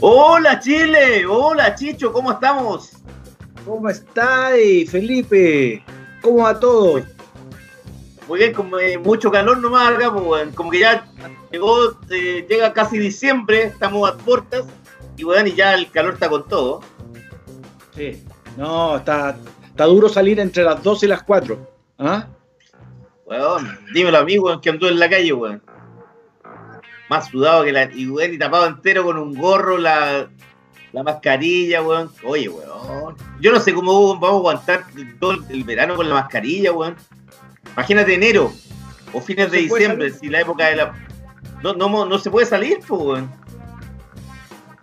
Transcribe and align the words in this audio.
Hola 0.00 0.60
Chile, 0.60 1.26
hola 1.26 1.74
Chicho, 1.74 2.12
¿cómo 2.12 2.30
estamos? 2.30 2.92
¿Cómo 3.66 3.88
estáis, 3.88 4.88
Felipe? 4.88 5.82
¿Cómo 6.22 6.44
va 6.44 6.58
todo? 6.58 7.02
Muy 8.28 8.38
bien, 8.38 8.52
con 8.54 8.70
eh, 8.80 8.96
mucho 8.96 9.28
calor 9.28 9.58
nomás 9.58 9.92
acá, 9.92 10.14
pues, 10.14 10.54
como 10.54 10.70
que 10.70 10.80
ya 10.80 11.04
llegó, 11.50 11.98
eh, 12.10 12.46
llega 12.48 12.72
casi 12.72 12.96
diciembre, 12.98 13.64
estamos 13.64 14.08
a 14.08 14.16
puertas 14.16 14.66
y 15.16 15.24
bueno, 15.24 15.48
y 15.48 15.54
ya 15.54 15.74
el 15.74 15.90
calor 15.90 16.14
está 16.14 16.28
con 16.28 16.46
todo. 16.46 16.80
Sí. 17.96 18.22
No, 18.56 18.98
está, 18.98 19.36
está 19.66 19.84
duro 19.86 20.08
salir 20.08 20.38
entre 20.38 20.62
las 20.62 20.80
2 20.80 21.02
y 21.02 21.06
las 21.08 21.24
4. 21.24 21.58
¿Ah? 21.98 22.28
Weón, 23.24 23.78
dímelo 23.92 24.18
a 24.18 24.24
mí, 24.24 24.38
weón, 24.38 24.60
que 24.60 24.70
andó 24.70 24.88
en 24.88 25.00
la 25.00 25.10
calle, 25.10 25.32
weón. 25.32 25.60
Más 27.08 27.28
sudado 27.28 27.64
que 27.64 27.72
la. 27.72 27.84
Y, 27.92 28.06
weón, 28.08 28.34
y 28.34 28.38
tapado 28.38 28.66
entero 28.66 29.04
con 29.04 29.16
un 29.18 29.34
gorro, 29.34 29.78
la, 29.78 30.28
la 30.92 31.02
mascarilla, 31.02 31.82
weón. 31.82 32.10
Oye, 32.22 32.48
weón. 32.48 33.16
Yo 33.40 33.52
no 33.52 33.60
sé 33.60 33.72
cómo 33.72 34.14
vamos 34.18 34.30
a 34.30 34.36
aguantar 34.36 34.84
todo 35.20 35.32
el, 35.32 35.44
el 35.50 35.64
verano 35.64 35.96
con 35.96 36.08
la 36.08 36.14
mascarilla, 36.16 36.72
weón. 36.72 36.96
Imagínate 37.74 38.14
enero 38.14 38.52
o 39.12 39.20
fines 39.20 39.50
de 39.50 39.58
diciembre, 39.58 40.10
si 40.10 40.28
la 40.28 40.40
época 40.40 40.66
de 40.66 40.76
la. 40.76 40.94
No, 41.62 41.72
no, 41.74 42.04
no 42.04 42.18
se 42.18 42.30
puede 42.30 42.46
salir, 42.46 42.78
pues, 42.86 43.00
weón. 43.00 43.30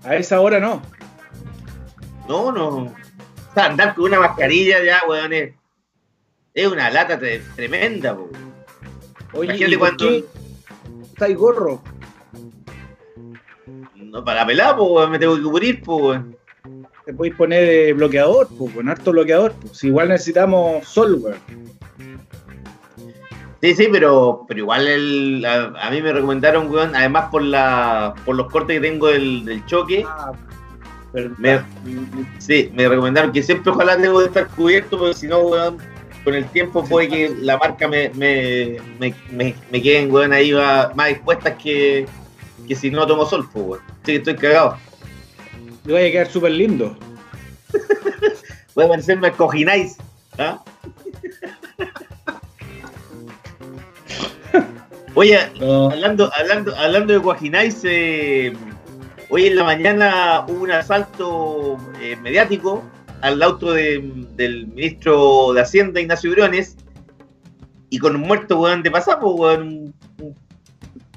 A 0.03 0.16
esa 0.16 0.40
hora 0.42 0.59
no. 0.59 0.81
No, 2.28 2.52
no. 2.52 2.68
O 2.68 2.94
sea, 3.53 3.66
andar 3.66 3.94
con 3.96 4.06
una 4.06 4.20
mascarilla 4.20 4.84
ya, 4.84 5.02
weón, 5.08 5.31
es, 5.34 5.53
es 6.53 6.68
una 6.68 6.90
lata 6.90 7.20
tre- 7.20 7.42
tremenda, 7.56 8.16
po. 8.16 8.30
Oye, 9.34 9.46
Imagínate 9.56 9.73
¿y 9.73 9.78
por 9.78 9.88
cuando- 9.88 10.06
qué 10.09 10.26
estáis 11.14 11.38
gorro? 11.38 11.81
No, 14.11 14.23
para 14.23 14.45
pelar, 14.45 14.75
pues, 14.78 15.09
me 15.09 15.20
tengo 15.20 15.36
que 15.36 15.42
cubrir, 15.44 15.81
pues. 15.81 16.22
Te 17.06 17.14
podéis 17.14 17.36
poner 17.36 17.64
eh, 17.64 17.94
bloqueador, 17.94 18.47
pues, 18.58 18.73
con 18.73 18.89
harto 18.89 19.12
bloqueador. 19.12 19.53
Pues. 19.53 19.78
Si 19.78 19.88
igual 19.88 20.09
necesitamos 20.09 20.88
sol, 20.88 21.20
weón. 21.22 21.38
Sí, 23.62 23.73
sí, 23.73 23.88
pero, 23.92 24.45
pero 24.47 24.59
igual 24.59 24.88
el, 24.88 25.45
a, 25.45 25.73
a 25.80 25.89
mí 25.89 26.02
me 26.02 26.14
recomendaron, 26.14 26.70
weón, 26.70 26.95
además 26.95 27.30
por 27.31 27.42
la 27.42 28.14
por 28.25 28.36
los 28.36 28.52
cortes 28.52 28.80
que 28.80 28.88
tengo 28.88 29.08
del, 29.08 29.44
del 29.45 29.66
choque, 29.66 30.06
Ah, 30.08 30.34
me, 31.38 31.62
sí, 32.38 32.69
me 32.73 32.88
recomendaron 32.88 33.31
que 33.31 33.41
siempre 33.41 33.72
ojalá 33.72 33.97
tengo 33.97 34.19
que 34.19 34.25
estar 34.25 34.47
cubierto, 34.50 34.97
porque 35.00 35.13
si 35.16 35.28
no, 35.28 35.40
weón, 35.40 35.78
con 36.24 36.34
el 36.34 36.46
tiempo 36.50 36.84
puede 36.84 37.08
que 37.08 37.35
la 37.40 37.58
marca 37.58 37.88
me, 37.88 38.09
me, 38.09 38.78
me, 39.00 39.16
me, 39.31 39.56
me 39.72 39.81
queden, 39.81 40.12
weón, 40.12 40.34
ahí 40.34 40.52
va, 40.52 40.91
más 40.96 41.09
expuestas 41.09 41.56
que, 41.56 42.06
que 42.68 42.76
si 42.76 42.90
no 42.92 43.06
tomo 43.08 43.26
sol, 43.26 43.48
pues, 43.52 43.66
weón. 43.66 43.81
Sí, 44.03 44.12
que 44.12 44.16
estoy 44.18 44.36
cagado. 44.36 44.78
Le 45.86 45.94
vaya 45.94 46.08
a 46.08 46.12
quedar 46.12 46.28
súper 46.31 46.52
lindo. 46.52 46.98
Voy 48.74 48.86
a 48.86 48.88
parecerme 48.90 49.31
cojináis. 49.31 49.98
¿ah? 50.38 50.62
Oye, 55.14 55.40
No. 55.59 55.90
hablando, 55.92 56.30
hablando, 56.38 56.76
hablando 56.76 57.14
de 57.14 57.20
Guajináis, 57.20 57.80
eh, 57.86 58.53
hoy 59.30 59.47
en 59.47 59.56
la 59.56 59.64
mañana 59.64 60.44
hubo 60.47 60.64
un 60.64 60.72
asalto 60.72 61.78
eh, 62.02 62.18
mediático 62.18 62.84
al 63.22 63.42
auto 63.42 63.72
de- 63.72 64.03
del 64.36 64.68
ministro 64.68 65.53
de 65.53 65.62
Hacienda, 65.62 66.02
Ignacio 66.02 66.32
Briones, 66.32 66.76
y 67.90 67.97
con 68.00 68.16
un 68.16 68.22
muerto, 68.24 68.59
weón, 68.59 68.84
de 68.84 68.92
pasado, 68.92 69.26
weón. 69.36 69.94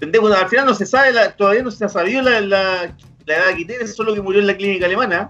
Al 0.00 0.48
final 0.48 0.66
no 0.66 0.74
se 0.74 0.86
sabe, 0.86 1.12
la- 1.12 1.32
todavía 1.36 1.62
no 1.62 1.70
se 1.70 1.84
ha 1.84 1.88
sabido 1.88 2.22
la, 2.22 2.40
la, 2.40 2.94
la 3.26 3.34
edad 3.36 3.56
que 3.56 3.64
tiene, 3.64 3.86
solo 3.86 4.14
que 4.14 4.20
murió 4.22 4.40
en 4.40 4.46
la 4.46 4.56
clínica 4.56 4.86
alemana. 4.86 5.28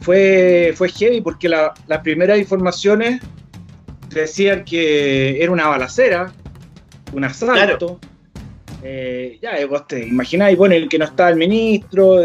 Fue, 0.00 0.74
fue 0.76 0.88
heavy 0.90 1.20
porque 1.20 1.48
la- 1.48 1.72
las 1.86 2.00
primeras 2.00 2.38
informaciones 2.38 3.20
decían 4.10 4.64
que 4.64 5.42
era 5.42 5.50
una 5.50 5.68
balacera, 5.68 6.32
un 7.12 7.24
asalto. 7.24 7.98
Eh, 8.86 9.38
ya, 9.40 9.52
vos 9.66 9.86
te 9.86 10.06
imagináis, 10.06 10.58
bueno, 10.58 10.74
el 10.74 10.90
que 10.90 10.98
no 10.98 11.06
estaba 11.06 11.30
el 11.30 11.36
ministro, 11.36 12.18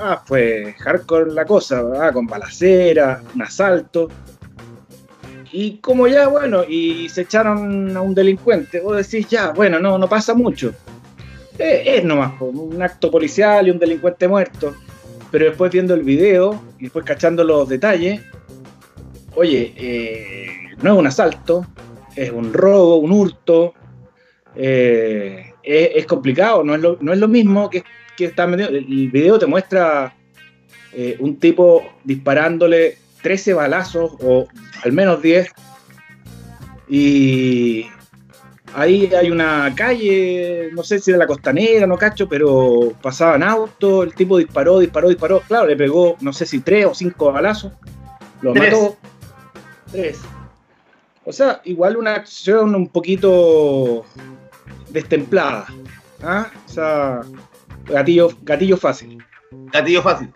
ah, 0.00 0.22
fue 0.24 0.74
hardcore 0.78 1.30
la 1.32 1.44
cosa, 1.44 1.82
¿verdad? 1.82 2.14
con 2.14 2.26
balacera, 2.26 3.22
un 3.34 3.42
asalto. 3.42 4.08
Y 5.52 5.78
como 5.78 6.06
ya, 6.08 6.28
bueno, 6.28 6.64
y 6.68 7.08
se 7.08 7.22
echaron 7.22 7.96
a 7.96 8.00
un 8.00 8.14
delincuente, 8.14 8.80
vos 8.80 8.96
decís, 8.96 9.28
ya, 9.28 9.50
bueno, 9.50 9.78
no, 9.78 9.98
no 9.98 10.08
pasa 10.08 10.34
mucho. 10.34 10.74
Eh, 11.58 11.82
es 11.86 12.04
nomás, 12.04 12.40
un 12.40 12.82
acto 12.82 13.10
policial 13.10 13.66
y 13.66 13.70
un 13.70 13.78
delincuente 13.78 14.28
muerto. 14.28 14.74
Pero 15.30 15.46
después 15.46 15.72
viendo 15.72 15.94
el 15.94 16.02
video 16.02 16.62
y 16.78 16.84
después 16.84 17.04
cachando 17.04 17.42
los 17.44 17.68
detalles, 17.68 18.20
oye, 19.34 19.72
eh, 19.76 20.46
no 20.82 20.92
es 20.92 20.98
un 20.98 21.06
asalto, 21.06 21.66
es 22.14 22.30
un 22.30 22.52
robo, 22.52 22.96
un 22.96 23.12
hurto. 23.12 23.74
eh, 24.54 25.52
es, 25.66 26.06
complicado, 26.06 26.62
no 26.62 26.74
es 26.74 26.80
lo, 26.80 26.96
no 27.00 27.12
es 27.12 27.18
lo 27.18 27.28
mismo 27.28 27.68
que, 27.68 27.82
que 28.16 28.26
está. 28.26 28.44
El 28.44 29.10
video 29.10 29.38
te 29.38 29.46
muestra 29.46 30.14
eh, 30.92 31.16
un 31.18 31.38
tipo 31.38 31.82
disparándole 32.04 32.98
13 33.22 33.54
balazos 33.54 34.12
o 34.20 34.46
al 34.84 34.92
menos 34.92 35.22
10. 35.22 35.48
Y 36.88 37.86
ahí 38.74 39.10
hay 39.14 39.30
una 39.30 39.74
calle, 39.74 40.70
no 40.72 40.82
sé 40.82 40.98
si 40.98 41.12
de 41.12 41.18
la 41.18 41.26
costanera, 41.26 41.86
no 41.86 41.96
cacho, 41.96 42.28
pero 42.28 42.92
pasaban 43.02 43.42
autos, 43.42 44.06
el 44.06 44.14
tipo 44.14 44.38
disparó, 44.38 44.78
disparó, 44.78 45.08
disparó. 45.08 45.40
Claro, 45.48 45.66
le 45.66 45.76
pegó, 45.76 46.16
no 46.20 46.32
sé 46.32 46.46
si 46.46 46.60
tres 46.60 46.86
o 46.86 46.94
cinco 46.94 47.32
balazos. 47.32 47.72
Lo 48.42 48.52
Tres. 48.52 48.72
mató. 48.72 48.96
Tres. 49.90 50.20
O 51.24 51.32
sea, 51.32 51.60
igual 51.64 51.96
una 51.96 52.14
acción 52.14 52.74
un 52.74 52.88
poquito 52.88 54.04
destemplada. 54.90 55.66
¿ah? 56.22 56.50
O 56.66 56.68
sea, 56.68 57.20
gatillo, 57.86 58.30
gatillo 58.42 58.76
fácil. 58.76 59.24
Gatillo 59.72 60.02
fácil. 60.02 60.32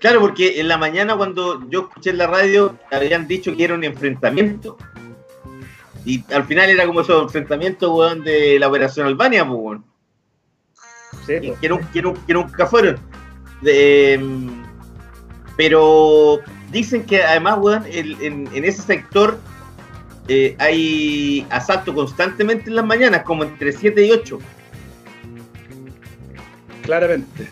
Claro, 0.00 0.20
porque 0.20 0.60
en 0.60 0.68
la 0.68 0.78
mañana 0.78 1.16
cuando 1.16 1.68
yo 1.70 1.88
escuché 1.88 2.10
en 2.10 2.18
la 2.18 2.26
radio 2.28 2.78
habían 2.92 3.26
dicho 3.26 3.56
que 3.56 3.64
era 3.64 3.74
un 3.74 3.84
enfrentamiento. 3.84 4.76
Y 6.04 6.24
al 6.32 6.44
final 6.44 6.70
era 6.70 6.86
como 6.86 7.00
esos 7.00 7.22
enfrentamientos, 7.24 7.90
weón, 7.92 8.22
de 8.24 8.58
la 8.58 8.68
Operación 8.68 9.06
Albania, 9.06 9.46
pues, 9.46 9.58
weón. 9.60 9.84
Sí, 11.26 11.40
Que, 11.40 11.54
que 11.60 11.68
nu- 11.68 11.80
que 11.92 12.02
que 12.26 12.32
nunca 12.34 12.66
fueron. 12.66 12.98
De, 13.60 14.18
mm, 14.22 14.62
pero 15.56 16.38
dicen 16.70 17.04
que 17.04 17.22
además, 17.22 17.58
weón, 17.60 17.84
el- 17.90 18.16
en, 18.22 18.48
en 18.54 18.64
ese 18.64 18.82
sector 18.82 19.38
eh, 20.28 20.54
hay 20.58 21.46
asalto 21.50 21.92
constantemente 21.92 22.70
en 22.70 22.76
las 22.76 22.84
mañanas, 22.86 23.22
como 23.24 23.42
entre 23.44 23.72
7 23.72 24.06
y 24.06 24.12
8. 24.12 24.38
claramente. 26.82 27.48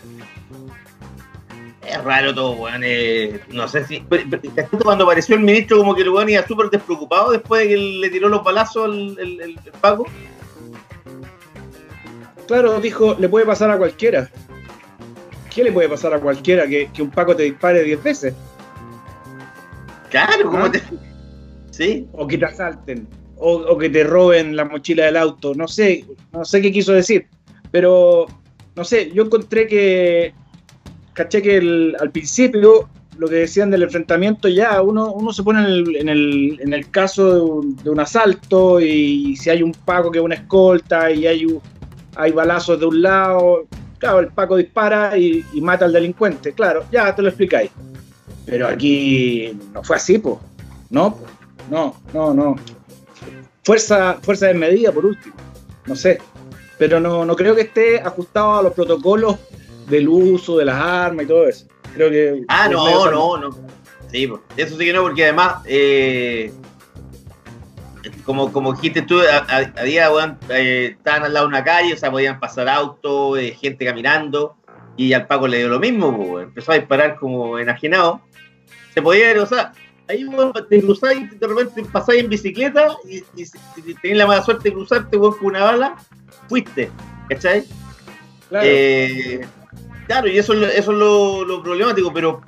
Es 1.87 2.03
raro 2.03 2.33
todo, 2.35 2.51
weón. 2.51 2.81
eh, 2.83 3.39
no 3.49 3.67
sé 3.67 3.85
si. 3.85 4.01
pero- 4.09 4.23
pero, 4.29 4.41
¿te 4.41 4.61
acuerdas 4.61 4.83
cuando 4.83 5.03
apareció 5.05 5.35
el 5.35 5.41
ministro, 5.43 5.77
como 5.77 5.95
que 5.95 6.01
el 6.01 6.09
weón 6.09 6.29
iba 6.29 6.45
súper 6.45 6.69
despreocupado 6.69 7.31
después 7.31 7.61
de 7.63 7.69
que 7.69 7.77
le 7.77 8.09
tiró 8.09 8.27
los 8.29 8.43
balazos 8.43 8.85
al 8.85 9.17
el, 9.19 9.41
el- 9.41 9.59
el 9.63 9.71
Paco. 9.79 10.05
Claro, 12.47 12.79
dijo, 12.79 13.15
le 13.19 13.27
puede 13.29 13.45
pasar 13.45 13.71
a 13.71 13.77
cualquiera. 13.77 14.29
¿Qué 15.53 15.63
le 15.63 15.71
puede 15.71 15.89
pasar 15.89 16.13
a 16.13 16.19
cualquiera 16.19 16.67
que, 16.67 16.89
que 16.93 17.01
un 17.01 17.09
Paco 17.09 17.35
te 17.35 17.43
dispare 17.43 17.83
10 17.83 18.01
veces? 18.03 18.33
Claro, 20.09 20.49
¿cómo 20.49 20.65
Ah. 20.65 20.71
te.? 20.71 20.81
Sí, 21.71 22.07
O 22.13 22.25
que 22.27 22.37
te 22.37 22.45
asalten. 22.45 23.07
o, 23.39 23.77
que 23.77 23.89
te 23.89 24.03
roben 24.03 24.55
la 24.55 24.65
mochila 24.65 25.05
del 25.05 25.15
auto, 25.17 25.53
no 25.53 25.67
sé, 25.67 26.05
no 26.33 26.43
sé 26.43 26.59
qué 26.59 26.71
quiso 26.71 26.91
decir, 26.93 27.27
pero 27.69 28.25
no 28.75 28.83
sé, 28.83 29.11
yo 29.13 29.23
encontré 29.25 29.67
que, 29.67 30.33
caché 31.17 31.41
que 31.41 31.57
al 31.99 32.11
principio 32.11 32.87
lo 33.17 33.27
que 33.27 33.37
decían 33.37 33.71
del 33.71 33.81
enfrentamiento 33.81 34.47
ya, 34.47 34.83
uno, 34.83 35.11
uno 35.11 35.33
se 35.33 35.41
pone 35.41 35.61
en 35.61 36.09
el, 36.09 36.59
en 36.61 36.73
el, 36.73 36.91
caso 36.91 37.61
de 37.83 37.89
un, 37.89 37.99
asalto 37.99 38.79
y 38.79 39.35
si 39.35 39.49
hay 39.49 39.63
un 39.63 39.71
Paco 39.71 40.11
que 40.11 40.19
es 40.19 40.23
una 40.23 40.35
escolta 40.35 41.09
y 41.09 41.25
hay, 41.25 41.47
hay 42.15 42.31
balazos 42.31 42.79
de 42.79 42.85
un 42.85 43.01
lado, 43.01 43.65
claro, 43.97 44.19
el 44.19 44.27
Paco 44.27 44.57
dispara 44.57 45.17
y, 45.17 45.43
mata 45.59 45.85
al 45.85 45.93
delincuente, 45.93 46.53
claro, 46.53 46.85
ya 46.91 47.15
te 47.15 47.23
lo 47.23 47.29
explicáis. 47.29 47.71
Pero 48.45 48.67
aquí 48.67 49.57
no 49.73 49.83
fue 49.83 49.95
así, 49.95 50.19
pues, 50.19 50.35
no, 50.91 51.17
no, 51.71 51.95
no, 52.13 52.33
no. 52.35 52.55
Fuerza, 53.63 54.19
fuerza 54.21 54.53
medida 54.53 54.91
por 54.91 55.07
último, 55.07 55.35
no 55.87 55.95
sé. 55.95 56.19
Pero 56.77 56.99
no, 56.99 57.25
no 57.25 57.35
creo 57.35 57.55
que 57.55 57.61
esté 57.61 57.99
ajustado 57.99 58.59
a 58.59 58.61
los 58.61 58.73
protocolos 58.73 59.37
del 59.87 60.07
uso 60.07 60.57
de 60.57 60.65
las 60.65 60.75
armas 60.75 61.25
y 61.25 61.27
todo 61.27 61.47
eso. 61.47 61.65
Creo 61.93 62.09
que. 62.09 62.43
Ah, 62.47 62.67
no, 62.69 63.09
no, 63.11 63.37
no. 63.37 63.49
Sí, 64.11 64.31
eso 64.55 64.77
sí 64.77 64.85
que 64.85 64.93
no, 64.93 65.01
porque 65.01 65.23
además, 65.25 65.63
eh, 65.65 66.53
como, 68.23 68.51
como 68.53 68.73
dijiste 68.73 69.01
tú, 69.01 69.19
a, 69.19 69.83
día 69.83 70.09
eh, 70.49 70.95
estaban 70.97 71.23
al 71.23 71.33
lado 71.33 71.45
de 71.47 71.49
una 71.49 71.63
calle, 71.63 71.93
o 71.93 71.97
sea, 71.97 72.09
podían 72.09 72.39
pasar 72.39 72.69
autos, 72.69 73.37
eh, 73.37 73.51
gente 73.59 73.85
caminando, 73.85 74.55
y 74.95 75.11
al 75.11 75.27
Paco 75.27 75.47
le 75.47 75.57
dio 75.57 75.67
lo 75.67 75.79
mismo, 75.79 76.15
pues, 76.15 76.45
empezó 76.45 76.71
a 76.71 76.75
disparar 76.75 77.17
como 77.17 77.59
enajenado. 77.59 78.21
Se 78.93 79.01
podía 79.01 79.31
ir, 79.31 79.39
o 79.39 79.45
sea, 79.45 79.73
ahí 80.07 80.25
te 80.69 80.81
cruzáis, 80.81 81.37
de 81.37 81.47
repente 81.47 81.83
pasáis 81.91 82.23
en 82.23 82.29
bicicleta 82.29 82.95
y, 83.05 83.17
y, 83.35 83.93
tenés 84.01 84.17
la 84.17 84.25
mala 84.25 84.43
suerte 84.43 84.69
de 84.69 84.75
cruzarte 84.75 85.17
con 85.17 85.35
una 85.41 85.63
bala, 85.65 85.97
fuiste, 86.47 86.89
¿cachai? 87.29 87.65
Claro. 88.47 88.65
Claro, 90.07 90.29
y 90.29 90.37
eso, 90.37 90.53
eso 90.53 90.91
es 90.91 90.97
lo, 90.97 91.61
problemático, 91.61 92.13
pero, 92.13 92.41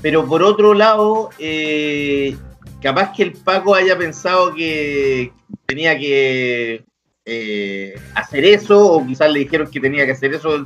pero 0.00 0.26
por 0.26 0.42
otro 0.42 0.72
lado, 0.72 1.28
eh, 1.38 2.34
capaz 2.80 3.12
que 3.12 3.24
el 3.24 3.32
Paco 3.32 3.74
haya 3.74 3.96
pensado 3.96 4.54
que 4.54 5.30
tenía 5.66 5.98
que 5.98 6.82
eh, 7.26 7.94
hacer 8.14 8.44
eso, 8.46 8.92
o 8.92 9.06
quizás 9.06 9.30
le 9.30 9.40
dijeron 9.40 9.70
que 9.70 9.80
tenía 9.80 10.06
que 10.06 10.12
hacer 10.12 10.32
eso 10.32 10.62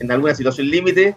en 0.00 0.10
alguna 0.10 0.34
situación 0.34 0.70
límite. 0.70 1.14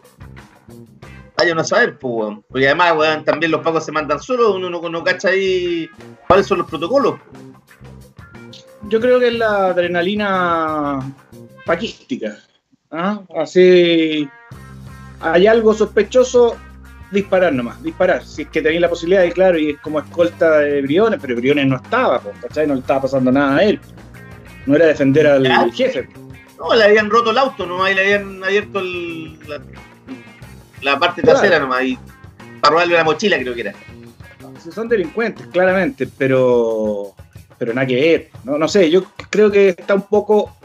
Vaya 1.37 1.55
a 1.55 1.63
saber, 1.63 1.97
pues, 1.97 2.37
porque 2.49 2.67
además, 2.67 3.23
también 3.23 3.53
los 3.53 3.61
pacos 3.61 3.85
se 3.85 3.93
mandan 3.93 4.19
solos, 4.19 4.57
uno 4.57 4.69
no, 4.69 4.89
no 4.89 5.03
cacha 5.05 5.29
ahí 5.29 5.89
cuáles 6.27 6.45
son 6.45 6.57
los 6.57 6.69
protocolos. 6.69 7.17
Yo 8.89 8.99
creo 8.99 9.21
que 9.21 9.29
es 9.29 9.35
la 9.35 9.67
adrenalina 9.67 10.99
paquística. 11.65 12.39
¿ah? 12.91 13.21
Así 13.37 14.27
hay 15.21 15.47
algo 15.47 15.73
sospechoso, 15.73 16.55
disparar 17.11 17.53
nomás, 17.53 17.81
disparar. 17.83 18.25
Si 18.25 18.43
es 18.43 18.49
que 18.49 18.61
tenéis 18.61 18.81
la 18.81 18.89
posibilidad, 18.89 19.23
y 19.23 19.31
claro, 19.31 19.57
y 19.57 19.71
es 19.71 19.79
como 19.79 19.99
escolta 19.99 20.59
de 20.59 20.81
Briones, 20.81 21.19
pero 21.21 21.35
Briones 21.35 21.67
no 21.67 21.77
estaba, 21.77 22.21
¿cachai? 22.41 22.67
No 22.67 22.75
le 22.75 22.81
estaba 22.81 23.01
pasando 23.03 23.31
nada 23.31 23.57
a 23.57 23.63
él. 23.63 23.79
No 24.65 24.75
era 24.75 24.85
defender 24.85 25.27
al 25.27 25.73
jefe. 25.73 26.09
No, 26.57 26.75
le 26.75 26.83
habían 26.83 27.09
roto 27.09 27.31
el 27.31 27.37
auto 27.37 27.65
nomás 27.65 27.91
y 27.91 27.95
le 27.95 28.01
habían 28.01 28.43
abierto 28.43 28.81
la, 30.81 30.99
parte 30.99 31.21
trasera 31.21 31.59
nomás 31.59 31.83
y 31.83 31.97
para 32.59 32.73
robarle 32.73 32.95
la 32.95 33.03
mochila, 33.03 33.39
creo 33.39 33.53
que 33.55 33.61
era. 33.61 33.73
Si 34.61 34.71
son 34.71 34.89
delincuentes, 34.89 35.47
claramente, 35.47 36.07
pero 36.17 37.15
pero 37.59 37.73
nada 37.73 37.85
que 37.85 37.95
ver. 37.95 38.29
No, 38.43 38.57
no 38.57 38.67
sé, 38.67 38.89
yo 38.89 39.03
creo 39.29 39.51
que 39.51 39.69
está 39.69 39.93
un 39.93 40.03
poco. 40.03 40.55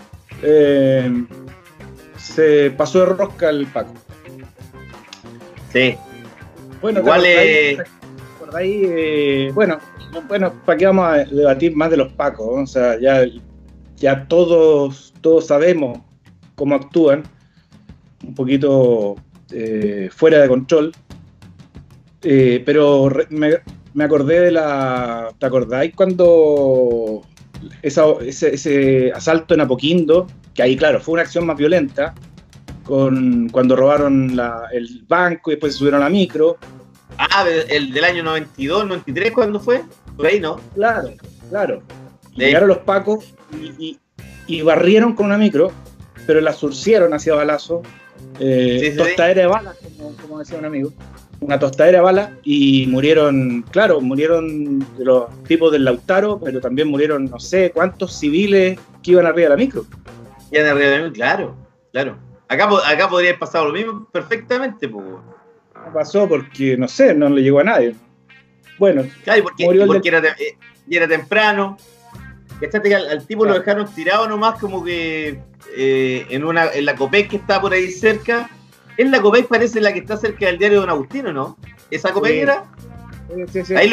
Eh, 0.42 1.24
se 2.16 2.70
pasó 2.70 3.00
de 3.00 3.06
rosca 3.06 3.50
el 3.50 3.66
Paco. 3.66 3.92
Sí. 5.74 5.96
Bueno, 6.80 7.00
Igual 7.00 7.24
por 8.38 8.56
ahí, 8.56 8.82
eh, 8.84 9.50
bueno, 9.52 9.78
bueno, 10.28 10.52
¿para 10.64 10.78
qué 10.78 10.86
vamos 10.86 11.04
a 11.04 11.24
debatir 11.24 11.74
más 11.74 11.90
de 11.90 11.96
los 11.96 12.12
pacos? 12.12 12.46
O 12.48 12.66
sea, 12.66 13.00
ya, 13.00 13.24
ya 13.96 14.28
todos, 14.28 15.12
todos 15.20 15.48
sabemos 15.48 15.98
cómo 16.54 16.76
actúan, 16.76 17.24
un 18.24 18.34
poquito 18.36 19.16
eh, 19.50 20.10
fuera 20.12 20.38
de 20.38 20.48
control. 20.48 20.92
Eh, 22.22 22.62
pero 22.64 23.10
me, 23.30 23.54
me, 23.94 24.04
acordé 24.04 24.40
de 24.40 24.52
la. 24.52 25.30
¿Te 25.38 25.46
acordáis 25.46 25.92
cuando 25.96 27.22
ese, 27.82 28.02
ese, 28.22 29.10
asalto 29.12 29.54
en 29.54 29.62
Apoquindo? 29.62 30.28
Que 30.54 30.62
ahí, 30.62 30.76
claro, 30.76 31.00
fue 31.00 31.14
una 31.14 31.22
acción 31.22 31.44
más 31.46 31.56
violenta 31.56 32.14
con 32.84 33.48
cuando 33.48 33.76
robaron 33.76 34.38
el 34.72 35.04
banco 35.08 35.50
y 35.50 35.54
después 35.54 35.72
se 35.72 35.78
subieron 35.78 36.00
a 36.02 36.04
la 36.04 36.10
micro. 36.10 36.58
Ah, 37.18 37.46
el 37.68 37.92
del 37.92 38.04
año 38.04 38.22
92, 38.22 38.86
93, 38.86 39.32
¿cuándo 39.32 39.60
fue? 39.60 39.82
Por 40.16 40.26
ahí, 40.26 40.40
¿no? 40.40 40.60
Claro, 40.74 41.10
claro. 41.48 41.82
Llegaron 42.36 42.68
los 42.68 42.78
pacos 42.78 43.34
y, 43.78 44.62
barrieron 44.62 45.14
con 45.14 45.26
una 45.26 45.38
micro, 45.38 45.72
pero 46.26 46.40
la 46.40 46.52
surcieron 46.52 47.14
hacia 47.14 47.34
balazo. 47.34 47.82
Eh, 48.40 48.94
tostadera 48.96 49.42
de 49.42 49.46
balas, 49.46 49.76
como, 50.20 50.40
decía 50.40 50.58
un 50.58 50.64
amigo. 50.64 50.92
Una 51.40 51.58
tostadera 51.58 51.98
de 51.98 52.04
balas 52.04 52.30
y 52.42 52.86
murieron, 52.88 53.62
claro, 53.70 54.00
murieron 54.00 54.84
los 54.98 55.42
tipos 55.44 55.70
del 55.72 55.84
Lautaro, 55.84 56.40
pero 56.40 56.60
también 56.60 56.88
murieron 56.88 57.26
no 57.26 57.38
sé 57.38 57.70
cuántos 57.72 58.18
civiles 58.18 58.78
que 59.02 59.12
iban 59.12 59.26
arriba 59.26 59.50
de 59.50 59.50
la 59.50 59.56
micro. 59.56 59.84
Iban 60.50 60.66
arriba 60.68 60.90
de 60.90 60.98
la 60.98 61.04
micro, 61.04 61.12
claro, 61.12 61.56
claro. 61.92 62.16
Acá, 62.54 62.68
acá 62.86 63.08
podría 63.08 63.30
haber 63.30 63.38
pasado 63.38 63.66
lo 63.66 63.72
mismo 63.72 64.06
perfectamente. 64.10 64.88
Pues. 64.88 65.04
No 65.04 65.92
pasó 65.92 66.28
porque, 66.28 66.76
no 66.76 66.88
sé, 66.88 67.14
no 67.14 67.28
le 67.28 67.42
llegó 67.42 67.60
a 67.60 67.64
nadie. 67.64 67.94
Bueno, 68.78 69.04
porque, 69.42 69.64
eh, 69.64 70.56
era, 70.90 71.08
temprano. 71.08 71.76
Al, 73.10 73.26
tipo 73.26 73.44
lo 73.44 73.54
dejaron 73.54 73.92
tirado 73.92 74.28
nomás 74.28 74.58
como 74.58 74.82
que 74.82 75.40
eh, 75.76 76.26
en 76.30 76.44
una 76.44 76.72
en 76.72 76.86
la 76.86 76.94
Copec 76.94 77.28
que 77.28 77.36
está 77.36 77.60
por 77.60 77.72
ahí 77.72 77.90
cerca. 77.90 78.48
En 78.96 79.10
la 79.10 79.20
Copec 79.20 79.48
parece 79.48 79.80
la 79.80 79.92
que 79.92 79.98
está 79.98 80.16
cerca 80.16 80.46
del 80.46 80.58
diario 80.58 80.80
Don 80.80 80.90
Agustino, 80.90 81.32
¿no? 81.32 81.56
¿Esa 81.90 82.12
Copec 82.12 82.32
era? 82.32 82.64
ahí 83.76 83.90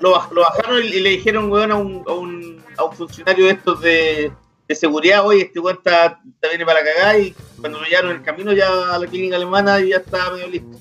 lo, 0.00 0.10
bajaron 0.12 0.84
y, 0.84 1.00
le 1.00 1.10
dijeron, 1.10 1.50
weón, 1.50 1.70
a 1.70 1.76
un, 1.76 2.04
a 2.06 2.12
un, 2.12 2.62
a 2.76 2.84
un 2.84 2.92
funcionario 2.92 3.46
de 3.46 3.52
estos 3.52 3.80
de, 3.80 4.32
de 4.68 4.74
seguridad, 4.74 5.26
oye, 5.26 5.42
este 5.42 5.60
weón 5.60 5.78
está, 5.78 6.20
viene 6.48 6.64
para 6.64 6.82
cagar 6.82 7.20
y 7.20 7.34
cuando 7.60 7.80
lo 7.80 7.86
llevaron 7.86 8.12
el 8.12 8.22
camino 8.22 8.52
ya 8.52 8.94
a 8.94 8.98
la 8.98 9.06
clínica 9.06 9.36
alemana 9.36 9.80
ya 9.80 9.96
estaba 9.96 10.34
medio 10.34 10.48
listo. 10.48 10.78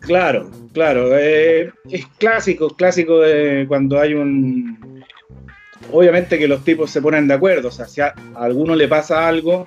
Claro, 0.00 0.50
claro. 0.72 1.16
Eh, 1.18 1.70
es 1.90 2.06
clásico, 2.18 2.70
clásico 2.70 3.20
de 3.20 3.66
cuando 3.68 3.98
hay 3.98 4.14
un... 4.14 5.04
Obviamente 5.92 6.38
que 6.38 6.48
los 6.48 6.64
tipos 6.64 6.90
se 6.90 7.00
ponen 7.00 7.28
de 7.28 7.34
acuerdo, 7.34 7.68
o 7.68 7.70
sea, 7.70 7.86
si 7.86 8.00
a 8.00 8.14
alguno 8.36 8.74
le 8.76 8.88
pasa 8.88 9.26
algo, 9.26 9.64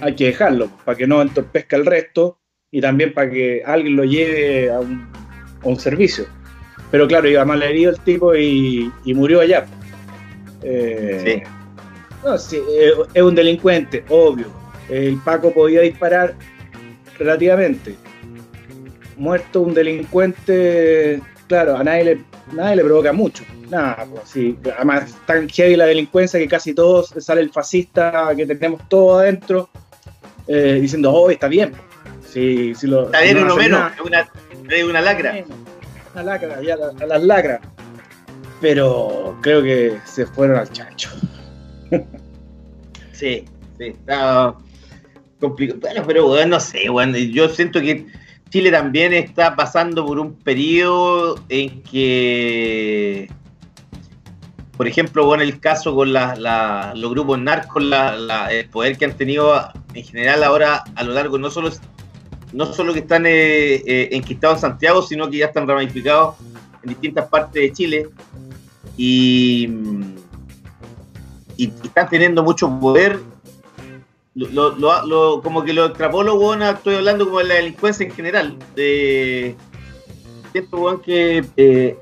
hay 0.00 0.14
que 0.14 0.26
dejarlo, 0.26 0.70
para 0.84 0.96
que 0.96 1.06
no 1.06 1.22
entorpezca 1.22 1.76
el 1.76 1.86
resto 1.86 2.38
y 2.70 2.80
también 2.80 3.12
para 3.12 3.30
que 3.30 3.62
alguien 3.64 3.96
lo 3.96 4.04
lleve 4.04 4.70
a 4.70 4.80
un, 4.80 5.76
servicio. 5.78 6.26
Pero 6.90 7.08
claro, 7.08 7.28
iba 7.28 7.44
mal 7.44 7.62
herido 7.62 7.90
el 7.90 8.00
tipo 8.00 8.34
y, 8.34 8.92
murió 9.06 9.40
allá. 9.40 9.66
Eh, 10.62 11.22
sí. 11.24 11.55
No, 12.26 12.36
sí, 12.38 12.60
eh, 12.68 12.90
es 13.14 13.22
un 13.22 13.36
delincuente, 13.36 14.04
obvio. 14.08 14.46
El 14.88 15.16
Paco 15.18 15.52
podía 15.52 15.82
disparar 15.82 16.34
relativamente. 17.20 17.94
Muerto 19.16 19.60
un 19.60 19.72
delincuente, 19.72 21.22
claro, 21.46 21.76
a 21.76 21.84
nadie 21.84 22.04
le, 22.04 22.24
nadie 22.52 22.76
le 22.76 22.84
provoca 22.84 23.12
mucho. 23.12 23.44
Nada, 23.70 24.04
pues 24.10 24.22
sí. 24.28 24.58
Además, 24.74 25.16
tan 25.24 25.48
heavy 25.48 25.76
la 25.76 25.86
delincuencia 25.86 26.40
que 26.40 26.48
casi 26.48 26.74
todos 26.74 27.14
sale 27.16 27.42
el 27.42 27.52
fascista 27.52 28.32
que 28.36 28.44
tenemos 28.44 28.88
todo 28.88 29.20
adentro 29.20 29.68
eh, 30.48 30.78
diciendo, 30.80 31.12
oh, 31.12 31.30
está 31.30 31.46
bien. 31.46 31.74
Sí, 32.28 32.74
si 32.74 32.88
lo, 32.88 33.04
está 33.04 33.20
bien, 33.20 33.38
uno 33.38 33.54
menos, 33.54 33.92
es 33.94 34.00
una, 34.00 34.28
una 34.84 35.00
lacra. 35.00 35.44
Una 36.12 36.24
lacra, 36.24 36.60
ya 36.60 36.76
las 36.76 37.22
lacras. 37.22 37.60
Pero 38.60 39.38
creo 39.42 39.62
que 39.62 39.98
se 40.04 40.26
fueron 40.26 40.58
al 40.58 40.72
chancho. 40.72 41.10
sí, 43.12 43.44
sí, 43.78 43.84
está 43.84 44.54
complicado. 45.40 45.80
Bueno, 45.80 46.02
pero 46.06 46.26
bueno, 46.28 46.46
no 46.56 46.60
sé, 46.60 46.88
bueno, 46.88 47.16
yo 47.16 47.48
siento 47.48 47.80
que 47.80 48.06
Chile 48.50 48.70
también 48.70 49.12
está 49.12 49.56
pasando 49.56 50.06
por 50.06 50.18
un 50.18 50.34
periodo 50.34 51.40
en 51.48 51.82
que, 51.82 53.28
por 54.76 54.86
ejemplo, 54.86 55.26
bueno, 55.26 55.42
el 55.42 55.60
caso 55.60 55.94
con 55.94 56.12
los 56.12 57.10
grupos 57.10 57.38
narcos, 57.38 57.82
el 58.50 58.68
poder 58.70 58.96
que 58.96 59.04
han 59.04 59.16
tenido 59.16 59.60
en 59.94 60.04
general 60.04 60.44
ahora 60.44 60.84
a 60.94 61.02
lo 61.02 61.12
largo, 61.12 61.38
no 61.38 61.50
solo, 61.50 61.70
no 62.52 62.72
solo 62.72 62.92
que 62.92 63.00
están 63.00 63.26
eh, 63.26 63.74
eh, 63.86 64.08
enquistados 64.12 64.58
en 64.58 64.70
Santiago, 64.70 65.02
sino 65.02 65.28
que 65.28 65.38
ya 65.38 65.46
están 65.46 65.66
ramificados 65.66 66.36
en 66.82 66.90
distintas 66.90 67.28
partes 67.28 67.62
de 67.62 67.72
Chile. 67.72 68.08
Y 68.96 69.68
y, 71.56 71.72
están 71.84 72.08
teniendo 72.08 72.42
mucho 72.42 72.68
poder. 72.80 73.20
Lo, 74.34 75.40
como 75.42 75.64
que 75.64 75.72
lo 75.72 75.86
extrapolo, 75.86 76.34
weón, 76.34 76.62
estoy 76.62 76.96
hablando 76.96 77.24
como 77.24 77.38
de 77.38 77.44
la 77.44 77.54
delincuencia 77.54 78.04
en 78.04 78.12
general. 78.12 78.58
De, 78.74 79.54
siento, 80.52 80.76
weón, 80.76 81.00
que 81.00 81.42
eh, 81.56 81.96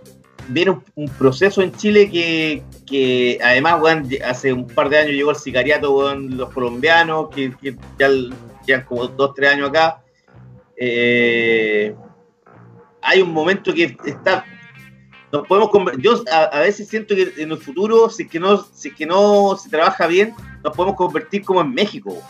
viene 0.48 0.76
un, 0.96 1.08
proceso 1.10 1.62
en 1.62 1.72
Chile 1.72 2.10
que, 2.10 3.38
además, 3.42 3.80
weón, 3.80 4.08
hace 4.26 4.52
un 4.52 4.66
par 4.66 4.88
de 4.88 4.98
años 4.98 5.12
llegó 5.12 5.30
el 5.30 5.36
sicariato, 5.36 5.96
weón, 5.96 6.36
los 6.36 6.50
colombianos, 6.50 7.28
que, 7.30 7.52
ya 7.98 8.08
llevan 8.66 8.84
como 8.84 9.06
dos, 9.06 9.34
tres 9.34 9.52
años 9.52 9.70
acá. 9.70 10.02
Eh, 10.76 11.94
hay 13.00 13.22
un 13.22 13.32
momento 13.32 13.72
que 13.72 13.96
está 14.04 14.44
nos 15.34 15.48
podemos 15.48 15.70
yo 15.98 16.22
a, 16.30 16.60
veces 16.60 16.86
siento 16.88 17.16
que 17.16 17.32
en 17.38 17.50
el 17.50 17.58
futuro 17.58 18.08
si 18.08 18.22
es 18.22 18.28
que 18.28 18.38
no 18.38 18.64
si 18.72 18.92
que 18.92 19.04
no 19.04 19.56
se 19.56 19.68
trabaja 19.68 20.06
bien 20.06 20.32
nos 20.62 20.76
podemos 20.76 20.96
convertir 20.96 21.42
como 21.44 21.60
en 21.60 21.74
México. 21.74 22.22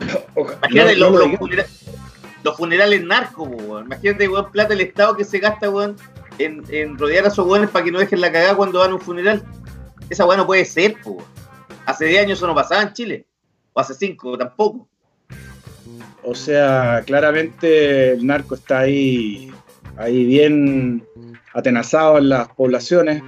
Imagínate 0.36 0.96
los, 0.96 2.56
funerales, 2.56 3.04
narcos 3.04 3.48
imagínate 3.84 4.28
weón, 4.28 4.50
plata 4.50 4.70
del 4.70 4.82
estado 4.82 5.16
que 5.16 5.24
se 5.24 5.38
gasta 5.38 5.68
weón, 5.68 5.96
en, 6.38 6.96
rodear 6.96 7.26
a 7.26 7.28
esos 7.28 7.46
weones 7.46 7.68
para 7.70 7.84
que 7.84 7.92
no 7.92 7.98
dejen 7.98 8.20
la 8.20 8.32
cagada 8.32 8.56
cuando 8.56 8.78
van 8.78 8.92
a 8.92 8.94
un 8.94 9.00
funeral. 9.00 9.44
Esa 10.08 10.24
weón 10.24 10.38
no 10.38 10.46
puede 10.46 10.64
ser 10.64 10.96
hace 11.84 12.06
10 12.06 12.24
años 12.24 12.38
eso 12.38 12.46
no 12.46 12.54
pasaba 12.54 12.82
en 12.82 12.92
Chile 12.94 13.26
o 13.74 13.80
hace 13.80 13.92
5 13.92 14.38
tampoco. 14.38 14.88
O 16.22 16.34
sea 16.34 17.02
claramente 17.04 18.12
el 18.12 18.26
narco 18.26 18.54
está 18.54 18.80
ahí 18.80 19.52
ahí 19.96 20.24
bien 20.24 21.06
atenazado 21.54 22.18
en 22.18 22.28
las 22.28 22.48
poblaciones. 22.48 23.22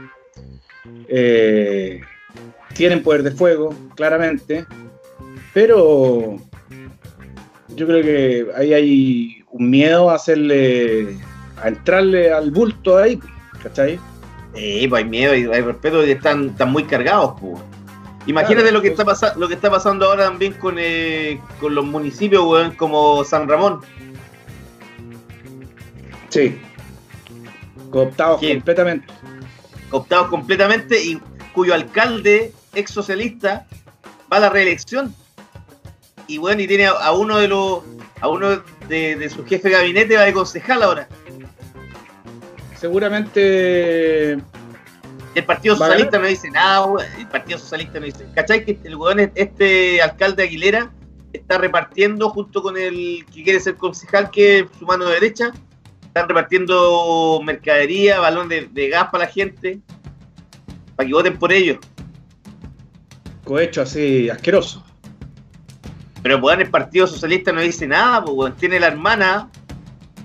Eh, 1.09 2.01
tienen 2.75 3.03
poder 3.03 3.23
de 3.23 3.31
fuego, 3.31 3.75
claramente, 3.97 4.65
pero 5.53 6.37
yo 7.69 7.87
creo 7.87 8.03
que 8.03 8.47
ahí 8.57 8.75
hay 8.75 9.45
un 9.51 9.71
miedo 9.71 10.11
a 10.11 10.15
hacerle, 10.15 11.17
a 11.63 11.69
entrarle 11.69 12.33
al 12.33 12.51
bulto 12.51 12.99
ahí, 12.99 13.19
¿cachai? 13.63 13.99
Sí, 14.55 14.87
pues 14.89 15.03
hay 15.03 15.09
miedo 15.09 15.35
y 15.35 15.45
hay 15.45 15.61
respeto 15.61 16.05
y 16.07 16.11
están, 16.11 16.51
están 16.51 16.71
muy 16.71 16.85
cargados, 16.85 17.35
pues. 17.41 17.63
Imagínate 18.27 18.71
lo 18.73 18.83
que 18.83 18.89
está 18.89 19.07
pasando, 19.07 19.41
lo 19.41 19.49
que 19.49 19.55
está 19.55 19.71
pasando 19.71 20.05
ahora 20.05 20.25
también 20.25 20.53
con, 20.53 20.77
eh, 20.79 21.41
con 21.61 21.75
los 21.75 21.87
municipios, 21.87 22.75
como 22.75 23.25
San 23.25 23.49
Ramón. 23.49 23.81
Sí. 26.39 26.61
Cooptados 27.91 28.41
completamente. 28.41 29.07
Cooptados 29.91 30.29
completamente 30.29 31.03
y 31.03 31.21
cuyo 31.53 31.75
alcalde, 31.75 32.53
ex 32.75 32.91
socialista, 32.91 33.67
va 34.33 34.37
a 34.37 34.41
la 34.41 34.51
reelección. 34.51 35.15
Y 36.27 36.39
bueno, 36.39 36.63
y 36.63 36.69
tiene 36.69 36.87
a, 36.87 37.13
uno 37.13 37.39
de 37.39 37.49
los, 37.49 37.81
a 38.21 38.29
uno 38.29 38.63
de, 38.89 39.31
su 39.35 39.45
jefe 39.47 39.69
de 39.69 39.75
gabinete 39.75 40.17
va 40.17 40.25
de 40.25 40.33
concejal 40.33 40.83
ahora. 40.83 41.09
Seguramente 42.77 44.33
el 45.35 45.45
Partido 45.45 45.75
Socialista 45.75 46.19
no 46.19 46.27
dice 46.27 46.51
nada, 46.51 46.87
el 47.19 47.27
Partido 47.27 47.59
Socialista 47.59 47.99
no 47.99 48.07
dice. 48.07 48.27
¿Cachai? 48.35 48.65
Que 48.65 48.79
el 48.85 48.95
weón, 48.95 49.33
este 49.35 50.01
alcalde 50.03 50.45
Aguilera, 50.45 50.93
está 51.33 51.59
repartiendo 51.59 52.31
junto 52.31 52.63
con 52.63 52.77
el 52.77 53.25
que 53.35 53.43
quiere 53.43 53.59
ser 53.59 53.77
concejal, 53.77 54.31
que 54.31 54.61
es 54.61 54.67
su 54.79 54.87
mano 54.87 55.07
derecha, 55.07 55.53
están 56.19 56.29
repartiendo 56.29 57.41
mercadería, 57.45 58.19
balón 58.19 58.49
de, 58.49 58.89
gas 58.89 59.09
para 59.11 59.25
la 59.25 59.31
gente, 59.31 59.79
para 60.97 61.07
que 61.07 61.15
voten 61.15 61.39
por 61.39 61.53
ellos. 61.53 61.79
Cohecho 63.45 63.83
así, 63.83 64.29
asqueroso. 64.29 64.85
Pero 66.23 66.41
pues 66.41 66.59
el 66.59 66.71
Partido 66.71 67.07
Socialista 67.07 67.53
no 67.53 67.61
dice 67.61 67.87
nada, 67.87 68.25
pues 68.25 68.57
tiene 68.57 68.81
la 68.81 68.89
hermana, 68.89 69.49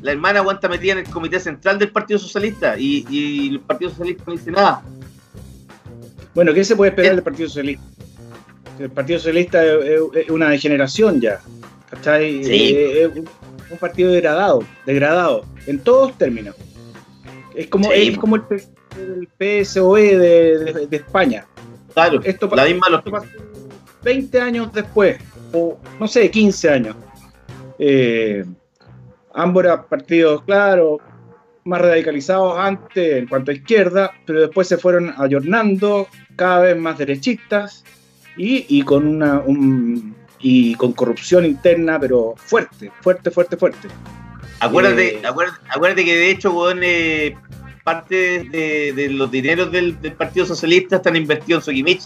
la 0.01 0.11
hermana 0.11 0.39
aguanta 0.39 0.67
metida 0.67 0.93
en 0.93 0.97
el 0.99 1.09
Comité 1.09 1.39
Central 1.39 1.77
del 1.77 1.91
Partido 1.91 2.19
Socialista 2.19 2.75
y, 2.77 3.49
el 3.51 3.59
Partido 3.59 3.91
Socialista 3.91 4.23
no 4.25 4.33
dice 4.33 4.51
nada. 4.51 4.81
Bueno, 6.33 6.53
¿qué 6.53 6.63
se 6.63 6.75
puede 6.75 6.89
esperar 6.89 7.13
del 7.13 7.23
Partido 7.23 7.47
Socialista? 7.47 7.83
El 8.79 8.89
Partido 8.89 9.19
Socialista 9.19 9.63
es 9.63 10.29
una 10.29 10.49
degeneración 10.49 11.21
ya. 11.21 11.39
¿Cachai? 11.91 12.43
Sí. 12.43 12.75
Es 12.75 13.11
un 13.15 13.77
partido 13.77 14.11
degradado, 14.11 14.63
degradado 14.87 15.45
en 15.67 15.79
todos 15.79 16.17
términos. 16.17 16.55
Es 17.55 17.67
como, 17.67 17.91
es 17.91 18.17
como 18.17 18.35
el, 18.35 19.27
PSOE 19.37 20.17
de, 20.17 20.87
España. 20.91 21.45
Claro, 21.93 22.21
esto 22.23 22.49
la 22.55 22.65
misma 22.65 22.89
lo... 22.89 23.03
20 24.03 24.41
años 24.41 24.73
después, 24.73 25.17
o 25.53 25.77
no 25.99 26.07
sé, 26.07 26.29
15 26.29 26.69
años. 26.69 26.95
Eh, 27.79 28.43
ambos 29.33 29.65
partidos, 29.89 30.43
claro, 30.43 30.99
más 31.63 31.81
radicalizados 31.81 32.57
antes 32.57 33.17
en 33.17 33.27
cuanto 33.27 33.51
a 33.51 33.53
izquierda, 33.53 34.11
pero 34.25 34.41
después 34.41 34.67
se 34.67 34.77
fueron 34.77 35.13
ayornando 35.17 36.07
cada 36.35 36.61
vez 36.61 36.77
más 36.77 36.97
derechistas 36.97 37.83
y, 38.35 38.65
y 38.77 38.81
con 38.81 39.07
una, 39.07 39.39
un, 39.39 40.15
y 40.39 40.75
con 40.75 40.91
corrupción 40.93 41.45
interna, 41.45 41.99
pero 41.99 42.33
fuerte, 42.35 42.91
fuerte, 43.01 43.31
fuerte, 43.31 43.57
fuerte. 43.57 43.87
Acuérdate, 44.63 45.15
eh, 45.15 45.21
acuérdate, 45.69 46.05
que 46.05 46.15
de 46.15 46.29
hecho, 46.31 46.53
weón, 46.53 46.79
eh, 46.83 47.35
parte 47.83 48.47
de, 48.49 49.09
los 49.11 49.29
dineros 49.29 49.71
del, 49.71 49.95
Partido 50.17 50.45
Socialista 50.45 50.97
están 50.97 51.17
invertidos 51.17 51.67
en 51.67 51.75
Sokimich, 51.75 52.03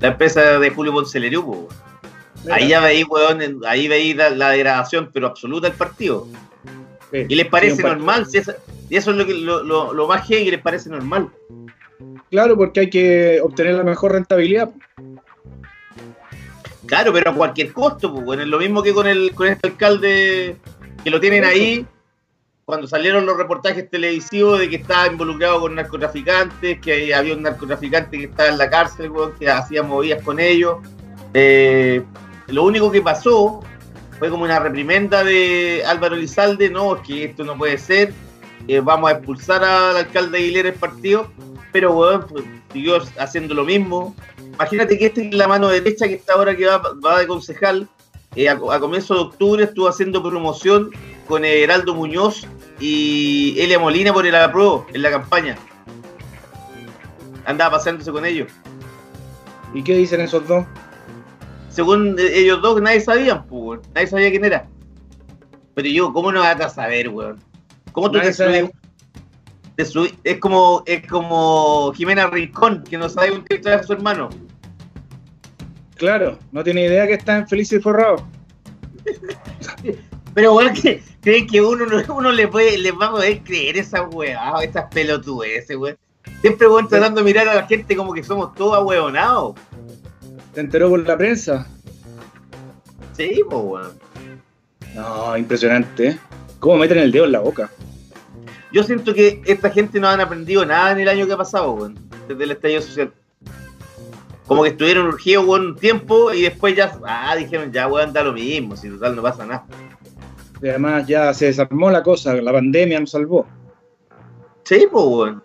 la 0.00 0.08
empresa 0.08 0.58
de 0.60 0.70
Julio 0.70 0.92
Ponce 0.92 1.18
Ahí 2.50 2.68
ya 2.68 2.80
veis, 2.80 3.06
weón, 3.08 3.60
ahí 3.66 3.88
veis 3.88 4.14
la, 4.14 4.50
degradación, 4.50 5.10
pero 5.12 5.26
absoluta 5.26 5.68
del 5.68 5.76
partido. 5.76 6.28
y 7.12 7.34
les 7.34 7.46
parece 7.46 7.82
normal, 7.82 8.26
y 8.88 8.96
eso 8.96 9.10
es 9.10 9.16
lo, 9.16 9.26
que, 9.26 9.34
lo, 9.34 9.64
lo, 9.92 10.06
más 10.06 10.26
que 10.28 10.44
les 10.44 10.60
parece 10.60 10.88
normal. 10.90 11.28
Claro, 12.30 12.56
porque 12.56 12.80
hay 12.80 12.90
que 12.90 13.40
obtener 13.42 13.74
la 13.74 13.82
mejor 13.82 14.12
rentabilidad. 14.12 14.70
Claro, 16.86 17.12
pero 17.12 17.32
a 17.32 17.34
cualquier 17.34 17.72
costo, 17.72 18.12
pues, 18.12 18.24
bueno, 18.24 18.42
es 18.44 18.48
lo 18.48 18.60
mismo 18.60 18.80
que 18.80 18.94
con 18.94 19.08
el 19.08 19.34
con 19.34 19.48
este 19.48 19.66
alcalde 19.66 20.56
que 21.02 21.10
lo 21.10 21.20
tienen 21.20 21.44
ahí, 21.44 21.84
cuando 22.66 22.88
salieron 22.88 23.24
los 23.24 23.36
reportajes 23.36 23.88
televisivos 23.88 24.58
de 24.58 24.68
que 24.68 24.76
estaba 24.76 25.06
involucrado 25.06 25.60
con 25.60 25.76
narcotraficantes, 25.76 26.80
que 26.80 27.14
había 27.14 27.34
un 27.34 27.42
narcotraficante 27.42 28.18
que 28.18 28.24
estaba 28.24 28.48
en 28.48 28.58
la 28.58 28.68
cárcel, 28.68 29.12
que 29.38 29.48
hacía 29.48 29.84
movidas 29.84 30.20
con 30.24 30.40
ellos. 30.40 30.78
Eh, 31.32 32.02
lo 32.48 32.64
único 32.64 32.90
que 32.90 33.00
pasó 33.00 33.60
fue 34.18 34.30
como 34.30 34.42
una 34.42 34.58
reprimenda 34.58 35.22
de 35.22 35.84
Álvaro 35.86 36.16
Lizalde, 36.16 36.68
no, 36.68 36.96
es 36.96 37.02
que 37.02 37.24
esto 37.26 37.44
no 37.44 37.56
puede 37.56 37.78
ser, 37.78 38.12
eh, 38.66 38.80
vamos 38.80 39.10
a 39.10 39.14
expulsar 39.14 39.62
al 39.62 39.98
alcalde 39.98 40.38
Aguilera 40.38 40.68
del 40.68 40.78
partido, 40.78 41.30
pero 41.70 41.92
bueno, 41.92 42.26
pues, 42.26 42.44
siguió 42.72 42.98
haciendo 43.20 43.54
lo 43.54 43.64
mismo, 43.64 44.16
imagínate 44.54 44.98
que 44.98 45.06
esta 45.06 45.22
es 45.22 45.32
la 45.32 45.46
mano 45.46 45.68
derecha 45.68 46.08
que 46.08 46.14
está 46.14 46.32
ahora 46.32 46.56
que 46.56 46.66
va, 46.66 47.18
de 47.20 47.26
concejal. 47.28 47.88
Eh, 48.34 48.48
a, 48.48 48.58
comienzo 48.58 49.14
de 49.14 49.20
octubre 49.20 49.64
estuvo 49.64 49.88
haciendo 49.88 50.20
promoción 50.20 50.90
con 51.26 51.44
Heraldo 51.44 51.94
Muñoz 51.94 52.46
y 52.80 53.56
Elia 53.58 53.78
Molina 53.78 54.12
por 54.12 54.26
el 54.26 54.34
apruebo 54.34 54.86
en 54.92 55.02
la 55.02 55.10
campaña. 55.10 55.56
Andaba 57.44 57.76
paseándose 57.76 58.10
con 58.10 58.24
ellos. 58.24 58.50
¿Y 59.74 59.82
qué 59.82 59.96
dicen 59.96 60.20
esos 60.20 60.46
dos? 60.46 60.64
Según 61.68 62.16
ellos 62.18 62.62
dos, 62.62 62.80
nadie 62.80 63.00
sabía, 63.00 63.42
pues, 63.42 63.80
nadie 63.94 64.06
sabía 64.06 64.30
quién 64.30 64.44
era. 64.44 64.66
Pero 65.74 65.88
yo, 65.88 66.12
¿cómo 66.12 66.32
no 66.32 66.40
vas 66.40 66.60
a 66.60 66.70
saber, 66.70 67.08
weón? 67.08 67.38
¿Cómo 67.92 68.10
tú 68.10 68.20
te 68.20 68.32
sabes? 68.32 68.70
es 69.76 70.38
como 70.38 70.82
es 70.86 71.06
como 71.06 71.92
Jimena 71.92 72.28
Rincón, 72.28 72.82
que 72.82 72.96
no 72.96 73.10
sabe 73.10 73.32
un 73.32 73.44
texto 73.44 73.68
de 73.68 73.82
su 73.82 73.92
hermano. 73.92 74.30
Claro, 75.96 76.38
no 76.52 76.64
tiene 76.64 76.86
idea 76.86 77.06
que 77.06 77.14
está 77.14 77.36
en 77.36 77.48
Feliz 77.48 77.72
y 77.72 77.80
Forrado. 77.80 78.26
Pero 80.36 80.52
bueno, 80.52 80.70
que 80.74 81.02
creen 81.22 81.46
que 81.46 81.62
uno, 81.62 81.86
uno 82.14 82.30
le 82.30 82.46
puede, 82.46 82.76
les 82.76 82.92
va 82.92 83.06
a 83.06 83.12
poder 83.12 83.42
creer 83.42 83.78
esa 83.78 84.02
weá, 84.02 84.52
esas 84.62 84.84
pelotudeces, 84.92 85.74
weón. 85.78 85.96
Siempre 86.42 86.66
voy 86.66 86.86
tratando 86.86 87.22
de 87.22 87.24
mirar 87.24 87.48
a 87.48 87.54
la 87.54 87.66
gente 87.66 87.96
como 87.96 88.12
que 88.12 88.22
somos 88.22 88.54
todos 88.54 88.76
ahueonados. 88.76 89.54
¿Te 90.52 90.60
enteró 90.60 90.90
por 90.90 91.00
la 91.08 91.16
prensa? 91.16 91.66
Sí, 93.16 93.40
pues 93.48 93.62
weón. 93.64 93.98
No, 94.94 95.38
impresionante, 95.38 96.08
¿eh? 96.08 96.18
¿Cómo 96.60 96.76
meten 96.76 96.98
el 96.98 97.12
dedo 97.12 97.24
en 97.24 97.32
la 97.32 97.40
boca? 97.40 97.70
Yo 98.72 98.82
siento 98.82 99.14
que 99.14 99.40
esta 99.46 99.70
gente 99.70 99.98
no 99.98 100.08
han 100.08 100.20
aprendido 100.20 100.66
nada 100.66 100.92
en 100.92 101.00
el 101.00 101.08
año 101.08 101.26
que 101.26 101.32
ha 101.32 101.38
pasado, 101.38 101.72
weón, 101.72 101.98
desde 102.28 102.44
el 102.44 102.50
estallido 102.50 102.82
social. 102.82 103.10
Como 104.46 104.64
que 104.64 104.68
estuvieron 104.68 105.06
urgidos, 105.06 105.46
un 105.46 105.76
tiempo 105.76 106.30
y 106.34 106.42
después 106.42 106.76
ya, 106.76 106.92
ah, 107.06 107.34
dijeron, 107.36 107.72
ya, 107.72 107.88
weón, 107.88 108.12
da 108.12 108.22
lo 108.22 108.34
mismo, 108.34 108.76
si 108.76 108.90
total 108.90 109.16
no 109.16 109.22
pasa 109.22 109.46
nada. 109.46 109.64
Y 110.62 110.68
además 110.68 111.06
ya 111.06 111.34
se 111.34 111.46
desarmó 111.46 111.90
la 111.90 112.02
cosa, 112.02 112.34
la 112.34 112.52
pandemia 112.52 113.00
nos 113.00 113.10
salvó. 113.10 113.46
Sí, 114.64 114.86
pues, 114.90 115.04
weón. 115.04 115.44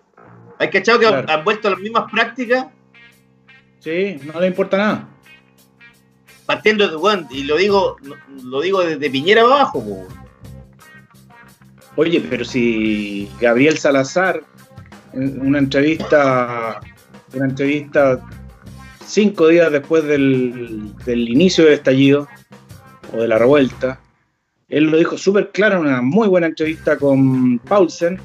Hay 0.58 0.70
cachado 0.70 1.00
que 1.00 1.06
han, 1.06 1.44
vuelto 1.44 1.70
las 1.70 1.80
mismas 1.80 2.10
prácticas 2.10 2.66
Sí, 3.82 4.20
no 4.32 4.40
le 4.40 4.46
importa 4.46 4.76
nada. 4.76 5.08
Partiendo 6.46 6.86
de 6.86 6.96
Juan, 6.96 7.26
y 7.30 7.42
lo 7.44 7.56
digo, 7.56 7.96
lo 8.44 8.60
digo 8.60 8.80
desde 8.84 9.10
Piñera 9.10 9.42
abajo, 9.42 9.84
Oye, 11.96 12.24
pero 12.30 12.44
si 12.44 13.28
Gabriel 13.40 13.76
Salazar, 13.76 14.42
en 15.12 15.40
una 15.40 15.58
entrevista, 15.58 16.80
una 17.34 17.46
entrevista 17.46 18.24
cinco 19.04 19.48
días 19.48 19.70
después 19.72 20.04
del, 20.04 20.94
del 21.04 21.28
inicio 21.28 21.64
del 21.64 21.74
estallido 21.74 22.28
o 23.12 23.20
de 23.20 23.28
la 23.28 23.36
revuelta, 23.36 24.00
él 24.72 24.84
lo 24.84 24.96
dijo 24.96 25.18
súper 25.18 25.50
claro 25.50 25.76
en 25.76 25.82
una 25.82 26.00
muy 26.00 26.26
buena 26.28 26.46
entrevista 26.46 26.96
con 26.96 27.58
Paulsen, 27.58 28.18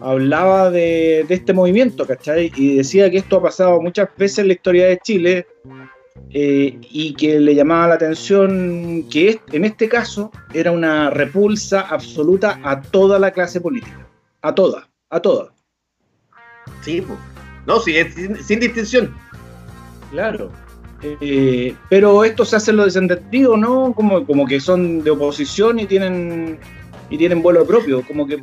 hablaba 0.00 0.70
de, 0.70 1.26
este 1.28 1.52
movimiento, 1.52 2.06
¿cachai? 2.06 2.52
Y 2.54 2.76
decía 2.76 3.10
que 3.10 3.18
esto 3.18 3.38
ha 3.38 3.42
pasado 3.42 3.80
muchas 3.80 4.08
veces 4.16 4.38
en 4.38 4.46
la 4.46 4.52
historia 4.52 4.86
de 4.86 4.98
Chile 4.98 5.48
eh, 6.30 6.78
y 6.80 7.12
que 7.14 7.40
le 7.40 7.56
llamaba 7.56 7.88
la 7.88 7.94
atención 7.94 9.04
que 9.10 9.40
en 9.50 9.64
este 9.64 9.88
caso 9.88 10.30
era 10.54 10.70
una 10.70 11.10
repulsa 11.10 11.80
absoluta 11.80 12.60
a 12.62 12.80
toda 12.80 13.18
la 13.18 13.32
clase 13.32 13.60
política, 13.60 14.06
a 14.42 14.54
toda, 14.54 14.88
a 15.10 15.18
toda. 15.18 15.52
Sí, 16.82 17.04
no, 17.66 17.80
sí, 17.80 17.94
sin 18.44 18.60
distinción. 18.60 19.12
Claro. 20.12 20.52
Eh, 21.02 21.74
pero 21.88 22.24
esto 22.24 22.44
se 22.44 22.56
hace 22.56 22.72
lo 22.72 22.84
desentendido, 22.84 23.56
¿no? 23.56 23.92
Como, 23.94 24.26
como 24.26 24.46
que 24.46 24.60
son 24.60 25.02
de 25.02 25.10
oposición 25.10 25.78
y 25.78 25.86
tienen 25.86 26.58
y 27.10 27.18
tienen 27.18 27.42
vuelo 27.42 27.66
propio, 27.66 28.02
como 28.06 28.26
que. 28.26 28.42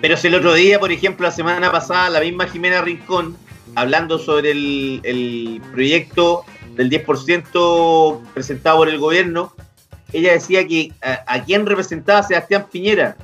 Pero 0.00 0.16
si 0.16 0.28
el 0.28 0.34
otro 0.34 0.54
día, 0.54 0.80
por 0.80 0.90
ejemplo, 0.90 1.26
la 1.26 1.32
semana 1.32 1.70
pasada, 1.70 2.08
la 2.10 2.20
misma 2.20 2.46
Jimena 2.46 2.80
Rincón, 2.80 3.36
hablando 3.74 4.18
sobre 4.18 4.52
el, 4.52 5.62
proyecto 5.72 6.44
del 6.74 6.90
10% 6.90 8.20
presentado 8.32 8.78
por 8.78 8.88
el 8.88 8.98
gobierno, 8.98 9.52
ella 10.12 10.32
decía 10.32 10.66
que 10.66 10.92
a, 11.02 11.42
quién 11.44 11.66
representaba 11.66 12.22
Sebastián 12.22 12.66
Piñera, 12.70 13.16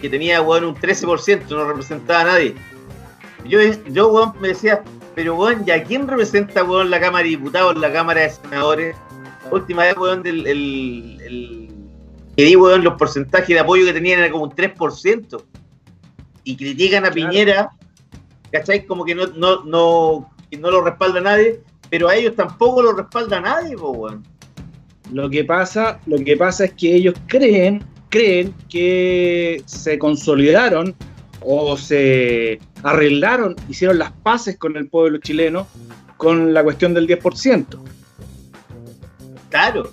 que 0.00 0.08
tenía 0.08 0.40
bueno, 0.40 0.68
un 0.68 0.76
13%, 0.76 1.48
no 1.48 1.64
representaba 1.64 2.20
a 2.20 2.24
nadie. 2.24 2.54
Yo, 3.46 3.58
yo 3.88 4.34
me 4.40 4.48
decía, 4.48 4.82
pero, 5.20 5.36
weón, 5.36 5.64
¿y 5.66 5.70
a 5.70 5.84
quién 5.84 6.08
representa, 6.08 6.64
weón, 6.64 6.88
la 6.88 6.98
Cámara 6.98 7.24
de 7.24 7.28
Diputados, 7.28 7.76
la 7.76 7.92
Cámara 7.92 8.22
de 8.22 8.30
Senadores? 8.30 8.96
última 9.50 9.82
vez, 9.82 9.94
weón, 9.98 10.22
del, 10.22 10.46
el, 10.46 11.68
que 12.34 12.42
di, 12.42 12.56
weón, 12.56 12.82
los 12.82 12.94
porcentajes 12.94 13.48
de 13.48 13.58
apoyo 13.58 13.84
que 13.84 13.92
tenían 13.92 14.20
era 14.20 14.30
como 14.30 14.44
un 14.44 14.50
3%. 14.50 15.44
Y 16.44 16.56
critican 16.56 17.04
a 17.04 17.10
Piñera, 17.10 17.70
¿cachai? 18.50 18.86
Como 18.86 19.04
que 19.04 19.14
no, 19.14 19.26
no, 19.26 19.62
no, 19.64 20.32
no 20.58 20.70
lo 20.70 20.80
respalda 20.80 21.20
nadie, 21.20 21.60
pero 21.90 22.08
a 22.08 22.16
ellos 22.16 22.34
tampoco 22.34 22.80
lo 22.80 22.94
respalda 22.94 23.42
nadie, 23.42 23.76
weón. 23.76 24.24
Lo 25.12 25.28
que 25.28 25.44
pasa, 25.44 26.00
lo 26.06 26.16
que 26.16 26.34
pasa 26.38 26.64
es 26.64 26.72
que 26.72 26.94
ellos 26.94 27.14
creen, 27.26 27.84
creen 28.08 28.54
que 28.70 29.62
se 29.66 29.98
consolidaron 29.98 30.94
o 31.42 31.76
se 31.76 32.58
arreglaron, 32.82 33.56
hicieron 33.68 33.98
las 33.98 34.12
paces 34.12 34.56
con 34.56 34.76
el 34.76 34.88
pueblo 34.88 35.18
chileno 35.18 35.66
con 36.16 36.52
la 36.52 36.62
cuestión 36.62 36.92
del 36.92 37.06
10%. 37.06 37.66
Claro. 39.48 39.90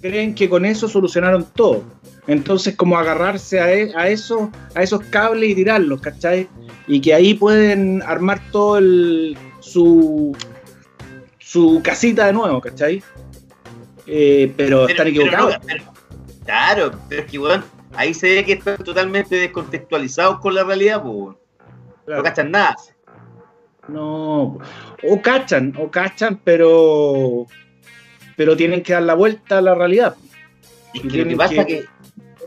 Creen 0.00 0.34
que 0.34 0.48
con 0.48 0.64
eso 0.64 0.88
solucionaron 0.88 1.46
todo. 1.54 1.84
Entonces, 2.26 2.74
como 2.76 2.98
agarrarse 2.98 3.60
a, 3.60 3.72
e, 3.72 3.92
a, 3.94 4.08
eso, 4.08 4.50
a 4.74 4.82
esos 4.82 5.02
cables 5.04 5.50
y 5.50 5.54
tirarlos, 5.54 6.00
¿cachai? 6.00 6.48
Y 6.86 7.00
que 7.00 7.12
ahí 7.12 7.34
pueden 7.34 8.02
armar 8.02 8.40
todo 8.50 8.78
el, 8.78 9.36
su, 9.60 10.34
su 11.38 11.80
casita 11.84 12.26
de 12.26 12.32
nuevo, 12.32 12.60
¿cachai? 12.60 13.02
Eh, 14.06 14.52
pero, 14.56 14.88
están 14.88 15.08
equivocados. 15.08 15.56
claro, 16.44 16.92
pero 17.08 17.22
es 17.22 17.30
que, 17.30 17.38
bueno, 17.38 17.64
ahí 17.94 18.14
se 18.14 18.34
ve 18.34 18.44
que 18.44 18.54
están 18.54 18.78
totalmente 18.78 19.36
descontextualizados 19.36 20.40
con 20.40 20.54
la 20.54 20.64
realidad, 20.64 21.02
pues. 21.02 21.36
No 22.06 22.22
cachan 22.22 22.50
nada. 22.50 22.76
No, 23.88 24.58
o 25.02 25.22
cachan, 25.22 25.74
o 25.78 25.90
cachan, 25.90 26.40
pero 26.42 27.46
pero 28.36 28.56
tienen 28.56 28.82
que 28.82 28.92
dar 28.92 29.02
la 29.02 29.14
vuelta 29.14 29.58
a 29.58 29.60
la 29.60 29.74
realidad. 29.74 30.16
Y 30.92 31.02
lo 31.08 31.28
que 31.28 31.36
pasa 31.36 31.64
que, 31.64 31.84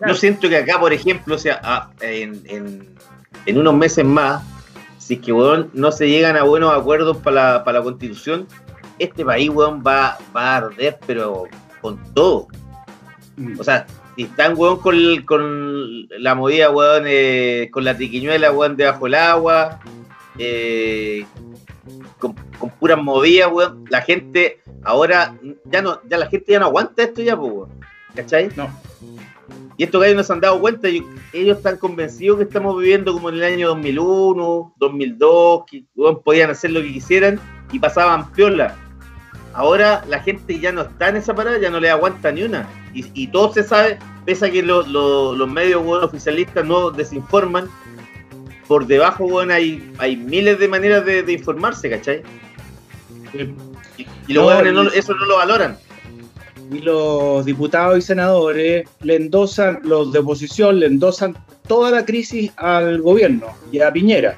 yo 0.05 0.15
siento 0.15 0.49
que 0.49 0.57
acá, 0.57 0.79
por 0.79 0.93
ejemplo, 0.93 1.35
o 1.35 1.37
sea, 1.37 1.59
ah, 1.63 1.91
en, 2.01 2.95
unos 3.47 3.73
meses 3.73 4.05
más, 4.05 4.43
si 4.97 5.15
es 5.15 5.19
que 5.21 5.31
no 5.73 5.91
se 5.91 6.09
llegan 6.09 6.35
a 6.35 6.43
buenos 6.43 6.73
acuerdos 6.73 7.17
para 7.17 7.63
la, 7.65 7.81
constitución, 7.81 8.47
este 8.99 9.23
país 9.23 9.49
weón, 9.49 9.83
va, 9.85 10.17
va 10.35 10.53
a 10.53 10.57
arder, 10.57 10.97
pero 11.05 11.45
con 11.81 12.01
todo. 12.13 12.47
Mm. 13.37 13.59
O 13.59 13.63
sea, 13.63 13.85
si 14.17 14.23
están, 14.23 14.55
weón, 14.57 14.79
con, 14.79 15.21
con 15.25 16.07
la 16.09 16.33
movida, 16.33 16.71
weón, 16.71 17.03
eh, 17.05 17.69
con 17.71 17.83
la 17.83 17.95
triquiñuela, 17.95 18.51
weón, 18.51 18.75
debajo 18.75 19.05
del 19.05 19.13
agua, 19.13 19.79
eh, 20.39 21.23
con, 22.17 22.33
puras 22.79 22.97
movidas, 22.97 23.51
weón, 23.51 23.85
la 23.91 24.01
gente 24.01 24.59
ahora, 24.83 25.37
ya 25.65 25.83
no, 25.83 26.01
ya 26.09 26.17
la 26.17 26.25
gente 26.25 26.51
ya 26.51 26.59
no 26.59 26.65
aguanta 26.65 27.03
esto 27.03 27.21
ya, 27.21 27.37
pues, 27.37 27.53
weón, 27.53 27.69
¿cachai? 28.15 28.49
No. 28.55 28.67
Y 29.77 29.83
estos 29.83 30.01
gallos 30.01 30.17
no 30.17 30.23
se 30.23 30.33
han 30.33 30.41
dado 30.41 30.59
cuenta, 30.59 30.89
y 30.89 31.05
ellos 31.31 31.57
están 31.57 31.77
convencidos 31.77 32.37
que 32.37 32.45
estamos 32.45 32.75
viviendo 32.75 33.13
como 33.13 33.29
en 33.29 33.35
el 33.35 33.43
año 33.43 33.67
2001, 33.67 34.73
2002, 34.77 35.63
que 35.69 35.83
weón, 35.95 36.23
podían 36.23 36.49
hacer 36.49 36.71
lo 36.71 36.81
que 36.81 36.91
quisieran 36.91 37.39
y 37.71 37.77
pasaban 37.77 38.31
piola. 38.31 38.75
Ahora 39.53 40.03
la 40.09 40.19
gente 40.21 40.59
ya 40.59 40.71
no 40.71 40.81
está 40.81 41.09
en 41.09 41.17
esa 41.17 41.35
parada, 41.35 41.59
ya 41.59 41.69
no 41.69 41.79
le 41.79 41.91
aguanta 41.91 42.31
ni 42.31 42.41
una 42.41 42.67
y, 43.13 43.27
todo 43.27 43.53
se 43.53 43.63
sabe, 43.63 43.99
pese 44.25 44.47
a 44.47 44.51
que 44.51 44.63
los 44.63 45.49
medios 45.49 45.83
oficialistas 46.03 46.65
no 46.65 46.91
desinforman, 46.91 47.69
por 48.67 48.85
debajo 48.85 49.27
bueno, 49.27 49.53
hay, 49.53 49.93
hay 49.97 50.17
miles 50.17 50.59
de 50.59 50.67
maneras 50.67 51.05
de, 51.05 51.31
informarse, 51.31 51.89
¿cachai? 51.89 52.21
Y, 54.27 54.33
los 54.33 54.93
eso 54.93 55.13
no 55.15 55.25
lo 55.25 55.37
valoran. 55.37 55.77
Y 56.71 56.79
los 56.79 57.45
diputados 57.45 57.97
y 57.97 58.01
senadores 58.01 58.87
le 59.01 59.15
endosan, 59.15 59.79
los 59.83 60.11
de 60.11 60.19
oposición 60.19 60.81
le 60.81 60.87
endosan 60.87 61.37
toda 61.65 61.91
la 61.91 62.05
crisis 62.05 62.51
al 62.57 63.01
gobierno 63.01 63.47
y 63.71 63.79
a 63.79 63.91
Piñera, 63.91 64.37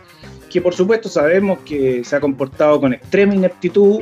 que 0.49 0.61
por 0.61 0.75
supuesto 0.75 1.09
sabemos 1.09 1.59
que 1.59 2.03
se 2.03 2.15
ha 2.15 2.19
comportado 2.19 2.79
con 2.79 2.93
extrema 2.93 3.33
ineptitud 3.33 4.01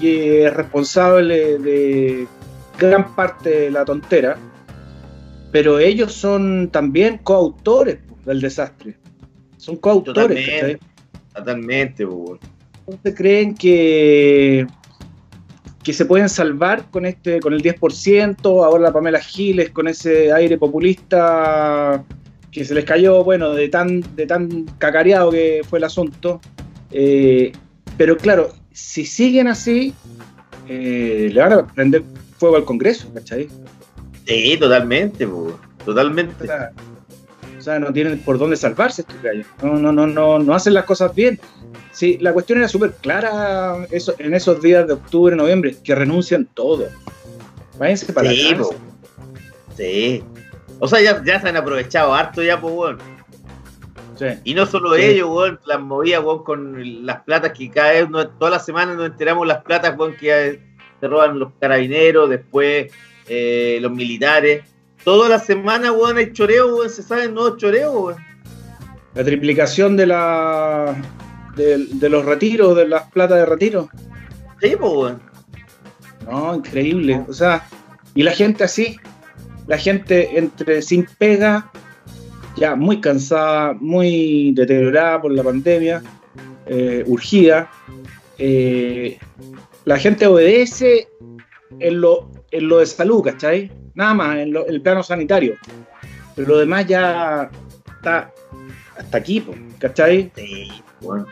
y 0.00 0.42
es 0.42 0.54
responsable 0.54 1.58
de 1.58 2.26
gran 2.78 3.14
parte 3.14 3.50
de 3.50 3.70
la 3.70 3.84
tontera, 3.84 4.36
pero 5.52 5.78
ellos 5.78 6.12
son 6.12 6.70
también 6.70 7.18
coautores 7.18 7.98
del 8.24 8.40
desastre. 8.40 8.96
Son 9.56 9.76
coautores. 9.76 10.46
Totalmente, 11.34 12.04
totalmente 12.04 13.14
creen 13.14 13.54
que, 13.54 14.66
que 15.82 15.92
se 15.92 16.04
pueden 16.04 16.28
salvar 16.28 16.90
con 16.90 17.06
este 17.06 17.40
con 17.40 17.52
el 17.52 17.62
10%? 17.62 18.64
Ahora 18.64 18.82
la 18.82 18.92
Pamela 18.92 19.20
Giles 19.20 19.70
con 19.70 19.88
ese 19.88 20.32
aire 20.32 20.58
populista 20.58 22.04
que 22.50 22.64
se 22.64 22.74
les 22.74 22.84
cayó, 22.84 23.22
bueno, 23.22 23.52
de 23.52 23.68
tan, 23.68 24.00
de 24.16 24.26
tan 24.26 24.64
cacareado 24.78 25.30
que 25.30 25.60
fue 25.68 25.78
el 25.78 25.84
asunto. 25.84 26.40
Eh, 26.90 27.52
pero 27.98 28.16
claro, 28.16 28.48
si 28.72 29.04
siguen 29.04 29.46
así, 29.46 29.92
eh, 30.68 31.28
le 31.32 31.40
van 31.40 31.52
a 31.52 31.66
prender 31.66 32.02
fuego 32.38 32.56
al 32.56 32.64
Congreso, 32.64 33.12
¿cachai? 33.12 33.48
Sí, 34.26 34.56
totalmente, 34.58 35.28
totalmente. 35.84 36.48
O 37.58 37.62
sea, 37.62 37.78
no 37.78 37.92
tienen 37.92 38.18
por 38.20 38.38
dónde 38.38 38.56
salvarse 38.56 39.02
estos 39.02 39.20
gallos. 39.22 39.46
No, 39.62 39.74
no, 39.74 39.92
no, 39.92 40.06
no, 40.06 40.38
no 40.38 40.54
hacen 40.54 40.74
las 40.74 40.84
cosas 40.84 41.14
bien. 41.14 41.40
Sí, 41.92 42.18
la 42.20 42.32
cuestión 42.32 42.58
era 42.58 42.68
súper 42.68 42.92
clara 42.92 43.86
eso, 43.90 44.14
en 44.18 44.34
esos 44.34 44.60
días 44.60 44.86
de 44.86 44.92
octubre, 44.94 45.34
noviembre, 45.34 45.76
que 45.82 45.94
renuncian 45.94 46.46
todos. 46.46 46.90
Váyanse 47.78 48.12
para 48.12 48.30
sí, 48.30 48.54
Sí. 49.76 50.24
O 50.78 50.88
sea, 50.88 51.00
ya, 51.00 51.22
ya, 51.24 51.40
se 51.40 51.48
han 51.48 51.56
aprovechado 51.56 52.14
harto 52.14 52.42
ya, 52.42 52.60
pues, 52.60 52.74
weón. 52.74 52.98
Sí. 54.18 54.26
Y 54.44 54.54
no 54.54 54.66
solo 54.66 54.94
ellos, 54.94 55.28
weón, 55.28 55.60
las 55.66 55.80
movidas, 55.80 56.22
weón, 56.22 56.44
con 56.44 57.06
las 57.06 57.22
platas 57.22 57.52
que 57.52 57.70
cada 57.70 57.92
vez, 57.92 58.08
todas 58.38 58.52
las 58.52 58.66
semanas 58.66 58.96
nos 58.96 59.06
enteramos 59.06 59.46
las 59.46 59.62
platas, 59.62 59.96
weón, 59.98 60.16
que 60.16 60.60
se 61.00 61.08
roban 61.08 61.38
los 61.38 61.52
carabineros, 61.60 62.30
después 62.30 62.92
eh, 63.28 63.78
los 63.80 63.92
militares. 63.92 64.64
Toda 65.04 65.28
la 65.28 65.38
semana, 65.38 65.92
weón, 65.92 66.18
hay 66.18 66.32
choreo, 66.32 66.76
weón, 66.76 66.90
se 66.90 67.02
saben 67.02 67.34
nuevos 67.34 67.58
choreos, 67.58 67.94
weón. 67.94 68.16
La 69.14 69.24
triplicación 69.24 69.96
de 69.96 70.06
la 70.06 70.96
de, 71.56 72.08
los 72.08 72.24
retiros, 72.24 72.76
de 72.76 72.86
las 72.86 73.10
platas 73.10 73.38
de 73.38 73.46
retiro. 73.46 73.88
Sí, 74.60 74.76
pues, 74.78 74.92
weón. 74.92 75.22
No, 76.30 76.54
increíble. 76.56 77.24
O 77.28 77.32
sea, 77.32 77.66
y 78.14 78.22
la 78.22 78.32
gente 78.32 78.64
así, 78.64 78.98
la 79.66 79.78
gente 79.78 80.38
entre 80.38 80.82
sin 80.82 81.06
pega, 81.18 81.70
ya 82.56 82.74
muy 82.74 83.00
cansada, 83.00 83.74
muy 83.74 84.52
deteriorada 84.52 85.22
por 85.22 85.32
la 85.32 85.42
pandemia, 85.42 86.02
eh, 86.66 87.04
urgida, 87.06 87.70
eh, 88.38 89.18
la 89.86 89.98
gente 89.98 90.26
obedece 90.26 91.08
en 91.78 92.00
lo, 92.00 92.30
en 92.50 92.68
lo 92.68 92.78
de 92.78 92.86
salud, 92.86 93.22
¿cachai? 93.22 93.70
Nada 93.94 94.14
más, 94.14 94.36
en, 94.36 94.54
el 94.68 94.82
plano 94.82 95.02
sanitario. 95.02 95.54
Pero 96.34 96.48
lo 96.48 96.58
demás 96.58 96.86
ya 96.86 97.48
está 97.94 98.32
hasta 98.98 99.16
aquí, 99.16 99.46
¿cachai? 99.78 100.32
Sí, 100.34 100.68
bueno. 101.00 101.26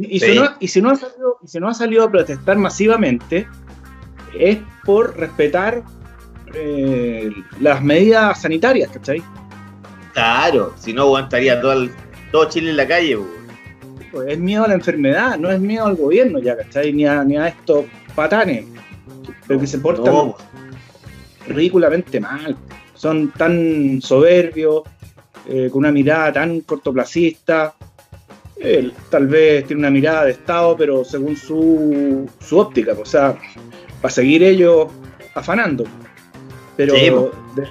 Y, 0.00 0.18
Si 0.18 0.34
no, 0.34 0.50
y, 0.60 0.68
si 0.68 0.80
no 0.80 0.90
ha 0.90 0.96
salido, 0.96 1.38
y 1.42 1.48
si 1.48 1.60
no 1.60 1.68
ha 1.68 1.74
salido 1.74 2.04
a 2.04 2.10
protestar 2.10 2.56
masivamente, 2.56 3.46
es 4.38 4.58
por 4.84 5.16
respetar 5.18 5.82
eh, 6.54 7.30
las 7.60 7.82
medidas 7.82 8.40
sanitarias, 8.40 8.90
¿cachai? 8.92 9.22
Claro, 10.14 10.72
si 10.78 10.94
no 10.94 11.02
aguantaría 11.02 11.60
todo, 11.60 11.88
todo 12.32 12.48
Chile 12.48 12.70
en 12.70 12.78
la 12.78 12.88
calle. 12.88 13.18
Pues 14.14 14.28
es 14.30 14.38
miedo 14.38 14.64
a 14.64 14.68
la 14.68 14.74
enfermedad, 14.74 15.36
no 15.38 15.50
es 15.50 15.58
miedo 15.58 15.86
al 15.86 15.96
gobierno 15.96 16.38
ya, 16.38 16.56
¿cachai? 16.56 16.92
Ni 16.92 17.04
a, 17.04 17.24
ni 17.24 17.36
a 17.36 17.48
estos 17.48 17.84
patanes, 18.14 18.64
pero 19.48 19.58
que 19.58 19.66
se 19.66 19.78
portan 19.78 20.34
ridículamente 21.48 22.20
mal. 22.20 22.56
Son 22.94 23.32
tan 23.32 24.00
soberbios, 24.00 24.82
eh, 25.48 25.68
con 25.68 25.80
una 25.80 25.90
mirada 25.90 26.32
tan 26.32 26.60
cortoplacista. 26.60 27.74
Él 28.56 28.92
tal 29.10 29.26
vez 29.26 29.66
tiene 29.66 29.80
una 29.80 29.90
mirada 29.90 30.26
de 30.26 30.30
Estado, 30.30 30.76
pero 30.76 31.04
según 31.04 31.36
su, 31.36 32.30
su 32.40 32.56
óptica, 32.56 32.92
o 32.92 33.04
sea, 33.04 33.36
para 34.00 34.14
seguir 34.14 34.44
ellos 34.44 34.86
afanando. 35.34 35.84
Pero 36.76 37.32
de, 37.56 37.66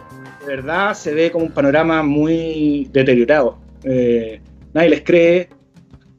verdad 0.46 0.94
se 0.94 1.14
ve 1.14 1.32
como 1.32 1.46
un 1.46 1.52
panorama 1.52 2.04
muy 2.04 2.90
deteriorado. 2.92 3.58
Eh, 3.86 4.42
nadie 4.74 4.90
les 4.90 5.02
cree, 5.04 5.50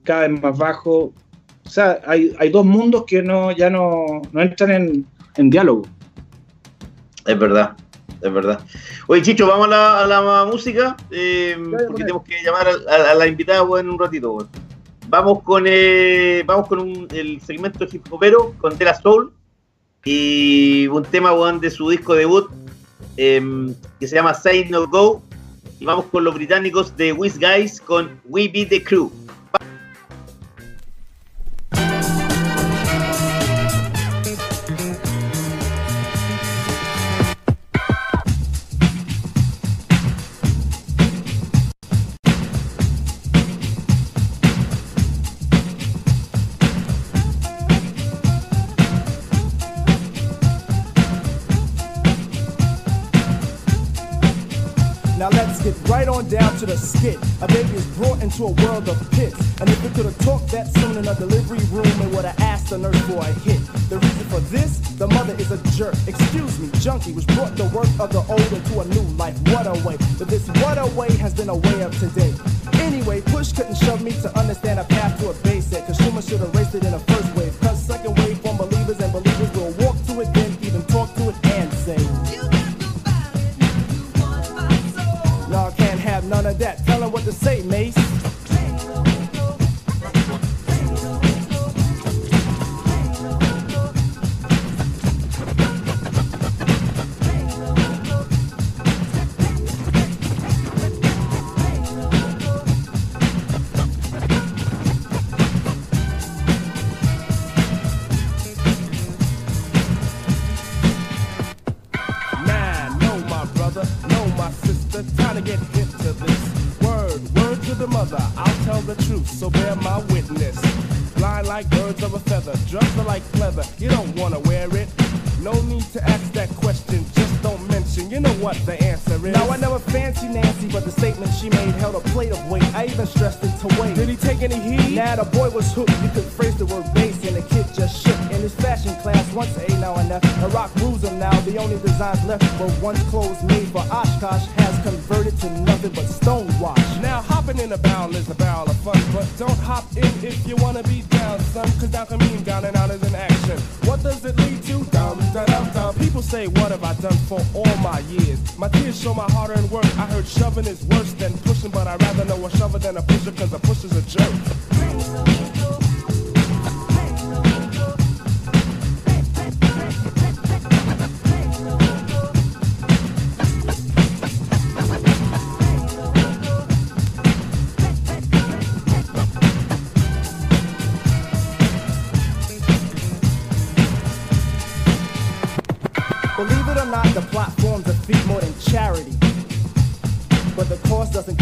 cada 0.05 0.29
vez 0.29 0.41
más 0.41 0.57
bajo. 0.57 1.13
O 1.67 1.69
sea, 1.69 2.01
hay, 2.07 2.35
hay 2.39 2.51
dos 2.51 2.65
mundos 2.65 3.05
que 3.07 3.23
no, 3.23 3.51
ya 3.51 3.71
no, 3.71 4.23
no 4.33 4.43
entran 4.43 4.71
en, 4.71 5.07
en 5.37 5.51
diálogo. 5.51 5.83
Es 7.27 7.39
verdad, 7.39 7.75
es 8.21 8.33
verdad. 8.33 8.61
Oye, 9.07 9.23
Chicho, 9.23 9.47
vamos 9.47 9.69
a 9.71 10.07
la, 10.07 10.45
música, 10.51 10.97
eh, 11.11 11.57
porque 11.87 12.03
tenemos 12.03 12.23
que 12.25 12.43
llamar 12.43 12.69
a, 12.69 13.15
la 13.15 13.27
invitada 13.27 13.63
en 13.81 13.89
un 13.89 13.99
ratito. 13.99 14.49
Vamos 15.09 15.43
con 15.43 15.65
eh, 15.67 16.43
vamos 16.47 16.67
con 16.67 17.07
el 17.13 17.41
segmento 17.41 17.87
hip 17.91 18.05
hopero 18.11 18.55
con 18.59 18.77
Tela 18.77 18.95
Soul 18.95 19.33
y 20.05 20.87
un 20.89 21.03
tema 21.05 21.33
de 21.61 21.71
su 21.71 21.89
disco 21.91 22.15
debut 22.15 22.51
em, 23.17 23.75
que 24.01 24.09
se 24.09 24.17
llama 24.17 24.35
Say 24.35 24.69
No 24.69 24.87
Go. 24.87 25.23
Y 25.81 25.85
vamos 25.85 26.07
con 26.07 26.25
los 26.25 26.35
británicos 26.35 26.97
de 26.97 27.13
Wiz 27.13 27.39
Guys 27.39 27.81
con 27.81 28.21
We 28.27 28.49
Be 28.49 28.65
the 28.67 28.83
Crew. 28.83 29.11
Into 58.35 58.47
a 58.47 58.67
world 58.67 58.89
of 58.89 58.99
pits. 59.13 59.39
And 59.61 59.71
if 59.71 59.83
we 59.83 59.91
could 59.91 60.07
have 60.07 60.19
talked 60.19 60.51
that 60.51 60.67
soon 60.75 60.97
in 60.97 61.07
a 61.07 61.15
delivery 61.15 61.63
room, 61.71 61.87
it 61.87 62.15
would 62.15 62.25
have 62.25 62.39
asked 62.41 62.71
the 62.71 62.79
nurse 62.79 62.99
for 63.03 63.19
a 63.19 63.33
hit. 63.47 63.61
The 63.89 63.99
reason 63.99 64.27
for 64.27 64.41
this, 64.51 64.79
the 64.99 65.07
mother 65.07 65.35
is 65.35 65.51
a 65.53 65.59
jerk. 65.71 65.95
Excuse 66.07 66.59
me, 66.59 66.69
junkie, 66.81 67.13
which 67.13 67.27
brought 67.29 67.55
the 67.57 67.65
work 67.67 67.89
of 68.01 68.11
the 68.13 68.25
old 68.29 68.53
into 68.53 68.81
a 68.81 68.85
new 68.87 69.07
life. 69.17 69.39
What 69.49 69.67
a 69.67 69.75
way. 69.87 69.97
But 70.19 70.29
this 70.29 70.49
what 70.63 70.79
a 70.79 70.87
way 70.99 71.15
has 71.19 71.35
been 71.35 71.49
a 71.49 71.57
way 71.57 71.83
of 71.83 71.97
today. 71.99 72.34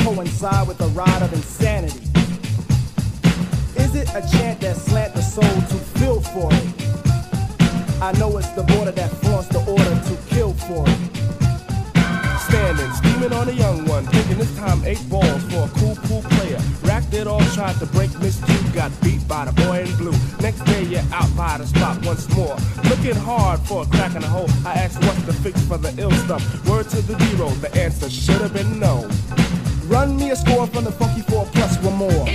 Coincide 0.05 0.69
with 0.69 0.81
a 0.81 0.89
ride 0.89 1.23
of 1.23 1.33
insanity? 1.33 2.07
Is 3.77 3.95
it 3.95 4.09
a 4.11 4.21
chant 4.31 4.61
that 4.61 4.77
slant 4.77 5.15
the 5.15 5.23
soul 5.23 5.43
to 5.43 5.77
feel 5.99 6.21
for 6.21 6.49
it? 6.53 8.03
I 8.03 8.13
know 8.19 8.37
it's 8.37 8.51
the 8.51 8.63
border 8.63 8.91
that 8.93 9.11
flaunts 9.23 9.49
the 9.49 9.61
order 9.61 9.85
to 9.85 10.35
kill 10.35 10.53
for 10.55 10.85
it. 10.87 10.99
Standing, 12.41 12.93
scheming 12.93 13.33
on 13.33 13.49
a 13.49 13.53
young 13.53 13.87
one, 13.87 14.05
thinking 14.07 14.39
this 14.39 14.55
time 14.59 14.85
eight 14.85 15.03
balls 15.09 15.43
for 15.45 15.65
a 15.65 15.71
cool, 15.79 15.97
cool 16.07 16.23
player. 16.23 16.59
It 17.15 17.27
all, 17.27 17.41
tried 17.53 17.77
to 17.77 17.87
break 17.87 18.11
Miss 18.21 18.41
Two, 18.41 18.73
got 18.73 18.91
beat 19.03 19.27
by 19.29 19.45
the 19.45 19.53
boy 19.53 19.81
in 19.81 19.97
blue. 19.97 20.17
Next 20.41 20.65
day 20.65 20.83
you're 20.85 21.05
out 21.13 21.29
by 21.37 21.59
the 21.59 21.67
spot 21.67 22.03
once 22.07 22.27
more. 22.35 22.57
Looking 22.89 23.15
hard 23.15 23.61
for 23.61 23.83
a 23.83 23.87
crack 23.87 24.15
in 24.15 24.23
the 24.23 24.29
hole. 24.29 24.49
I 24.65 24.73
asked 24.75 24.99
what's 25.05 25.23
the 25.23 25.33
fix 25.35 25.63
for 25.67 25.77
the 25.77 25.93
ill 26.01 26.11
stuff. 26.13 26.43
Word 26.67 26.89
to 26.89 27.03
the 27.03 27.19
zero, 27.25 27.51
the 27.51 27.71
answer 27.75 28.09
should 28.09 28.41
have 28.41 28.55
been 28.55 28.81
no. 28.81 29.09
Run 29.89 30.17
me 30.17 30.31
a 30.31 30.37
score 30.37 30.67
from 30.67 30.85
the 30.85 30.93
funky 30.93 31.21
four 31.23 31.45
plus 31.53 31.77
one 31.85 31.97
more. 31.97 32.27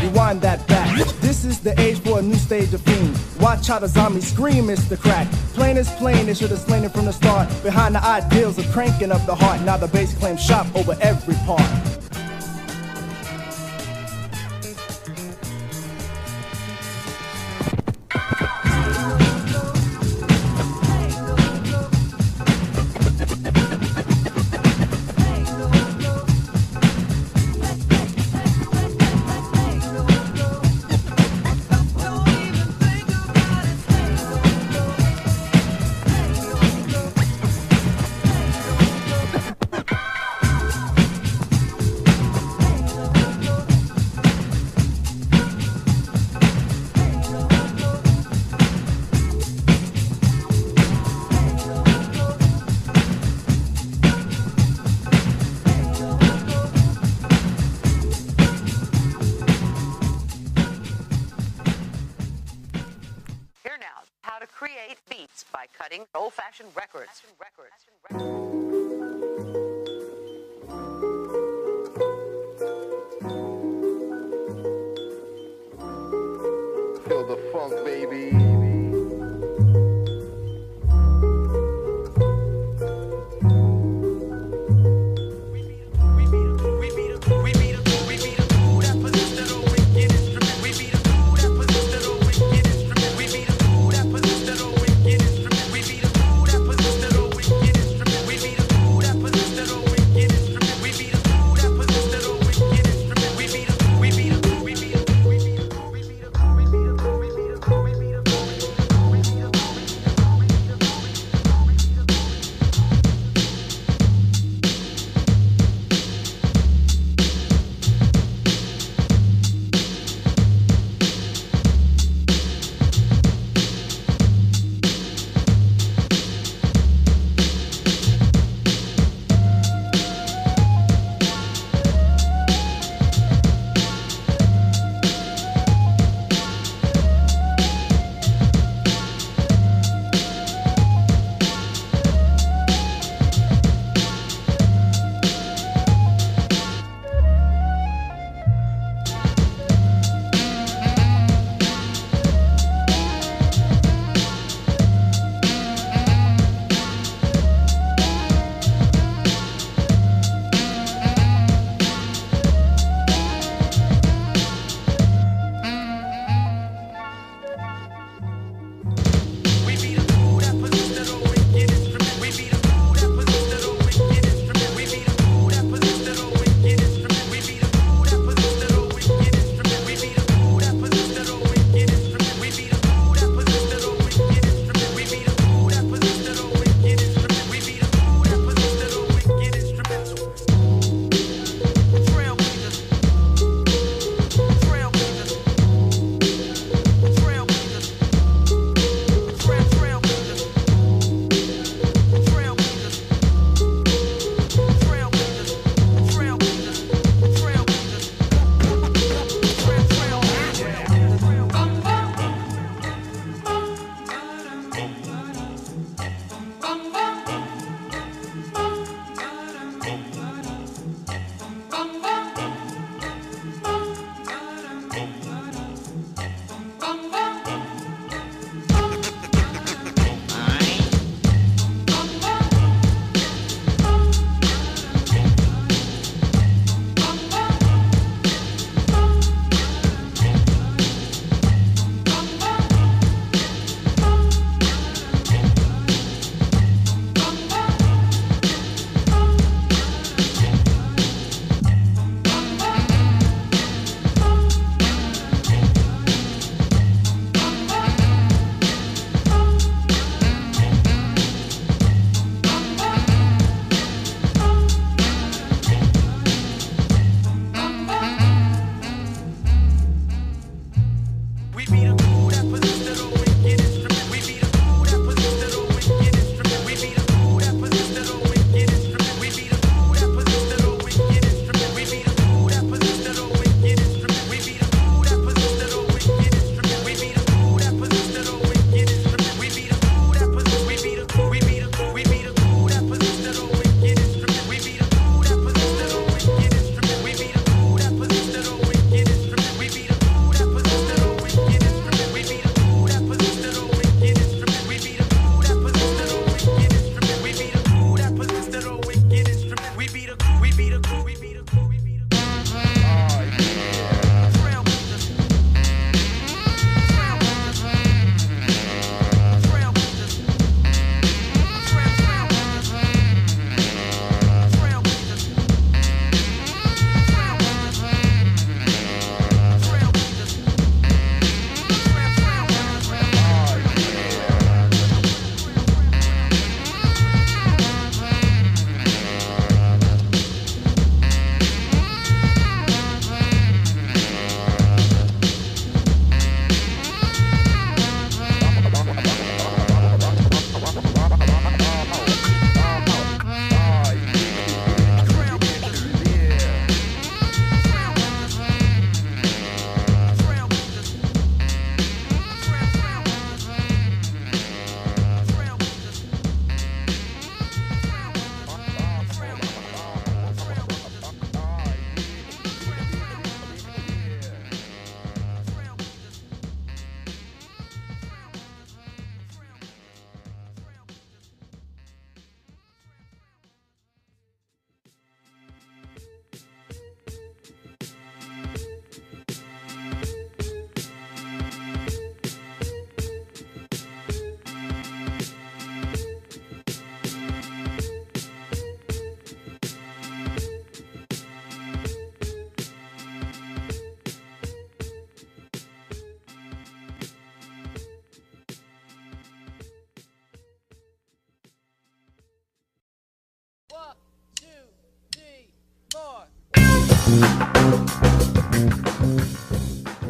Rewind 0.00 0.40
that 0.40 0.66
back. 0.68 0.96
This 1.20 1.44
is 1.44 1.60
the 1.60 1.78
age 1.78 2.00
for 2.00 2.20
a 2.20 2.22
new 2.22 2.36
stage 2.36 2.72
of 2.72 2.80
fiend. 2.80 3.18
Watch 3.40 3.66
how 3.66 3.78
the 3.78 3.88
zombie 3.88 4.22
scream, 4.22 4.70
it's 4.70 4.88
the 4.88 4.96
crack. 4.96 5.30
Plain 5.52 5.76
is 5.76 5.90
plain, 5.96 6.26
they 6.26 6.34
should 6.34 6.50
have 6.50 6.60
slain 6.60 6.84
it 6.84 6.92
from 6.92 7.04
the 7.04 7.12
start. 7.12 7.48
Behind 7.62 7.94
the 7.94 8.02
ideals 8.02 8.56
of 8.58 8.66
cranking 8.72 9.12
up 9.12 9.26
the 9.26 9.34
heart, 9.34 9.60
now 9.62 9.76
the 9.76 9.88
bass 9.88 10.14
claims 10.14 10.42
shop 10.42 10.66
over 10.74 10.96
every 11.02 11.34
part. 11.46 11.87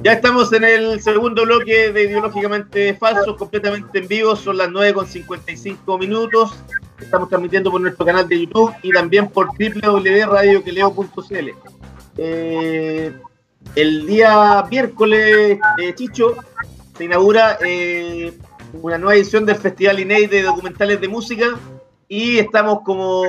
Ya 0.09 0.15
estamos 0.15 0.51
en 0.55 0.65
el 0.65 1.03
segundo 1.03 1.43
bloque 1.43 1.93
de 1.93 2.05
Ideológicamente 2.05 2.95
Falsos, 2.95 3.37
completamente 3.37 3.99
en 3.99 4.09
vivo, 4.09 4.35
son 4.37 4.57
las 4.57 4.71
9 4.71 4.95
con 4.95 5.07
55 5.07 5.99
minutos. 5.99 6.55
Estamos 6.99 7.29
transmitiendo 7.29 7.71
por 7.71 7.83
nuestro 7.83 8.07
canal 8.07 8.27
de 8.27 8.41
YouTube 8.41 8.73
y 8.83 8.91
también 8.91 9.29
por 9.29 9.49
www.radioqueleo.cl. 9.49 11.51
Eh, 12.17 13.13
el 13.75 14.07
día 14.07 14.65
miércoles, 14.71 15.59
eh, 15.79 15.95
Chicho, 15.95 16.37
se 16.97 17.05
inaugura 17.05 17.59
eh, 17.63 18.33
una 18.81 18.97
nueva 18.97 19.15
edición 19.15 19.45
del 19.45 19.57
Festival 19.57 20.01
INEI 20.01 20.27
de 20.27 20.41
documentales 20.41 21.03
de 21.03 21.09
música 21.09 21.49
y 22.09 22.39
estamos 22.39 22.81
como 22.81 23.25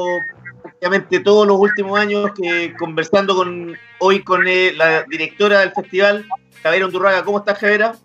prácticamente 0.62 1.20
todos 1.20 1.46
los 1.46 1.60
últimos 1.60 2.00
años 2.00 2.32
conversando 2.80 3.36
con 3.36 3.76
hoy 4.00 4.24
con 4.24 4.46
la 4.46 5.04
directora 5.10 5.60
del 5.60 5.74
festival, 5.74 6.26
Javiera 6.64 6.86
Undurraga. 6.86 7.24
¿Cómo 7.24 7.40
estás, 7.40 7.58
Javiera? 7.58 7.96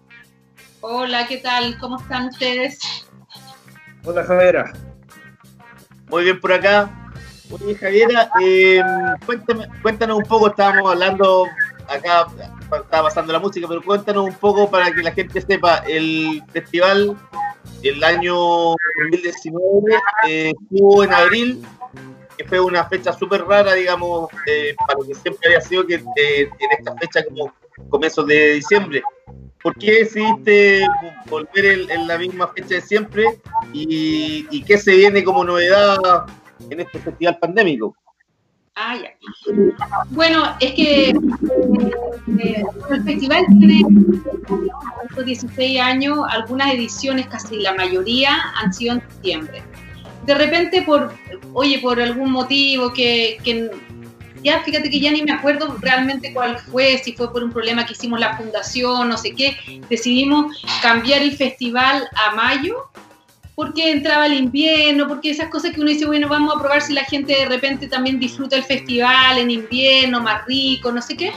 Hola, 0.80 1.26
¿qué 1.26 1.38
tal? 1.38 1.78
¿Cómo 1.78 1.98
están 1.98 2.28
ustedes? 2.28 2.78
Hola, 4.04 4.24
Javiera. 4.24 4.72
Muy 6.08 6.24
bien 6.24 6.40
por 6.40 6.52
acá. 6.52 6.90
Oye, 7.50 7.74
Javiera, 7.74 8.30
eh, 8.40 8.82
cuéntame, 9.26 9.68
cuéntanos 9.82 10.18
un 10.18 10.24
poco, 10.24 10.48
estábamos 10.48 10.90
hablando 10.90 11.46
acá, 11.88 12.26
estaba 12.70 13.08
pasando 13.08 13.32
la 13.32 13.38
música, 13.38 13.68
pero 13.68 13.82
cuéntanos 13.82 14.24
un 14.24 14.34
poco 14.34 14.70
para 14.70 14.90
que 14.90 15.02
la 15.02 15.12
gente 15.12 15.40
sepa, 15.40 15.78
el 15.86 16.42
festival 16.52 17.16
el 17.82 18.02
año 18.02 18.34
2019 18.34 19.94
eh, 20.28 20.52
estuvo 20.58 21.04
en 21.04 21.12
abril, 21.12 21.66
que 22.36 22.44
fue 22.44 22.60
una 22.60 22.84
fecha 22.88 23.12
súper 23.12 23.44
rara, 23.44 23.74
digamos, 23.74 24.30
eh, 24.46 24.74
para 24.86 24.98
lo 24.98 25.06
que 25.06 25.14
siempre 25.14 25.48
había 25.48 25.60
sido 25.60 25.86
que 25.86 25.94
eh, 25.94 26.48
en 26.58 26.70
esta 26.78 26.94
fecha 26.96 27.24
como 27.24 27.52
comienzos 27.88 28.26
de 28.26 28.54
diciembre. 28.54 29.02
¿Por 29.62 29.74
qué 29.78 30.00
decidiste 30.00 30.86
volver 31.30 31.88
en, 31.90 32.06
la 32.06 32.18
misma 32.18 32.48
fecha 32.48 32.74
de 32.74 32.80
siempre 32.82 33.24
y, 33.72 34.62
qué 34.64 34.76
se 34.76 34.94
viene 34.94 35.24
como 35.24 35.42
novedad 35.44 35.96
en 36.68 36.80
este 36.80 36.98
festival 36.98 37.38
pandémico? 37.38 37.96
Ah. 38.76 38.98
Bueno, 40.10 40.56
es 40.60 40.72
que 40.72 41.10
eh, 41.10 42.64
el 42.90 43.04
festival 43.04 43.46
tiene 43.58 43.82
16 45.24 45.80
años, 45.80 46.18
algunas 46.28 46.74
ediciones, 46.74 47.26
casi 47.28 47.60
la 47.60 47.72
mayoría, 47.74 48.36
han 48.56 48.74
sido 48.74 48.94
en 48.94 49.02
diciembre. 49.08 49.62
De 50.26 50.34
repente, 50.34 50.82
por, 50.82 51.12
oye, 51.52 51.78
por 51.78 52.00
algún 52.00 52.32
motivo 52.32 52.92
que 52.92 53.38
ya 54.44 54.62
fíjate 54.62 54.90
que 54.90 55.00
ya 55.00 55.10
ni 55.10 55.22
me 55.22 55.32
acuerdo 55.32 55.76
realmente 55.80 56.32
cuál 56.32 56.58
fue, 56.58 56.98
si 56.98 57.14
fue 57.14 57.32
por 57.32 57.42
un 57.42 57.50
problema 57.50 57.86
que 57.86 57.94
hicimos 57.94 58.20
la 58.20 58.36
fundación, 58.36 59.08
no 59.08 59.16
sé 59.16 59.32
qué, 59.34 59.56
decidimos 59.88 60.62
cambiar 60.82 61.22
el 61.22 61.36
festival 61.36 62.08
a 62.14 62.34
mayo 62.34 62.90
porque 63.54 63.90
entraba 63.90 64.26
el 64.26 64.34
invierno, 64.34 65.08
porque 65.08 65.30
esas 65.30 65.48
cosas 65.48 65.72
que 65.72 65.80
uno 65.80 65.90
dice, 65.90 66.06
bueno, 66.06 66.28
vamos 66.28 66.54
a 66.54 66.58
probar 66.58 66.82
si 66.82 66.92
la 66.92 67.04
gente 67.04 67.34
de 67.34 67.46
repente 67.46 67.88
también 67.88 68.18
disfruta 68.18 68.56
el 68.56 68.64
festival 68.64 69.38
en 69.38 69.50
invierno, 69.50 70.20
más 70.20 70.44
rico, 70.46 70.90
no 70.90 71.00
sé 71.00 71.16
qué. 71.16 71.32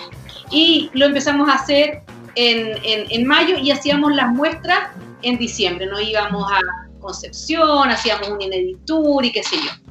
Y 0.49 0.89
lo 0.93 1.05
empezamos 1.05 1.47
a 1.47 1.53
hacer 1.53 2.01
en, 2.35 2.69
en, 2.83 3.05
en 3.11 3.25
mayo 3.25 3.57
y 3.59 3.69
hacíamos 3.69 4.15
las 4.15 4.29
muestras 4.29 4.89
en 5.21 5.37
diciembre, 5.37 5.85
¿no? 5.85 5.99
Íbamos 5.99 6.51
a 6.51 6.59
Concepción, 6.99 7.89
hacíamos 7.89 8.27
un 8.29 8.41
Ineditur 8.41 9.23
y 9.23 9.31
qué 9.31 9.43
sé 9.43 9.55
yo. 9.57 9.86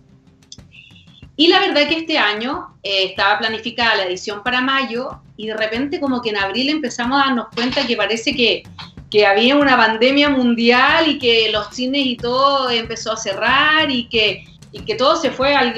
Y 1.37 1.49
la 1.49 1.61
verdad 1.61 1.89
que 1.89 1.99
este 1.99 2.19
año 2.19 2.79
eh, 2.83 3.05
estaba 3.05 3.39
planificada 3.39 3.97
la 3.97 4.07
edición 4.07 4.43
para 4.43 4.61
mayo 4.61 5.21
y 5.37 5.49
de 5.49 5.57
repente 5.57 6.01
como 6.01 6.23
que 6.23 6.31
en 6.31 6.39
abril 6.39 6.71
empezamos 6.71 7.21
a 7.21 7.27
darnos 7.27 7.47
cuenta 7.55 7.87
que 7.87 7.97
parece 7.97 8.35
que 8.35 8.63
que 9.11 9.27
había 9.27 9.57
una 9.57 9.77
pandemia 9.77 10.29
mundial 10.31 11.09
y 11.09 11.19
que 11.19 11.51
los 11.53 11.69
cines 11.75 12.05
y 12.05 12.17
todo 12.17 12.71
empezó 12.71 13.13
a 13.13 13.17
cerrar 13.17 13.91
y 13.91 14.09
que, 14.09 14.45
y 14.73 14.81
que 14.81 14.95
todo 14.95 15.17
se 15.17 15.31
fue 15.31 15.55
al, 15.55 15.75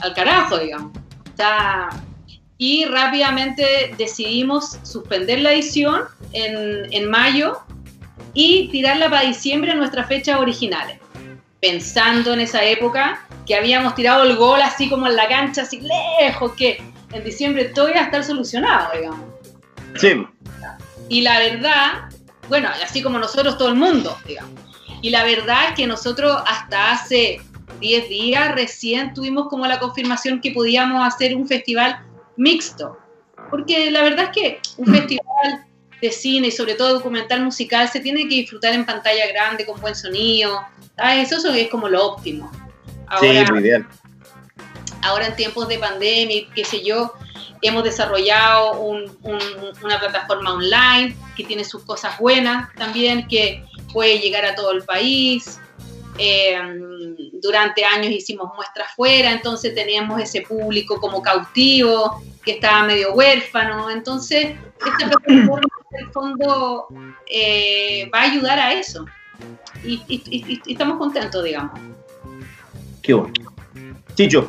al 0.00 0.14
carajo, 0.14 0.58
digamos. 0.58 0.92
O 0.96 2.04
y 2.56 2.84
rápidamente 2.84 3.94
decidimos 3.98 4.78
suspender 4.84 5.40
la 5.40 5.52
edición 5.52 6.02
en, 6.32 6.92
en 6.92 7.10
mayo 7.10 7.58
y 8.32 8.68
tirarla 8.68 9.10
para 9.10 9.26
diciembre 9.26 9.72
a 9.72 9.74
nuestras 9.74 10.06
fechas 10.06 10.38
originales, 10.38 11.00
pensando 11.64 12.34
en 12.34 12.40
esa 12.40 12.62
época 12.62 13.26
que 13.46 13.54
habíamos 13.54 13.94
tirado 13.94 14.24
el 14.24 14.36
gol 14.36 14.60
así 14.60 14.90
como 14.90 15.06
en 15.06 15.16
la 15.16 15.26
cancha, 15.28 15.62
así 15.62 15.80
lejos, 16.20 16.52
que 16.52 16.82
en 17.10 17.24
diciembre 17.24 17.64
todo 17.66 17.88
iba 17.88 18.00
a 18.00 18.04
estar 18.04 18.22
solucionado, 18.22 18.90
digamos. 18.94 19.20
Sí. 19.96 20.26
Y 21.08 21.22
la 21.22 21.38
verdad, 21.38 22.10
bueno, 22.50 22.68
así 22.84 23.02
como 23.02 23.18
nosotros, 23.18 23.56
todo 23.56 23.68
el 23.68 23.76
mundo, 23.76 24.14
digamos. 24.26 24.52
Y 25.00 25.08
la 25.08 25.24
verdad 25.24 25.70
es 25.70 25.74
que 25.74 25.86
nosotros 25.86 26.36
hasta 26.46 26.92
hace 26.92 27.40
10 27.80 28.08
días 28.10 28.54
recién 28.54 29.14
tuvimos 29.14 29.48
como 29.48 29.66
la 29.66 29.78
confirmación 29.78 30.42
que 30.42 30.50
podíamos 30.50 31.02
hacer 31.02 31.34
un 31.34 31.48
festival 31.48 31.98
mixto. 32.36 32.98
Porque 33.48 33.90
la 33.90 34.02
verdad 34.02 34.26
es 34.26 34.30
que 34.32 34.60
un 34.76 34.86
festival 34.86 35.64
de 36.02 36.12
cine 36.12 36.48
y 36.48 36.50
sobre 36.50 36.74
todo 36.74 36.92
documental 36.92 37.42
musical 37.42 37.88
se 37.88 38.00
tiene 38.00 38.28
que 38.28 38.34
disfrutar 38.34 38.74
en 38.74 38.84
pantalla 38.84 39.26
grande, 39.28 39.64
con 39.64 39.80
buen 39.80 39.94
sonido. 39.94 40.60
¿Sabes? 40.96 41.32
Eso 41.32 41.52
es 41.52 41.68
como 41.68 41.88
lo 41.88 42.06
óptimo. 42.06 42.50
Ahora, 43.06 43.46
sí, 43.46 43.52
muy 43.52 43.62
bien. 43.62 43.86
Ahora 45.02 45.26
en 45.26 45.36
tiempos 45.36 45.68
de 45.68 45.78
pandemia, 45.78 46.46
qué 46.54 46.64
sé 46.64 46.82
yo, 46.82 47.12
hemos 47.62 47.84
desarrollado 47.84 48.80
un, 48.80 49.04
un, 49.22 49.38
una 49.82 49.98
plataforma 50.00 50.54
online 50.54 51.16
que 51.36 51.44
tiene 51.44 51.64
sus 51.64 51.84
cosas 51.84 52.18
buenas 52.18 52.72
también, 52.74 53.26
que 53.28 53.64
puede 53.92 54.18
llegar 54.18 54.44
a 54.44 54.54
todo 54.54 54.72
el 54.72 54.82
país. 54.82 55.58
Eh, 56.18 56.58
durante 57.32 57.84
años 57.84 58.12
hicimos 58.12 58.50
muestras 58.54 58.94
fuera, 58.94 59.32
entonces 59.32 59.74
teníamos 59.74 60.20
ese 60.20 60.42
público 60.42 61.00
como 61.00 61.20
cautivo, 61.20 62.22
que 62.44 62.52
estaba 62.52 62.84
medio 62.84 63.12
huérfano. 63.14 63.90
Entonces, 63.90 64.56
esta 64.78 65.10
plataforma 65.10 65.68
en 65.92 66.06
el 66.06 66.12
fondo 66.12 66.86
eh, 67.26 68.08
va 68.14 68.20
a 68.20 68.24
ayudar 68.24 68.58
a 68.58 68.72
eso. 68.72 69.04
Y, 69.84 70.02
y, 70.08 70.22
y, 70.30 70.60
y, 70.64 70.72
estamos 70.72 70.98
contentos, 70.98 71.44
digamos. 71.44 71.78
Qué 73.02 73.14
bueno. 73.14 73.34
Chicho. 74.14 74.46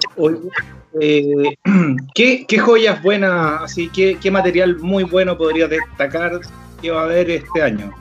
Eh, 1.01 1.57
¿qué, 2.15 2.45
¿qué, 2.47 2.57
joyas 2.57 3.01
buenas, 3.03 3.63
así 3.63 3.89
qué, 3.89 4.17
qué 4.21 4.31
material 4.31 4.77
muy 4.77 5.03
bueno 5.03 5.37
podría 5.37 5.67
destacar 5.67 6.39
que 6.81 6.91
va 6.91 7.01
a 7.01 7.03
haber 7.05 7.29
este 7.29 7.61
año? 7.61 7.93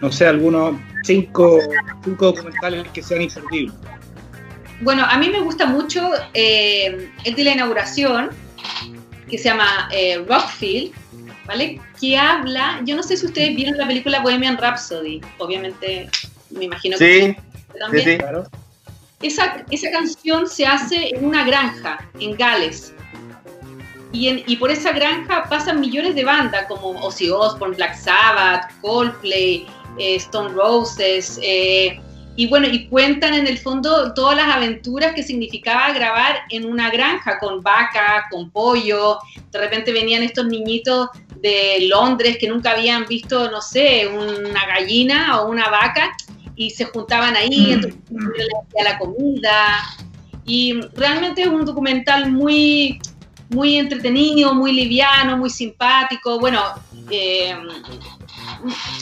No 0.00 0.10
sé, 0.10 0.26
algunos 0.26 0.76
cinco, 1.02 1.58
cinco 2.04 2.26
documentales 2.26 2.88
que 2.88 3.02
sean 3.02 3.22
imperdibles. 3.22 3.74
Bueno, 4.80 5.04
a 5.04 5.16
mí 5.18 5.30
me 5.30 5.40
gusta 5.40 5.66
mucho 5.66 6.10
eh, 6.34 7.08
el 7.24 7.34
de 7.34 7.44
la 7.44 7.52
inauguración, 7.52 8.30
que 9.28 9.38
se 9.38 9.44
llama 9.44 9.88
eh, 9.92 10.24
Rockfield, 10.28 10.92
¿vale? 11.46 11.80
Que 12.00 12.16
habla, 12.16 12.80
yo 12.84 12.96
no 12.96 13.02
sé 13.02 13.16
si 13.16 13.26
ustedes 13.26 13.54
vieron 13.56 13.76
la 13.76 13.86
película 13.86 14.20
Bohemian 14.20 14.58
Rhapsody, 14.58 15.20
obviamente 15.38 16.08
me 16.50 16.64
imagino 16.64 16.96
que 16.98 17.36
sí, 17.36 17.36
también. 17.78 18.04
Sí, 18.04 18.10
sí. 18.12 18.18
Claro. 18.18 18.44
Esa, 19.22 19.64
esa, 19.70 19.90
canción 19.90 20.48
se 20.48 20.66
hace 20.66 21.10
en 21.14 21.24
una 21.24 21.44
granja, 21.44 21.98
en 22.18 22.36
Gales. 22.36 22.92
Y, 24.10 24.28
en, 24.28 24.42
y, 24.46 24.56
por 24.56 24.70
esa 24.70 24.92
granja 24.92 25.44
pasan 25.48 25.80
millones 25.80 26.14
de 26.14 26.24
bandas 26.24 26.66
como 26.66 26.90
Ozzy 27.00 27.30
Osbourne, 27.30 27.76
Black 27.76 27.96
Sabbath, 27.96 28.70
Coldplay, 28.80 29.66
eh, 29.98 30.16
Stone 30.16 30.50
Roses. 30.50 31.38
Eh, 31.40 32.00
y 32.34 32.46
bueno, 32.46 32.66
y 32.66 32.86
cuentan 32.86 33.34
en 33.34 33.46
el 33.46 33.58
fondo 33.58 34.14
todas 34.14 34.36
las 34.36 34.56
aventuras 34.56 35.14
que 35.14 35.22
significaba 35.22 35.92
grabar 35.92 36.42
en 36.48 36.64
una 36.64 36.90
granja 36.90 37.38
con 37.38 37.62
vaca, 37.62 38.26
con 38.30 38.50
pollo. 38.50 39.18
De 39.50 39.58
repente 39.58 39.92
venían 39.92 40.22
estos 40.22 40.46
niñitos 40.46 41.08
de 41.40 41.86
Londres 41.88 42.38
que 42.38 42.48
nunca 42.48 42.70
habían 42.70 43.06
visto, 43.06 43.50
no 43.50 43.60
sé, 43.60 44.08
una 44.08 44.66
gallina 44.66 45.42
o 45.42 45.50
una 45.50 45.68
vaca 45.68 46.16
y 46.56 46.70
se 46.70 46.86
juntaban 46.86 47.36
ahí, 47.36 47.72
entonces 47.72 48.00
le 48.10 48.44
hacía 48.62 48.92
la 48.92 48.98
comida. 48.98 49.82
Y 50.46 50.80
realmente 50.94 51.42
es 51.42 51.48
un 51.48 51.66
documental 51.66 52.30
muy, 52.30 52.98
muy 53.50 53.76
entretenido, 53.76 54.54
muy 54.54 54.72
liviano, 54.72 55.36
muy 55.36 55.50
simpático. 55.50 56.38
Bueno, 56.38 56.62
eh, 57.10 57.54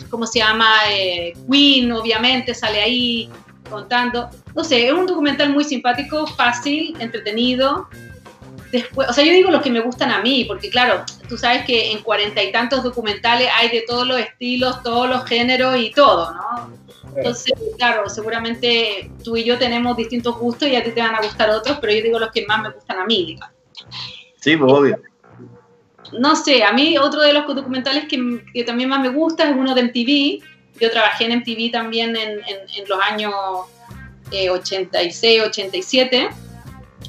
¿cómo 0.08 0.26
se 0.26 0.40
llama? 0.40 0.70
Eh, 0.90 1.34
Queen, 1.50 1.92
obviamente, 1.92 2.54
sale 2.54 2.80
ahí 2.80 3.30
contando. 3.68 4.28
No 4.54 4.64
sé, 4.64 4.86
es 4.86 4.92
un 4.92 5.06
documental 5.06 5.50
muy 5.50 5.64
simpático, 5.64 6.26
fácil, 6.26 6.96
entretenido. 7.00 7.88
Después, 8.72 9.08
o 9.08 9.12
sea, 9.12 9.24
yo 9.24 9.32
digo 9.32 9.50
los 9.50 9.62
que 9.62 9.70
me 9.70 9.80
gustan 9.80 10.10
a 10.10 10.22
mí, 10.22 10.44
porque 10.44 10.70
claro, 10.70 11.04
tú 11.28 11.36
sabes 11.36 11.64
que 11.64 11.90
en 11.90 12.02
cuarenta 12.02 12.42
y 12.42 12.52
tantos 12.52 12.84
documentales 12.84 13.48
hay 13.56 13.68
de 13.68 13.82
todos 13.86 14.06
los 14.06 14.18
estilos, 14.18 14.82
todos 14.82 15.08
los 15.08 15.24
géneros 15.24 15.76
y 15.76 15.90
todo, 15.90 16.32
¿no? 16.32 16.80
Entonces, 17.16 17.52
claro, 17.76 18.08
seguramente 18.08 19.10
tú 19.24 19.36
y 19.36 19.44
yo 19.44 19.58
tenemos 19.58 19.96
distintos 19.96 20.38
gustos 20.38 20.68
y 20.68 20.76
a 20.76 20.84
ti 20.84 20.92
te 20.92 21.00
van 21.00 21.16
a 21.16 21.20
gustar 21.20 21.50
otros, 21.50 21.78
pero 21.80 21.92
yo 21.92 22.02
digo 22.02 22.18
los 22.20 22.30
que 22.30 22.46
más 22.46 22.62
me 22.62 22.70
gustan 22.70 23.00
a 23.00 23.06
mí, 23.06 23.26
digamos. 23.26 23.54
Sí, 24.40 24.56
pues 24.56 24.72
obvio. 24.72 25.09
No 26.18 26.36
sé, 26.36 26.64
a 26.64 26.72
mí 26.72 26.98
otro 26.98 27.20
de 27.22 27.32
los 27.32 27.46
documentales 27.46 28.06
que, 28.06 28.42
que 28.52 28.64
también 28.64 28.88
más 28.88 29.00
me 29.00 29.08
gusta 29.08 29.48
es 29.48 29.56
uno 29.56 29.74
de 29.74 29.82
MTV. 29.84 30.44
Yo 30.80 30.90
trabajé 30.90 31.26
en 31.26 31.38
MTV 31.38 31.70
también 31.70 32.16
en, 32.16 32.30
en, 32.30 32.58
en 32.76 32.88
los 32.88 33.00
años 33.02 33.34
eh, 34.30 34.50
86, 34.50 35.42
87. 35.42 36.28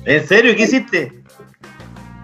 ¿En 0.05 0.27
serio? 0.27 0.55
¿Qué 0.55 0.63
hiciste? 0.63 1.13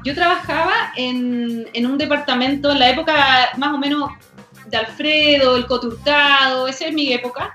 Yo 0.03 0.15
trabajaba 0.15 0.93
en, 0.95 1.67
en 1.73 1.85
un 1.85 1.97
departamento 1.97 2.71
en 2.71 2.79
la 2.79 2.89
época 2.89 3.49
más 3.57 3.73
o 3.73 3.77
menos 3.77 4.11
de 4.67 4.77
Alfredo, 4.77 5.55
el 5.55 5.65
Coturtado, 5.65 6.67
esa 6.67 6.87
es 6.87 6.93
mi 6.93 7.13
época. 7.13 7.53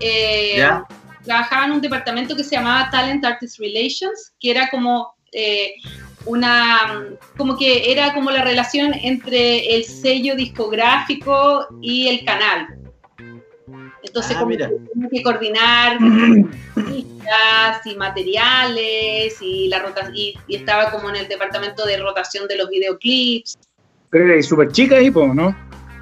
Eh, 0.00 0.54
¿Ya? 0.58 0.84
trabajaba 1.24 1.64
en 1.66 1.72
un 1.72 1.80
departamento 1.80 2.36
que 2.36 2.44
se 2.44 2.56
llamaba 2.56 2.90
Talent 2.90 3.24
Artist 3.24 3.58
Relations, 3.58 4.32
que 4.38 4.50
era 4.50 4.68
como 4.68 5.14
eh, 5.34 5.74
una, 6.26 7.04
como 7.36 7.56
que 7.56 7.92
era 7.92 8.14
como 8.14 8.30
la 8.30 8.42
relación 8.42 8.94
entre 8.94 9.74
el 9.76 9.84
sello 9.84 10.36
discográfico 10.36 11.66
y 11.82 12.08
el 12.08 12.24
canal. 12.24 12.78
Entonces, 14.02 14.36
Ah, 14.36 14.40
como 14.40 14.50
que 14.50 14.58
tenía 14.58 15.08
que 15.10 15.22
coordinar 15.22 15.98
pistas 16.74 17.86
y 17.86 17.96
materiales 17.96 19.36
y 19.40 19.68
la 19.68 19.82
y, 20.14 20.34
y 20.46 20.56
estaba 20.56 20.90
como 20.90 21.10
en 21.10 21.16
el 21.16 21.28
departamento 21.28 21.84
de 21.84 21.96
rotación 21.96 22.46
de 22.46 22.56
los 22.56 22.68
videoclips. 22.68 23.58
Pero 24.10 24.26
eres 24.26 24.46
súper 24.46 24.70
chica 24.70 24.96
po, 25.12 25.26
¿no? 25.34 25.56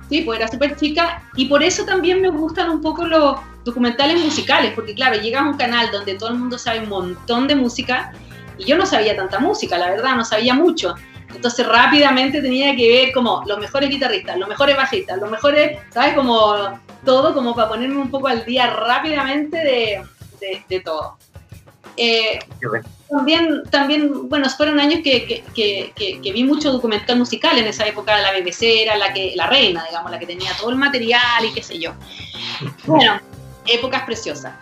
Sí, 0.09 0.23
pues 0.23 0.41
era 0.41 0.49
súper 0.49 0.77
chica 0.77 1.23
y 1.37 1.47
por 1.47 1.63
eso 1.63 1.85
también 1.85 2.21
me 2.21 2.29
gustan 2.29 2.69
un 2.69 2.83
poco 2.83 3.07
los 3.07 3.37
documentales 3.65 4.23
musicales, 4.23 4.73
porque 4.75 4.95
claro, 4.95 5.21
llegas 5.21 5.43
a 5.43 5.49
un 5.49 5.57
canal 5.57 5.91
donde 5.91 6.17
todo 6.17 6.31
el 6.31 6.39
mundo 6.39 6.59
sabe 6.59 6.81
un 6.81 6.91
montón 6.91 7.49
de 7.49 7.55
música 7.55 8.13
y 8.59 8.65
yo 8.65 8.77
no 8.77 8.87
sabía 8.87 9.17
tanta 9.17 9.39
música, 9.39 9.79
la 9.79 9.91
verdad, 9.91 10.15
no 10.17 10.25
sabía 10.25 10.55
mucho. 10.55 10.95
Entonces 11.35 11.67
rápidamente 11.67 12.43
tenía 12.43 12.77
que 12.77 12.89
ver 12.89 13.13
como 13.13 13.43
los 13.47 13.59
mejores 13.59 13.89
guitarristas, 13.89 14.37
los 14.37 14.49
mejores 14.49 14.77
bajistas, 14.77 15.19
los 15.19 15.31
mejores, 15.31 15.79
¿sabes? 15.91 16.15
Como 16.15 16.79
todo, 17.05 17.33
como 17.35 17.55
para 17.55 17.69
ponerme 17.69 17.97
un 17.97 18.11
poco 18.11 18.29
al 18.29 18.45
día 18.45 18.67
rápidamente 18.69 19.57
de, 19.57 20.03
de- 20.41 20.63
de 20.69 20.81
todo. 20.81 21.17
Eh, 21.97 22.39
también, 23.11 23.63
también, 23.71 24.29
bueno, 24.29 24.49
fueron 24.51 24.79
años 24.81 25.01
que, 25.05 25.27
que, 25.27 25.45
que, 25.55 25.93
que- 25.95 26.21
que 26.23 26.33
vi 26.33 26.45
mucho 26.45 26.71
documental 26.73 27.19
musical 27.19 27.59
en 27.59 27.67
esa 27.67 27.87
época, 27.87 28.19
la 28.21 28.33
BBC 28.33 28.83
era 28.83 28.97
la 28.97 29.13
que, 29.13 29.33
la 29.35 29.47
reina, 29.47 29.85
digamos, 29.87 30.11
la 30.11 30.19
que 30.19 30.27
tenía 30.27 30.51
todo 30.59 30.71
el 30.71 30.77
material 30.77 31.45
y 31.45 31.53
qué 31.53 31.63
sé 31.63 31.79
yo. 31.79 31.93
Bueno, 32.87 33.21
épocas 33.67 34.03
preciosas. 34.05 34.55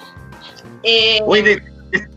Eh, 0.82 1.20
Oye, 1.24 1.62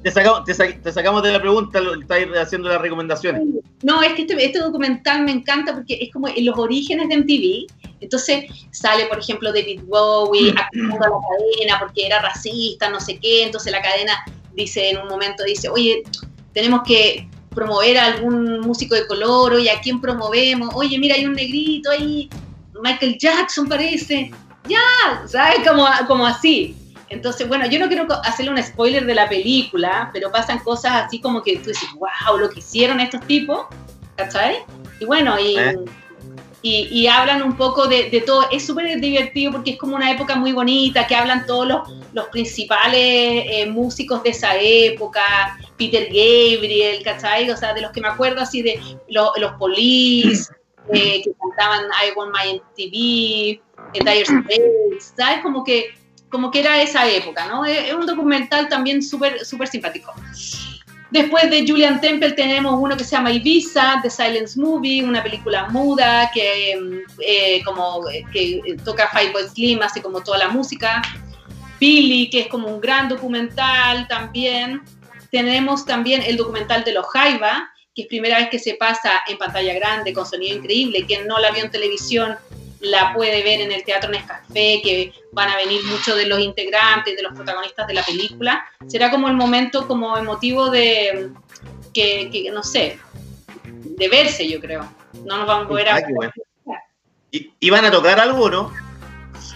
te, 0.03 0.11
sacamos, 0.11 0.43
te, 0.45 0.53
sa- 0.53 0.67
te 0.67 0.91
sacamos 0.91 1.23
de 1.23 1.31
la 1.31 1.39
pregunta, 1.41 1.79
estáis 1.99 2.27
haciendo 2.35 2.69
las 2.69 2.81
recomendaciones. 2.81 3.41
No, 3.81 4.01
es 4.01 4.13
que 4.13 4.21
este, 4.23 4.45
este 4.45 4.59
documental 4.59 5.23
me 5.23 5.31
encanta 5.31 5.73
porque 5.73 5.97
es 6.01 6.11
como 6.11 6.27
en 6.27 6.45
los 6.45 6.57
orígenes 6.57 7.09
de 7.09 7.17
MTV. 7.17 7.91
Entonces 8.01 8.45
sale, 8.71 9.05
por 9.07 9.19
ejemplo, 9.19 9.51
David 9.51 9.81
Bowie 9.85 10.51
acusando 10.57 11.05
a 11.05 11.09
la 11.09 11.15
cadena 11.27 11.79
porque 11.79 12.05
era 12.05 12.21
racista, 12.21 12.89
no 12.89 12.99
sé 12.99 13.17
qué. 13.19 13.43
Entonces 13.43 13.71
la 13.71 13.81
cadena 13.81 14.13
dice 14.53 14.89
en 14.91 14.97
un 14.99 15.07
momento, 15.07 15.43
dice, 15.43 15.69
oye, 15.69 16.03
tenemos 16.53 16.81
que 16.85 17.27
promover 17.53 17.97
a 17.97 18.05
algún 18.07 18.59
músico 18.61 18.95
de 18.95 19.05
color, 19.07 19.53
oye, 19.53 19.69
¿a 19.71 19.79
quién 19.79 20.01
promovemos? 20.01 20.69
Oye, 20.73 20.97
mira, 20.99 21.15
hay 21.15 21.25
un 21.25 21.33
negrito 21.33 21.91
ahí, 21.91 22.29
Michael 22.81 23.17
Jackson 23.19 23.67
parece. 23.67 24.31
Ya, 24.67 25.23
¿sabes? 25.27 25.67
Como, 25.67 25.85
como 26.07 26.25
así. 26.25 26.75
Entonces, 27.13 27.47
bueno, 27.47 27.65
yo 27.67 27.79
no 27.79 27.87
quiero 27.87 28.07
hacerle 28.23 28.51
un 28.51 28.61
spoiler 28.63 29.05
de 29.05 29.15
la 29.15 29.29
película, 29.29 30.09
pero 30.11 30.31
pasan 30.31 30.59
cosas 30.59 31.03
así 31.05 31.19
como 31.21 31.41
que 31.43 31.57
tú 31.57 31.69
dices, 31.69 31.87
wow, 31.95 32.37
lo 32.37 32.49
que 32.49 32.59
hicieron 32.59 32.99
estos 32.99 33.21
tipos, 33.27 33.67
¿cachai? 34.15 34.57
Y 34.99 35.05
bueno, 35.05 35.39
y, 35.39 35.57
¿Eh? 35.57 35.75
y, 36.61 36.87
y 36.91 37.07
hablan 37.07 37.43
un 37.43 37.55
poco 37.57 37.87
de, 37.87 38.09
de 38.09 38.21
todo. 38.21 38.45
Es 38.51 38.65
súper 38.65 38.99
divertido 38.99 39.51
porque 39.51 39.71
es 39.71 39.77
como 39.77 39.95
una 39.95 40.11
época 40.11 40.35
muy 40.35 40.51
bonita, 40.53 41.05
que 41.07 41.15
hablan 41.15 41.45
todos 41.45 41.67
los, 41.67 41.81
los 42.13 42.27
principales 42.27 43.45
eh, 43.47 43.65
músicos 43.67 44.23
de 44.23 44.29
esa 44.31 44.55
época, 44.59 45.57
Peter 45.77 46.05
Gabriel, 46.07 47.03
¿cachai? 47.03 47.49
O 47.51 47.57
sea, 47.57 47.73
de 47.73 47.81
los 47.81 47.91
que 47.91 48.01
me 48.01 48.07
acuerdo 48.07 48.41
así 48.41 48.61
de 48.61 48.79
lo- 49.09 49.33
los 49.37 49.53
Police, 49.53 50.51
eh, 50.93 51.21
que 51.23 51.31
cantaban 51.39 51.85
I 51.87 52.11
Want 52.17 52.31
My 52.33 52.55
MTV, 52.55 53.61
eh, 53.93 53.99
Dire 53.99 54.25
Straits, 54.25 55.13
¿sabes? 55.17 55.41
Como 55.43 55.63
que, 55.63 55.87
como 56.33 56.49
que 56.49 56.61
era 56.61 56.81
esa 56.81 57.07
época, 57.07 57.45
¿no? 57.45 57.63
Es, 57.63 57.93
un 57.93 58.07
documental 58.07 58.67
también 58.67 59.03
súper 59.03 59.45
súper 59.45 59.67
simpático. 59.67 60.11
Después 61.11 61.47
de 61.51 61.63
Julian 61.67 62.01
Temple 62.01 62.31
tenemos 62.31 62.73
uno 62.75 62.97
que 62.97 63.03
se 63.03 63.11
llama 63.11 63.31
Ibiza, 63.31 63.99
The 64.01 64.09
Silence 64.09 64.59
Movie, 64.59 65.03
una 65.03 65.21
película 65.21 65.67
muda 65.69 66.31
que, 66.33 66.71
eh, 67.19 67.61
como, 67.63 68.09
eh, 68.09 68.25
que 68.33 68.77
toca 68.83 69.11
Boy 69.31 69.43
Slim, 69.47 69.83
hace 69.83 70.01
como 70.01 70.23
toda 70.23 70.39
la 70.39 70.47
música. 70.47 71.03
Billy, 71.79 72.31
que 72.31 72.39
es 72.41 72.47
como 72.47 72.67
un 72.67 72.81
gran 72.81 73.09
documental 73.09 74.07
también. 74.07 74.81
Tenemos 75.29 75.85
también 75.85 76.23
el 76.23 76.35
documental 76.35 76.83
de 76.83 76.93
los 76.93 77.05
Jaiba, 77.05 77.69
que 77.93 78.03
es 78.03 78.07
primera 78.07 78.39
vez 78.39 78.49
que 78.49 78.57
se 78.57 78.73
pasa 78.73 79.21
en 79.27 79.37
pantalla 79.37 79.75
grande, 79.75 80.13
con 80.13 80.25
sonido 80.25 80.57
increíble. 80.57 81.05
Quien 81.05 81.27
no 81.27 81.37
la 81.37 81.51
vio 81.51 81.63
en 81.63 81.69
televisión 81.69 82.37
la 82.83 83.13
puede 83.13 83.43
ver 83.43 83.61
en 83.61 83.71
el 83.71 83.83
Teatro 83.83 84.11
Nescafé, 84.11 84.81
que 84.83 85.13
van 85.31 85.49
a 85.49 85.55
venir 85.55 85.81
muchos 85.85 86.17
de 86.17 86.27
los 86.27 86.39
integrantes, 86.39 87.15
de 87.15 87.23
los 87.23 87.33
protagonistas 87.33 87.87
de 87.87 87.93
la 87.93 88.03
película. 88.03 88.65
Será 88.87 89.09
como 89.09 89.29
el 89.29 89.35
momento 89.35 89.87
como 89.87 90.17
emotivo 90.17 90.69
de, 90.69 91.29
que, 91.93 92.29
que, 92.29 92.51
no 92.51 92.61
sé, 92.61 92.99
de 93.63 94.09
verse, 94.09 94.47
yo 94.49 94.59
creo. 94.59 94.87
No 95.25 95.37
nos 95.37 95.47
vamos 95.47 95.65
a 95.65 95.69
poder... 95.69 95.89
Ah. 95.89 96.01
¿Y, 97.31 97.51
y 97.59 97.69
van 97.69 97.85
a 97.85 97.91
tocar 97.91 98.19
algo 98.19 98.43
o 98.43 98.49
no? 98.49 98.73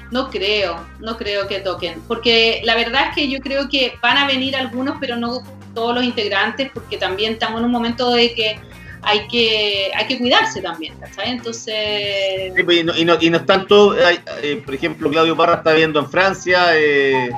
No 0.10 0.30
creo, 0.30 0.88
no 1.00 1.18
creo 1.18 1.50
que 1.50 1.60
toquen, 1.60 2.02
porque 2.08 2.62
la 2.64 2.76
verdad 2.76 3.10
es 3.10 3.16
que 3.16 3.30
yo 3.30 3.40
creo 3.40 3.68
que 3.68 3.96
van 4.02 4.18
a 4.18 4.26
venir 4.26 4.56
algunos, 4.56 4.98
pero 5.02 5.18
no 5.18 5.44
todos 5.74 5.94
los 5.94 6.04
integrantes, 6.06 6.72
porque 6.74 6.98
también 6.98 7.34
estamos 7.34 7.60
en 7.60 7.66
un 7.66 7.72
momento 7.72 8.12
de 8.12 8.34
que 8.34 8.60
hay 9.02 9.28
que, 9.28 9.92
hay 9.96 10.08
que 10.08 10.18
cuidarse 10.18 10.62
también, 10.62 10.96
¿cachai? 11.00 11.32
Entonces... 11.32 12.54
Sí, 12.56 12.64
pues, 12.64 12.78
y, 12.78 12.84
no, 12.84 12.98
y, 12.98 13.06
no, 13.06 13.18
y 13.22 13.30
no 13.30 13.38
están 13.38 13.68
todos, 13.68 13.98
eh, 13.98 14.20
eh, 14.42 14.62
por 14.66 14.76
ejemplo, 14.76 15.10
Claudio 15.10 15.36
Parra 15.38 15.56
está 15.56 15.74
viendo 15.74 16.00
en 16.00 16.10
Francia, 16.10 16.68
eh, 16.78 17.30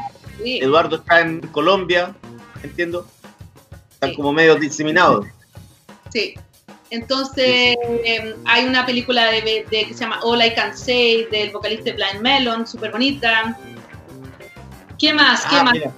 sí, 0.44 0.60
Eduardo 0.60 0.98
está 0.98 1.22
en 1.22 1.42
Colombia, 1.48 2.16
entiendo. 2.64 3.06
Están 3.92 4.12
Sí. 4.12 4.16
como 4.16 4.32
medio 4.34 4.56
diseminados. 4.56 5.26
sí. 6.12 6.36
Entonces, 6.92 7.76
eh, 8.04 8.36
hay 8.46 8.66
una 8.66 8.84
película 8.84 9.30
de, 9.30 9.42
de- 9.70 9.86
que 9.86 9.94
se 9.94 10.00
llama 10.00 10.22
All 10.24 10.44
I 10.44 10.56
Can 10.56 10.76
Say, 10.76 11.26
del 11.26 11.52
vocalista 11.52 11.92
Blind 11.92 12.20
Melon, 12.22 12.66
súper 12.66 12.90
bonita. 12.92 13.56
¿Qué 14.98 15.14
más? 15.14 15.46
¿Qué 15.46 15.56
Ah, 15.58 15.64
más? 15.66 15.74
mira. 15.74 15.92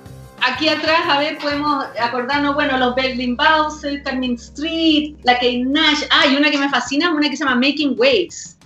Aquí 0.44 0.68
atrás, 0.70 1.02
a 1.08 1.20
ver, 1.20 1.38
podemos 1.38 1.86
acordarnos, 2.02 2.56
bueno, 2.56 2.78
los 2.78 2.96
Berlin 2.96 3.36
Bowser, 3.38 4.02
Carmen 4.04 4.34
Street, 4.36 5.16
la 5.24 5.34
Kate 5.36 5.64
Nash. 5.66 6.02
Ah, 6.10 6.26
y 6.28 6.36
una 6.36 6.50
que 6.50 6.58
me 6.58 6.70
fascina, 6.70 7.12
una 7.12 7.30
que 7.30 7.38
se 7.38 7.44
llama 7.44 7.56
Making 7.58 7.96
Waves. 7.98 8.58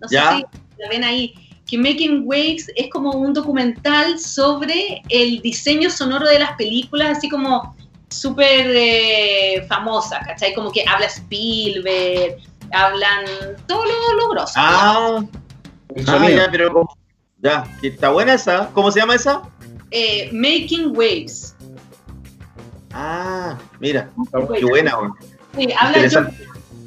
No 0.00 0.08
sé 0.08 0.14
Ya. 0.14 0.36
si 0.36 0.44
la 0.78 0.88
ven 0.88 1.04
ahí. 1.04 1.34
Que 1.66 1.76
Making 1.76 2.22
Waves 2.24 2.70
es 2.76 2.88
como 2.90 3.10
un 3.10 3.34
documental 3.34 4.18
sobre 4.18 5.02
el 5.10 5.42
diseño 5.42 5.90
sonoro 5.90 6.26
de 6.26 6.38
las 6.38 6.52
películas, 6.52 7.18
así 7.18 7.28
como 7.28 7.76
súper 8.08 8.66
eh, 8.74 9.66
famosa, 9.68 10.20
¿cachai? 10.26 10.54
Como 10.54 10.72
que 10.72 10.82
habla 10.88 11.04
Spielberg, 11.06 12.36
hablan 12.72 13.26
todo 13.66 13.84
lo, 13.84 14.14
lo 14.16 14.28
grosso. 14.30 14.54
Ah, 14.56 15.20
ah, 16.06 16.28
ya, 16.30 16.48
pero 16.50 16.72
como- 16.72 16.96
ya, 17.42 17.64
que 17.82 17.88
está 17.88 18.08
buena 18.08 18.32
esa. 18.32 18.70
¿Cómo 18.72 18.90
se 18.90 19.00
llama 19.00 19.14
esa? 19.16 19.42
Eh, 19.90 20.30
Making 20.32 20.96
Waves. 20.96 21.54
Ah, 22.92 23.56
mira, 23.80 24.10
qué 24.58 24.64
buena. 24.64 24.92
Sí, 25.56 25.68
habla. 25.78 26.08
George- 26.08 26.32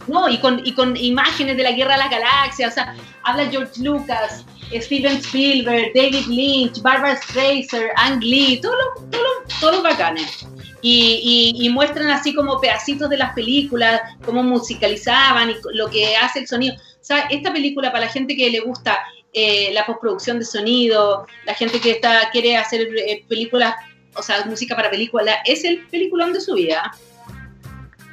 no, 0.08 0.28
y 0.28 0.40
con, 0.40 0.66
y 0.66 0.74
con 0.74 0.98
imágenes 0.98 1.58
de 1.58 1.64
la 1.64 1.72
Guerra 1.72 1.94
de 1.94 2.00
las 2.00 2.10
Galaxias, 2.10 2.72
o 2.72 2.74
sea, 2.74 2.96
habla 3.24 3.46
George 3.50 3.82
Lucas, 3.84 4.44
Steven 4.74 5.18
Spielberg, 5.18 5.92
David 5.94 6.26
Lynch, 6.28 6.82
Barbara 6.82 7.16
Streisand, 7.22 7.86
Ang 7.98 8.20
Lee, 8.24 8.60
todos 8.62 8.76
los, 8.76 9.10
todos 9.12 9.24
los, 9.48 9.60
todos 9.60 9.74
los 9.76 9.84
bacanes. 9.84 10.46
Y, 10.82 11.54
y- 11.56 11.66
y 11.66 11.70
muestran 11.70 12.10
así 12.10 12.34
como 12.34 12.60
pedacitos 12.60 13.10
de 13.12 13.18
las 13.18 13.34
películas, 13.34 14.02
cómo 14.26 14.42
musicalizaban 14.42 15.52
y 15.52 15.56
lo 15.76 15.88
que 15.90 16.16
hace 16.16 16.40
el 16.40 16.48
sonido. 16.48 16.76
O 16.76 17.04
sea, 17.04 17.20
esta 17.30 17.54
película 17.54 17.92
para 17.92 18.06
la 18.06 18.12
gente 18.12 18.36
que 18.36 18.50
le 18.50 18.62
gusta 18.62 18.98
eh, 19.34 19.72
la 19.74 19.86
postproducción 19.86 20.40
de 20.40 20.46
sonido, 20.46 21.26
la 21.46 21.54
gente 21.54 21.80
que 21.80 21.92
está 21.92 22.30
quiere 22.32 22.58
hacer 22.58 22.82
eh, 22.98 23.24
películas, 23.28 23.76
o 24.16 24.22
sea, 24.22 24.44
música 24.46 24.76
para 24.76 24.90
películas, 24.90 25.38
es 25.46 25.64
el 25.64 25.86
peliculón 25.88 26.34
de 26.34 26.42
su 26.42 26.54
vida. 26.56 26.92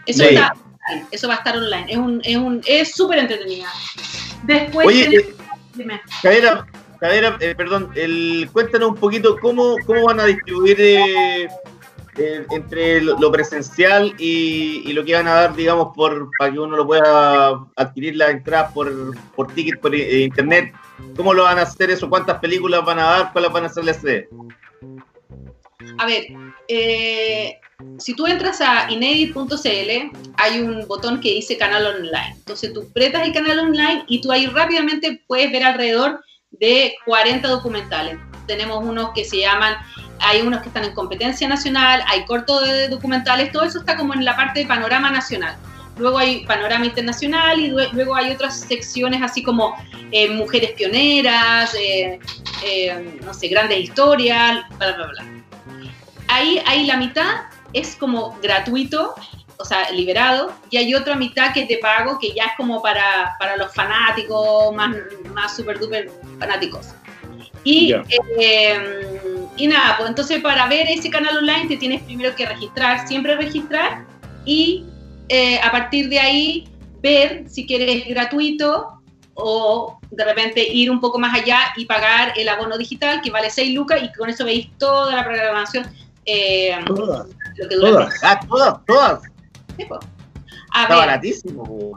Eso 0.07 0.23
Sí. 0.23 0.31
está 0.35 0.53
online, 0.89 1.07
eso 1.11 1.29
va 1.29 1.35
a 1.35 1.39
estar 1.39 1.57
online. 1.57 1.87
Es 1.93 1.99
un, 1.99 2.21
es 2.25 2.37
un, 2.37 2.61
es 2.67 2.93
súper 2.95 3.19
entretenida. 3.19 3.69
Después 4.45 4.87
Oye, 4.87 5.05
tenemos- 5.09 5.29
eh, 5.31 5.35
dime. 5.75 6.01
Cadera, 6.23 6.67
Cadera, 7.01 7.37
eh, 7.41 7.55
perdón, 7.57 7.91
el, 7.95 8.49
cuéntanos 8.53 8.91
un 8.91 8.97
poquito 8.97 9.37
cómo, 9.39 9.77
cómo 9.87 10.05
van 10.07 10.19
a 10.21 10.25
distribuir 10.25 10.81
eh, 12.19 12.45
entre 12.51 13.01
lo, 13.01 13.31
presencial 13.31 14.15
y, 14.19 14.93
lo 14.93 15.05
que 15.05 15.15
van 15.15 15.29
a 15.29 15.35
dar, 15.35 15.55
digamos, 15.55 15.95
por 15.95 16.31
para 16.39 16.53
que 16.53 16.59
uno 16.59 16.77
lo 16.77 16.87
pueda 16.87 17.65
adquirir 17.77 18.17
la 18.17 18.31
entrada 18.31 18.71
por, 18.71 19.17
por 19.35 19.53
ticket 19.55 19.81
por 19.81 19.95
eh, 19.95 20.21
internet? 20.21 20.73
¿Cómo 21.17 21.33
lo 21.33 21.45
van 21.45 21.59
a 21.59 21.63
hacer 21.63 21.91
eso? 21.91 22.09
¿Cuántas 22.09 22.39
películas 22.39 22.85
van 22.85 22.99
a 22.99 23.05
dar? 23.05 23.33
¿Cuáles 23.33 23.53
van 23.53 23.65
a 23.65 23.69
ser 23.69 23.85
las 23.85 24.01
sede? 24.01 24.29
A 25.99 26.07
ver, 26.07 26.27
eh, 26.67 27.59
si 27.99 28.15
tú 28.15 28.27
entras 28.27 28.61
a 28.61 28.91
inedit.cl, 28.91 30.19
hay 30.37 30.61
un 30.61 30.87
botón 30.89 31.21
que 31.21 31.35
dice 31.35 31.57
canal 31.57 31.87
online. 31.87 32.35
Entonces 32.37 32.73
tú 32.73 32.87
apretas 32.91 33.27
el 33.27 33.33
canal 33.33 33.61
online 33.61 34.05
y 34.09 34.21
tú 34.21 34.33
ahí 34.33 34.47
rápidamente 34.47 35.23
puedes 35.27 35.53
ver 35.53 35.63
alrededor 35.63 36.21
de 36.51 36.95
40 37.05 37.47
documentales. 37.47 38.19
Tenemos 38.49 38.83
unos 38.85 39.11
que 39.15 39.25
se 39.25 39.37
llaman, 39.39 39.77
hay 40.19 40.41
unos 40.41 40.63
que 40.63 40.69
están 40.69 40.83
en 40.85 40.95
competencia 40.95 41.47
nacional, 41.49 42.03
hay 42.09 42.25
cortos 42.25 42.67
de 42.67 42.89
documentales, 42.89 43.53
todo 43.53 43.63
eso 43.63 43.79
está 43.79 43.97
como 43.97 44.13
en 44.15 44.25
la 44.25 44.35
parte 44.35 44.61
de 44.61 44.67
panorama 44.67 45.11
nacional. 45.11 45.57
Luego 45.97 46.19
hay 46.19 46.45
panorama 46.47 46.87
internacional 46.87 47.59
y 47.61 47.71
lue- 47.71 47.91
luego 47.93 48.15
hay 48.17 48.31
otras 48.33 48.61
secciones 48.61 49.21
así 49.23 49.43
como 49.43 49.75
eh, 50.13 50.29
mujeres 50.31 50.73
pioneras, 50.73 51.75
eh, 51.75 52.19
eh, 52.65 53.19
no 53.25 53.33
sé, 53.35 53.49
grandes 53.49 53.79
historias, 53.81 54.65
bla, 54.79 54.93
bla, 54.93 55.07
bla. 55.07 55.25
Ahí 56.29 56.61
hay 56.67 56.87
la 56.87 56.97
mitad 56.97 57.43
es 57.73 57.97
como 57.97 58.39
gratuito, 58.43 59.15
o 59.59 59.65
sea, 59.65 59.91
liberado, 59.91 60.53
y 60.71 60.77
hay 60.77 60.95
otra 60.95 61.17
mitad 61.17 61.53
que 61.53 61.67
de 61.67 61.79
pago, 61.79 62.19
que 62.21 62.33
ya 62.33 62.45
es 62.45 62.53
como 62.57 62.81
para, 62.81 63.35
para 63.41 63.57
los 63.57 63.75
fanáticos, 63.75 64.73
más, 64.75 64.95
más 65.35 65.57
super 65.57 65.79
duper 65.81 66.11
fanáticos. 66.39 66.87
Y, 67.65 67.93
eh, 68.41 68.79
y 69.57 69.67
nada, 69.67 69.97
pues 69.99 70.09
entonces 70.09 70.41
para 70.41 70.67
ver 70.69 70.87
ese 70.89 71.11
canal 71.11 71.37
online 71.39 71.67
te 71.69 71.77
tienes 71.77 72.03
primero 72.03 72.35
que 72.35 72.47
registrar, 72.47 73.07
siempre 73.07 73.37
registrar, 73.37 74.05
y 74.45 74.85
eh, 75.29 75.59
a 75.63 75.71
partir 75.71 76.09
de 76.09 76.19
ahí 76.21 76.69
ver 77.03 77.45
si 77.49 77.67
quieres 77.67 78.07
gratuito 78.09 79.01
o 79.35 79.99
de 80.11 80.25
repente 80.25 80.67
ir 80.67 80.91
un 80.91 81.01
poco 81.01 81.19
más 81.19 81.39
allá 81.39 81.59
y 81.77 81.85
pagar 81.85 82.33
el 82.37 82.49
abono 82.49 82.77
digital 82.79 83.21
que 83.23 83.31
vale 83.31 83.51
6 83.51 83.75
lucas 83.75 84.01
y 84.03 84.13
con 84.17 84.29
eso 84.31 84.45
veis 84.45 84.69
toda 84.79 85.15
la 85.15 85.25
programación. 85.25 85.87
eh, 86.27 86.77
Todas. 86.87 87.27
lo 87.57 87.69
que 87.69 87.75
dura 87.77 87.91
Todas. 87.91 88.15
Ah, 88.23 88.41
todas, 88.49 88.75
todas. 88.87 89.23
Sí, 89.77 89.85
po. 89.85 89.99
A 90.73 90.83
Está 90.83 90.95
ver, 90.97 91.07
baratísimo. 91.07 91.97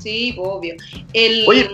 sí, 0.00 0.34
obvio. 0.38 0.74
El, 1.12 1.44
Oye, 1.46 1.70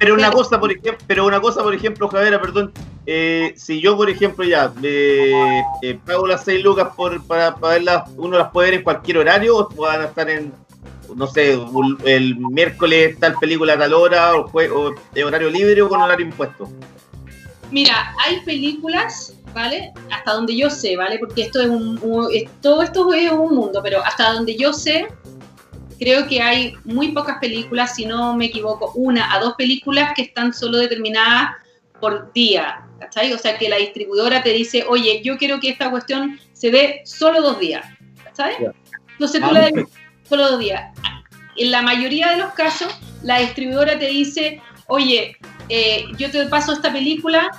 Pero 0.00 0.14
una 0.14 0.30
cosa, 0.32 0.58
por 0.58 0.70
ejemplo, 0.72 0.96
pero 1.06 1.26
una 1.26 1.40
cosa, 1.42 1.62
por 1.62 1.74
ejemplo, 1.74 2.08
Javiera, 2.08 2.40
perdón, 2.40 2.72
eh, 3.06 3.52
si 3.56 3.80
yo, 3.82 3.96
por 3.98 4.08
ejemplo, 4.08 4.44
ya 4.46 4.72
eh, 4.82 5.62
eh, 5.82 5.98
pago 6.06 6.26
las 6.26 6.42
6 6.44 6.64
lucas 6.64 6.88
por, 6.96 7.22
para, 7.26 7.54
para 7.54 7.74
verlas, 7.74 8.10
uno 8.16 8.38
las 8.38 8.50
puede 8.50 8.70
ver 8.70 8.78
en 8.78 8.84
cualquier 8.84 9.18
horario 9.18 9.58
o 9.58 9.68
van 9.76 10.00
a 10.00 10.04
estar 10.06 10.30
en, 10.30 10.54
no 11.14 11.26
sé, 11.26 11.54
un- 11.54 11.98
el 12.06 12.34
miércoles 12.38 13.18
tal 13.20 13.34
película 13.38 13.74
a 13.74 13.78
tal 13.78 13.92
hora 13.92 14.34
o, 14.36 14.48
jue- 14.48 14.70
o 14.72 14.94
de 15.12 15.22
horario 15.22 15.50
libre 15.50 15.82
o 15.82 15.88
con 15.90 16.00
horario 16.00 16.24
impuesto. 16.24 16.66
Mira, 17.70 18.14
hay 18.24 18.40
películas, 18.40 19.34
¿vale? 19.54 19.92
Hasta 20.10 20.32
donde 20.32 20.56
yo 20.56 20.70
sé, 20.70 20.96
¿vale? 20.96 21.18
Porque 21.18 21.42
esto 21.42 21.60
es 21.60 21.68
un, 21.68 21.98
un- 22.02 22.28
es- 22.32 22.48
todo 22.62 22.82
esto 22.82 23.12
es 23.12 23.30
un 23.30 23.54
mundo, 23.54 23.80
pero 23.82 24.02
hasta 24.02 24.32
donde 24.32 24.56
yo 24.56 24.72
sé, 24.72 25.08
creo 26.00 26.26
que 26.26 26.40
hay 26.40 26.74
muy 26.84 27.12
pocas 27.12 27.38
películas, 27.38 27.94
si 27.94 28.06
no 28.06 28.34
me 28.34 28.46
equivoco, 28.46 28.90
una 28.94 29.34
a 29.34 29.38
dos 29.38 29.54
películas 29.54 30.12
que 30.16 30.22
están 30.22 30.54
solo 30.54 30.78
determinadas 30.78 31.50
por 32.00 32.32
día, 32.32 32.86
¿cachai? 32.98 33.34
O 33.34 33.38
sea, 33.38 33.58
que 33.58 33.68
la 33.68 33.76
distribuidora 33.76 34.42
te 34.42 34.50
dice, 34.50 34.86
oye, 34.88 35.20
yo 35.22 35.36
quiero 35.36 35.60
que 35.60 35.68
esta 35.68 35.90
cuestión 35.90 36.40
se 36.54 36.70
dé 36.70 37.02
solo 37.04 37.42
dos 37.42 37.60
días, 37.60 37.86
¿cachai? 38.24 38.54
Entonces 39.12 39.42
tú 39.42 39.52
la 39.52 39.60
des 39.66 39.84
solo 40.26 40.52
dos 40.52 40.58
días. 40.58 40.90
En 41.56 41.70
la 41.70 41.82
mayoría 41.82 42.30
de 42.30 42.38
los 42.38 42.54
casos, 42.54 42.98
la 43.22 43.40
distribuidora 43.40 43.98
te 43.98 44.06
dice, 44.06 44.62
oye, 44.86 45.36
eh, 45.68 46.06
yo 46.16 46.30
te 46.30 46.46
paso 46.46 46.72
esta 46.72 46.90
película, 46.90 47.50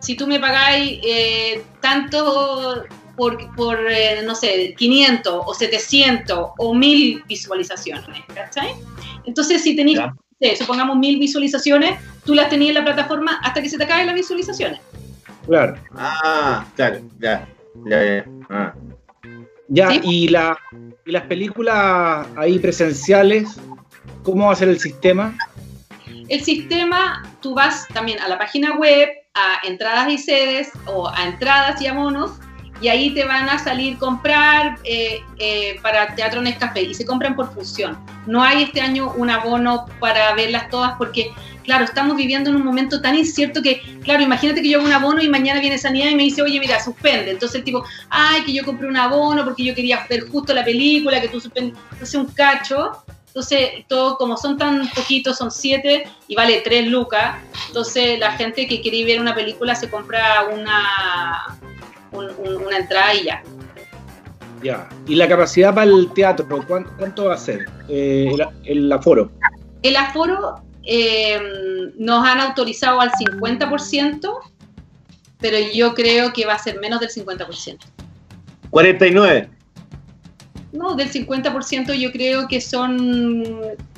si 0.00 0.14
tú 0.14 0.28
me 0.28 0.38
pagáis 0.38 1.00
eh, 1.02 1.64
tanto 1.80 2.84
por, 3.18 3.54
por 3.56 3.78
eh, 3.90 4.22
no 4.24 4.34
sé, 4.34 4.74
500 4.78 5.42
o 5.44 5.52
700 5.52 6.50
o 6.56 6.74
1000 6.74 7.24
visualizaciones, 7.28 8.04
¿cachai? 8.32 8.74
Entonces, 9.26 9.62
si 9.62 9.76
tenéis, 9.76 9.98
eh, 10.40 10.56
supongamos 10.56 10.96
1000 10.96 11.18
visualizaciones, 11.18 12.00
tú 12.24 12.34
las 12.34 12.48
tenías 12.48 12.70
en 12.70 12.76
la 12.76 12.84
plataforma 12.84 13.40
hasta 13.42 13.60
que 13.60 13.68
se 13.68 13.76
te 13.76 13.84
acaben 13.84 14.06
las 14.06 14.14
visualizaciones. 14.14 14.80
Claro. 15.46 15.74
Ah, 15.96 16.64
claro, 16.76 17.00
ya. 17.18 17.46
Ya, 17.86 18.04
ya. 18.04 18.24
Ah. 18.48 18.74
Ya, 19.68 19.90
Sí. 19.90 20.00
y, 20.04 20.28
la, 20.28 20.56
y 21.04 21.10
las 21.10 21.24
películas 21.24 22.26
ahí 22.36 22.58
presenciales, 22.58 23.60
¿cómo 24.22 24.46
va 24.46 24.52
a 24.52 24.56
ser 24.56 24.68
el 24.68 24.78
sistema? 24.78 25.36
El 26.28 26.42
sistema, 26.42 27.22
tú 27.42 27.54
vas 27.54 27.86
también 27.88 28.20
a 28.20 28.28
la 28.28 28.38
página 28.38 28.76
web, 28.76 29.08
a 29.34 29.66
entradas 29.66 30.10
y 30.10 30.18
sedes 30.18 30.70
o 30.86 31.08
a 31.08 31.24
entradas 31.26 31.80
y 31.82 31.86
abonos, 31.86 32.32
y 32.80 32.88
ahí 32.88 33.10
te 33.14 33.24
van 33.24 33.48
a 33.48 33.58
salir 33.58 33.98
comprar 33.98 34.78
eh, 34.84 35.20
eh, 35.38 35.78
para 35.82 36.14
Teatro 36.14 36.40
Nescafé 36.40 36.82
y 36.82 36.94
se 36.94 37.04
compran 37.04 37.34
por 37.34 37.52
función. 37.52 37.98
No 38.26 38.42
hay 38.42 38.64
este 38.64 38.80
año 38.80 39.12
un 39.16 39.30
abono 39.30 39.86
para 39.98 40.34
verlas 40.34 40.70
todas 40.70 40.96
porque, 40.96 41.32
claro, 41.64 41.84
estamos 41.84 42.16
viviendo 42.16 42.50
en 42.50 42.56
un 42.56 42.64
momento 42.64 43.00
tan 43.00 43.16
incierto 43.16 43.62
que, 43.62 43.80
claro, 44.02 44.22
imagínate 44.22 44.62
que 44.62 44.68
yo 44.68 44.78
hago 44.78 44.86
un 44.86 44.92
abono 44.92 45.22
y 45.22 45.28
mañana 45.28 45.60
viene 45.60 45.78
Sanidad 45.78 46.10
y 46.10 46.14
me 46.14 46.24
dice, 46.24 46.42
oye, 46.42 46.60
mira, 46.60 46.82
suspende. 46.82 47.32
Entonces 47.32 47.56
el 47.56 47.64
tipo, 47.64 47.84
ay, 48.10 48.42
que 48.44 48.52
yo 48.52 48.64
compré 48.64 48.86
un 48.86 48.96
abono 48.96 49.44
porque 49.44 49.64
yo 49.64 49.74
quería 49.74 50.06
ver 50.08 50.28
justo 50.28 50.54
la 50.54 50.64
película, 50.64 51.20
que 51.20 51.28
tú 51.28 51.40
suspendes. 51.40 51.76
Entonces 51.92 52.14
un 52.14 52.26
cacho. 52.26 52.92
Entonces, 53.28 53.86
todo, 53.86 54.16
como 54.16 54.36
son 54.36 54.56
tan 54.56 54.88
poquitos, 54.88 55.36
son 55.36 55.50
siete 55.50 56.08
y 56.26 56.34
vale 56.34 56.60
tres 56.62 56.88
lucas. 56.88 57.36
Entonces, 57.68 58.18
la 58.18 58.32
gente 58.32 58.66
que 58.66 58.80
quiere 58.80 59.04
ver 59.04 59.20
una 59.20 59.34
película 59.34 59.76
se 59.76 59.88
compra 59.88 60.48
una, 60.52 61.56
un- 62.12 62.30
un- 62.38 62.56
una 62.66 62.78
entrada 62.78 63.14
y 63.14 63.24
ya. 63.24 63.42
Ya. 64.62 64.88
¿Y 65.06 65.14
la 65.14 65.28
capacidad 65.28 65.74
para 65.74 65.88
el 65.90 66.12
teatro, 66.14 66.46
cuánto, 66.66 66.90
cuánto 66.98 67.24
va 67.26 67.34
a 67.34 67.38
ser? 67.38 67.66
Eh, 67.88 68.30
el, 68.64 68.86
el 68.86 68.92
aforo. 68.92 69.30
El 69.82 69.96
aforo 69.96 70.62
eh, 70.82 71.38
nos 71.98 72.26
han 72.26 72.40
autorizado 72.40 73.00
al 73.00 73.10
50%, 73.12 74.30
pero 75.38 75.56
yo 75.72 75.94
creo 75.94 76.32
que 76.32 76.44
va 76.46 76.54
a 76.54 76.58
ser 76.58 76.80
menos 76.80 76.98
del 77.00 77.10
50%. 77.10 77.78
49. 78.70 79.48
No, 80.72 80.94
del 80.96 81.10
50% 81.10 81.94
yo 81.94 82.10
creo 82.12 82.48
que 82.48 82.60
son 82.60 83.42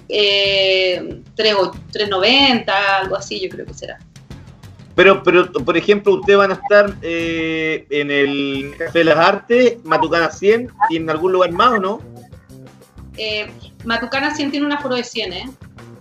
eh, 0.08 1.22
3 1.34 1.54
o- 1.54 1.72
3.90, 1.92 2.68
algo 3.00 3.16
así, 3.16 3.40
yo 3.40 3.48
creo 3.48 3.64
que 3.66 3.74
será. 3.74 3.98
Pero, 5.00 5.22
pero, 5.22 5.50
por 5.50 5.78
ejemplo, 5.78 6.12
ustedes 6.16 6.36
van 6.38 6.50
a 6.50 6.54
estar 6.54 6.94
eh, 7.00 7.86
en 7.88 8.10
el 8.10 8.74
Café 8.76 8.98
de 8.98 9.04
las 9.06 9.16
Artes, 9.16 9.82
Matucana 9.82 10.30
100, 10.30 10.70
y 10.90 10.96
en 10.96 11.08
algún 11.08 11.32
lugar 11.32 11.50
más, 11.52 11.70
¿o 11.70 11.78
no? 11.78 12.02
Eh, 13.16 13.50
Matucana 13.86 14.34
100 14.34 14.50
tiene 14.50 14.66
un 14.66 14.72
aforo 14.72 14.96
de 14.96 15.04
100, 15.04 15.32
¿eh? 15.32 15.50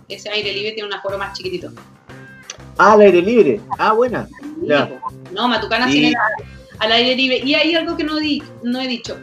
Ese 0.06 0.28
aire 0.28 0.52
libre 0.52 0.72
tiene 0.72 0.86
un 0.86 0.92
aforo 0.92 1.16
más 1.16 1.32
chiquitito. 1.34 1.70
Ah, 2.76 2.92
al 2.92 3.00
aire 3.00 3.22
libre. 3.22 3.58
Ah, 3.78 3.92
buena. 3.94 4.28
Ya. 4.64 4.90
No, 5.32 5.48
Matucana 5.48 5.88
Y- 5.88 5.92
tiene 5.92 6.14
al 6.78 6.92
aire 6.92 7.16
libre. 7.16 7.38
Y 7.38 7.54
hay 7.54 7.74
algo 7.74 7.96
que 7.96 8.04
no, 8.04 8.16
di- 8.16 8.42
no 8.62 8.82
he 8.82 8.86
dicho. 8.86 9.16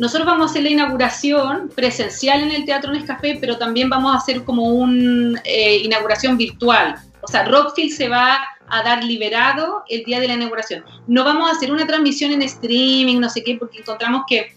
Nosotros 0.00 0.26
vamos 0.26 0.48
a 0.48 0.50
hacer 0.50 0.64
la 0.64 0.70
inauguración 0.70 1.70
presencial 1.72 2.42
en 2.42 2.50
el 2.50 2.64
Teatro 2.64 2.90
Nescafé, 2.90 3.38
pero 3.40 3.58
también 3.58 3.88
vamos 3.88 4.12
a 4.12 4.18
hacer 4.18 4.42
como 4.42 4.64
una 4.64 5.40
inauguración 5.46 6.36
virtual. 6.36 6.96
O 7.22 7.28
sea, 7.28 7.44
Rockfield 7.44 7.92
se 7.92 8.08
va 8.08 8.38
a 8.68 8.82
dar 8.82 9.04
liberado 9.04 9.84
el 9.88 10.04
día 10.04 10.20
de 10.20 10.28
la 10.28 10.34
inauguración. 10.34 10.84
No 11.06 11.24
vamos 11.24 11.48
a 11.48 11.52
hacer 11.52 11.72
una 11.72 11.86
transmisión 11.86 12.32
en 12.32 12.42
streaming, 12.42 13.20
no 13.20 13.28
sé 13.28 13.42
qué, 13.42 13.56
porque 13.56 13.78
encontramos 13.78 14.22
que 14.28 14.52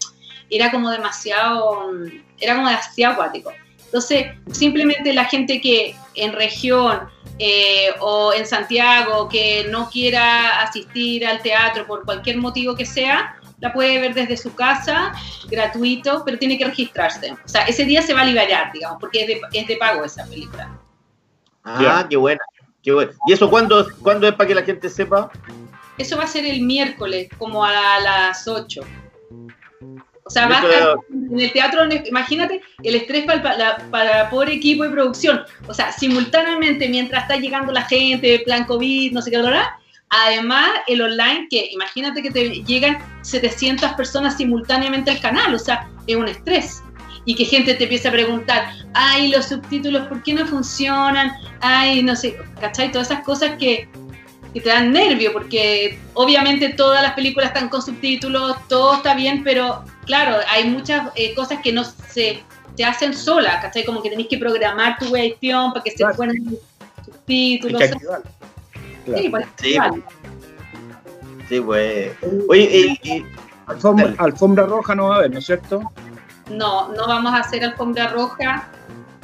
era 0.50 0.70
como 0.70 0.90
demasiado, 0.90 1.92
era 2.38 2.54
como 2.54 2.68
demasiado 2.68 3.14
acuático. 3.14 3.52
Entonces, 3.84 4.26
simplemente 4.52 5.12
la 5.12 5.24
gente 5.24 5.60
que 5.60 5.96
en 6.14 6.32
región 6.32 7.08
eh, 7.38 7.88
o 8.00 8.32
en 8.32 8.46
Santiago 8.46 9.28
que 9.28 9.66
no 9.70 9.88
quiera 9.88 10.60
asistir 10.60 11.26
al 11.26 11.42
teatro 11.42 11.86
por 11.86 12.04
cualquier 12.04 12.36
motivo 12.36 12.76
que 12.76 12.84
sea, 12.84 13.36
la 13.60 13.72
puede 13.72 14.00
ver 14.00 14.14
desde 14.14 14.36
su 14.36 14.54
casa, 14.54 15.12
gratuito, 15.48 16.22
pero 16.24 16.38
tiene 16.38 16.56
que 16.56 16.64
registrarse. 16.64 17.32
O 17.32 17.48
sea, 17.48 17.62
ese 17.62 17.84
día 17.84 18.02
se 18.02 18.14
va 18.14 18.22
a 18.22 18.24
liberar, 18.24 18.72
digamos, 18.72 18.98
porque 19.00 19.22
es 19.22 19.26
de, 19.26 19.40
es 19.52 19.66
de 19.66 19.76
pago 19.76 20.04
esa 20.04 20.24
película. 20.26 20.78
Ah, 21.64 22.06
qué 22.08 22.16
buena. 22.16 22.40
Qué. 22.82 23.10
¿Y 23.26 23.32
eso 23.32 23.50
cuándo, 23.50 23.86
cuándo 24.02 24.26
es 24.28 24.34
para 24.34 24.48
que 24.48 24.54
la 24.54 24.62
gente 24.62 24.88
sepa? 24.88 25.30
Eso 25.98 26.16
va 26.16 26.24
a 26.24 26.26
ser 26.28 26.46
el 26.46 26.62
miércoles, 26.62 27.28
como 27.38 27.64
a 27.64 28.00
las 28.00 28.48
8. 28.48 28.80
O 30.24 30.30
sea, 30.32 30.46
va 30.48 30.58
a 30.60 30.94
en 31.10 31.40
el 31.40 31.52
teatro, 31.52 31.80
imagínate 32.06 32.62
el 32.84 32.94
estrés 32.94 33.24
para, 33.24 33.56
la- 33.56 33.76
para 33.90 34.30
pobre 34.30 34.54
equipo 34.54 34.84
de 34.84 34.90
producción. 34.90 35.42
O 35.66 35.74
sea, 35.74 35.90
simultáneamente, 35.92 36.88
mientras 36.88 37.22
está 37.22 37.36
llegando 37.36 37.72
la 37.72 37.82
gente, 37.82 38.40
plan 38.44 38.64
COVID, 38.64 39.12
no 39.12 39.22
sé 39.22 39.30
qué, 39.30 39.38
bla, 39.38 39.76
Además, 40.12 40.70
el 40.88 41.02
online, 41.02 41.46
que 41.48 41.68
imagínate 41.70 42.20
que 42.22 42.30
te 42.32 42.48
llegan 42.64 42.98
700 43.22 43.92
personas 43.92 44.36
simultáneamente 44.36 45.10
al 45.10 45.20
canal, 45.20 45.54
o 45.54 45.58
sea, 45.58 45.88
es 46.06 46.16
un 46.16 46.26
estrés. 46.26 46.82
Y 47.24 47.34
que 47.34 47.44
gente 47.44 47.74
te 47.74 47.84
empieza 47.84 48.08
a 48.08 48.12
preguntar, 48.12 48.72
ay, 48.94 49.28
los 49.28 49.46
subtítulos, 49.46 50.06
¿por 50.08 50.22
qué 50.22 50.34
no 50.34 50.46
funcionan? 50.46 51.32
Ay, 51.60 52.02
no 52.02 52.16
sé, 52.16 52.36
¿cachai? 52.60 52.90
Todas 52.90 53.10
esas 53.10 53.24
cosas 53.24 53.56
que, 53.58 53.88
que 54.54 54.60
te 54.60 54.68
dan 54.68 54.92
nervio, 54.92 55.32
porque 55.32 55.98
obviamente 56.14 56.70
todas 56.70 57.02
las 57.02 57.12
películas 57.12 57.48
están 57.48 57.68
con 57.68 57.82
subtítulos, 57.82 58.56
todo 58.68 58.94
está 58.94 59.14
bien, 59.14 59.44
pero 59.44 59.84
claro, 60.06 60.38
hay 60.48 60.68
muchas 60.68 61.08
eh, 61.14 61.34
cosas 61.34 61.60
que 61.62 61.72
no 61.72 61.84
se 61.84 62.42
te 62.76 62.84
hacen 62.84 63.14
solas, 63.14 63.62
¿cachai? 63.62 63.84
Como 63.84 64.02
que 64.02 64.10
tenés 64.10 64.28
que 64.28 64.38
programar 64.38 64.98
tu 64.98 65.14
edición 65.14 65.72
para 65.72 65.84
que 65.84 65.90
se 65.90 66.04
pongan 66.16 66.36
subtítulos. 67.04 67.82
Sí, 69.04 69.28
pues. 69.28 69.46
Sí, 69.60 69.76
sí, 71.48 71.60
pues. 71.60 72.12
Oye, 72.48 72.98
y, 73.02 73.24
alfombra, 73.66 74.14
alfombra, 74.18 74.66
roja 74.66 74.94
no 74.94 75.08
va 75.08 75.16
a 75.16 75.18
haber, 75.18 75.30
¿no 75.32 75.38
es 75.38 75.46
cierto? 75.46 75.82
No, 76.50 76.92
no 76.92 77.06
vamos 77.06 77.32
a 77.32 77.38
hacer 77.38 77.64
alfombra 77.64 78.08
roja 78.08 78.70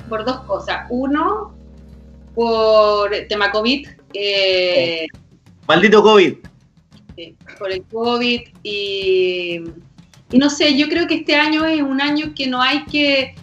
por 0.09 0.24
dos 0.24 0.41
cosas. 0.41 0.87
Uno, 0.91 1.55
por 2.35 3.11
tema 3.29 3.51
COVID. 3.51 3.89
Eh, 4.14 5.07
Maldito 5.66 6.03
COVID. 6.03 6.35
por 7.59 7.72
el 7.72 7.83
COVID 7.85 8.41
y, 8.62 9.61
y 10.31 10.39
no 10.39 10.51
sé, 10.51 10.77
yo 10.77 10.89
creo 10.89 11.07
que 11.07 11.16
este 11.16 11.35
año 11.35 11.64
es 11.64 11.83
un 11.83 12.01
año 12.01 12.33
que 12.35 12.47
no 12.47 12.62
hay 12.62 12.85
que 12.85 13.35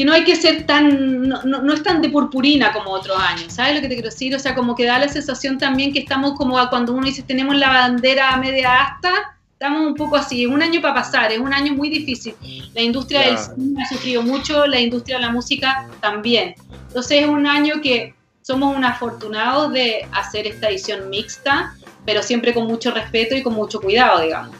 que 0.00 0.06
no 0.06 0.14
hay 0.14 0.24
que 0.24 0.34
ser 0.34 0.64
tan, 0.64 1.28
no, 1.28 1.42
no, 1.42 1.74
es 1.74 1.82
tan 1.82 2.00
de 2.00 2.08
purpurina 2.08 2.72
como 2.72 2.90
otros 2.90 3.18
años, 3.18 3.52
¿sabes 3.52 3.74
lo 3.74 3.82
que 3.82 3.88
te 3.88 3.94
quiero 3.96 4.08
decir? 4.08 4.34
O 4.34 4.38
sea, 4.38 4.54
como 4.54 4.74
que 4.74 4.86
da 4.86 4.98
la 4.98 5.08
sensación 5.08 5.58
también 5.58 5.92
que 5.92 5.98
estamos 5.98 6.38
como 6.38 6.56
cuando 6.70 6.94
uno 6.94 7.04
dice 7.04 7.22
tenemos 7.22 7.54
la 7.56 7.68
bandera 7.68 8.34
media 8.38 8.82
asta, 8.82 9.38
estamos 9.60 9.86
un 9.86 9.94
poco 9.94 10.16
así, 10.16 10.44
es 10.44 10.50
un 10.50 10.62
año 10.62 10.80
para 10.80 10.94
pasar, 10.94 11.30
es 11.30 11.38
un 11.38 11.52
año 11.52 11.74
muy 11.74 11.90
difícil. 11.90 12.34
La 12.72 12.80
industria 12.80 13.26
del 13.26 13.36
cine 13.36 13.82
ha 13.82 13.86
sufrido 13.86 14.22
mucho, 14.22 14.66
la 14.66 14.80
industria 14.80 15.18
de 15.18 15.24
la 15.26 15.30
música 15.30 15.86
también. 16.00 16.54
Entonces 16.88 17.24
es 17.24 17.28
un 17.28 17.46
año 17.46 17.82
que 17.82 18.14
somos 18.40 18.74
un 18.74 18.86
afortunados 18.86 19.70
de 19.74 20.08
hacer 20.12 20.46
esta 20.46 20.70
edición 20.70 21.10
mixta, 21.10 21.74
pero 22.06 22.22
siempre 22.22 22.54
con 22.54 22.68
mucho 22.68 22.90
respeto 22.90 23.36
y 23.36 23.42
con 23.42 23.52
mucho 23.52 23.82
cuidado, 23.82 24.22
digamos. 24.22 24.56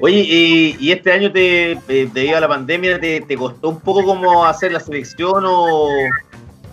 Oye, 0.00 0.76
y, 0.78 0.92
este 0.92 1.10
año, 1.10 1.32
te, 1.32 1.72
eh, 1.72 2.08
debido 2.14 2.36
a 2.36 2.40
la 2.40 2.46
pandemia, 2.46 3.00
te, 3.00 3.36
costó 3.36 3.70
un 3.70 3.80
poco 3.80 4.04
como 4.04 4.44
hacer 4.44 4.70
la 4.70 4.78
selección 4.78 5.42
o, 5.44 5.88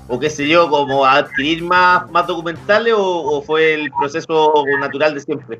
o 0.08 0.20
qué 0.20 0.30
sé 0.30 0.48
yo, 0.48 0.70
como 0.70 1.04
adquirir 1.04 1.64
más, 1.64 2.08
más 2.12 2.28
documentales 2.28 2.94
o, 2.96 3.42
fue 3.42 3.74
el 3.74 3.90
proceso 4.00 4.54
natural 4.80 5.16
de 5.16 5.22
siempre? 5.22 5.60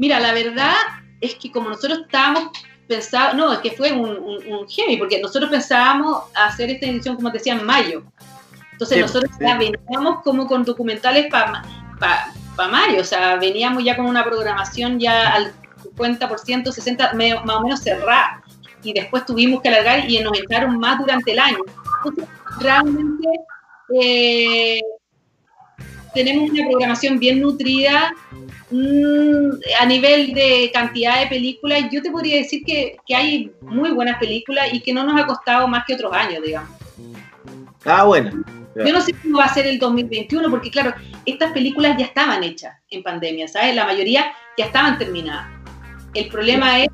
Mira, 0.00 0.18
la 0.18 0.32
verdad 0.32 0.72
es 1.20 1.34
que 1.34 1.52
como 1.52 1.68
nosotros 1.68 2.00
estábamos 2.06 2.48
pensando, 2.88 3.34
no, 3.36 3.52
es 3.52 3.58
que 3.58 3.72
fue 3.72 3.92
un, 3.92 4.08
un, 4.08 4.66
heavy, 4.66 4.96
porque 4.96 5.20
nosotros 5.20 5.50
pensábamos 5.50 6.22
hacer 6.34 6.70
esta 6.70 6.86
edición, 6.86 7.16
como 7.16 7.30
te 7.30 7.36
decía, 7.36 7.52
en 7.52 7.66
mayo. 7.66 8.02
Entonces 8.72 8.98
nosotros 8.98 9.30
ya 9.38 9.58
veníamos 9.58 10.22
como 10.24 10.46
con 10.46 10.64
documentales 10.64 11.26
para 11.30 11.62
para 12.56 12.70
mayo, 12.70 13.02
o 13.02 13.04
sea, 13.04 13.36
veníamos 13.36 13.84
ya 13.84 13.94
con 13.94 14.06
una 14.06 14.24
programación 14.24 14.98
ya 14.98 15.34
al 15.34 15.52
50%, 15.96 16.64
60%, 16.64 17.44
más 17.44 17.56
o 17.56 17.60
menos 17.60 17.80
cerrada, 17.80 18.42
y 18.82 18.94
después 18.94 19.26
tuvimos 19.26 19.60
que 19.60 19.68
alargar 19.68 20.08
y 20.08 20.18
nos 20.20 20.38
entraron 20.38 20.78
más 20.78 20.98
durante 20.98 21.32
el 21.32 21.40
año. 21.40 21.58
Entonces, 21.98 22.34
realmente 22.58 23.28
eh, 24.00 24.80
tenemos 26.14 26.50
una 26.50 26.68
programación 26.68 27.18
bien 27.18 27.40
nutrida 27.40 28.12
mm, 28.70 29.50
a 29.80 29.86
nivel 29.86 30.32
de 30.34 30.70
cantidad 30.72 31.20
de 31.20 31.26
películas. 31.26 31.84
Yo 31.90 32.02
te 32.02 32.10
podría 32.10 32.36
decir 32.36 32.62
que, 32.64 32.96
que 33.06 33.14
hay 33.14 33.52
muy 33.60 33.90
buenas 33.90 34.18
películas 34.18 34.68
y 34.72 34.80
que 34.80 34.92
no 34.92 35.04
nos 35.04 35.20
ha 35.20 35.26
costado 35.26 35.68
más 35.68 35.84
que 35.86 35.94
otros 35.94 36.12
años, 36.12 36.42
digamos. 36.44 36.70
Ah, 37.84 38.04
bueno. 38.04 38.30
Yo 38.74 38.92
no 38.92 39.00
sé 39.00 39.12
cómo 39.14 39.38
va 39.38 39.46
a 39.46 39.54
ser 39.54 39.66
el 39.66 39.78
2021, 39.78 40.48
porque 40.48 40.70
claro, 40.70 40.94
estas 41.26 41.52
películas 41.52 41.96
ya 41.98 42.04
estaban 42.04 42.44
hechas 42.44 42.76
en 42.90 43.02
pandemia, 43.02 43.48
¿sabes? 43.48 43.74
La 43.74 43.84
mayoría 43.84 44.32
ya 44.56 44.66
estaban 44.66 44.96
terminadas. 44.96 45.48
El 46.14 46.28
problema 46.28 46.80
es 46.80 46.88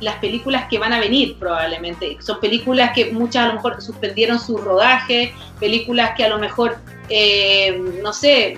las 0.00 0.16
películas 0.16 0.66
que 0.68 0.78
van 0.78 0.92
a 0.92 1.00
venir 1.00 1.36
probablemente. 1.38 2.16
Son 2.20 2.40
películas 2.40 2.92
que 2.94 3.12
muchas 3.12 3.44
a 3.44 3.48
lo 3.48 3.54
mejor 3.54 3.80
suspendieron 3.80 4.38
su 4.38 4.56
rodaje, 4.56 5.32
películas 5.58 6.12
que 6.16 6.24
a 6.24 6.28
lo 6.28 6.38
mejor, 6.38 6.78
eh, 7.10 7.78
no 8.02 8.12
sé, 8.12 8.56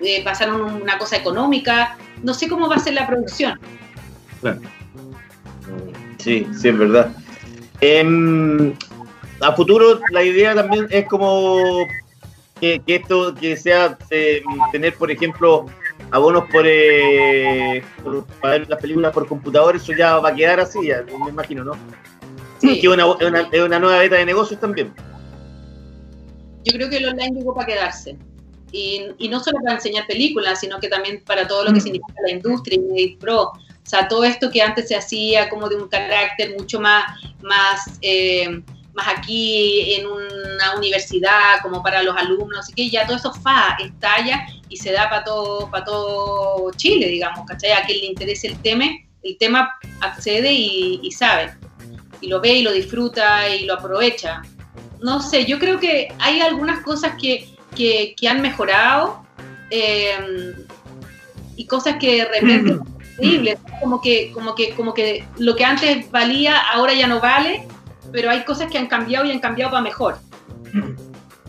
eh, 0.00 0.22
pasaron 0.24 0.82
una 0.82 0.98
cosa 0.98 1.16
económica. 1.16 1.96
No 2.22 2.34
sé 2.34 2.48
cómo 2.48 2.68
va 2.68 2.76
a 2.76 2.80
ser 2.80 2.94
la 2.94 3.06
producción. 3.06 3.60
Sí, 6.18 6.46
sí, 6.58 6.68
es 6.68 6.78
verdad. 6.78 7.12
Em, 7.80 8.74
a 9.40 9.52
futuro 9.52 10.00
la 10.10 10.22
idea 10.22 10.54
también 10.54 10.86
es 10.90 11.06
como 11.06 11.86
que, 12.60 12.80
esto 12.86 13.34
que 13.34 13.56
sea 13.56 13.98
eh, 14.10 14.42
tener, 14.70 14.94
por 14.94 15.10
ejemplo, 15.10 15.66
abonos 16.12 16.44
por, 16.50 16.64
eh, 16.64 17.82
para 18.40 18.58
ver 18.58 18.70
las 18.70 18.80
películas 18.80 19.12
por 19.12 19.26
computador, 19.26 19.74
eso 19.74 19.92
ya 19.92 20.18
va 20.18 20.28
a 20.28 20.34
quedar 20.34 20.60
así, 20.60 20.86
ya, 20.86 21.02
me 21.02 21.30
imagino, 21.30 21.64
¿no? 21.64 21.72
Sí. 22.58 22.80
Que 22.80 22.86
es 22.86 22.92
una, 22.92 23.06
una, 23.06 23.78
nueva 23.80 23.98
beta 23.98 24.14
de 24.14 24.26
negocios 24.26 24.60
también. 24.60 24.92
Yo 26.64 26.72
creo 26.72 26.88
que 26.90 26.98
el 26.98 27.06
online 27.06 27.38
llegó 27.38 27.54
para 27.54 27.66
quedarse. 27.66 28.16
Y, 28.70 29.02
y, 29.18 29.28
no 29.28 29.40
solo 29.40 29.58
para 29.62 29.76
enseñar 29.76 30.06
películas, 30.06 30.60
sino 30.60 30.80
que 30.80 30.88
también 30.88 31.22
para 31.24 31.46
todo 31.46 31.64
lo 31.64 31.72
que 31.72 31.80
mm. 31.80 31.82
significa 31.82 32.14
la 32.24 32.32
industria 32.32 32.80
y 32.96 33.16
Pro. 33.16 33.42
O 33.42 33.54
sea, 33.84 34.08
todo 34.08 34.24
esto 34.24 34.50
que 34.50 34.62
antes 34.62 34.88
se 34.88 34.96
hacía 34.96 35.50
como 35.50 35.68
de 35.68 35.76
un 35.76 35.88
carácter 35.88 36.54
mucho 36.56 36.80
más, 36.80 37.04
más 37.42 37.98
eh, 38.00 38.62
más 38.94 39.08
aquí 39.08 39.94
en 39.94 40.06
una 40.06 40.76
universidad 40.76 41.60
como 41.62 41.82
para 41.82 42.02
los 42.02 42.16
alumnos, 42.16 42.60
así 42.60 42.72
que 42.74 42.90
ya 42.90 43.06
todo 43.06 43.16
eso 43.16 43.32
fa, 43.32 43.76
estalla 43.80 44.46
y 44.68 44.76
se 44.76 44.92
da 44.92 45.08
para 45.08 45.24
todo, 45.24 45.70
para 45.70 45.84
todo 45.84 46.70
Chile, 46.76 47.06
digamos, 47.06 47.46
¿cachai? 47.46 47.72
A 47.72 47.84
quien 47.84 48.00
le 48.00 48.06
interese 48.06 48.48
el 48.48 48.60
tema, 48.60 48.84
el 49.22 49.38
tema 49.38 49.70
accede 50.00 50.52
y, 50.52 51.10
sabe, 51.12 51.54
y 52.20 52.28
lo 52.28 52.40
ve 52.40 52.54
y 52.54 52.62
lo 52.62 52.72
disfruta 52.72 53.48
y 53.54 53.64
lo 53.64 53.74
aprovecha. 53.74 54.42
No 55.02 55.20
sé, 55.20 55.44
yo 55.46 55.58
creo 55.58 55.80
que 55.80 56.14
hay 56.18 56.40
algunas 56.40 56.80
cosas 56.80 57.14
que, 57.20 57.48
que, 57.74 58.28
han 58.28 58.40
mejorado 58.40 59.24
em, 59.70 60.54
y 61.56 61.66
cosas 61.66 61.96
que 61.96 62.16
de 62.16 62.24
repente 62.26 62.78
increíbles, 63.18 63.58
como 63.80 64.00
que, 64.00 64.32
como 64.32 64.54
que, 64.54 64.70
como 64.74 64.94
que 64.94 65.24
lo 65.38 65.54
que 65.56 65.64
antes 65.64 66.10
valía 66.10 66.56
ahora 66.56 66.94
ya 66.94 67.06
no 67.06 67.20
vale 67.20 67.66
pero 68.12 68.30
hay 68.30 68.44
cosas 68.44 68.70
que 68.70 68.78
han 68.78 68.86
cambiado 68.86 69.24
y 69.24 69.32
han 69.32 69.40
cambiado 69.40 69.72
para 69.72 69.82
mejor. 69.82 70.18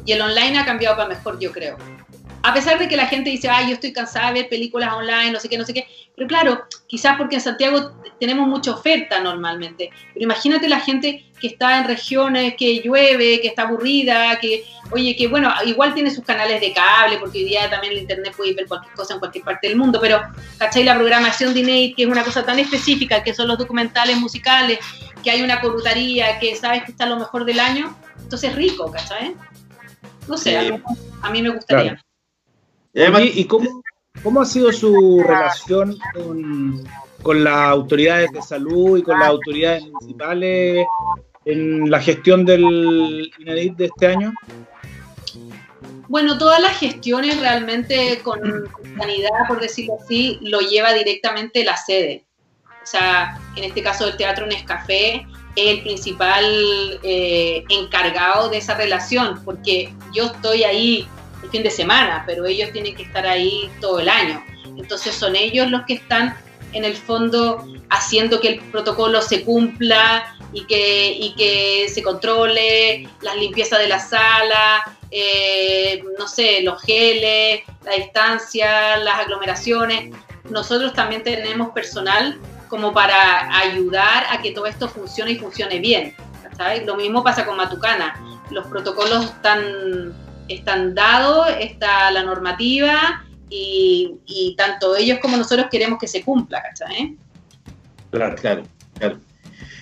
Y 0.05 0.11
el 0.11 0.21
online 0.21 0.57
ha 0.57 0.65
cambiado 0.65 0.95
para 0.95 1.09
mejor, 1.09 1.39
yo 1.39 1.51
creo. 1.51 1.77
A 2.41 2.53
pesar 2.53 2.77
de 2.79 2.87
que 2.87 2.97
la 2.97 3.07
gente 3.07 3.29
dice, 3.29 3.49
ay, 3.49 3.67
yo 3.67 3.73
estoy 3.73 3.93
cansada 3.93 4.27
de 4.27 4.41
ver 4.41 4.49
películas 4.49 4.93
online, 4.93 5.31
no 5.31 5.39
sé 5.39 5.47
qué, 5.47 5.57
no 5.57 5.65
sé 5.65 5.73
qué. 5.73 5.87
Pero 6.15 6.27
claro, 6.27 6.63
quizás 6.87 7.17
porque 7.17 7.35
en 7.35 7.41
Santiago 7.41 7.91
tenemos 8.19 8.47
mucha 8.47 8.71
oferta 8.71 9.19
normalmente. 9.21 9.91
Pero 10.13 10.23
imagínate 10.23 10.67
la 10.67 10.79
gente 10.79 11.25
que 11.43 11.49
está 11.49 11.79
en 11.79 11.87
regiones 11.89 12.55
que 12.57 12.79
llueve, 12.79 13.41
que 13.41 13.49
está 13.49 13.63
aburrida, 13.63 14.39
que, 14.39 14.63
oye, 14.91 15.13
que 15.13 15.27
bueno, 15.27 15.51
igual 15.65 15.93
tiene 15.93 16.09
sus 16.09 16.23
canales 16.23 16.61
de 16.61 16.71
cable, 16.71 17.17
porque 17.19 17.39
hoy 17.39 17.43
día 17.43 17.69
también 17.69 17.91
el 17.91 17.99
internet 17.99 18.33
puede 18.33 18.53
ver 18.53 18.65
cualquier 18.65 18.93
cosa 18.93 19.15
en 19.15 19.19
cualquier 19.19 19.43
parte 19.43 19.67
del 19.67 19.75
mundo. 19.75 19.99
Pero, 19.99 20.21
¿cachai? 20.57 20.85
La 20.85 20.95
programación 20.95 21.53
de 21.53 21.59
INEIT, 21.59 21.97
que 21.97 22.03
es 22.03 22.07
una 22.07 22.23
cosa 22.23 22.45
tan 22.45 22.59
específica, 22.59 23.21
que 23.21 23.33
son 23.33 23.49
los 23.49 23.57
documentales 23.57 24.17
musicales, 24.17 24.79
que 25.21 25.31
hay 25.31 25.41
una 25.41 25.59
corrutaría, 25.59 26.39
que 26.39 26.55
sabes 26.55 26.85
que 26.85 26.91
está 26.91 27.07
lo 27.07 27.17
mejor 27.17 27.43
del 27.43 27.59
año. 27.59 27.93
Entonces 28.21 28.51
es 28.51 28.55
rico, 28.55 28.89
¿cachai? 28.89 29.35
No 30.29 30.37
sé, 30.37 30.79
a, 31.21 31.29
mí 31.29 31.41
me 31.41 31.49
gustaría. 31.49 32.01
¿Y 32.93 33.43
cómo, 33.47 33.83
cómo, 34.23 34.39
ha 34.39 34.45
sido 34.45 34.71
su 34.71 35.21
relación 35.27 35.97
con, 36.13 36.87
con, 37.21 37.43
las 37.43 37.67
autoridades 37.67 38.31
de 38.31 38.41
salud 38.41 38.97
y 38.97 39.03
con 39.03 39.19
las 39.19 39.27
autoridades 39.27 39.83
municipales 39.83 40.85
en 41.45 41.89
la 41.89 41.99
gestión 41.99 42.45
del 42.45 43.31
INEDIT 43.39 43.75
de 43.75 43.85
este 43.85 44.07
año? 44.07 44.33
Bueno, 46.07 46.37
todas 46.37 46.61
las 46.61 46.77
gestiones 46.77 47.39
realmente 47.39 48.19
con 48.23 48.39
sanidad, 48.97 49.29
por 49.47 49.59
decirlo 49.59 49.97
así, 50.03 50.37
lo 50.41 50.59
lleva 50.59 50.93
directamente 50.93 51.63
la 51.63 51.77
sede. 51.77 52.25
O 52.83 52.85
sea, 52.85 53.39
en 53.55 53.63
este 53.63 53.81
caso 53.81 54.07
el 54.07 54.17
Teatro 54.17 54.45
Nescafé 54.45 55.25
es 55.55 55.77
el 55.77 55.81
principal 55.81 56.45
eh, 57.01 57.63
encargado 57.69 58.49
de 58.49 58.57
esa 58.57 58.75
relación, 58.75 59.41
porque 59.45 59.93
yo 60.13 60.25
estoy 60.25 60.63
ahí 60.63 61.07
el 61.41 61.49
fin 61.49 61.63
de 61.63 61.71
semana, 61.71 62.23
pero 62.27 62.45
ellos 62.45 62.71
tienen 62.71 62.95
que 62.95 63.03
estar 63.03 63.25
ahí 63.25 63.69
todo 63.79 63.99
el 63.99 64.09
año. 64.09 64.43
Entonces 64.77 65.15
son 65.15 65.35
ellos 65.35 65.69
los 65.71 65.83
que 65.85 65.93
están 65.93 66.35
en 66.73 66.85
el 66.85 66.95
fondo 66.95 67.65
haciendo 67.89 68.39
que 68.39 68.47
el 68.49 68.59
protocolo 68.59 69.21
se 69.21 69.43
cumpla 69.43 70.35
y 70.51 70.65
que, 70.65 71.11
y 71.11 71.33
que 71.35 71.87
se 71.89 72.03
controle 72.03 73.07
la 73.21 73.35
limpieza 73.35 73.77
de 73.77 73.87
la 73.87 73.99
sala, 73.99 74.83
eh, 75.09 76.03
no 76.17 76.27
sé, 76.27 76.61
los 76.63 76.81
geles, 76.81 77.61
la 77.85 77.93
distancia, 77.93 78.97
las 78.97 79.19
aglomeraciones. 79.19 80.13
Nosotros 80.49 80.93
también 80.93 81.23
tenemos 81.23 81.69
personal 81.71 82.39
como 82.67 82.93
para 82.93 83.57
ayudar 83.59 84.25
a 84.29 84.41
que 84.41 84.51
todo 84.51 84.65
esto 84.65 84.87
funcione 84.87 85.31
y 85.31 85.35
funcione 85.37 85.79
bien. 85.79 86.15
¿sabes? 86.57 86.85
Lo 86.85 86.95
mismo 86.95 87.23
pasa 87.23 87.45
con 87.45 87.57
Matucana. 87.57 88.15
Los 88.49 88.67
protocolos 88.67 89.25
están, 89.25 90.13
están 90.47 90.93
dados, 90.93 91.47
está 91.59 92.11
la 92.11 92.23
normativa 92.23 93.23
y, 93.55 94.19
y 94.25 94.55
tanto 94.55 94.95
ellos 94.95 95.19
como 95.21 95.37
nosotros 95.37 95.67
queremos 95.69 95.99
que 95.99 96.07
se 96.07 96.23
cumpla, 96.23 96.63
¿cachai? 96.63 97.15
Claro, 98.09 98.35
claro, 98.35 98.63
claro. 98.97 99.19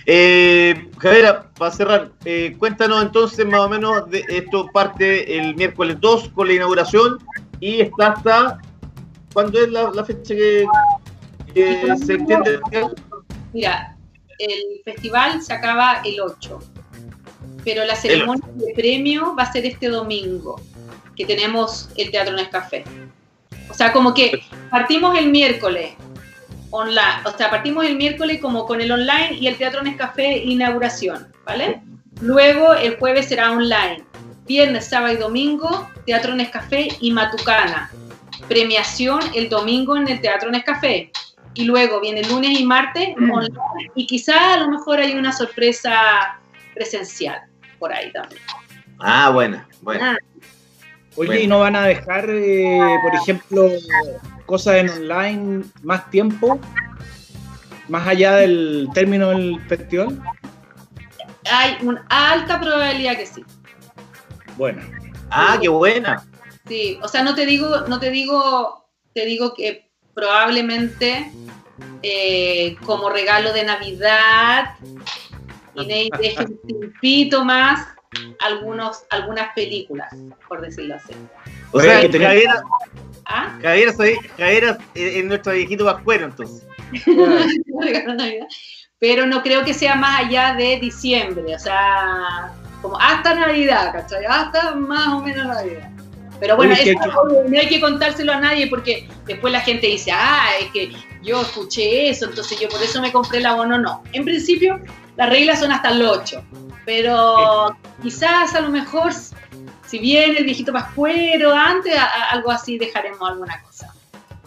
Eh, 0.04 0.90
Javiera, 0.98 1.48
para 1.56 1.70
cerrar, 1.70 2.10
eh, 2.26 2.54
cuéntanos 2.58 3.02
entonces 3.02 3.46
más 3.46 3.60
o 3.60 3.68
menos, 3.70 4.10
de 4.10 4.24
esto 4.28 4.68
parte 4.74 5.38
el 5.38 5.54
miércoles 5.54 5.96
2 6.00 6.30
con 6.34 6.48
la 6.48 6.54
inauguración 6.54 7.18
y 7.60 7.80
está 7.80 8.08
hasta, 8.08 8.60
¿cuándo 9.32 9.58
es 9.58 9.70
la, 9.70 9.90
la 9.90 10.04
fecha 10.04 10.34
que, 10.34 10.66
que 11.54 11.96
se 12.04 12.12
entiende? 12.14 12.60
Mira, 13.54 13.96
el 14.38 14.82
festival 14.84 15.40
se 15.40 15.54
acaba 15.54 16.02
el 16.04 16.20
8, 16.20 16.58
pero 17.64 17.86
la 17.86 17.96
ceremonia 17.96 18.46
de 18.54 18.74
premio 18.74 19.34
va 19.34 19.44
a 19.44 19.52
ser 19.52 19.64
este 19.64 19.88
domingo, 19.88 20.60
que 21.16 21.24
tenemos 21.24 21.88
el 21.96 22.10
Teatro 22.10 22.34
Nescafé. 22.34 22.84
O 23.68 23.74
sea, 23.74 23.92
como 23.92 24.14
que 24.14 24.42
partimos 24.70 25.18
el 25.18 25.28
miércoles, 25.30 25.92
online, 26.70 27.20
o 27.24 27.36
sea, 27.36 27.50
partimos 27.50 27.84
el 27.84 27.96
miércoles 27.96 28.40
como 28.40 28.66
con 28.66 28.80
el 28.80 28.90
online 28.90 29.34
y 29.38 29.46
el 29.46 29.56
Teatro 29.56 29.82
Nescafé 29.82 30.38
inauguración, 30.38 31.28
¿vale? 31.44 31.82
Luego 32.20 32.74
el 32.74 32.96
jueves 32.96 33.28
será 33.28 33.52
online. 33.52 34.04
Viernes, 34.46 34.86
sábado 34.86 35.14
y 35.14 35.16
domingo, 35.16 35.88
Teatro 36.06 36.34
Nescafé 36.34 36.88
y 37.00 37.12
Matucana. 37.12 37.90
Premiación 38.48 39.20
el 39.34 39.48
domingo 39.48 39.96
en 39.96 40.08
el 40.08 40.20
Teatro 40.20 40.50
Nescafé. 40.50 41.12
Y 41.54 41.64
luego 41.64 42.00
viene 42.00 42.22
lunes 42.22 42.58
y 42.58 42.64
martes 42.64 43.14
online. 43.16 43.90
Y 43.94 44.06
quizá 44.06 44.54
a 44.54 44.56
lo 44.58 44.68
mejor 44.68 45.00
hay 45.00 45.14
una 45.14 45.32
sorpresa 45.32 46.40
presencial 46.74 47.42
por 47.78 47.92
ahí 47.92 48.10
también. 48.12 48.40
Ah, 48.98 49.30
bueno, 49.30 49.64
bueno. 49.82 50.04
Ah, 50.04 50.16
Oye, 51.16 51.26
Bueno. 51.28 51.34
¿y 51.42 51.46
no 51.46 51.58
van 51.60 51.76
a 51.76 51.86
dejar, 51.86 52.28
eh, 52.30 52.78
por 53.02 53.14
ejemplo, 53.14 53.68
cosas 54.46 54.76
en 54.76 54.88
online 54.90 55.64
más 55.82 56.10
tiempo? 56.10 56.58
Más 57.88 58.06
allá 58.06 58.36
del 58.36 58.88
término 58.94 59.28
del 59.30 59.60
festival. 59.68 60.18
hay 61.50 61.76
una 61.82 62.04
alta 62.08 62.60
probabilidad 62.60 63.16
que 63.16 63.26
sí. 63.26 63.44
Bueno, 64.56 64.82
Ah, 65.30 65.56
qué 65.60 65.68
buena. 65.68 66.24
Sí, 66.68 66.98
o 67.02 67.08
sea, 67.08 67.22
no 67.22 67.34
te 67.34 67.46
digo, 67.46 67.82
no 67.88 67.98
te 67.98 68.10
digo, 68.10 68.86
te 69.14 69.24
digo 69.24 69.54
que 69.54 69.90
probablemente 70.14 71.32
eh, 72.02 72.76
como 72.84 73.08
regalo 73.08 73.52
de 73.52 73.64
Navidad, 73.64 74.74
Inés 75.74 76.10
deje 76.20 76.44
un 76.44 76.60
tiempito 76.66 77.44
más 77.46 77.88
algunos, 78.40 79.04
algunas 79.10 79.52
películas, 79.54 80.14
por 80.48 80.60
decirlo 80.60 80.96
así. 80.96 81.14
O 81.72 81.80
sea, 81.80 82.00
que 82.00 82.10
tenés- 82.10 82.26
Javiera, 82.26 82.62
¿Ah? 83.26 83.58
Javiera, 83.62 83.92
soy- 83.92 84.18
Javiera 84.38 84.78
es 84.94 85.16
es 85.16 85.24
nuestro 85.24 85.52
viejito 85.52 85.84
vascuero, 85.84 86.26
entonces. 86.26 86.66
Pero 88.98 89.26
no 89.26 89.42
creo 89.42 89.64
que 89.64 89.74
sea 89.74 89.96
más 89.96 90.20
allá 90.20 90.54
de 90.54 90.78
diciembre, 90.78 91.54
o 91.54 91.58
sea, 91.58 92.52
como 92.80 92.98
hasta 93.00 93.34
Navidad, 93.34 93.92
¿cachai? 93.92 94.24
Hasta 94.26 94.74
más 94.76 95.08
o 95.08 95.20
menos 95.20 95.46
Navidad. 95.46 95.90
Pero 96.38 96.56
bueno, 96.56 96.74
eso 96.74 96.92
no 97.48 97.58
hay 97.58 97.68
que 97.68 97.80
contárselo 97.80 98.32
a 98.32 98.40
nadie 98.40 98.66
porque 98.66 99.08
después 99.26 99.52
la 99.52 99.60
gente 99.60 99.86
dice, 99.86 100.10
ah, 100.12 100.48
es 100.60 100.70
que 100.72 100.92
yo 101.22 101.40
escuché 101.40 102.08
eso, 102.10 102.26
entonces 102.26 102.58
yo 102.58 102.68
por 102.68 102.82
eso 102.82 103.00
me 103.00 103.12
compré 103.12 103.38
el 103.38 103.46
abono. 103.46 103.78
No, 103.78 104.02
en 104.12 104.24
principio 104.24 104.80
las 105.16 105.28
reglas 105.30 105.60
son 105.60 105.72
hasta 105.72 105.90
el 105.90 106.02
8, 106.02 106.42
pero 106.86 107.76
quizás 108.02 108.54
a 108.54 108.60
lo 108.60 108.70
mejor, 108.70 109.12
si 109.86 109.98
viene 109.98 110.38
el 110.38 110.44
viejito 110.44 110.72
pascuero 110.72 111.52
antes, 111.54 111.96
a- 111.96 112.04
a- 112.04 112.30
algo 112.32 112.50
así 112.50 112.78
dejaremos 112.78 113.20
alguna 113.28 113.60
cosa. 113.62 113.92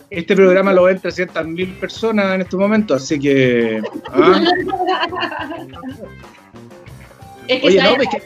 este 0.09 0.35
programa 0.35 0.71
lo 0.71 0.83
ven 0.83 0.99
300.000 0.99 1.79
personas 1.79 2.35
en 2.35 2.41
este 2.41 2.55
momento, 2.57 2.93
así 2.95 3.19
que. 3.19 3.81
ah, 4.13 4.39
Es 7.47 7.61
que, 7.61 7.67
Oye, 7.67 7.79
¿sabes? 7.79 7.97
no, 7.97 8.03
es 8.03 8.09
que 8.09 8.21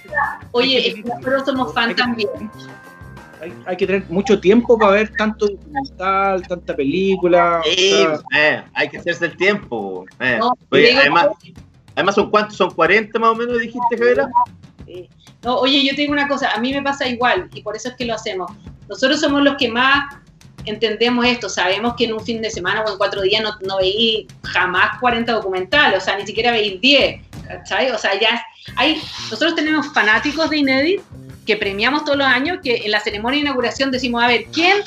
Oye, 0.51 0.87
es 0.87 0.95
que 0.95 1.01
nosotros 1.03 1.43
somos 1.45 1.73
fan 1.73 1.93
también. 1.95 2.29
hay, 3.41 3.53
hay 3.65 3.75
que 3.77 3.85
tener 3.85 4.05
mucho 4.09 4.39
tiempo 4.39 4.77
para 4.77 4.93
ver 4.93 5.11
tanto 5.17 5.47
documental, 5.47 6.47
tanta 6.47 6.73
película. 6.75 7.61
Sí, 7.65 8.05
o 8.05 8.15
sea, 8.31 8.57
eh, 8.59 8.63
hay 8.73 8.87
que 8.89 8.97
hacerse 8.97 9.25
el 9.25 9.35
tiempo. 9.37 10.05
eh. 10.21 10.37
No, 10.39 10.53
Oye, 10.71 10.95
además, 10.97 11.27
además, 11.99 12.15
¿son 12.15 12.29
cuántos? 12.29 12.57
¿Son 12.57 12.71
40 12.71 13.19
más 13.19 13.29
o 13.29 13.35
menos, 13.35 13.59
dijiste, 13.59 13.97
Javiera? 13.97 14.29
No, 15.43 15.57
oye, 15.57 15.83
yo 15.83 15.91
te 15.91 16.01
digo 16.01 16.13
una 16.13 16.27
cosa, 16.27 16.51
a 16.51 16.59
mí 16.59 16.73
me 16.73 16.81
pasa 16.81 17.07
igual 17.07 17.49
y 17.53 17.61
por 17.61 17.75
eso 17.75 17.89
es 17.89 17.95
que 17.95 18.05
lo 18.05 18.15
hacemos. 18.15 18.51
Nosotros 18.87 19.19
somos 19.19 19.43
los 19.43 19.55
que 19.57 19.69
más 19.69 20.15
entendemos 20.65 21.25
esto, 21.25 21.47
sabemos 21.47 21.95
que 21.95 22.05
en 22.05 22.13
un 22.13 22.19
fin 22.21 22.41
de 22.41 22.49
semana 22.49 22.81
o 22.81 22.91
en 22.91 22.97
cuatro 22.97 23.21
días 23.21 23.41
no, 23.43 23.51
no 23.65 23.77
veí 23.77 24.27
jamás 24.43 24.99
40 24.99 25.31
documentales, 25.31 26.01
o 26.01 26.01
sea, 26.01 26.17
ni 26.17 26.25
siquiera 26.25 26.51
veí 26.51 26.77
10, 26.79 27.21
¿cachai? 27.47 27.91
O 27.91 27.97
sea, 27.97 28.19
ya 28.19 28.41
hay, 28.75 29.01
nosotros 29.29 29.55
tenemos 29.55 29.87
fanáticos 29.93 30.49
de 30.49 30.57
Inédit 30.57 31.01
que 31.45 31.55
premiamos 31.57 32.03
todos 32.03 32.17
los 32.17 32.27
años, 32.27 32.59
que 32.63 32.83
en 32.85 32.91
la 32.91 32.99
ceremonia 32.99 33.37
de 33.37 33.41
inauguración 33.41 33.91
decimos, 33.91 34.23
a 34.23 34.27
ver, 34.27 34.45
¿quién 34.53 34.77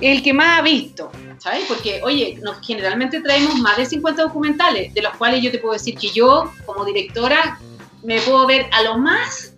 el 0.00 0.22
que 0.22 0.32
más 0.32 0.58
ha 0.58 0.62
visto? 0.62 1.10
¿Sabes? 1.38 1.64
Porque, 1.68 2.00
oye, 2.02 2.38
nos 2.42 2.64
generalmente 2.66 3.20
traemos 3.20 3.54
más 3.56 3.76
de 3.76 3.86
50 3.86 4.22
documentales, 4.22 4.92
de 4.94 5.02
los 5.02 5.14
cuales 5.16 5.42
yo 5.42 5.50
te 5.50 5.58
puedo 5.58 5.74
decir 5.74 5.96
que 5.96 6.08
yo, 6.10 6.50
como 6.64 6.84
directora, 6.84 7.58
me 8.02 8.20
puedo 8.20 8.46
ver 8.46 8.66
a 8.72 8.82
lo 8.82 8.98
más 8.98 9.54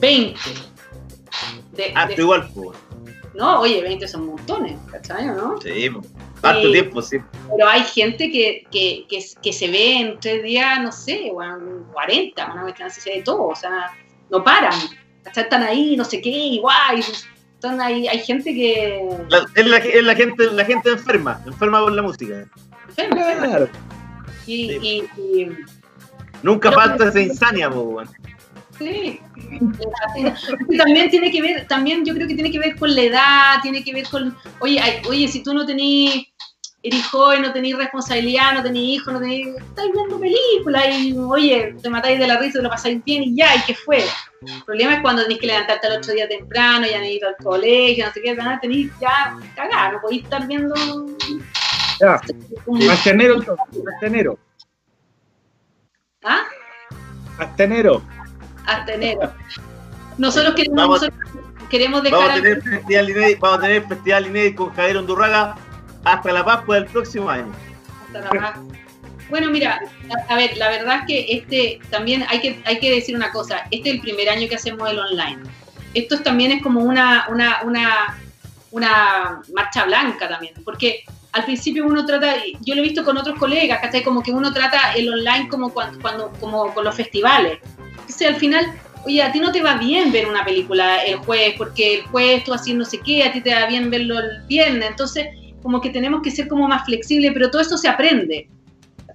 20. 0.00 0.38
De, 1.72 1.92
Ah, 1.94 2.06
de- 2.06 2.14
igual, 2.14 2.48
pues. 2.54 2.78
no, 3.34 3.60
oye, 3.60 3.82
20 3.82 4.06
son 4.08 4.26
montones, 4.26 4.78
¿cachai? 4.90 5.26
¿no? 5.26 5.60
Sí, 5.60 5.88
harto 6.42 6.62
Sí. 6.66 6.72
tiempo, 6.72 7.02
sí. 7.02 7.16
Pero 7.50 7.68
hay 7.68 7.82
gente 7.82 8.30
que, 8.30 8.64
que, 8.70 9.06
que, 9.08 9.24
que 9.42 9.52
se 9.52 9.68
ve 9.68 9.98
en 10.00 10.20
tres 10.20 10.42
días, 10.42 10.80
no 10.82 10.92
sé, 10.92 11.30
bueno, 11.32 11.86
40, 11.92 12.52
una 12.52 12.90
se 12.90 13.10
de 13.10 13.22
todo, 13.22 13.48
o 13.48 13.56
sea, 13.56 13.92
no 14.30 14.42
paran, 14.44 14.78
¿cachai? 15.22 15.44
Están 15.44 15.62
ahí, 15.62 15.96
no 15.96 16.04
sé 16.04 16.20
qué, 16.20 16.30
igual, 16.30 16.98
están 16.98 17.14
ahí, 17.80 18.06
hay 18.08 18.18
gente 18.20 18.54
que... 18.54 19.08
La- 19.28 19.46
es, 19.54 19.66
la, 19.66 19.76
es 19.78 20.04
la 20.04 20.14
gente, 20.14 20.50
la 20.52 20.64
gente 20.64 20.90
enferma, 20.90 21.40
enferma 21.46 21.80
con 21.80 21.96
la 21.96 22.02
música. 22.02 22.46
enferma, 22.88 23.34
claro. 23.46 23.68
y, 24.46 24.72
y, 24.72 25.04
y- 25.18 25.50
Nunca 26.42 26.70
No, 26.70 26.76
falta 26.76 27.08
esa 27.08 27.20
insania, 27.20 27.70
po, 27.70 27.80
weón. 27.80 28.08
Sí. 28.78 29.20
Y 30.68 30.76
también 30.76 31.08
tiene 31.10 31.30
que 31.30 31.40
ver, 31.40 31.66
también 31.66 32.04
yo 32.04 32.14
creo 32.14 32.28
que 32.28 32.34
tiene 32.34 32.50
que 32.50 32.58
ver 32.58 32.76
con 32.76 32.94
la 32.94 33.02
edad, 33.02 33.54
tiene 33.62 33.82
que 33.82 33.92
ver 33.94 34.06
con, 34.08 34.36
oye, 34.60 34.78
ay, 34.78 35.00
oye, 35.08 35.26
si 35.28 35.42
tú 35.42 35.54
no 35.54 35.64
tenés, 35.64 36.26
eres 36.88 37.06
joven, 37.06 37.42
no 37.42 37.52
tenés 37.52 37.76
responsabilidad, 37.76 38.54
no 38.54 38.62
tenés 38.62 38.82
hijos, 38.82 39.12
no 39.12 39.20
tenés, 39.20 39.48
estáis 39.56 39.92
viendo 39.92 40.18
películas 40.20 40.84
y, 40.90 41.16
oye, 41.18 41.74
te 41.82 41.90
matáis 41.90 42.18
de 42.18 42.26
la 42.26 42.38
risa, 42.38 42.58
te 42.58 42.62
lo 42.62 42.68
pasáis 42.70 43.02
bien 43.04 43.22
y 43.24 43.36
ya, 43.36 43.54
y 43.56 43.60
que 43.62 43.74
fue. 43.74 44.04
El 44.42 44.62
problema 44.64 44.94
es 44.94 45.00
cuando 45.00 45.22
tenés 45.22 45.38
que 45.38 45.46
levantarte 45.46 45.86
al 45.86 45.98
otro 45.98 46.12
día 46.12 46.28
temprano, 46.28 46.86
ya 46.86 46.98
no 46.98 47.04
ir 47.04 47.24
al 47.24 47.36
colegio, 47.42 48.06
no 48.06 48.12
sé 48.12 48.22
qué, 48.22 48.36
ya 48.36 48.58
tenés 48.60 48.90
ya 49.00 49.36
cagada, 49.54 49.92
no 49.92 50.00
podéis 50.00 50.24
estar 50.24 50.46
viendo 50.46 50.74
Ya, 52.00 52.20
un- 52.66 52.90
hasta 52.90 53.10
enero 53.10 53.34
entonces, 53.36 53.66
hasta 53.94 54.06
enero. 54.06 54.38
¿Ah? 56.24 56.42
Hasta 57.38 57.64
enero. 57.64 58.02
Hasta 58.66 58.94
enero. 58.94 59.32
Nosotros 60.18 60.54
queremos, 60.54 60.76
Vamos- 60.76 61.00
nosotros 61.02 61.20
queremos 61.70 62.02
dejar 62.02 62.18
Vamos 62.18 62.30
a 62.30 62.34
al- 62.34 62.42
tener 62.42 62.62
festival 62.62 63.10
inédito, 63.10 63.40
vamos 63.40 63.58
a 63.58 63.62
tener 63.62 63.86
festival 63.88 64.26
inédito 64.26 64.56
con 64.64 64.74
Javier 64.74 64.96
Undurraga 64.98 65.56
hasta 66.06 66.32
la 66.32 66.44
Pascua 66.44 66.76
del 66.76 66.86
próximo 66.86 67.28
año. 67.28 67.52
Hasta 68.06 68.20
la 68.20 68.30
raja. 68.30 68.62
Bueno, 69.28 69.50
mira, 69.50 69.80
a, 70.28 70.36
ver, 70.36 70.56
la 70.56 70.68
verdad 70.68 71.00
es 71.00 71.06
que 71.06 71.26
este 71.36 71.80
también 71.90 72.24
hay 72.28 72.40
que, 72.40 72.60
hay 72.64 72.78
que 72.78 72.92
decir 72.92 73.16
una 73.16 73.32
cosa, 73.32 73.64
este 73.72 73.88
es 73.88 73.94
el 73.96 74.00
primer 74.00 74.28
año 74.28 74.48
que 74.48 74.54
hacemos 74.54 74.88
el 74.88 75.00
online. 75.00 75.38
Esto 75.94 76.20
también 76.20 76.52
es 76.52 76.62
como 76.62 76.80
una, 76.80 77.26
una, 77.28 77.62
una, 77.64 78.18
una 78.70 79.42
marcha 79.52 79.84
blanca 79.84 80.28
también, 80.28 80.54
porque 80.64 81.04
al 81.32 81.44
principio 81.44 81.84
uno 81.84 82.06
trata, 82.06 82.36
yo 82.60 82.74
lo 82.76 82.82
he 82.82 82.84
visto 82.84 83.04
con 83.04 83.18
otros 83.18 83.36
colegas, 83.36 83.80
¿cachai? 83.80 84.04
Como 84.04 84.22
que 84.22 84.30
uno 84.30 84.52
trata 84.52 84.92
el 84.92 85.12
online 85.12 85.48
como 85.48 85.70
cuando, 85.70 86.00
cuando 86.00 86.32
como 86.38 86.72
con 86.72 86.84
los 86.84 86.94
festivales. 86.94 87.58
Entonces 88.00 88.28
al 88.28 88.36
final, 88.36 88.72
oye, 89.04 89.22
a 89.24 89.32
ti 89.32 89.40
no 89.40 89.50
te 89.50 89.60
va 89.60 89.74
bien 89.74 90.12
ver 90.12 90.26
una 90.26 90.44
película 90.44 91.02
el 91.02 91.16
jueves, 91.16 91.54
porque 91.58 91.94
el 91.96 92.02
jueves 92.04 92.44
tú 92.44 92.54
haciendo 92.54 92.84
no 92.84 92.90
sé 92.90 93.00
qué, 93.00 93.24
a 93.24 93.32
ti 93.32 93.40
te 93.40 93.52
va 93.52 93.66
bien 93.66 93.90
verlo 93.90 94.20
el 94.20 94.42
viernes, 94.46 94.88
entonces 94.88 95.26
como 95.66 95.80
que 95.80 95.90
tenemos 95.90 96.22
que 96.22 96.30
ser 96.30 96.46
como 96.46 96.68
más 96.68 96.84
flexibles, 96.84 97.32
pero 97.34 97.50
todo 97.50 97.60
esto 97.60 97.76
se 97.76 97.88
aprende. 97.88 98.48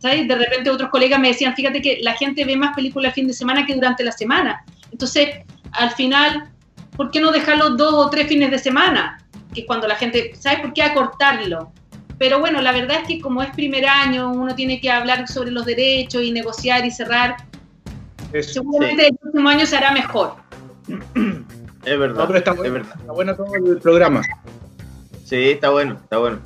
¿sabes? 0.01 0.27
De 0.27 0.35
repente 0.35 0.69
otros 0.69 0.89
colegas 0.89 1.17
me 1.17 1.29
decían, 1.29 1.55
fíjate 1.55 1.81
que 1.81 1.99
la 2.01 2.11
gente 2.11 2.43
ve 2.43 2.57
más 2.57 2.75
películas 2.75 3.11
el 3.11 3.13
fin 3.13 3.27
de 3.27 3.33
semana 3.33 3.65
que 3.65 3.73
durante 3.73 4.03
la 4.03 4.11
semana. 4.11 4.65
Entonces, 4.91 5.29
al 5.71 5.91
final, 5.91 6.49
¿por 6.97 7.09
qué 7.09 7.21
no 7.21 7.31
dejarlo 7.31 7.69
dos 7.69 7.93
o 7.93 8.09
tres 8.09 8.27
fines 8.27 8.51
de 8.51 8.59
semana? 8.59 9.25
Que 9.53 9.61
es 9.61 9.65
cuando 9.65 9.87
la 9.87 9.95
gente, 9.95 10.33
¿sabes 10.37 10.59
por 10.59 10.73
qué 10.73 10.83
acortarlo? 10.83 11.71
Pero 12.17 12.41
bueno, 12.41 12.61
la 12.61 12.73
verdad 12.73 12.97
es 13.01 13.07
que 13.07 13.21
como 13.21 13.41
es 13.41 13.49
primer 13.51 13.85
año, 13.85 14.29
uno 14.29 14.53
tiene 14.53 14.81
que 14.81 14.91
hablar 14.91 15.29
sobre 15.29 15.51
los 15.51 15.65
derechos 15.65 16.21
y 16.21 16.33
negociar 16.33 16.85
y 16.85 16.91
cerrar. 16.91 17.37
Seguramente 18.41 19.07
el 19.07 19.15
próximo 19.15 19.47
año 19.47 19.65
se 19.65 19.77
hará 19.77 19.93
mejor. 19.93 20.35
Es 21.85 21.97
verdad. 21.97 22.27
No, 22.27 22.35
está, 22.35 22.51
bueno, 22.51 22.65
es 22.67 22.73
verdad. 22.73 22.95
está 22.99 23.13
bueno 23.13 23.35
todo 23.35 23.55
el 23.55 23.77
programa. 23.79 24.21
Sí, 25.31 25.51
está 25.51 25.69
bueno, 25.69 25.93
está 25.93 26.17
bueno. 26.17 26.39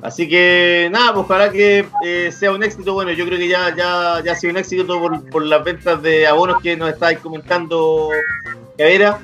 Así 0.00 0.28
que 0.28 0.88
nada, 0.92 1.12
pues 1.12 1.24
ojalá 1.24 1.50
que 1.50 1.84
eh, 2.04 2.30
sea 2.30 2.52
un 2.52 2.62
éxito. 2.62 2.94
Bueno, 2.94 3.10
yo 3.10 3.26
creo 3.26 3.36
que 3.36 3.48
ya, 3.48 3.74
ya, 3.74 4.22
ya 4.24 4.30
ha 4.30 4.34
sido 4.36 4.52
un 4.52 4.58
éxito 4.58 4.86
por, 4.86 5.28
por 5.28 5.44
las 5.44 5.64
ventas 5.64 6.00
de 6.02 6.24
abonos 6.24 6.62
que 6.62 6.76
nos 6.76 6.90
estáis 6.90 7.18
comentando, 7.18 8.10
Javera. 8.78 9.18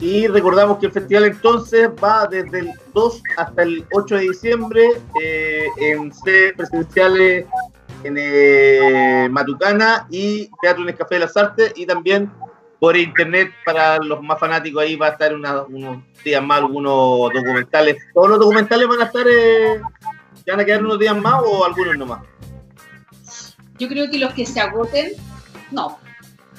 Y 0.00 0.26
recordamos 0.26 0.78
que 0.78 0.86
el 0.86 0.92
festival 0.92 1.26
entonces 1.26 1.88
va 2.02 2.26
desde 2.26 2.58
el 2.58 2.72
2 2.94 3.22
hasta 3.36 3.62
el 3.62 3.84
8 3.92 4.16
de 4.16 4.22
diciembre 4.22 4.88
eh, 5.22 5.66
en 5.76 6.12
sedes 6.12 6.54
presenciales 6.54 7.46
en 8.02 8.16
eh, 8.18 9.28
Matucana 9.30 10.08
y 10.10 10.50
Teatro 10.60 10.82
en 10.82 10.88
el 10.88 10.96
Café 10.96 11.14
de 11.14 11.20
las 11.20 11.36
Artes 11.36 11.72
y 11.76 11.86
también 11.86 12.28
por 12.78 12.96
internet 12.96 13.50
para 13.64 13.98
los 13.98 14.22
más 14.22 14.38
fanáticos 14.38 14.82
ahí 14.82 14.96
va 14.96 15.08
a 15.08 15.10
estar 15.10 15.34
una, 15.34 15.62
unos 15.62 16.02
días 16.24 16.42
más 16.42 16.58
algunos 16.58 17.32
documentales. 17.32 17.96
¿Todos 18.14 18.30
los 18.30 18.38
documentales 18.38 18.88
van 18.88 19.00
a 19.00 19.04
estar, 19.04 19.26
eh, 19.28 19.80
van 20.46 20.60
a 20.60 20.64
quedar 20.64 20.84
unos 20.84 20.98
días 20.98 21.16
más 21.16 21.42
o 21.44 21.64
algunos 21.64 21.96
nomás? 21.96 22.20
Yo 23.78 23.88
creo 23.88 24.10
que 24.10 24.18
los 24.18 24.32
que 24.34 24.46
se 24.46 24.60
agoten, 24.60 25.12
no. 25.70 25.98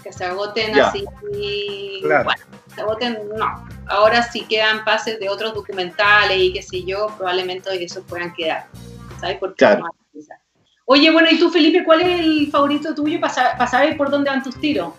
Que 0.04 0.12
se 0.14 0.26
agoten 0.26 0.74
Ya. 0.74 0.88
así. 0.88 1.06
Claro. 2.02 2.24
Bueno, 2.26 2.42
se 2.74 2.82
agoten, 2.82 3.20
no. 3.38 3.68
Ahora 3.88 4.24
si 4.24 4.46
quedan 4.46 4.84
pases 4.86 5.20
de 5.20 5.30
otros 5.30 5.54
documentales 5.54 6.38
y 6.38 6.54
qué 6.54 6.62
sé 6.62 6.84
yo, 6.84 7.08
probablemente 7.18 7.84
esos 7.84 8.04
puedan 8.06 8.34
quedar. 8.34 8.68
¿Sabes? 9.20 9.38
Claro. 9.58 9.82
vamos 9.84 9.96
a 9.98 10.04
analizar. 10.12 10.38
Oye, 10.86 11.12
bueno, 11.12 11.28
¿y 11.30 11.38
tú, 11.38 11.50
Felipe, 11.52 11.84
cuál 11.84 12.02
es 12.02 12.20
el 12.20 12.50
favorito 12.52 12.96
tuyo 12.96 13.20
para 13.20 13.68
saber 13.68 13.96
por 13.96 14.10
dónde 14.10 14.30
van 14.30 14.42
tus 14.42 14.60
tiros? 14.60 14.94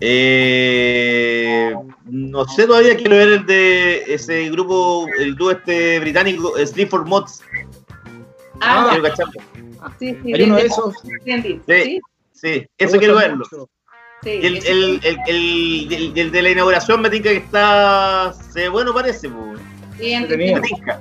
Eh, 0.00 1.74
no 2.04 2.44
sé 2.46 2.66
todavía, 2.66 2.96
quiero 2.96 3.16
ver 3.16 3.28
el 3.28 3.46
de 3.46 4.14
ese 4.14 4.50
grupo, 4.50 5.06
el 5.18 5.34
dúo 5.36 5.52
este 5.52 5.98
británico, 6.00 6.52
Sleep 6.64 6.88
for 6.88 7.04
Mods. 7.04 7.42
Ah, 8.60 8.88
Quiero 8.90 9.04
cacharlo. 9.04 9.32
sí, 9.98 10.16
sí. 10.22 10.32
Hay 10.34 10.42
uno 10.42 10.56
de 10.56 10.66
esos. 10.66 10.94
¿sí? 11.66 12.00
Sí, 12.32 12.66
eso 12.78 12.98
quiero 12.98 13.16
verlo. 13.16 13.44
Sí, 14.22 14.30
el, 14.30 14.56
el, 14.66 15.00
el, 15.04 15.18
el- 15.26 15.92
el- 15.92 16.18
el 16.18 16.30
de 16.32 16.42
la 16.42 16.50
inauguración 16.50 17.00
me 17.02 17.10
tinca 17.10 17.30
que 17.30 17.36
está. 17.36 18.32
Se, 18.52 18.68
bueno, 18.68 18.94
parece, 18.94 19.28
pues. 19.28 19.60
bien, 19.98 20.22
entretenido. 20.22 20.60
Me 20.62 20.68
tinca, 20.68 21.00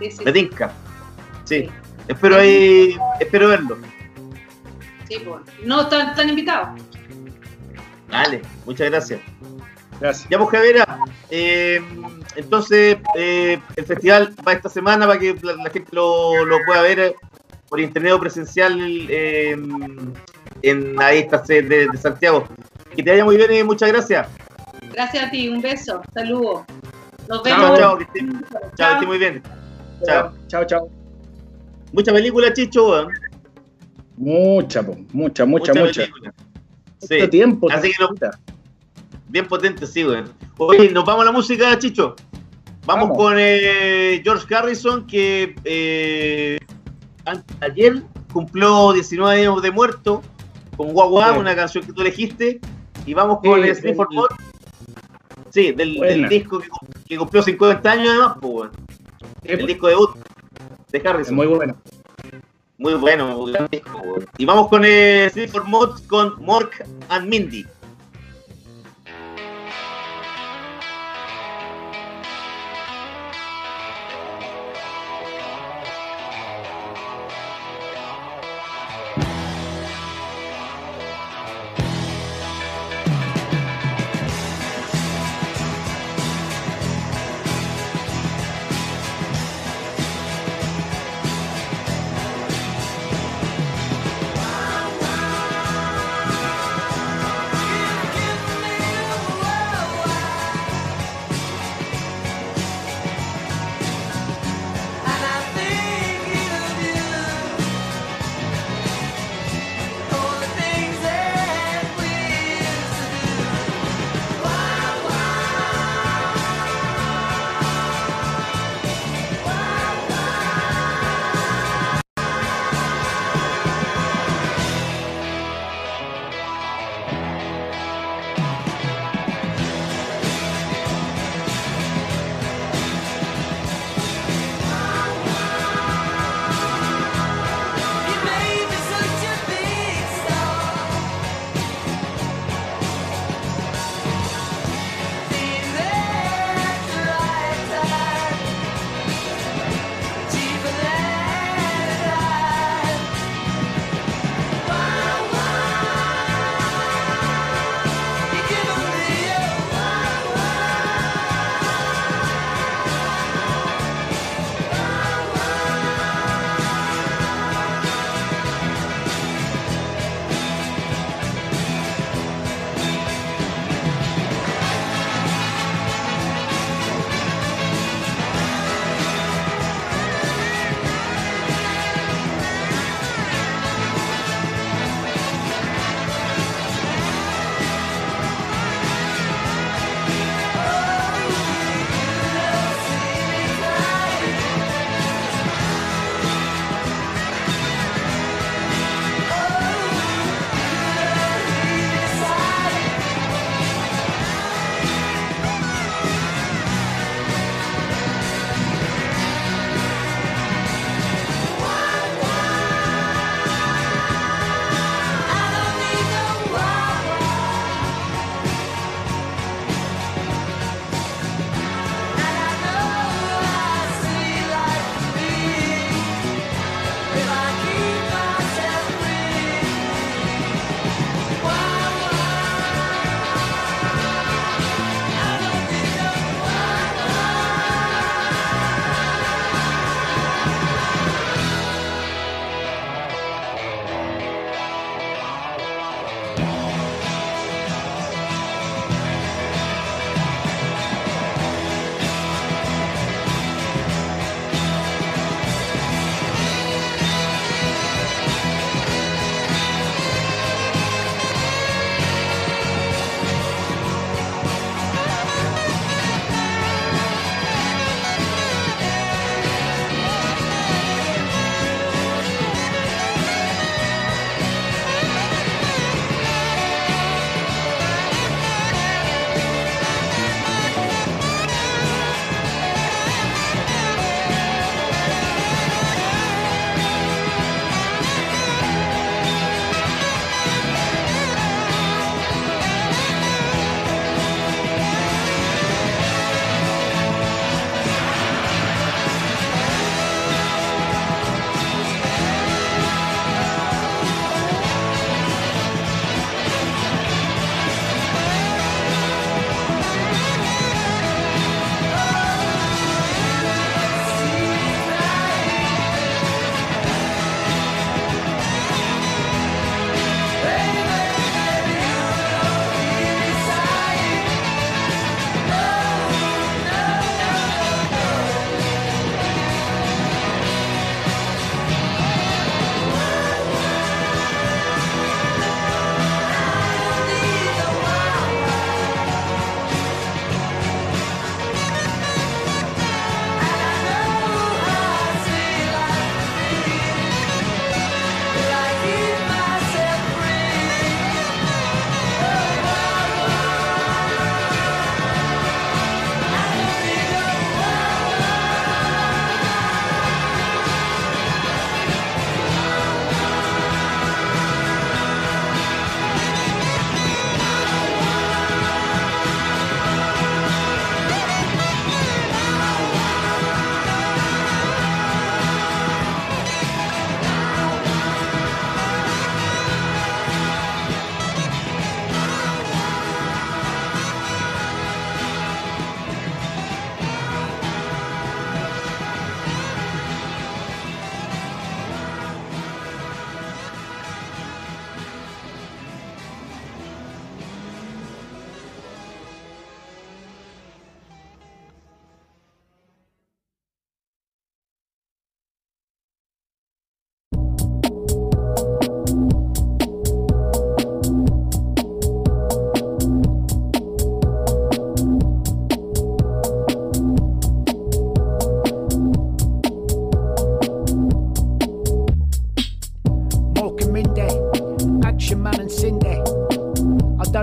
sí, 0.00 0.10
sí, 0.12 0.24
me 0.24 0.32
tinca. 0.32 0.72
Sí, 1.44 1.68
espero 2.06 2.36
ahí, 2.36 2.96
espero 3.18 3.48
verlo. 3.48 3.76
sí, 5.08 5.16
pues. 5.24 5.40
No, 5.64 5.82
están, 5.82 6.10
están 6.10 6.28
invitados. 6.28 6.80
Vale, 8.14 8.42
muchas 8.64 8.90
gracias. 8.90 9.20
Gracias. 10.00 10.28
Ya, 10.30 10.38
pues, 10.38 10.50
Javera, 10.50 10.98
eh, 11.30 11.80
entonces 12.36 12.96
eh, 13.16 13.60
el 13.76 13.84
festival 13.84 14.34
va 14.46 14.52
esta 14.52 14.68
semana 14.68 15.06
para 15.06 15.18
que 15.18 15.36
la, 15.42 15.54
la 15.54 15.70
gente 15.70 15.88
lo, 15.92 16.44
lo 16.44 16.58
pueda 16.66 16.82
ver 16.82 16.98
eh, 16.98 17.16
por 17.68 17.80
internet 17.80 18.12
o 18.12 18.20
presencial 18.20 18.76
eh, 19.08 19.56
en 20.62 21.02
ahí 21.02 21.18
esta 21.18 21.44
sede 21.44 21.62
de, 21.62 21.88
de 21.88 21.98
Santiago. 21.98 22.46
Que 22.94 23.02
te 23.02 23.10
vaya 23.10 23.24
muy 23.24 23.36
bien 23.36 23.52
y 23.52 23.62
muchas 23.62 23.90
gracias. 23.90 24.28
Gracias 24.92 25.24
a 25.24 25.30
ti, 25.30 25.48
un 25.48 25.60
beso, 25.60 26.02
saludos. 26.12 26.62
Nos 27.28 27.42
Chao, 27.42 27.60
vemos. 27.62 27.78
chao, 27.78 27.98
que 27.98 28.04
estés 28.04 28.22
chao, 28.50 28.60
que 28.76 28.92
estés 28.92 29.06
muy 29.08 29.18
bien. 29.18 29.42
Chao. 30.04 30.32
Chao, 30.48 30.64
chao. 30.66 30.90
Mucha 31.92 32.12
película, 32.12 32.52
Chicho. 32.52 33.08
Mucha, 34.16 34.82
po, 34.82 34.96
mucha, 35.12 35.44
mucha, 35.44 35.74
mucha. 35.74 36.02
Sí, 37.08 37.28
tiempo. 37.28 37.70
Así 37.70 37.90
que 37.92 37.96
no- 38.02 38.30
bien 39.28 39.46
potente, 39.48 39.86
sí, 39.86 40.04
weón. 40.04 40.32
Oye, 40.58 40.90
nos 40.90 41.04
vamos 41.04 41.22
a 41.22 41.24
la 41.26 41.32
música, 41.32 41.76
Chicho. 41.78 42.14
Vamos, 42.86 43.04
Vamos. 43.08 43.16
con 43.16 43.34
eh, 43.38 44.20
George 44.22 44.54
Harrison, 44.54 45.06
que 45.06 45.54
eh, 45.64 46.58
ayer 47.60 48.02
cumplió 48.32 48.92
19 48.92 49.40
años 49.40 49.62
de 49.62 49.70
muerto, 49.70 50.22
con 50.76 50.92
Guagua, 50.92 51.32
Sí. 51.32 51.38
una 51.38 51.56
canción 51.56 51.84
que 51.84 51.92
tú 51.92 52.02
elegiste. 52.02 52.60
Y 53.06 53.14
vamos 53.14 53.38
con 53.42 53.62
Sí, 53.62 53.68
eh, 53.68 53.74
Sleep 53.74 53.96
for 53.96 54.08
More. 54.12 54.34
Sí, 55.50 55.72
del, 55.72 56.28
disco 56.28 56.58
que, 56.58 56.68
que 57.08 57.16
cumplió 57.16 57.42
50 57.42 57.90
años 57.90 58.08
además, 58.10 58.36
pues. 58.40 58.70
El 59.44 59.66
disco 59.66 59.88
debut 59.88 60.10
de 60.90 60.98
Es 60.98 61.06
Harrison. 61.06 61.34
muy 61.36 61.46
bueno. 61.46 61.76
Muy 62.84 62.94
bueno, 62.96 63.42
gran 63.46 63.66
disco. 63.70 64.02
Y 64.36 64.44
vamos 64.44 64.68
con 64.68 64.82
eh, 64.84 65.30
Sleep 65.32 65.48
for 65.48 65.64
Mod 65.64 66.06
con 66.06 66.34
Mork 66.44 66.86
and 67.08 67.26
Mindy. 67.26 67.64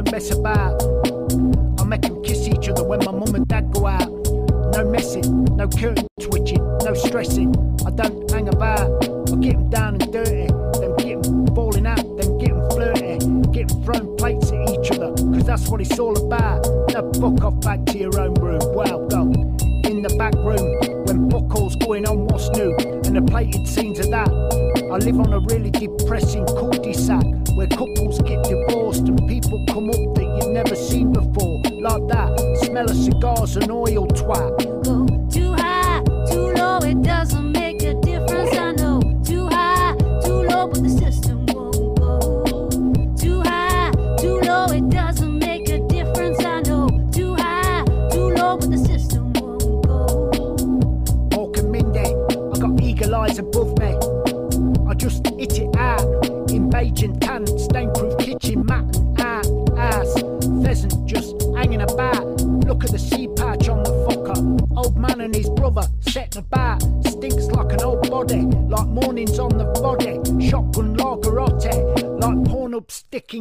Don't 0.02 0.12
mess 0.12 0.32
about. 0.32 0.82
I 1.80 1.84
make 1.84 2.02
them 2.02 2.24
kiss 2.24 2.48
each 2.48 2.70
other 2.70 2.84
when 2.84 3.00
my 3.00 3.12
mum 3.12 3.36
and 3.36 3.48
dad 3.48 3.72
go 3.72 3.88
out. 3.88 4.10
No 4.74 4.86
messing, 4.90 5.46
no 5.56 5.68
curtain 5.68 6.08
twitching, 6.20 6.64
no 6.84 6.94
stressing. 6.94 7.54
I 7.86 7.92
don't 7.92 8.30
hang 8.32 8.48
about. 8.48 8.90
I 9.32 9.36
get 9.36 9.54
them 9.54 9.70
down 9.70 10.02
and 10.02 10.12
dirty, 10.12 10.48
then 10.80 10.96
get 10.98 11.24
them 11.24 11.48
falling 11.56 11.86
out, 11.86 12.04
then 12.18 12.38
get 12.38 12.50
them 12.50 12.70
flirty, 12.72 13.18
get 13.52 13.68
them 13.68 13.84
throwing 13.84 14.18
plates 14.18 14.52
at 14.52 14.70
each 14.70 14.92
other, 14.92 15.14
cause 15.14 15.44
that's 15.44 15.68
what 15.68 15.82
it's 15.82 16.00
all 16.00 16.18
about. 16.18 16.66
Now 16.94 17.12
fuck 17.20 17.44
off 17.44 17.60
back 17.62 17.86
to 17.88 17.98
your 17.98 18.20
own 18.20 18.34
room, 18.36 18.62
well 18.74 19.08
done. 19.08 19.34
In 19.86 20.02
the 20.02 20.16
back 20.18 20.34
room, 20.36 21.06
when 21.06 21.30
buckles 21.30 21.76
going 21.76 22.08
on 22.08 22.28
what's 22.28 22.50
new, 22.50 22.76
and 23.06 23.16
the 23.16 23.22
plated 23.22 23.68
scenes 23.68 24.00
of 24.00 24.10
that. 24.10 24.30
I 24.92 24.98
live 24.98 25.20
on 25.20 25.34
a 25.34 25.40
really 25.40 25.72
depressing 25.72 26.46
cul-de-sac 26.48 27.24
where 27.56 27.68
couples 27.68 28.20
get 28.24 28.44
divorced 28.44 28.71
and 29.08 29.28
people 29.28 29.64
come 29.68 29.90
up 29.90 30.16
that 30.16 30.24
you've 30.24 30.52
never 30.52 30.76
seen 30.76 31.12
before. 31.12 31.62
Like 31.82 32.08
that, 32.10 32.62
smell 32.64 32.90
of 32.90 32.96
cigars 32.96 33.56
and 33.58 33.72
oil 33.72 34.08
twat. 34.08 34.51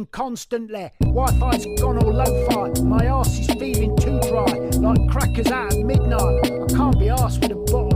Sticking 0.01 0.07
constantly. 0.11 0.91
Wi-Fi's 1.01 1.65
gone 1.79 1.97
all 1.97 2.13
lo-fi. 2.13 2.81
My 2.83 3.07
arse 3.07 3.39
is 3.39 3.47
feeling 3.59 3.95
too 3.97 4.19
dry, 4.21 4.53
like 4.79 5.09
crackers 5.09 5.47
out 5.47 5.73
at 5.73 5.79
midnight. 5.79 6.45
I 6.45 6.65
can't 6.73 6.99
be 6.99 7.09
arsed 7.09 7.41
with 7.41 7.51
a 7.51 7.55
butter, 7.55 7.90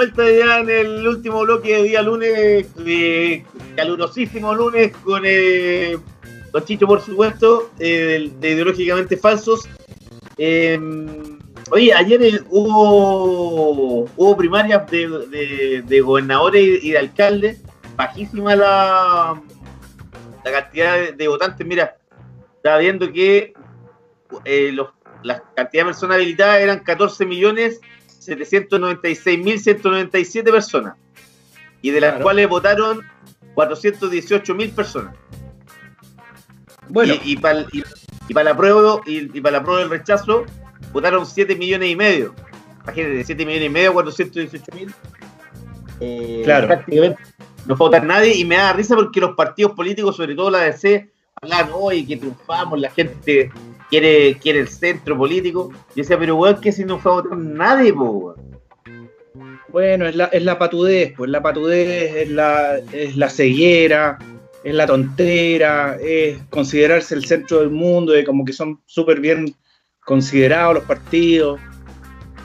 vuelta 0.00 0.22
ya 0.30 0.60
en 0.60 0.70
el 0.70 1.06
último 1.06 1.42
bloque 1.42 1.76
de 1.76 1.82
día 1.82 2.00
lunes, 2.00 2.66
eh, 2.86 3.44
calurosísimo 3.76 4.54
lunes, 4.54 4.96
con 5.04 5.24
eh, 5.26 5.98
Don 6.52 6.64
Chicho, 6.64 6.86
por 6.86 7.02
supuesto, 7.02 7.70
eh, 7.78 8.30
de 8.40 8.50
Ideológicamente 8.52 9.18
Falsos. 9.18 9.68
Eh, 10.38 10.80
oye, 11.70 11.92
ayer 11.92 12.22
eh, 12.22 12.40
hubo, 12.48 14.08
hubo 14.16 14.36
primarias 14.38 14.90
de, 14.90 16.00
gobernadores 16.02 16.82
y 16.82 16.92
de 16.92 16.98
alcaldes, 16.98 17.60
bajísima 17.94 18.56
la, 18.56 19.38
la 20.42 20.50
cantidad 20.50 20.94
de, 20.94 21.12
de 21.12 21.28
votantes. 21.28 21.66
Mira, 21.66 21.98
estaba 22.56 22.78
viendo 22.78 23.12
que 23.12 23.52
eh, 24.46 24.70
los- 24.72 24.88
la 25.22 25.42
cantidad 25.54 25.82
de 25.82 25.90
personas 25.90 26.16
habilitadas 26.16 26.60
eran 26.60 26.78
14 26.82 27.26
millones 27.26 27.82
796.197 28.20 30.50
personas 30.50 30.94
y 31.82 31.90
de 31.90 32.00
las 32.00 32.10
Claro. 32.12 32.24
cuales 32.24 32.48
votaron 32.48 33.00
418.000 33.54 34.72
personas. 34.74 35.14
Bueno, 36.88 37.14
Y, 37.24 37.36
para 37.36 37.64
la 38.44 38.56
prueba 38.56 39.00
y, 39.06 39.36
y 39.36 39.40
para 39.40 39.58
la 39.58 39.62
prueba 39.62 39.80
del 39.80 39.90
rechazo 39.90 40.44
votaron 40.92 41.24
7 41.26 41.54
millones 41.56 41.90
y 41.90 41.96
medio. 41.96 42.34
Imagínate, 42.84 43.24
7 43.24 43.46
millones 43.46 43.66
y 43.66 43.70
medio, 43.70 43.92
418.000. 43.94 44.92
Eh, 46.00 46.40
Claro. 46.44 46.66
Prácticamente 46.66 47.22
no 47.66 47.76
fue 47.76 47.86
a 47.86 47.90
votar 47.90 48.04
nadie 48.04 48.34
y 48.36 48.44
me 48.44 48.56
da 48.56 48.72
risa 48.72 48.96
porque 48.96 49.20
los 49.20 49.36
partidos 49.36 49.72
políticos, 49.72 50.16
sobre 50.16 50.34
todo 50.34 50.50
la 50.50 50.60
DC, 50.60 51.10
hablan 51.42 51.68
hoy 51.74 52.06
que 52.06 52.16
triunfamos, 52.16 52.80
la 52.80 52.90
gente 52.90 53.50
quiere, 53.90 54.38
quiere 54.38 54.60
el 54.60 54.68
centro 54.68 55.18
político. 55.18 55.70
Yo 55.90 55.96
decía, 55.96 56.18
pero 56.18 56.36
weón, 56.36 56.60
que 56.60 56.72
si 56.72 56.84
no 56.84 56.98
fue 56.98 57.12
a 57.12 57.14
votar 57.16 57.36
nadie, 57.36 57.92
po, 57.92 58.34
bueno, 59.68 60.06
es 60.06 60.16
la, 60.16 60.24
es 60.26 60.42
la 60.42 60.58
patudez, 60.58 61.12
pues 61.16 61.30
la 61.30 61.42
patudez 61.42 62.16
es 62.16 62.30
la, 62.30 62.78
es 62.92 63.16
la 63.16 63.28
ceguera, 63.28 64.18
es 64.64 64.74
la 64.74 64.86
tontera, 64.86 65.96
es 66.00 66.42
considerarse 66.50 67.14
el 67.14 67.24
centro 67.24 67.60
del 67.60 67.70
mundo, 67.70 68.12
de 68.12 68.24
como 68.24 68.44
que 68.44 68.52
son 68.52 68.80
súper 68.86 69.20
bien 69.20 69.54
considerados 70.04 70.74
los 70.74 70.84
partidos. 70.84 71.60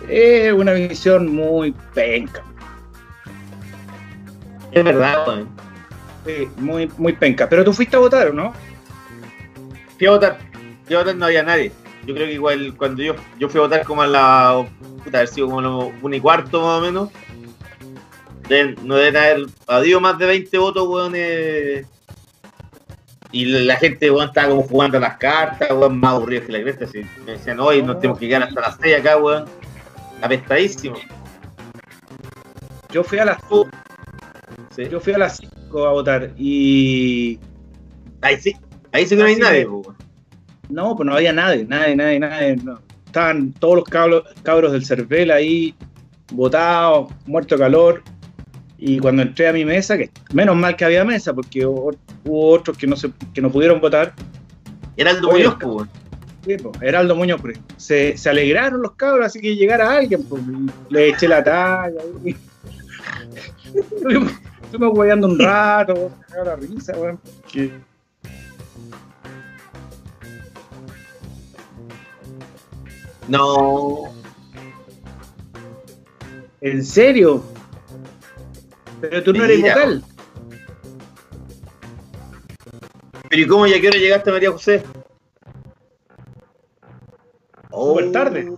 Es 0.07 0.53
una 0.53 0.73
visión 0.73 1.33
muy 1.33 1.73
penca, 1.93 2.43
Es 4.71 4.83
verdad, 4.83 5.27
weón. 5.27 5.49
sí, 6.25 6.47
muy, 6.57 6.91
muy 6.97 7.13
penca. 7.13 7.49
Pero 7.49 7.63
tú 7.63 7.73
fuiste 7.73 7.95
a 7.95 7.99
votar, 7.99 8.27
¿o 8.27 8.33
no? 8.33 8.53
Fui 9.97 10.05
a 10.05 10.11
votar. 10.11 10.54
Fui 10.85 10.95
a 10.95 10.99
votar, 10.99 11.15
no 11.15 11.25
había 11.25 11.43
nadie. 11.43 11.71
Yo 12.05 12.13
creo 12.13 12.27
que 12.27 12.33
igual 12.33 12.75
cuando 12.77 13.01
yo, 13.01 13.15
yo 13.39 13.49
fui 13.49 13.59
a 13.59 13.63
votar 13.63 13.83
como 13.83 14.01
a 14.03 14.07
la. 14.07 14.65
Puta, 15.03 15.17
haber 15.19 15.27
sido 15.27 15.47
como 15.47 15.61
los 15.61 15.85
una 16.01 16.15
y 16.15 16.19
cuarto 16.21 16.61
más 16.61 16.79
o 16.79 16.81
menos. 16.81 17.09
No 18.83 18.95
deben 18.95 19.17
haber 19.17 19.45
habido 19.67 19.99
más 19.99 20.17
de 20.19 20.27
20 20.27 20.57
votos, 20.59 20.87
weón. 20.87 21.13
eh, 21.15 21.83
Y 23.31 23.45
la 23.45 23.75
gente, 23.77 24.11
weón, 24.11 24.27
estaba 24.27 24.49
como 24.49 24.61
jugando 24.63 24.99
a 24.99 25.01
las 25.01 25.17
cartas, 25.17 25.71
weón, 25.71 25.99
más 25.99 26.13
aburrido 26.13 26.45
que 26.45 26.51
la 26.51 26.61
cresta. 26.61 26.85
así. 26.85 27.01
Me 27.25 27.33
decían, 27.33 27.59
hoy 27.59 27.81
nos 27.81 27.99
tenemos 27.99 28.19
que 28.19 28.27
quedar 28.27 28.43
hasta 28.43 28.61
las 28.61 28.77
6 28.79 28.99
acá, 28.99 29.17
weón. 29.17 29.45
Apestadísimo. 30.21 30.97
Yo 32.91 33.03
fui 33.03 33.17
a 33.17 33.25
las 33.25 33.37
Sí. 34.75 34.87
Yo 34.89 34.99
fui 34.99 35.13
a 35.13 35.17
las 35.17 35.41
a 35.41 35.89
votar 35.89 36.31
y. 36.37 37.39
Ahí 38.21 38.39
sí, 38.39 38.55
ahí 38.91 39.05
sí 39.05 39.15
que 39.15 39.21
no 39.21 39.27
hay 39.27 39.35
nadie, 39.37 39.65
weón. 39.65 40.04
No, 40.69 40.95
pues 40.95 41.05
no 41.07 41.15
había 41.15 41.31
nadie, 41.33 41.65
nadie, 41.65 41.95
nadie, 41.95 42.19
nadie. 42.19 42.55
no. 42.57 42.79
Estaban 43.05 43.53
todos 43.53 43.75
los 43.75 43.83
cabros, 43.85 44.23
cabros 44.43 44.71
del 44.73 44.85
CERVEL 44.85 45.31
ahí, 45.31 45.73
botados, 46.33 47.11
muerto 47.25 47.55
de 47.55 47.59
calor. 47.61 48.03
Y 48.77 48.99
cuando 48.99 49.21
entré 49.21 49.47
a 49.47 49.53
mi 49.53 49.63
mesa, 49.63 49.97
que 49.97 50.09
menos 50.33 50.55
mal 50.57 50.75
que 50.75 50.83
había 50.85 51.05
mesa, 51.05 51.33
porque 51.33 51.65
hubo, 51.65 51.93
otros 52.25 52.77
que 52.77 52.87
no, 52.87 52.95
se, 52.97 53.09
que 53.33 53.41
no 53.41 53.49
pudieron 53.49 53.79
votar. 53.79 54.13
Heraldo 54.97 55.29
Oye, 55.29 55.45
Muñoz, 55.47 55.63
weón. 55.63 55.89
Sí, 56.45 56.57
po, 56.57 56.71
Heraldo 56.81 57.15
Muñoz, 57.15 57.41
pues, 57.41 57.57
se, 57.77 58.17
se 58.17 58.29
alegraron 58.29 58.81
los 58.81 58.91
cabros, 58.93 59.25
así 59.27 59.39
que 59.39 59.55
llegara 59.55 59.91
alguien, 59.95 60.23
pues, 60.25 60.41
le 60.89 61.09
eché 61.09 61.27
la 61.27 61.43
talla. 61.43 62.01
y- 62.23 62.35
Estuvimos 64.63 64.97
hueveando 64.97 65.27
un 65.27 65.39
rato, 65.39 66.11
la 66.43 66.55
risa, 66.55 66.93
weón. 66.97 67.19
que- 67.51 67.71
No, 73.27 74.13
¿En 76.65 76.83
serio? 76.83 77.43
Pero 78.99 79.23
tú 79.23 79.33
no 79.33 79.43
eres 79.43 79.59
Mira, 79.59 79.75
vocal. 79.75 80.03
pero 83.29 83.41
¿y 83.41 83.47
cómo 83.47 83.67
ya 83.67 83.79
que 83.79 83.87
hora 83.87 83.99
llegaste, 83.99 84.31
María 84.31 84.51
José? 84.51 84.83
Súper 87.69 88.11
tarde. 88.11 88.51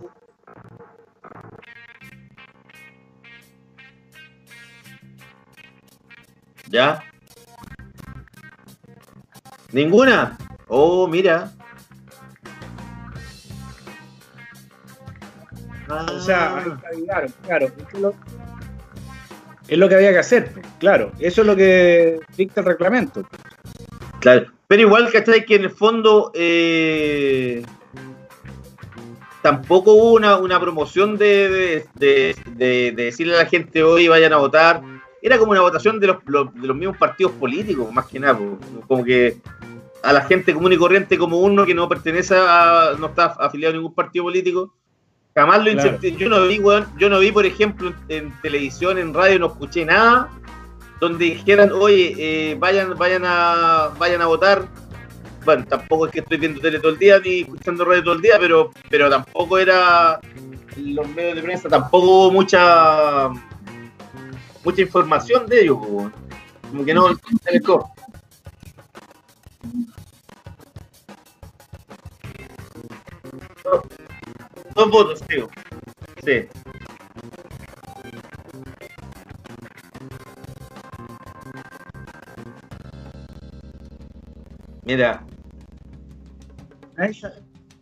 ¿Ya? 6.70 7.04
¿Ninguna? 9.72 10.38
Oh, 10.68 11.06
mira. 11.06 11.52
O 15.90 16.20
sea, 16.20 16.56
Ah, 16.58 16.80
ahí- 16.92 17.04
claro, 17.04 17.28
claro. 17.44 17.66
Es 17.92 18.00
lo, 18.00 18.14
es 19.68 19.78
lo 19.78 19.88
que 19.88 19.94
había 19.94 20.10
que 20.12 20.18
hacer, 20.18 20.52
claro. 20.78 21.12
Eso 21.18 21.40
es 21.42 21.46
lo 21.46 21.56
que 21.56 22.20
dicta 22.36 22.60
el 22.60 22.66
reglamento. 22.66 23.26
claro. 24.20 24.46
Pero 24.66 24.82
igual, 24.82 25.10
¿cachai? 25.10 25.46
Que 25.46 25.54
en 25.56 25.62
el 25.64 25.70
fondo 25.70 26.30
eh, 26.34 27.62
tampoco 29.42 29.92
hubo 29.94 30.12
una, 30.12 30.36
una 30.36 30.60
promoción 30.60 31.16
de, 31.16 31.48
de, 31.48 31.86
de- 31.94 32.36
de- 32.56 32.92
de 32.94 33.04
decirle 33.04 33.34
a 33.34 33.38
la 33.44 33.46
gente 33.46 33.82
hoy 33.82 34.08
vayan 34.08 34.32
a 34.32 34.36
votar. 34.38 34.82
Era 35.22 35.38
como 35.38 35.52
una 35.52 35.62
votación 35.62 35.98
de 36.00 36.08
los, 36.08 36.18
los- 36.26 36.52
de 36.54 36.66
los 36.66 36.76
mismos 36.76 36.96
partidos 36.98 37.32
políticos, 37.32 37.90
más 37.92 38.06
que 38.06 38.20
nada. 38.20 38.38
Como 38.86 39.04
que 39.04 39.38
a 40.02 40.12
la 40.12 40.20
gente 40.22 40.52
común 40.54 40.72
y 40.72 40.76
corriente 40.76 41.16
como 41.18 41.38
uno 41.38 41.64
que 41.64 41.74
no 41.74 41.88
pertenece 41.88 42.34
a, 42.38 42.90
no 42.98 43.06
está 43.06 43.26
afiliado 43.38 43.72
a 43.72 43.76
ningún 43.76 43.94
partido 43.94 44.24
político, 44.26 44.74
jamás 45.38 45.64
lo 45.64 45.70
Claro. 45.72 45.98
Yo 46.00 46.28
no 46.28 46.46
vi, 46.48 46.58
weón, 46.58 46.86
yo 46.98 47.08
no 47.08 47.20
vi, 47.20 47.30
por 47.30 47.46
ejemplo, 47.46 47.94
en, 48.08 48.32
televisión, 48.42 48.98
en 48.98 49.14
radio, 49.14 49.38
no 49.38 49.46
escuché 49.46 49.84
nada 49.84 50.28
donde 51.00 51.26
dijeran, 51.26 51.70
oye, 51.70 52.14
eh, 52.18 52.56
vayan, 52.58 52.98
vayan 52.98 53.22
a, 53.24 53.90
vayan 53.98 54.20
a 54.20 54.26
votar. 54.26 54.66
Bueno, 55.44 55.64
tampoco 55.64 56.06
es 56.06 56.12
que 56.12 56.20
estoy 56.20 56.38
viendo 56.38 56.60
tele 56.60 56.80
todo 56.80 56.90
el 56.90 56.98
día 56.98 57.20
ni 57.20 57.42
escuchando 57.42 57.84
radio 57.84 58.02
todo 58.02 58.14
el 58.14 58.22
día, 58.22 58.36
pero, 58.40 58.72
pero 58.90 59.08
tampoco 59.08 59.58
era 59.58 60.18
los 60.76 61.08
medios 61.10 61.36
de 61.36 61.42
prensa, 61.42 61.68
tampoco 61.68 62.06
hubo 62.06 62.32
mucha 62.32 63.28
mucha 64.64 64.82
información 64.82 65.46
de 65.46 65.62
ellos, 65.62 65.78
como 65.78 66.84
que 66.84 66.92
no 66.92 67.08
se 67.08 67.60
Dos 74.78 74.90
votos, 74.92 75.20
tío. 75.26 75.48
Sí. 76.24 76.46
Mira, 84.84 85.24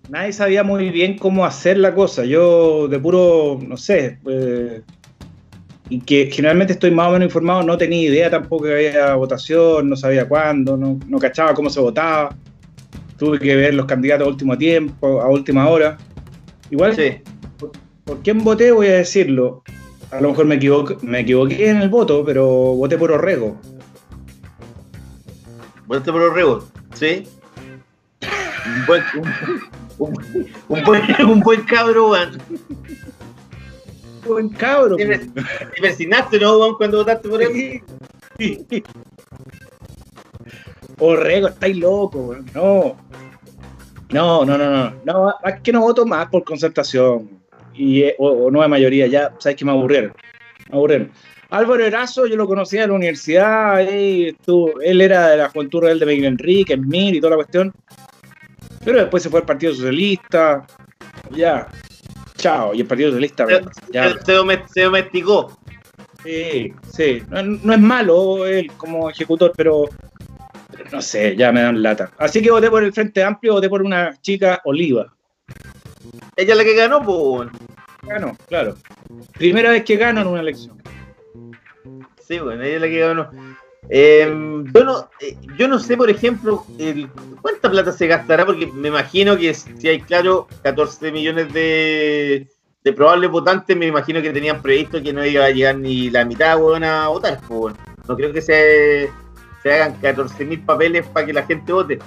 nadie 0.09 0.32
sabía 0.32 0.62
muy 0.62 0.89
bien 0.89 1.18
cómo 1.18 1.44
hacer 1.44 1.77
la 1.77 1.94
cosa. 1.94 2.24
Yo, 2.24 2.89
de 2.89 2.98
puro, 2.98 3.59
no 3.60 3.77
sé, 3.77 4.18
eh, 4.27 4.81
y 5.90 6.01
que 6.01 6.31
generalmente 6.32 6.73
estoy 6.73 6.93
más 6.93 7.09
o 7.09 7.12
menos 7.12 7.27
informado, 7.27 7.62
no 7.62 7.77
tenía 7.77 8.09
idea 8.09 8.31
tampoco 8.31 8.64
que 8.64 8.73
había 8.73 9.14
votación, 9.16 9.90
no 9.90 9.97
sabía 9.97 10.27
cuándo, 10.27 10.78
no, 10.78 10.98
no 11.06 11.18
cachaba 11.18 11.52
cómo 11.52 11.68
se 11.68 11.78
votaba. 11.78 12.35
Tuve 13.18 13.39
que 13.39 13.55
ver 13.55 13.74
los 13.74 13.85
candidatos 13.85 14.27
a 14.27 14.31
último 14.31 14.56
tiempo, 14.56 15.20
a 15.20 15.28
última 15.28 15.68
hora. 15.68 15.98
Igual, 16.71 16.95
sí. 16.97 17.21
¿por 18.05 18.19
quién 18.23 18.43
voté? 18.45 18.73
Voy 18.73 18.87
a 18.89 18.95
decirlo. 18.95 19.63
A 20.11 20.21
lo 20.21 20.31
mejor 20.31 20.47
me 20.47 20.55
equivoqué, 20.57 20.97
me 21.03 21.21
equivoqué 21.21 21.69
en 21.71 21.79
el 21.79 21.89
voto, 21.89 22.25
pero 22.25 22.47
voté 22.47 22.97
por 22.97 23.11
Orrego. 23.13 23.57
Votaste 25.87 26.13
por 26.13 26.21
los 26.21 26.35
rebos, 26.35 26.65
¿sí? 26.95 27.29
Un 28.67 28.87
buen, 28.87 29.03
un, 29.19 29.29
un- 29.99 30.47
un 30.69 30.85
buen, 30.85 31.03
un 31.29 31.41
buen 31.41 31.63
cabro, 31.63 32.11
weón. 32.11 32.39
Buen 34.27 34.49
cabro. 34.51 34.97
Te 34.97 35.07
pues. 35.07 35.21
te 35.35 35.81
persinaste, 35.81 36.41
¿no, 36.41 36.59
weón, 36.59 36.75
cuando 36.77 36.99
votaste 36.99 37.29
por 37.29 37.41
él? 37.43 37.83
Orrego, 40.99 41.49
estáis 41.49 41.77
locos, 41.77 42.21
weón. 42.29 42.47
No. 42.55 42.97
No, 44.17 44.45
no, 44.45 44.57
no, 44.59 44.71
no. 44.71 44.95
No, 45.05 45.35
es 45.45 45.61
que 45.61 45.73
no 45.73 45.81
voto 45.81 46.05
más 46.07 46.27
por 46.29 46.43
concertación. 46.45 47.31
Y, 47.75 48.03
eh, 48.03 48.15
o, 48.19 48.29
o 48.29 48.51
nueva 48.51 48.69
mayoría, 48.69 49.07
ya, 49.07 49.33
sabes 49.39 49.57
que 49.57 49.65
me 49.65 49.73
aburrieron. 49.73 50.13
Me 50.71 50.77
aburrieron. 50.77 51.11
Álvaro 51.51 51.85
Erazo, 51.85 52.27
yo 52.27 52.35
lo 52.37 52.47
conocía 52.47 52.85
en 52.85 52.91
la 52.91 52.97
universidad, 52.97 53.81
él 53.81 55.01
era 55.01 55.29
de 55.29 55.37
la 55.37 55.49
Juventud 55.51 55.81
Rebelde 55.83 56.05
de 56.07 56.13
Miguel 56.13 56.25
Enrique, 56.33 56.73
en 56.75 56.89
MIR 56.89 57.15
y 57.15 57.21
toda 57.21 57.31
la 57.31 57.37
cuestión. 57.37 57.73
Pero 58.85 58.99
después 58.99 59.23
se 59.23 59.31
fue 59.31 59.41
al 59.41 59.47
Partido 59.47 59.75
Socialista. 59.75 60.67
Ya. 61.31 61.69
Chao. 62.37 62.75
Y 62.75 62.81
el 62.81 62.87
Partido 62.87 63.11
Socialista. 63.11 63.47
Se, 63.47 63.63
ya. 63.93 64.13
se- 64.13 64.25
se 64.25 64.33
domes- 64.35 64.67
se 64.73 64.83
domesticó. 64.83 65.57
Sí, 66.25 66.73
sí. 66.93 67.23
No, 67.29 67.43
no 67.43 67.73
es 67.75 67.81
malo 67.81 68.47
él 68.47 68.71
como 68.77 69.09
ejecutor, 69.11 69.53
pero 69.57 69.85
no 70.93 71.01
sé, 71.03 71.37
ya 71.37 71.53
me 71.53 71.63
dan 71.63 71.83
lata. 71.83 72.11
Así 72.19 72.43
que 72.43 72.51
voté 72.51 72.71
por 72.71 72.83
el 72.85 72.93
Frente 72.93 73.23
Amplio, 73.23 73.55
voté 73.55 73.69
por 73.69 73.83
una 73.83 74.15
chica 74.21 74.61
Oliva. 74.65 75.13
Ella 76.37 76.53
es 76.53 76.57
la 76.59 76.65
que 76.65 76.75
ganó, 76.75 77.03
pues. 77.03 77.49
Ganó, 78.03 78.37
claro. 78.49 78.77
Primera 79.39 79.71
vez 79.71 79.85
que 79.85 79.97
gano 79.97 80.21
en 80.21 80.27
una 80.29 80.41
elección. 80.41 80.81
Sí, 82.27 82.39
bueno, 82.39 82.63
ella 82.63 82.77
es 82.77 82.81
la 82.81 82.89
que 82.89 82.99
ganó. 82.99 83.31
Eh, 83.89 84.27
yo, 84.75 84.85
no, 84.85 85.09
eh, 85.21 85.37
yo 85.57 85.69
no 85.69 85.79
sé, 85.79 85.97
por 85.97 86.11
ejemplo, 86.11 86.65
el- 86.79 87.09
cuánta 87.41 87.71
plata 87.71 87.93
se 87.93 88.07
gastará, 88.09 88.45
porque 88.45 88.67
me 88.67 88.89
imagino 88.89 89.37
que 89.37 89.55
si 89.55 89.89
hay, 89.89 90.01
claro, 90.01 90.49
14 90.63 91.13
millones 91.13 91.53
de, 91.53 92.49
de 92.83 92.93
probables 92.93 93.31
votantes, 93.31 93.77
me 93.77 93.87
imagino 93.87 94.21
que 94.21 94.33
tenían 94.33 94.61
previsto 94.61 95.01
que 95.01 95.13
no 95.13 95.25
iba 95.25 95.45
a 95.45 95.51
llegar 95.51 95.77
ni 95.79 96.11
la 96.11 96.25
mitad 96.25 96.59
weón, 96.61 96.83
a 96.83 97.07
votar. 97.09 97.41
pues. 97.47 97.75
No 98.09 98.17
creo 98.17 98.33
que 98.33 98.43
se, 98.43 99.11
se 99.67 99.73
hagan 99.73 99.95
14 100.01 100.45
mil 100.45 100.61
papeles 100.61 101.07
para 101.07 101.27
que 101.27 101.33
la 101.33 101.43
gente 101.45 101.73
vote. 101.73 101.99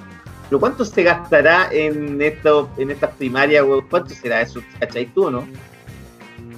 Pero 0.49 0.60
¿cuánto 0.60 0.84
se 0.86 1.03
gastará 1.03 1.69
en, 1.72 2.22
esto, 2.22 2.69
en 2.77 2.91
estas 2.91 3.11
primarias? 3.11 3.64
weón? 3.64 3.86
¿Cuánto 3.90 4.14
será 4.14 4.41
eso? 4.41 4.61
¿Cachai 4.80 5.06
tú 5.07 5.30
no? 5.30 5.48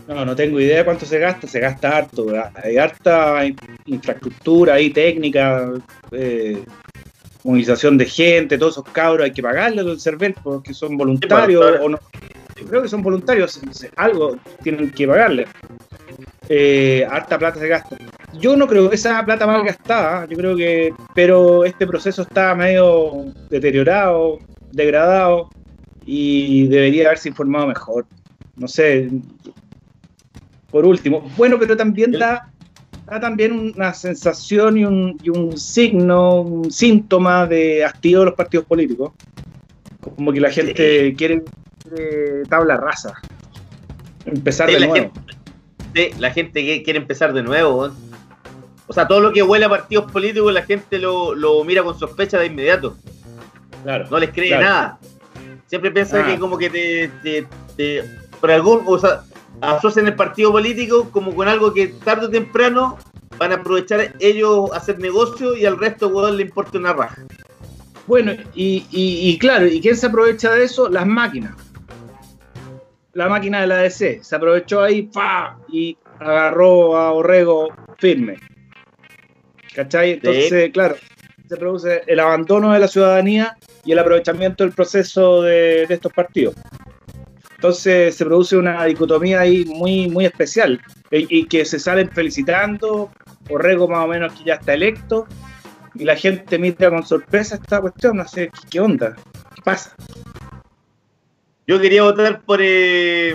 No, 0.08 0.26
no 0.26 0.36
tengo 0.36 0.60
idea 0.60 0.80
de 0.80 0.86
cuánto 0.86 1.06
se 1.06 1.20
gasta, 1.20 1.48
se 1.48 1.60
gasta 1.60 1.98
harto. 1.98 2.28
Hay 2.64 2.78
harta 2.78 3.46
in- 3.46 3.56
infraestructura 3.86 4.76
ahí, 4.76 4.90
técnica, 4.90 5.72
eh, 6.12 6.64
movilización 7.44 7.98
de 7.98 8.06
gente, 8.06 8.58
todos 8.58 8.74
esos 8.74 8.86
cabros, 8.92 9.26
hay 9.26 9.32
que 9.32 9.42
pagarles 9.42 9.86
al 9.86 10.00
CERVEL 10.00 10.36
porque 10.44 10.74
son 10.74 10.98
voluntarios 10.98 11.62
claro. 11.62 11.86
o 11.86 11.90
no. 11.90 12.00
Yo 12.60 12.68
creo 12.68 12.82
que 12.84 12.90
son 12.90 13.02
voluntarios, 13.02 13.60
algo 13.96 14.38
tienen 14.64 14.92
que 14.92 15.08
pagarle. 15.08 15.48
Eh, 16.50 17.08
harta 17.10 17.38
plata 17.38 17.60
se 17.60 17.68
gasta. 17.68 17.98
Yo 18.40 18.56
no 18.58 18.68
creo 18.68 18.90
que 18.90 18.96
esa 18.96 19.24
plata 19.26 19.46
mal 19.48 19.64
gastada, 19.64 20.26
yo 20.28 20.38
creo 20.38 20.56
que, 20.56 20.94
pero 21.14 21.64
este 21.66 21.88
proceso 21.88 22.24
está 22.24 22.54
medio 22.56 23.26
deteriorado, 23.50 24.40
degradado 24.72 25.50
y 26.06 26.68
debería 26.68 27.08
haberse 27.08 27.30
informado 27.30 27.68
mejor. 27.68 28.06
No 28.56 28.68
sé, 28.68 29.10
por 30.70 30.86
último. 30.86 31.30
Bueno, 31.38 31.58
pero 31.60 31.76
también 31.76 32.12
da, 32.12 32.50
da 33.06 33.20
también 33.20 33.74
una 33.76 33.94
sensación 33.94 34.78
y 34.78 34.86
un, 34.86 35.18
y 35.24 35.30
un 35.30 35.58
signo, 35.58 36.42
un 36.42 36.72
síntoma 36.72 37.46
de 37.48 37.84
hastío 37.84 38.20
de 38.20 38.26
los 38.26 38.36
partidos 38.36 38.66
políticos. 38.66 39.14
Como 40.16 40.32
que 40.34 40.40
la 40.40 40.50
gente 40.50 40.74
quiere, 41.16 41.44
quiere 41.84 42.44
tabla 42.50 42.78
rasa. 42.78 43.14
Empezar 44.26 44.68
Sí, 44.70 44.74
de 44.76 44.80
nuevo. 44.80 44.96
gente- 44.96 45.20
la 46.20 46.32
gente 46.32 46.66
que 46.66 46.84
quiere 46.84 47.00
empezar 47.00 47.34
de 47.34 47.44
nuevo. 47.44 47.92
O 48.88 48.94
sea, 48.94 49.08
todo 49.08 49.20
lo 49.22 49.32
que 49.32 49.42
huele 49.44 49.66
a 49.66 49.70
partidos 49.70 50.12
políticos 50.12 50.54
la 50.54 50.64
gente 50.64 51.00
lo, 51.00 51.34
lo 51.34 51.64
mira 51.64 51.84
con 51.84 51.98
sospecha 51.98 52.38
de 52.40 52.48
inmediato. 52.48 52.98
Claro. 53.84 54.08
No 54.10 54.20
les 54.20 54.32
cree 54.32 54.50
Claro. 54.50 54.64
nada. 54.64 55.00
Siempre 55.68 55.92
piensan 55.92 56.24
Ah. 56.24 56.28
que 56.28 56.40
como 56.40 56.58
que 56.58 56.70
te, 56.70 57.12
te- 57.24 57.48
te- 57.78 58.04
por 58.40 58.52
algún, 58.52 58.82
o 58.86 58.98
sea, 59.00 59.24
asocian 59.62 60.08
el 60.08 60.16
partido 60.16 60.52
político 60.52 61.10
como 61.12 61.34
con 61.34 61.48
algo 61.48 61.74
que 61.74 61.88
tarde 61.88 62.26
o 62.26 62.30
temprano 62.30 62.98
van 63.38 63.52
a 63.54 63.56
aprovechar 63.56 64.14
ellos 64.20 64.72
a 64.74 64.78
hacer 64.78 65.00
negocio 65.00 65.56
y 65.56 65.66
al 65.66 65.78
resto, 65.80 66.10
weón, 66.10 66.36
le 66.38 66.44
importa 66.44 66.78
una 66.78 66.94
raja. 66.94 67.24
Bueno, 68.08 68.34
y, 68.56 68.86
y- 68.92 69.30
y 69.30 69.38
claro, 69.38 69.68
¿y 69.68 69.80
quién 69.80 69.96
se 69.96 70.08
aprovecha 70.08 70.52
de 70.52 70.64
eso? 70.66 70.90
Las 70.90 71.06
máquinas. 71.08 71.56
La 73.14 73.28
máquina 73.28 73.62
de 73.62 73.68
la 73.68 73.78
DC. 73.78 74.24
Se 74.24 74.36
aprovechó 74.36 74.82
ahí, 74.82 75.04
¡pa! 75.04 75.60
Y 75.70 75.98
agarró 76.20 76.96
a 76.96 77.12
Orrego 77.12 77.70
firme. 77.98 78.38
¿Cachai? 79.76 80.12
Entonces, 80.12 80.72
claro, 80.72 80.96
se 81.48 81.58
produce 81.58 82.04
el 82.08 82.20
abandono 82.20 82.74
de 82.74 82.80
la 82.80 82.88
ciudadanía 82.88 83.58
y 83.84 83.92
el 83.92 84.00
aprovechamiento 84.00 84.64
del 84.64 84.74
proceso 84.74 85.42
de, 85.42 85.86
de 85.88 85.94
estos 85.94 86.14
partidos. 86.14 86.56
Entonces 87.56 88.16
se 88.16 88.26
produce 88.26 88.58
una 88.58 88.84
dicotomía 88.86 89.42
ahí 89.42 89.66
muy, 89.66 90.10
muy 90.10 90.26
especial 90.26 90.82
y, 91.12 91.40
y 91.40 91.46
que 91.46 91.64
se 91.64 91.78
salen 91.78 92.10
felicitando, 92.10 93.12
Orrego 93.50 93.88
más 93.88 94.06
o 94.06 94.08
menos 94.08 94.34
que 94.34 94.46
ya 94.46 94.56
está 94.56 94.74
electo, 94.74 95.28
y 95.94 96.06
la 96.06 96.16
gente 96.16 96.58
mira 96.58 96.90
con 96.90 97.06
sorpresa 97.06 97.56
esta 97.56 97.82
cuestión, 97.82 98.18
no 98.18 98.28
sé, 98.28 98.48
¿qué, 98.50 98.68
qué 98.70 98.80
onda? 98.80 99.16
¿Qué 99.56 99.62
pasa? 99.62 99.96
Yo 101.72 101.80
quería 101.80 102.04
votar 102.04 102.42
por, 102.42 102.60
eh, 102.62 103.34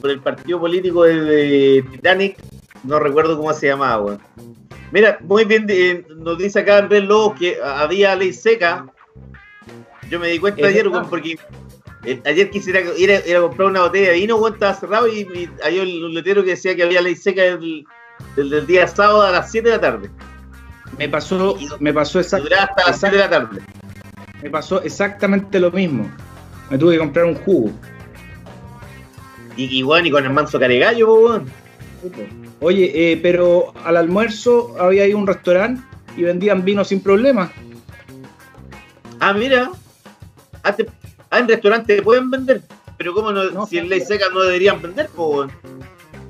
por 0.00 0.10
el 0.10 0.18
partido 0.18 0.58
político 0.58 1.04
de, 1.04 1.14
de 1.20 1.84
Titanic, 1.92 2.36
no 2.82 2.98
recuerdo 2.98 3.36
cómo 3.36 3.52
se 3.54 3.68
llamaba, 3.68 4.02
weón. 4.02 4.18
Mira, 4.90 5.18
muy 5.20 5.44
bien, 5.44 5.64
eh, 5.68 6.04
nos 6.16 6.36
dice 6.38 6.58
acá 6.58 6.78
Andrés 6.78 7.04
Lobos 7.04 7.38
que 7.38 7.56
había 7.62 8.16
ley 8.16 8.32
seca. 8.32 8.84
Yo 10.10 10.18
me 10.18 10.26
di 10.26 10.40
cuenta 10.40 10.62
ayer, 10.66 10.88
weón, 10.88 11.08
porque 11.08 11.38
eh, 12.04 12.20
ayer 12.26 12.50
quisiera 12.50 12.80
ir 12.96 13.12
a, 13.12 13.24
ir 13.24 13.36
a 13.36 13.42
comprar 13.42 13.68
una 13.68 13.82
botella 13.82 14.08
de 14.08 14.14
vino, 14.14 14.34
weón, 14.38 14.54
estaba 14.54 14.74
cerrado 14.74 15.06
y, 15.06 15.20
y 15.20 15.48
había 15.64 15.82
un 15.82 16.14
letrero 16.14 16.42
que 16.42 16.50
decía 16.50 16.74
que 16.74 16.82
había 16.82 17.00
ley 17.00 17.14
seca 17.14 17.42
del, 17.42 17.84
del- 18.34 18.50
del 18.50 18.66
día 18.66 18.88
sábado 18.88 19.22
a 19.22 19.30
las 19.30 19.52
7 19.52 19.68
de 19.68 19.74
la 19.76 19.80
tarde. 19.80 20.10
Me 20.98 21.08
pasó, 21.08 21.56
me 21.78 21.94
pasó 21.94 22.18
hasta 22.18 22.38
las 22.40 22.98
7 22.98 23.14
de 23.14 23.22
la 23.22 23.30
tarde. 23.30 23.60
me 24.42 24.50
pasó 24.50 24.82
exactamente 24.82 25.60
lo 25.60 25.70
mismo. 25.70 26.10
Me 26.70 26.78
tuve 26.78 26.92
que 26.94 26.98
comprar 26.98 27.24
un 27.24 27.34
jugo. 27.34 27.70
Y, 29.56 29.80
y 29.82 30.10
con 30.10 30.24
el 30.24 30.30
manso 30.32 30.58
caregallo, 30.58 31.14
weón. 31.14 31.46
Oye, 32.60 33.12
eh, 33.12 33.16
pero 33.20 33.72
al 33.84 33.96
almuerzo 33.96 34.76
había 34.78 35.04
ahí 35.04 35.14
un 35.14 35.26
restaurante 35.26 35.82
y 36.16 36.22
vendían 36.22 36.64
vino 36.64 36.84
sin 36.84 37.00
problema. 37.00 37.50
Ah, 39.20 39.32
mira. 39.32 39.70
Ah, 40.62 40.74
ah, 41.30 41.38
en 41.38 41.48
restaurantes 41.48 42.02
pueden 42.02 42.30
vender. 42.30 42.62
Pero 42.96 43.14
cómo 43.14 43.32
no, 43.32 43.50
No, 43.50 43.66
si 43.66 43.78
en 43.78 43.88
ley 43.88 44.00
seca 44.00 44.26
no 44.32 44.40
deberían 44.40 44.80
vender, 44.82 45.08
pues. 45.14 45.50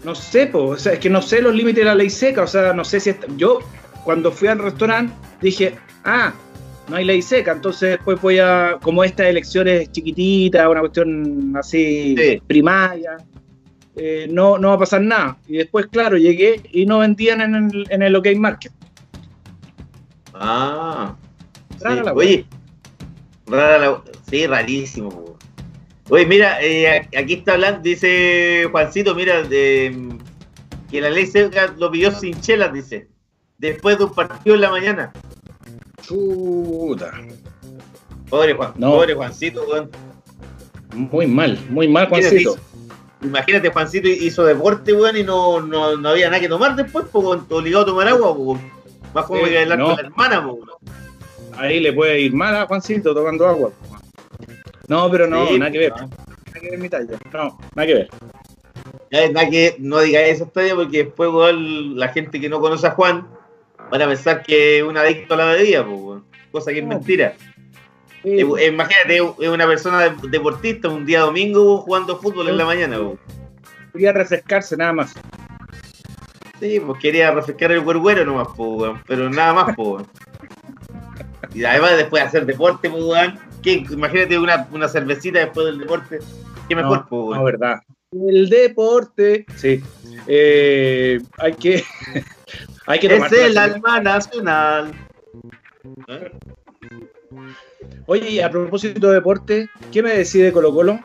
No 0.05 0.15
sé, 0.15 0.47
po, 0.47 0.65
o 0.69 0.77
sea, 0.77 0.93
es 0.94 0.98
que 1.01 1.10
no 1.10 1.20
sé 1.20 1.43
los 1.43 1.55
límites 1.55 1.81
de 1.81 1.85
la 1.85 1.94
ley 1.94 2.09
seca, 2.09 2.43
o 2.43 2.47
sea, 2.47 2.73
no 2.73 2.85
sé 2.85 3.01
si 3.01 3.10
est- 3.10 3.24
yo 3.36 3.59
cuando 4.05 4.31
fui 4.31 4.48
al 4.48 4.59
restaurante 4.59 5.12
dije, 5.40 5.74
ah, 6.05 6.32
no 6.89 6.97
hay 6.97 7.05
ley 7.05 7.23
seca, 7.23 7.52
entonces 7.52 7.90
después 7.90 8.20
voy 8.20 8.39
a, 8.39 8.78
como 8.82 9.05
estas 9.05 9.27
elecciones 9.27 9.90
chiquititas, 9.93 10.66
una 10.69 10.81
cuestión 10.81 11.55
así 11.56 12.15
Sí. 12.16 12.43
primaria, 12.47 13.16
eh, 13.97 14.27
no, 14.31 14.59
no 14.59 14.69
va 14.69 14.74
a 14.74 14.78
pasar 14.78 15.02
nada. 15.02 15.36
Y 15.47 15.59
después, 15.59 15.86
claro, 15.86 16.16
llegué 16.16 16.62
y 16.73 16.86
no 16.86 16.98
vendían 17.01 17.40
en 17.40 17.55
el, 17.55 17.86
en 17.90 18.02
el 18.02 18.16
OK 18.16 18.28
Market. 18.36 18.73
Ah. 20.35 21.16
sí. 21.70 21.77
Rara 21.81 22.02
la 22.05 22.12
Oye, 22.12 22.47
rara 23.47 23.78
la 23.78 24.02
Sí, 24.31 24.47
rarísimo. 24.47 25.36
Oye, 26.10 26.27
mira, 26.27 26.62
eh, 26.62 27.09
aquí 27.16 27.35
está 27.35 27.55
hablando, 27.55 27.81
dice 27.81 28.66
Juancito, 28.70 29.15
mira, 29.15 29.43
de, 29.43 30.09
que 30.90 31.01
la 31.01 31.10
ley 31.10 31.27
seca 31.27 31.74
lo 31.78 31.90
pidió 31.90 32.10
sin 32.12 32.40
chelas, 32.40 32.73
dice. 32.73 33.09
Después 33.59 33.98
de 33.98 34.05
un 34.05 34.15
partido 34.15 34.55
en 34.55 34.60
la 34.62 34.70
mañana. 34.70 35.12
Chuta. 36.09 37.12
Pobre 38.30 38.55
Juan, 38.55 38.72
No. 38.76 38.93
pobre 38.93 39.14
Juancito, 39.14 39.64
weón. 39.68 39.90
Muy 40.94 41.26
mal, 41.26 41.59
muy 41.68 41.86
mal, 41.86 42.09
Juancito. 42.09 42.56
Imagínate, 43.22 43.68
Juancito 43.70 44.09
hizo 44.09 44.44
deporte, 44.44 44.93
weón, 44.94 45.16
y 45.18 45.22
no, 45.22 45.60
no, 45.60 45.97
no 45.97 46.09
había 46.09 46.28
nada 46.30 46.40
que 46.40 46.48
tomar 46.48 46.74
después, 46.76 47.05
pues, 47.12 47.40
obligado 47.51 47.82
a 47.82 47.86
tomar 47.86 48.09
agua, 48.09 48.35
pues. 48.35 48.60
Más 49.14 49.26
como 49.26 49.44
que 49.44 49.59
hablar 49.59 49.78
no. 49.78 49.86
con 49.86 49.97
la 49.97 50.02
hermana, 50.02 50.47
pues. 50.48 50.59
Ahí 51.59 51.80
le 51.80 51.93
puede 51.93 52.20
ir 52.20 52.32
mal 52.32 52.55
a 52.56 52.66
Juancito 52.66 53.14
tomando 53.14 53.47
agua. 53.47 53.70
No, 54.86 55.10
pero 55.10 55.26
no, 55.26 55.47
Sí, 55.48 55.59
nada 55.59 55.70
que 55.70 55.78
ver. 55.78 55.90
no. 55.90 55.97
Nada 56.06 56.60
que 56.60 56.70
ver 56.70 56.78
mi 56.78 56.89
talla. 56.89 57.18
No, 57.32 57.59
nada 57.74 57.86
que 57.86 57.94
ver. 57.94 58.09
Ya 59.10 59.30
nada 59.30 59.51
que 59.51 59.76
no 59.78 60.01
diga 60.01 60.20
esa 60.22 60.44
historia 60.44 60.74
porque 60.74 61.05
después, 61.05 61.30
weón, 61.30 61.98
la 61.98 62.09
gente 62.09 62.40
que 62.40 62.48
no 62.48 62.60
conoce 62.60 62.86
a 62.86 62.93
Juan 62.93 63.26
van 63.90 64.02
a 64.02 64.06
pensar 64.09 64.43
que 64.43 64.78
es 64.78 64.82
un 64.85 64.97
adicto 64.97 65.35
a 65.35 65.36
la 65.39 65.44
bebida, 65.52 65.85
pues, 65.85 66.23
cosa 66.52 66.73
que 66.73 66.78
es 66.78 66.85
No. 66.85 66.90
mentira. 66.90 67.35
Sí. 68.23 68.31
Eh, 68.40 68.47
eh, 68.59 68.66
imagínate, 68.66 69.16
es 69.16 69.48
una 69.48 69.66
persona 69.66 70.09
de- 70.09 70.28
deportista, 70.28 70.89
un 70.89 71.06
día 71.06 71.20
domingo 71.20 71.78
jugando 71.82 72.19
fútbol 72.19 72.48
en 72.48 72.59
la 72.59 72.65
mañana. 72.65 72.98
weón. 72.98 73.19
Quería 73.93 74.12
refrescarse 74.12 74.77
nada 74.77 74.93
más. 74.93 75.15
Sí, 76.60 76.81
pues 76.81 76.98
quería 77.01 77.31
refrescar 77.31 77.70
el 77.73 77.78
huerguero 77.81 78.24
nomás, 78.24 78.48
weón, 78.56 79.01
pero 79.06 79.31
nada 79.31 79.52
más, 79.55 79.78
weón. 79.78 80.06
Y 81.55 81.65
además 81.65 81.97
después 81.97 82.23
de 82.23 82.28
hacer 82.28 82.47
deporte, 82.47 82.89
weón, 82.89 83.39
¿qué? 83.62 83.85
imagínate 83.90 84.39
una, 84.39 84.66
una 84.73 84.89
cervecita 84.89 85.39
después 85.39 85.66
del 85.66 85.78
deporte, 85.78 86.19
qué 86.69 86.74
mejor, 86.77 86.98
no, 86.98 87.06
pues, 87.09 87.23
weón. 87.23 87.39
no, 87.39 87.44
verdad. 87.44 87.81
El 88.10 88.48
deporte, 88.48 89.47
sí. 89.56 89.82
Eh, 90.27 91.20
hay 91.39 91.52
que, 91.55 91.85
hay 92.89 92.98
que 93.01 93.06
es 93.16 93.32
el 93.32 93.59
alma 93.59 94.01
nacional. 94.01 94.93
¿Eh? 96.09 96.32
Oye, 98.06 98.43
a 98.43 98.51
propósito 98.51 99.09
de 99.09 99.15
deporte, 99.15 99.69
¿qué 99.93 100.02
me 100.02 100.15
decide 100.15 100.52
Colo 100.52 100.73
Colo? 100.73 100.98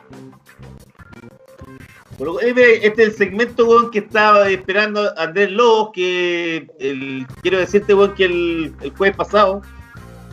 Eh, 2.42 2.80
Este 2.82 3.02
es 3.02 3.08
el 3.08 3.12
segmento, 3.14 3.66
weón, 3.66 3.90
que 3.90 3.98
estaba 3.98 4.48
esperando 4.48 5.12
Andrés 5.18 5.50
Lobos, 5.50 5.90
que 5.92 6.66
el- 6.78 7.26
quiero 7.42 7.58
decirte, 7.58 7.92
weón, 7.94 8.14
que 8.14 8.24
el, 8.24 8.74
el 8.80 8.90
jueves 8.90 9.16
pasado 9.16 9.62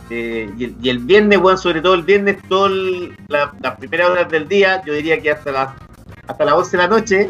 eh, 0.09 0.49
y, 0.57 0.63
el, 0.65 0.75
y 0.81 0.89
el 0.89 0.99
viernes, 0.99 1.39
weón, 1.39 1.57
sobre 1.57 1.81
todo 1.81 1.95
el 1.95 2.03
viernes, 2.03 2.37
todas 2.47 2.71
la, 3.27 3.53
las 3.61 3.77
primeras 3.77 4.09
horas 4.11 4.29
del 4.29 4.47
día, 4.47 4.81
yo 4.85 4.93
diría 4.93 5.19
que 5.21 5.31
hasta 5.31 5.51
las 5.51 5.69
hasta 6.27 6.45
las 6.45 6.53
11 6.53 6.71
de 6.71 6.83
la 6.83 6.87
noche, 6.87 7.29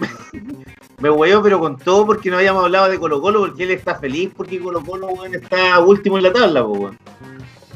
me 1.00 1.10
hueó, 1.10 1.42
pero 1.42 1.58
con 1.58 1.78
todo 1.78 2.06
porque 2.06 2.30
no 2.30 2.36
habíamos 2.36 2.64
hablado 2.64 2.90
de 2.90 2.98
Colo 2.98 3.20
Colo, 3.20 3.40
porque 3.40 3.64
él 3.64 3.70
está 3.70 3.96
feliz 3.96 4.30
porque 4.36 4.60
Colo 4.60 4.82
Colo, 4.84 5.08
weón, 5.08 5.34
está 5.34 5.78
último 5.80 6.18
en 6.18 6.24
la 6.24 6.32
tabla, 6.32 6.64
weón. 6.64 6.98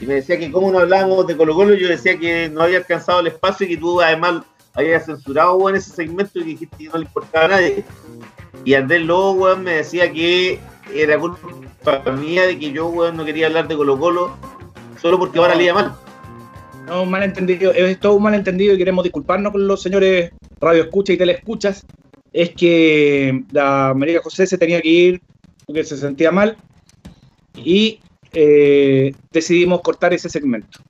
Y 0.01 0.07
me 0.07 0.15
decía 0.15 0.39
que 0.39 0.53
como 0.53 0.71
no 0.71 0.81
hablábamos 0.81 1.27
de 1.27 1.37
Colo 1.37 1.55
Colo, 1.55 1.75
yo 1.75 1.89
decía 1.89 2.19
que 2.19 2.51
no 2.51 2.63
había 2.63 2.79
alcanzado 2.79 3.21
el 3.21 3.29
espacio 3.29 3.67
y 3.67 3.71
que 3.71 3.77
tú 3.79 4.01
además 4.01 4.43
habías 4.75 5.07
censurado, 5.07 5.55
weón, 5.55 5.77
ese 5.77 5.91
segmento 5.91 6.39
y 6.39 6.43
que 6.43 6.49
dijiste 6.49 6.77
que 6.77 6.89
no 6.89 6.99
le 6.99 7.05
importaba 7.05 7.47
a 7.47 7.49
nadie. 7.49 7.85
Y 8.65 8.75
Andrés 8.75 9.03
Lobo, 9.03 9.33
weón, 9.33 9.63
me 9.65 9.77
decía 9.77 10.13
que 10.13 10.61
era 10.95 11.19
culpa 11.19 12.11
mía 12.13 12.47
de 12.47 12.59
que 12.59 12.73
yo, 12.73 12.89
weón, 12.89 13.17
no 13.17 13.25
quería 13.25 13.47
hablar 13.47 13.69
de 13.69 13.77
Colo 13.77 13.99
Colo 13.99 14.37
solo 15.01 15.19
porque 15.19 15.39
ahora 15.39 15.55
leía 15.55 15.73
mal. 15.73 15.95
No, 16.87 17.03
un 17.03 17.11
malentendido, 17.11 17.73
es 17.73 17.99
todo 17.99 18.15
un 18.15 18.23
malentendido 18.23 18.75
y 18.75 18.79
queremos 18.79 19.05
disculparnos 19.05 19.53
con 19.53 19.67
los 19.67 19.81
señores 19.81 20.33
radio 20.61 20.83
escucha 20.83 21.13
y 21.13 21.17
teleescuchas. 21.17 21.87
Es 22.35 22.51
que 22.51 23.45
la 23.53 23.95
María 23.97 24.21
José 24.21 24.47
se 24.47 24.59
tenía 24.59 24.83
que 24.83 24.89
ir 24.89 25.23
porque 25.65 25.85
se 25.85 25.97
sentía 25.97 26.31
mal 26.33 26.57
y 27.55 28.01
eh, 28.33 29.15
decidimos 29.33 29.81
cortar 29.83 30.13
ese 30.13 30.29
segmento. 30.29 30.81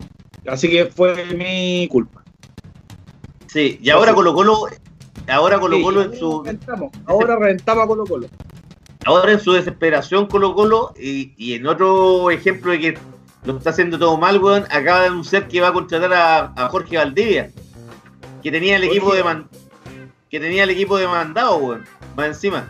Así 0.46 0.68
que 0.70 0.86
fue 0.86 1.22
mi 1.34 1.86
culpa. 1.92 2.24
Sí, 3.46 3.78
y 3.82 3.90
ahora 3.90 4.14
Colo 4.14 4.34
Colo, 4.34 4.66
ahora 5.28 5.60
Colo 5.60 5.76
Sí, 5.76 5.82
Colo 5.82 6.02
en 6.02 6.18
su, 6.18 6.42
reventamos. 6.42 6.90
Ahora 7.04 7.36
reventamos 7.36 7.84
a 7.84 7.86
Colo 7.86 8.04
Colo. 8.04 8.26
ahora 9.04 9.32
en 9.32 9.40
su 9.40 9.52
desesperación 9.52 10.26
Colo 10.26 10.54
Colo 10.54 10.94
y, 10.98 11.32
y 11.36 11.52
en 11.54 11.66
otro 11.66 12.30
ejemplo 12.30 12.72
de 12.72 12.80
que 12.80 12.98
lo 13.44 13.58
está 13.58 13.68
haciendo 13.70 13.98
todo 13.98 14.16
mal, 14.16 14.42
weón, 14.42 14.64
acaba 14.70 15.02
de 15.02 15.06
anunciar 15.08 15.46
que 15.46 15.60
va 15.60 15.68
a 15.68 15.72
contratar 15.74 16.12
a, 16.14 16.52
a 16.56 16.68
Jorge 16.70 16.96
Valdivia, 16.96 17.50
que 18.42 18.50
tenía 18.50 18.76
el 18.76 18.84
equipo 18.84 19.14
de 19.14 19.22
man- 19.22 19.46
que 20.35 20.40
tenía 20.40 20.65
el 20.65 20.70
equipo 20.70 20.98
demandado, 20.98 21.59
weón, 21.59 21.85
más 22.16 22.27
encima, 22.27 22.69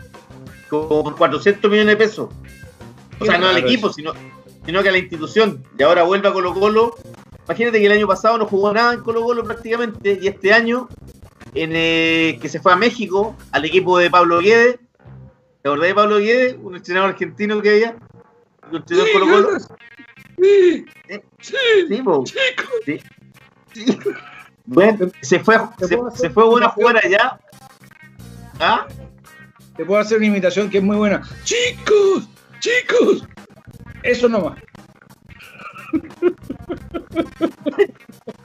con 0.69 1.15
400 1.15 1.71
millones 1.71 1.97
de 1.97 1.97
pesos. 1.97 2.29
O 3.19 3.25
sea, 3.25 3.39
no 3.39 3.47
al 3.47 3.57
equipo, 3.57 3.91
sino, 3.91 4.13
sino 4.67 4.83
que 4.83 4.89
a 4.89 4.91
la 4.91 4.99
institución. 4.99 5.63
Y 5.75 5.81
ahora 5.81 6.03
vuelve 6.03 6.27
a 6.27 6.31
Colo 6.31 6.53
Colo. 6.53 6.95
Imagínate 7.45 7.79
que 7.79 7.87
el 7.87 7.91
año 7.93 8.05
pasado 8.05 8.37
no 8.37 8.45
jugó 8.45 8.71
nada 8.71 8.93
en 8.93 8.99
Colo 9.01 9.23
Colo 9.23 9.43
prácticamente, 9.43 10.19
y 10.21 10.27
este 10.27 10.53
año, 10.53 10.87
en, 11.55 11.71
eh, 11.73 12.37
que 12.39 12.49
se 12.49 12.59
fue 12.59 12.71
a 12.71 12.75
México, 12.75 13.35
al 13.51 13.65
equipo 13.65 13.97
de 13.97 14.11
Pablo 14.11 14.41
Guedes, 14.41 14.77
¿Te 15.63 15.69
acordás 15.69 15.87
de 15.87 15.95
Pablo 15.95 16.17
Guedes, 16.19 16.57
un 16.61 16.75
entrenador 16.75 17.09
argentino 17.09 17.59
que 17.63 17.69
había? 17.71 17.95
Un 18.69 18.75
entrenador 18.77 19.11
Colo 19.11 19.25
Colo. 19.25 19.59
Sí, 20.39 20.85
¿Eh? 21.07 21.23
sí, 21.39 21.55
Sí, 21.89 22.01
po. 22.03 22.23
chicos. 22.25 22.69
Sí. 22.85 22.99
Sí. 23.73 23.97
Bueno, 24.67 25.11
se 25.21 25.39
fue, 25.39 25.55
a- 25.55 25.69
¿Te 25.77 25.87
se, 25.87 25.97
se 26.15 26.29
fue 26.31 26.43
bueno 26.43 26.65
a 26.65 26.69
jugar 26.69 26.97
allá. 26.97 27.39
¿Ah? 28.59 28.87
Te 29.75 29.85
puedo 29.85 29.99
hacer 29.99 30.17
una 30.17 30.27
imitación 30.27 30.69
que 30.69 30.77
es 30.77 30.83
muy 30.83 30.95
buena. 30.97 31.21
Chicos, 31.43 32.29
chicos. 32.59 33.27
Eso 34.03 34.29
nomás. 34.29 34.57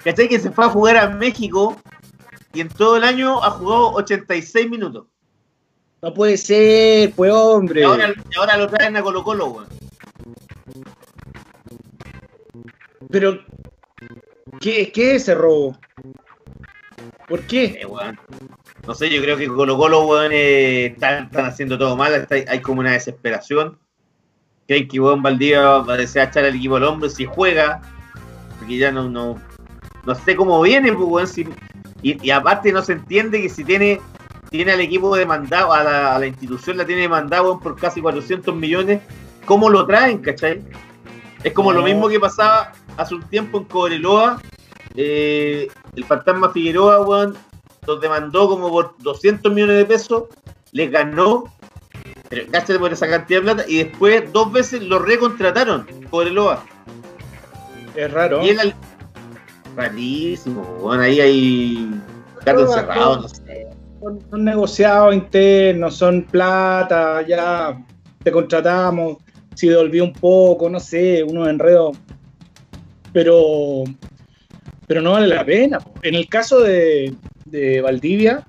¿Cachai? 0.04 0.28
Que 0.28 0.40
se 0.40 0.50
fue 0.50 0.64
a 0.64 0.68
jugar 0.70 0.96
a 0.96 1.10
México 1.10 1.76
y 2.52 2.60
en 2.60 2.68
todo 2.68 2.96
el 2.96 3.04
año 3.04 3.42
ha 3.42 3.50
jugado 3.50 3.92
86 3.92 4.68
minutos. 4.70 5.06
No 6.02 6.14
puede 6.14 6.36
ser, 6.38 7.12
pues 7.12 7.30
Y 7.30 7.34
hombre. 7.34 7.84
ahora, 7.84 8.08
y 8.08 8.38
ahora 8.38 8.56
lo 8.56 8.68
traen 8.68 8.96
a 8.96 9.02
Colo 9.02 9.22
Colo, 9.22 9.46
weón. 9.48 9.66
Pero, 13.10 13.38
¿qué, 14.60 14.90
¿qué 14.92 15.16
es 15.16 15.22
ese 15.22 15.34
robo? 15.34 15.78
¿Por 17.28 17.42
qué? 17.42 17.64
Eh. 17.64 17.86
No 18.86 18.94
sé, 18.94 19.10
yo 19.10 19.20
creo 19.22 19.36
que 19.36 19.46
Colo 19.46 19.76
Colo, 19.76 20.04
weón, 20.06 20.32
eh, 20.32 20.86
están, 20.86 21.24
están 21.24 21.46
haciendo 21.46 21.78
todo 21.78 21.96
mal. 21.96 22.14
está- 22.14 22.36
hay 22.50 22.60
como 22.60 22.80
una 22.80 22.92
desesperación. 22.92 23.78
Creen 24.66 24.88
que, 24.88 24.98
weón, 25.00 25.22
Valdivia 25.22 25.60
va 25.78 25.94
a 25.94 25.96
desear 25.96 26.28
echar 26.28 26.44
al 26.44 26.54
equipo 26.54 26.76
al 26.76 26.84
hombro 26.84 27.08
si 27.08 27.24
juega. 27.26 27.80
Porque 28.58 28.78
ya 28.78 28.90
no, 28.90 29.08
no, 29.08 29.36
no 30.04 30.14
sé 30.14 30.34
cómo 30.36 30.60
viene, 30.62 30.92
pues, 30.92 31.08
weón. 31.08 31.26
si- 31.26 31.48
y, 32.02 32.26
y 32.26 32.30
aparte 32.30 32.72
no 32.72 32.82
se 32.82 32.94
entiende 32.94 33.42
que 33.42 33.48
si 33.50 33.62
tiene, 33.64 34.00
tiene 34.50 34.72
al 34.72 34.80
equipo 34.80 35.14
demandado, 35.14 35.72
a 35.72 35.84
la, 35.84 36.16
a 36.16 36.18
la 36.18 36.26
institución 36.26 36.76
la 36.78 36.86
tiene 36.86 37.02
demandado, 37.02 37.44
weón, 37.44 37.60
por 37.60 37.76
casi 37.76 38.00
400 38.00 38.54
millones, 38.54 39.02
¿cómo 39.44 39.68
lo 39.68 39.86
traen, 39.86 40.18
cachai? 40.18 40.62
Es 41.44 41.52
como 41.52 41.72
lo 41.72 41.82
mismo 41.82 42.08
que 42.08 42.18
pasaba 42.20 42.72
hace 42.96 43.14
un 43.14 43.22
tiempo 43.24 43.58
en 43.58 43.64
Cobreloa. 43.64 44.40
eh, 44.96 45.68
el 45.94 46.04
fantasma 46.04 46.50
Figueroa, 46.50 47.00
weón, 47.02 47.36
los 47.86 48.00
demandó 48.00 48.48
como 48.48 48.68
por 48.70 48.94
200 48.98 49.52
millones 49.52 49.76
de 49.76 49.84
pesos, 49.84 50.24
les 50.72 50.90
ganó, 50.90 51.44
pero 52.28 52.44
cállate 52.50 52.78
por 52.78 52.92
esa 52.92 53.08
cantidad 53.08 53.40
de 53.40 53.44
plata, 53.44 53.64
y 53.68 53.84
después 53.84 54.32
dos 54.32 54.52
veces 54.52 54.82
lo 54.82 54.98
recontrataron, 54.98 55.86
Cobreloa. 56.10 56.64
Es 57.96 58.12
raro. 58.12 58.44
Y 58.44 58.50
él. 58.50 58.74
Rarísimo, 59.76 60.62
bueno, 60.80 61.02
ahí 61.02 61.20
hay 61.20 61.90
gato 62.44 62.62
encerrado, 62.62 63.20
no 63.22 63.28
sé. 63.28 63.68
Son, 64.00 64.20
son 64.30 64.44
negociados 64.44 65.14
internos, 65.14 65.96
son 65.96 66.22
plata, 66.22 67.22
ya 67.22 67.78
te 68.22 68.32
contratamos, 68.32 69.18
si 69.54 69.68
devolví 69.68 70.00
un 70.00 70.12
poco, 70.12 70.68
no 70.68 70.80
sé, 70.80 71.22
unos 71.22 71.48
enredos. 71.48 71.96
Pero, 73.12 73.84
pero 74.86 75.02
no 75.02 75.12
vale 75.12 75.26
la 75.26 75.44
pena. 75.44 75.78
En 76.02 76.14
el 76.14 76.28
caso 76.28 76.60
de, 76.60 77.14
de 77.50 77.80
Valdivia, 77.80 78.46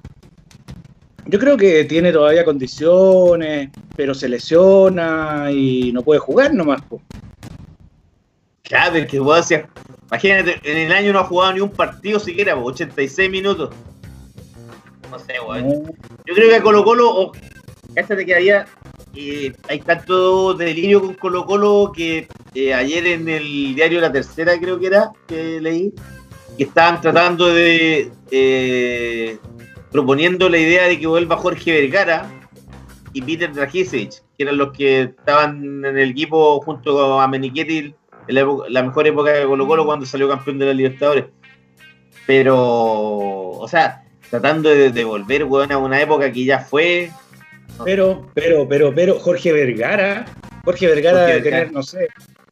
yo 1.28 1.40
creo 1.40 1.56
que 1.58 1.86
tiene 1.86 2.12
todavía 2.12 2.44
condiciones, 2.46 3.70
pero 3.96 4.14
se 4.14 4.28
lesiona 4.30 5.50
y 5.52 5.92
no 5.94 6.02
puede 6.02 6.20
jugar 6.20 6.54
nomás. 6.54 6.82
po. 6.84 7.02
Claro, 8.64 8.96
es 8.96 9.08
que 9.08 9.20
weón, 9.20 9.44
si- 9.44 9.56
imagínate, 10.08 10.60
en 10.64 10.78
el 10.78 10.92
año 10.92 11.14
no 11.14 11.20
ha 11.20 11.24
jugado 11.26 11.54
ni 11.54 11.60
un 11.62 11.72
partido 11.72 12.20
siquiera, 12.20 12.56
po, 12.56 12.64
86 12.66 13.30
minutos. 13.30 13.70
No 15.10 15.20
sé, 15.20 15.34
weón. 15.46 15.68
No. 15.68 15.74
Yo 16.26 16.34
creo 16.36 16.50
que 16.50 16.56
a 16.56 16.62
Colo 16.64 16.84
Colo, 16.84 17.10
oh, 17.10 17.32
cállate 17.94 18.26
que 18.26 18.36
había, 18.36 18.66
eh, 19.16 19.52
hay 19.68 19.80
tanto 19.80 20.54
delirio 20.54 21.02
con 21.02 21.14
Colo 21.16 21.46
Colo 21.46 21.92
que 21.96 22.28
eh, 22.56 22.74
ayer 22.74 23.06
en 23.08 23.28
el 23.28 23.76
diario 23.76 24.00
La 24.00 24.12
Tercera 24.12 24.58
creo 24.60 24.80
que 24.80 24.88
era, 24.88 25.12
que 25.28 25.60
leí, 25.60 25.94
que 26.62 26.68
estaban 26.68 27.02
tratando 27.02 27.48
de, 27.48 28.12
eh, 28.30 29.40
proponiendo 29.92 30.48
la 30.48 30.60
idea 30.60 30.88
de 30.88 31.00
que 31.00 31.08
vuelva 31.08 31.36
Jorge 31.36 31.72
Vergara 31.72 32.30
y 33.14 33.24
Peter 33.24 33.52
Dragicevic, 33.52 34.12
que 34.38 34.44
eran 34.44 34.58
los 34.58 34.72
que 34.72 35.02
estaban 35.02 35.84
en 35.84 35.98
el 35.98 36.12
equipo 36.12 36.62
junto 36.62 37.20
a 37.20 37.28
Menichetti 37.28 37.78
en 37.80 37.96
la, 38.28 38.42
época- 38.42 38.66
la 38.70 38.84
mejor 38.84 39.08
época 39.08 39.32
de 39.32 39.46
Colo 39.48 39.66
Colo 39.66 39.86
cuando 39.88 40.06
salió 40.06 40.30
campeón 40.30 40.60
de 40.60 40.68
la 40.68 40.74
Libertadores. 40.76 41.26
Pero, 42.28 42.56
o 42.58 43.68
sea, 43.68 44.04
tratando 44.30 44.70
de, 44.70 44.92
de 44.92 45.04
volver, 45.04 45.46
weón, 45.46 45.72
a 45.72 45.80
una 45.80 46.00
época 46.00 46.32
que 46.32 46.46
ya 46.46 46.60
fue. 46.60 47.10
Pero, 47.84 48.30
pero, 48.36 48.68
pero, 48.70 48.94
pero, 48.94 49.20
Jorge 49.20 49.52
Vergara, 49.52 50.26
Jorge 50.64 50.86
Vergara 50.86 51.18
Jorge 51.22 51.32
debe 51.34 51.42
Vergara. 51.42 51.64
tener, 51.64 51.74
no 51.74 51.82
sé, 51.82 52.08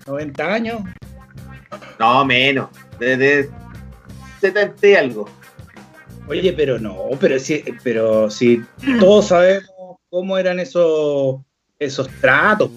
90 0.07 0.52
años. 0.52 0.81
No, 1.99 2.26
menos. 2.26 2.69
De, 2.99 3.15
de 3.15 3.49
70 4.40 4.88
y 4.88 4.95
algo. 4.95 5.30
Oye, 6.28 6.53
pero 6.53 6.78
no, 6.80 7.10
pero 7.20 7.40
si, 7.40 7.64
pero 7.84 8.30
si 8.30 8.61
todos 8.99 9.28
sabemos 9.30 9.98
cómo 10.10 10.38
eran 10.38 10.60
esos, 10.60 11.38
esos 11.80 12.07
tratos. 12.22 12.70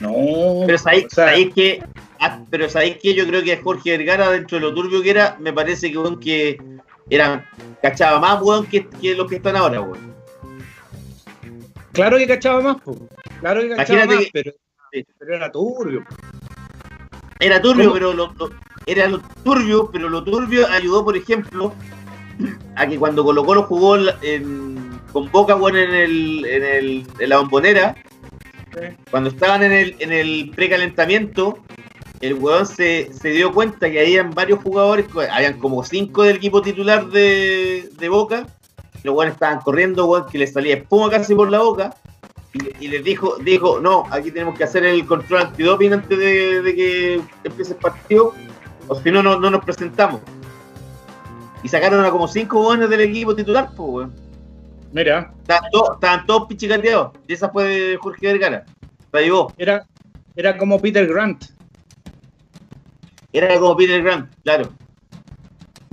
No, 0.00 0.64
Pero 0.66 0.78
sabéis, 0.78 1.06
o 1.06 1.10
sea, 1.10 1.26
sabéis 1.28 1.54
que. 1.54 1.82
ah, 2.20 2.44
pero 2.50 2.68
sabéis 2.68 2.98
que 2.98 3.14
yo 3.14 3.26
creo 3.26 3.42
que 3.42 3.56
Jorge 3.56 3.96
Vergara, 3.96 4.30
dentro 4.30 4.58
de 4.58 4.62
lo 4.62 4.74
turbio 4.74 5.02
que 5.02 5.10
era, 5.10 5.36
me 5.40 5.52
parece 5.52 5.90
que, 5.90 5.98
weón, 5.98 6.20
que 6.20 6.58
era, 7.10 7.50
cachaba 7.82 8.20
más, 8.20 8.40
weón, 8.42 8.66
que, 8.66 8.86
que 8.86 9.14
los 9.14 9.28
que 9.28 9.36
están 9.36 9.56
ahora, 9.56 9.80
weón. 9.80 10.14
claro 11.92 12.16
que 12.18 12.26
cachaba 12.28 12.60
más, 12.60 12.80
po. 12.82 12.96
claro 13.40 13.60
que 13.62 13.70
cachaba 13.70 14.04
Imagínate 14.04 14.14
más, 14.14 14.24
que- 14.26 14.30
pero, 14.32 14.52
sí. 14.92 15.06
pero 15.18 15.34
era 15.34 15.50
turbio. 15.50 16.04
Era 17.40 17.60
turbio, 17.62 17.84
¿Cómo? 17.84 17.94
pero 17.94 18.12
lo, 18.12 18.32
lo- 18.38 18.50
era 18.86 19.06
lo 19.08 19.20
turbio, 19.44 19.90
pero 19.92 20.08
lo 20.08 20.24
turbio 20.24 20.66
ayudó, 20.68 21.04
por 21.04 21.16
ejemplo, 21.16 21.72
a 22.76 22.86
que 22.86 22.98
cuando 22.98 23.22
Colo 23.24 23.44
Colo 23.44 23.62
jugó 23.64 23.96
en- 24.22 24.98
con 25.12 25.30
Boca, 25.30 25.54
bueno, 25.54 25.78
en, 25.78 25.94
el, 25.94 26.44
en, 26.46 26.64
el, 26.64 27.06
en 27.18 27.28
la 27.28 27.38
bombonera, 27.38 27.94
Sí. 28.74 28.84
cuando 29.10 29.30
estaban 29.30 29.62
en 29.62 29.72
el, 29.72 29.96
en 29.98 30.12
el 30.12 30.52
precalentamiento, 30.54 31.58
el 32.20 32.34
weón 32.34 32.66
se, 32.66 33.10
se 33.18 33.30
dio 33.30 33.52
cuenta 33.52 33.90
que 33.90 33.98
habían 34.00 34.30
varios 34.30 34.60
jugadores, 34.62 35.06
habían 35.32 35.58
como 35.58 35.82
cinco 35.84 36.22
del 36.24 36.36
equipo 36.36 36.60
titular 36.60 37.06
de, 37.08 37.88
de 37.98 38.08
Boca, 38.10 38.46
los 39.04 39.14
weones 39.16 39.34
estaban 39.34 39.60
corriendo, 39.60 40.04
weón, 40.06 40.26
que 40.30 40.36
les 40.38 40.52
salía 40.52 40.74
espuma 40.76 41.08
casi 41.08 41.34
por 41.34 41.50
la 41.50 41.60
boca, 41.60 41.94
y, 42.52 42.84
y 42.84 42.88
les 42.88 43.04
dijo, 43.04 43.36
dijo, 43.38 43.80
no, 43.80 44.04
aquí 44.10 44.30
tenemos 44.30 44.56
que 44.56 44.64
hacer 44.64 44.84
el 44.84 45.04
control 45.06 45.42
antidoping 45.42 45.92
antes 45.92 46.18
de, 46.18 46.62
de 46.62 46.74
que 46.74 47.20
empiece 47.44 47.72
el 47.72 47.78
partido, 47.78 48.34
o 48.86 48.94
si 48.94 49.10
no, 49.10 49.22
no, 49.22 49.38
no 49.38 49.50
nos 49.50 49.64
presentamos. 49.64 50.20
Y 51.62 51.68
sacaron 51.68 52.04
a 52.04 52.10
como 52.10 52.28
cinco 52.28 52.60
weones 52.66 52.88
del 52.88 53.00
equipo 53.00 53.34
titular, 53.34 53.70
pues, 53.76 53.90
weón. 53.90 54.28
Mira, 54.92 55.32
Estaban 55.40 55.70
todos, 55.70 55.90
estaban 55.94 56.26
todos 56.26 56.48
pichicateados. 56.48 57.12
Y 57.26 57.32
esa 57.34 57.50
fue 57.50 57.64
de 57.64 57.96
Jorge 57.96 58.26
Vergara. 58.26 58.64
La 59.12 59.20
llevó. 59.20 59.52
era, 59.58 59.86
era 60.36 60.56
como 60.56 60.80
Peter 60.80 61.06
Grant, 61.06 61.44
Era 63.32 63.58
como 63.58 63.76
Peter 63.76 64.02
Grant, 64.02 64.30
claro. 64.44 64.72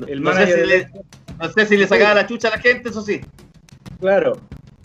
el 0.08 0.22
no, 0.22 0.34
sé 0.34 0.48
si 0.48 0.68
le, 0.68 0.92
no 1.40 1.50
sé 1.50 1.66
si 1.66 1.78
le 1.78 1.88
sacaba 1.88 2.14
la 2.14 2.28
chucha 2.28 2.50
a 2.50 2.52
la 2.52 2.60
gente, 2.60 2.90
eso 2.90 3.02
sí. 3.02 3.22
Claro, 4.00 4.38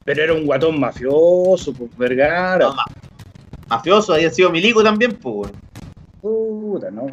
pero 0.05 0.22
era 0.22 0.32
un 0.32 0.47
guatón 0.47 0.78
mafioso, 0.81 1.72
pues 1.72 1.90
Vergara. 1.97 2.66
No, 2.66 2.74
ma- 2.74 2.85
mafioso, 3.68 4.14
había 4.14 4.31
sido 4.31 4.51
milico 4.51 4.82
también, 4.82 5.12
pues. 5.16 5.51
Puta, 6.20 6.90
no. 6.90 7.06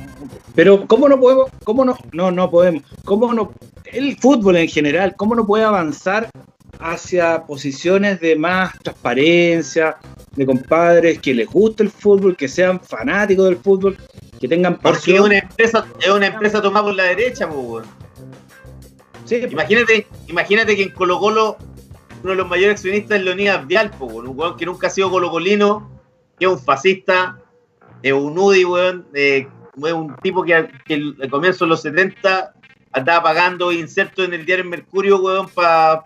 Pero 0.55 0.85
¿cómo 0.87 1.07
no 1.07 1.19
podemos, 1.19 1.49
cómo 1.63 1.85
no, 1.85 1.97
no, 2.11 2.29
no 2.31 2.49
podemos, 2.51 2.83
cómo 3.05 3.33
no, 3.33 3.53
el 3.85 4.17
fútbol 4.17 4.57
en 4.57 4.67
general, 4.67 5.15
cómo 5.15 5.33
no 5.35 5.45
puede 5.45 5.63
avanzar 5.63 6.29
hacia 6.79 7.43
posiciones 7.45 8.19
de 8.19 8.35
más 8.35 8.77
transparencia, 8.83 9.95
de 10.35 10.45
compadres 10.45 11.19
que 11.19 11.33
les 11.33 11.47
guste 11.47 11.83
el 11.83 11.89
fútbol, 11.89 12.35
que 12.35 12.47
sean 12.47 12.79
fanáticos 12.81 13.45
del 13.45 13.57
fútbol, 13.57 13.97
que 14.39 14.47
tengan 14.47 14.75
Porque 14.77 14.89
es 14.97 14.97
pasión? 14.99 15.21
una 15.25 15.37
empresa, 15.39 15.85
es 16.01 16.09
una 16.09 16.27
empresa 16.27 16.61
tomada 16.61 16.85
por 16.85 16.93
la 16.95 17.03
derecha, 17.03 17.49
pues. 17.49 17.85
Sí, 19.25 19.37
pues, 19.39 19.51
Imagínate, 19.53 20.05
imagínate 20.27 20.75
que 20.75 20.83
en 20.83 20.89
Colo 20.89 21.17
Colo 21.19 21.57
uno 22.27 22.33
de 22.33 22.41
los 22.41 22.49
mayores 22.49 22.73
accionistas 22.73 23.19
es 23.19 23.23
Leonidas 23.23 23.65
Vial, 23.65 23.89
un 24.01 24.37
weón 24.37 24.57
que 24.57 24.65
nunca 24.65 24.87
ha 24.87 24.89
sido 24.89 25.09
colocolino, 25.09 25.89
que 26.37 26.43
es 26.43 26.51
un 26.51 26.59
fascista, 26.59 27.39
es 28.03 28.11
un 28.11 28.37
UDI, 28.37 28.65
weón, 28.65 29.07
eh, 29.13 29.47
es 29.77 29.93
un 29.93 30.13
tipo 30.17 30.43
que, 30.43 30.67
que 30.85 30.95
al 31.21 31.29
comienzo 31.29 31.63
de 31.63 31.69
los 31.69 31.81
70 31.83 32.53
andaba 32.91 33.23
pagando 33.23 33.71
insertos 33.71 34.25
en 34.25 34.33
el 34.33 34.45
diario 34.45 34.65
Mercurio, 34.65 35.21
weón, 35.21 35.47
para 35.47 36.03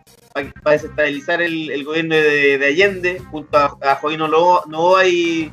desestabilizar 0.63 1.41
el, 1.41 1.83
gobierno 1.83 2.13
de, 2.13 2.59
de 2.59 2.65
Allende, 2.67 3.19
junto 3.31 3.57
a, 3.57 3.75
a 3.81 3.95
Joaquín 3.95 4.19
Novoa 4.19 5.07
y 5.07 5.51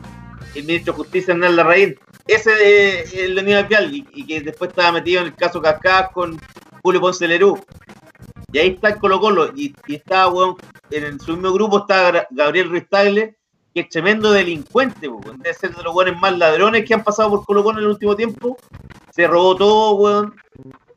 el 0.55 0.65
ministro 0.65 0.93
de 0.93 0.99
Justicia 0.99 1.33
Hernán 1.33 1.57
Larraín. 1.57 1.99
Ese 2.27 3.01
es 3.01 3.15
el 3.15 3.37
Leonidas 3.37 3.67
Vial, 3.67 3.95
y, 3.95 4.07
y 4.13 4.27
que 4.27 4.43
después 4.43 4.69
estaba 4.69 4.93
metido 4.93 5.23
en 5.23 5.29
el 5.29 5.35
caso 5.35 5.63
Cascás 5.63 6.11
con 6.13 6.39
Julio 6.83 7.01
Ponce 7.01 7.27
Lerú. 7.27 7.59
Y 8.51 8.59
ahí 8.59 8.69
está 8.69 8.89
el 8.89 8.97
Colo 8.99 9.21
Colo, 9.21 9.53
y, 9.55 9.75
y 9.87 9.97
está, 9.97 10.27
weón, 10.29 10.57
en 10.91 11.21
su 11.21 11.33
mismo 11.33 11.53
grupo 11.53 11.81
está 11.81 12.27
Gabriel 12.31 12.71
Ruiz 12.71 12.89
Tagle, 12.89 13.37
que 13.75 13.81
es 13.81 13.89
tremendo 13.91 14.33
delincuente, 14.33 15.07
weón. 15.07 15.39
debe 15.43 15.55
ser 15.55 15.75
de 15.75 15.83
los 15.83 15.93
buenos 15.93 16.19
más 16.19 16.37
ladrones 16.39 16.87
que 16.87 16.95
han 16.95 17.05
pasado 17.05 17.29
por 17.29 17.45
Colo 17.45 17.63
Colo 17.63 17.79
en 17.79 17.85
el 17.85 17.91
último 17.91 18.17
tiempo. 18.17 18.57
Se 19.11 19.27
robó 19.27 19.55
todo, 19.55 19.93
weón. 19.97 20.35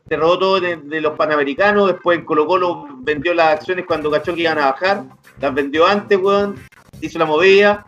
Se 0.08 0.16
robó 0.16 0.40
todo 0.40 0.60
de, 0.62 1.02
los 1.02 1.18
panamericanos. 1.18 1.88
Después 1.88 2.20
en 2.20 2.26
Colo 2.26 2.48
Colo 2.48 2.88
vendió 3.00 3.34
las 3.34 3.56
acciones 3.56 3.86
cuando 3.86 4.10
cachó 4.10 4.34
que 4.34 4.42
iban 4.44 4.58
a 4.58 4.72
bajar. 4.72 5.04
Las 5.42 5.54
vendió 5.54 5.86
antes, 5.86 6.18
weón. 6.18 6.56
Hizo 7.02 7.20
la 7.20 7.26
movida. 7.26 7.86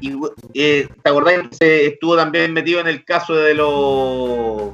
Y, 0.00 0.14
eh, 0.54 0.88
¿Te 1.02 1.08
acordás 1.10 1.58
que 1.58 1.86
estuvo 1.86 2.16
también 2.16 2.52
metido 2.52 2.80
en 2.80 2.88
el 2.88 3.02
caso 3.04 3.34
de 3.34 3.54
los. 3.54 4.72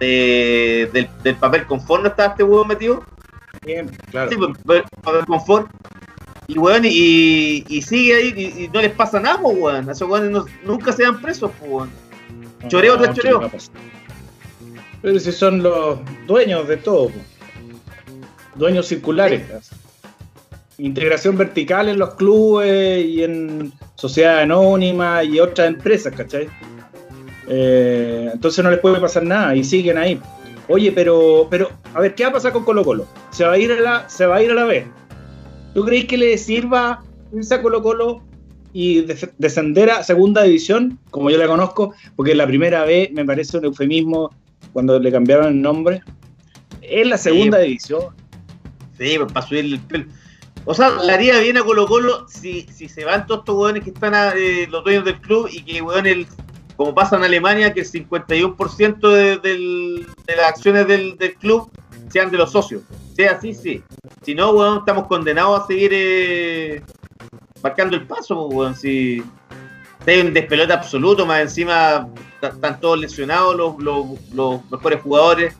de- 0.00 0.90
del, 0.92 1.08
del 1.22 1.36
papel 1.36 1.64
conforme 1.66 2.08
estaba 2.08 2.30
este 2.30 2.42
weón 2.42 2.66
metido? 2.66 3.04
Bien, 3.64 3.88
claro. 4.10 4.30
Sí, 4.30 4.36
pues, 4.36 4.50
pues, 4.64 4.82
papel 5.02 5.24
confort. 5.26 5.70
Y 6.48 6.58
weón, 6.58 6.84
y, 6.84 7.64
y 7.68 7.82
sigue 7.82 8.14
ahí 8.14 8.34
y, 8.36 8.64
y 8.64 8.68
no 8.68 8.80
les 8.80 8.90
pasa 8.92 9.20
nada, 9.20 9.38
pues, 9.40 9.56
weón. 9.58 9.88
A 9.88 9.92
esos 9.92 10.08
weones 10.08 10.30
no- 10.30 10.46
nunca 10.64 10.92
se 10.92 11.04
dan 11.04 11.20
presos, 11.20 11.50
pues, 11.58 11.70
weón. 11.70 11.90
Choreo 12.68 12.96
tras 12.98 13.14
¿qué 13.14 13.22
choreo. 13.22 13.50
Pero 15.00 15.18
si 15.18 15.32
son 15.32 15.62
los 15.62 15.98
dueños 16.26 16.66
de 16.68 16.76
todo. 16.76 17.08
po. 17.08 17.18
Dueños 18.54 18.86
circulares. 18.86 19.42
Integración 20.78 21.36
vertical 21.36 21.88
en 21.88 21.98
los 21.98 22.14
clubes 22.14 23.04
y 23.04 23.22
en 23.22 23.72
sociedad 23.94 24.40
anónima 24.40 25.22
y 25.24 25.38
otras 25.40 25.68
empresas, 25.68 26.12
¿cachai? 26.16 26.48
Eh, 27.48 28.30
entonces 28.32 28.64
no 28.64 28.70
les 28.70 28.80
puede 28.80 29.00
pasar 29.00 29.22
nada 29.24 29.54
y 29.54 29.64
siguen 29.64 29.98
ahí. 29.98 30.20
Oye, 30.68 30.92
pero, 30.92 31.46
pero, 31.50 31.70
a 31.94 32.00
ver, 32.00 32.14
¿qué 32.14 32.22
va 32.24 32.30
a 32.30 32.32
pasar 32.34 32.52
con 32.52 32.64
Colo 32.64 32.84
Colo? 32.84 33.06
¿Se 33.30 33.44
va 33.44 33.52
a 33.52 33.58
ir 33.58 33.72
a 33.72 33.80
la, 33.80 34.08
se 34.08 34.26
va 34.26 34.36
a 34.36 34.42
ir 34.42 34.50
a 34.50 34.54
la 34.54 34.64
B? 34.64 34.86
¿Tú 35.74 35.84
crees 35.84 36.04
que 36.06 36.16
le 36.16 36.38
sirva 36.38 37.02
irse 37.32 37.54
a 37.54 37.62
Colo 37.62 37.82
Colo 37.82 38.22
y 38.72 39.02
des- 39.02 39.28
descender 39.38 39.90
a 39.90 40.02
segunda 40.02 40.42
división, 40.44 40.98
como 41.10 41.30
yo 41.30 41.38
la 41.38 41.46
conozco? 41.46 41.94
Porque 42.16 42.34
la 42.34 42.46
primera 42.46 42.84
B 42.84 43.10
me 43.12 43.24
parece 43.24 43.58
un 43.58 43.64
eufemismo 43.66 44.30
cuando 44.72 44.98
le 44.98 45.10
cambiaron 45.10 45.46
el 45.48 45.60
nombre. 45.62 46.02
Es 46.80 47.06
la 47.06 47.18
segunda 47.18 47.58
división. 47.58 48.02
Sí, 48.98 49.14
pues, 49.18 49.32
para 49.32 49.46
subirle 49.46 49.76
el 49.76 49.82
pelo. 49.82 50.04
O 50.64 50.74
sea, 50.74 50.90
le 51.02 51.12
haría 51.12 51.38
bien 51.40 51.58
a 51.58 51.64
Colo 51.64 51.86
Colo 51.86 52.26
si, 52.28 52.62
si 52.72 52.88
se 52.88 53.04
van 53.04 53.26
todos 53.26 53.40
estos 53.40 53.56
weones 53.56 53.82
que 53.82 53.90
están 53.90 54.14
a- 54.14 54.32
eh, 54.36 54.68
los 54.70 54.84
dueños 54.84 55.04
del 55.04 55.20
club 55.20 55.48
y 55.50 55.62
que 55.64 55.82
weón 55.82 56.06
el 56.06 56.26
como 56.82 56.94
pasa 56.94 57.16
en 57.16 57.24
Alemania, 57.24 57.72
que 57.72 57.80
el 57.80 57.86
51% 57.90 59.40
de, 59.40 60.06
las 60.36 60.46
acciones 60.48 60.86
del, 60.88 61.16
del 61.16 61.34
club 61.34 61.70
sean 62.10 62.30
de 62.30 62.38
los 62.38 62.50
socios. 62.52 62.82
Sea 63.14 63.32
así, 63.32 63.54
sí. 63.54 63.82
Si 64.22 64.34
no, 64.34 64.50
weón, 64.50 64.78
estamos 64.78 65.06
condenados 65.06 65.62
a 65.62 65.66
seguir 65.66 65.90
eh, 65.94 66.82
marcando 67.62 67.96
el 67.96 68.06
paso, 68.06 68.46
pues, 68.48 68.56
weón. 68.56 68.74
Si, 68.76 69.22
hay 70.06 70.20
un 70.20 70.34
despelote 70.34 70.72
absoluto, 70.72 71.24
más 71.24 71.40
encima 71.42 72.08
están 72.42 72.80
todos 72.80 72.98
lesionados 72.98 73.54
los, 73.54 73.78
los, 73.78 74.06
los 74.34 74.70
mejores 74.70 75.00
jugadores. 75.02 75.54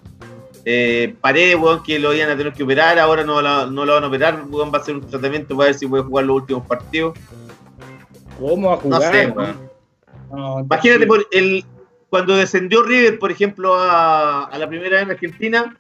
Eh, 0.65 1.15
Paredes, 1.20 1.57
que 1.85 1.99
lo 1.99 2.12
iban 2.15 2.31
a 2.31 2.36
tener 2.36 2.53
que 2.53 2.62
operar, 2.65 2.99
ahora 2.99 3.23
no, 3.24 3.40
la- 3.43 3.66
no 3.66 3.85
lo 3.85 3.94
van 3.94 4.05
a 4.05 4.07
operar, 4.09 4.43
weón, 4.49 4.73
va 4.73 4.78
a 4.78 4.81
hacer 4.81 4.97
un 4.97 5.09
tratamiento 5.09 5.57
para 5.57 5.66
ver 5.69 5.74
si 5.78 5.86
puede 5.86 6.03
jugar 6.05 6.24
los 6.24 6.36
últimos 6.36 6.66
partidos. 6.66 7.16
¿Cómo 8.40 8.69
va 8.69 8.74
a 8.74 8.77
No 8.77 8.82
jugar? 8.82 9.12
sé, 9.12 9.27
weón. 9.28 9.72
No, 10.32 10.60
Imagínate 10.60 11.06
por 11.06 11.26
el, 11.30 11.64
cuando 12.09 12.36
descendió 12.36 12.82
River, 12.82 13.18
por 13.18 13.30
ejemplo, 13.30 13.74
a, 13.74 14.44
a 14.44 14.59
la 14.59 14.68
primera 14.68 14.96
vez 14.96 15.02
en 15.04 15.10
Argentina, 15.10 15.76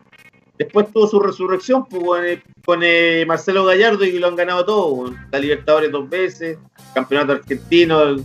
después 0.58 0.92
tuvo 0.92 1.06
su 1.06 1.20
resurrección 1.20 1.86
pues, 1.86 2.04
con, 2.04 2.24
eh, 2.24 2.42
con, 2.64 2.80
eh, 2.82 3.24
Marcelo 3.26 3.64
Gallardo 3.64 4.04
y 4.04 4.18
lo 4.18 4.28
han 4.28 4.36
ganado 4.36 4.64
todo, 4.64 5.14
la 5.30 5.38
Libertadores 5.38 5.90
dos 5.90 6.08
veces, 6.08 6.58
campeonato 6.94 7.32
argentino, 7.32 8.16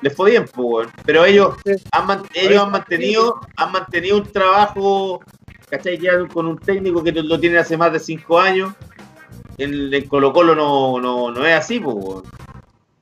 les 0.00 0.14
fue 0.14 0.32
bien, 0.32 0.46
pues, 0.52 0.88
pero 1.04 1.24
ellos 1.24 1.56
han, 1.92 2.22
ellos 2.34 2.62
han 2.62 2.70
mantenido, 2.70 3.40
han 3.56 3.72
mantenido 3.72 4.18
un 4.18 4.32
trabajo, 4.32 5.20
¿cachai? 5.70 5.98
Ya 5.98 6.26
con 6.28 6.46
un 6.46 6.58
técnico 6.58 7.02
que 7.02 7.12
lo 7.12 7.38
tiene 7.38 7.58
hace 7.58 7.76
más 7.76 7.92
de 7.92 8.00
cinco 8.00 8.38
años. 8.38 8.72
En, 9.56 9.94
en 9.94 10.08
Colo 10.08 10.32
Colo 10.32 10.54
no, 10.54 11.00
no, 11.00 11.30
no 11.30 11.46
es 11.46 11.54
así, 11.54 11.80
pues. 11.80 12.22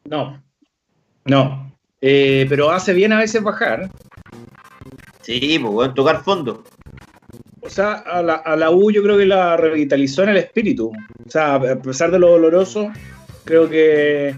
No. 0.05 0.43
No. 1.24 1.72
Eh, 2.05 2.47
pero 2.49 2.70
hace 2.73 2.93
bien 2.93 3.12
a 3.12 3.19
veces 3.19 3.43
bajar. 3.43 3.89
Sí, 5.23 5.59
pues, 5.61 5.73
weón, 5.73 5.95
tocar 5.95 6.23
fondo. 6.24 6.65
O 7.61 7.70
sea, 7.70 7.93
a 7.93 8.20
la, 8.23 8.35
a 8.35 8.57
la 8.57 8.70
U 8.73 8.91
yo 8.91 9.03
creo 9.05 9.16
que 9.16 9.24
la 9.24 9.57
revitalizó 9.57 10.24
en 10.24 10.31
el 10.31 10.37
espíritu. 10.39 10.91
O 11.27 11.31
sea, 11.31 11.55
a 11.55 11.77
pesar 11.77 12.11
de 12.11 12.19
lo 12.19 12.31
doloroso, 12.31 12.91
creo 13.45 13.70
que 13.70 14.35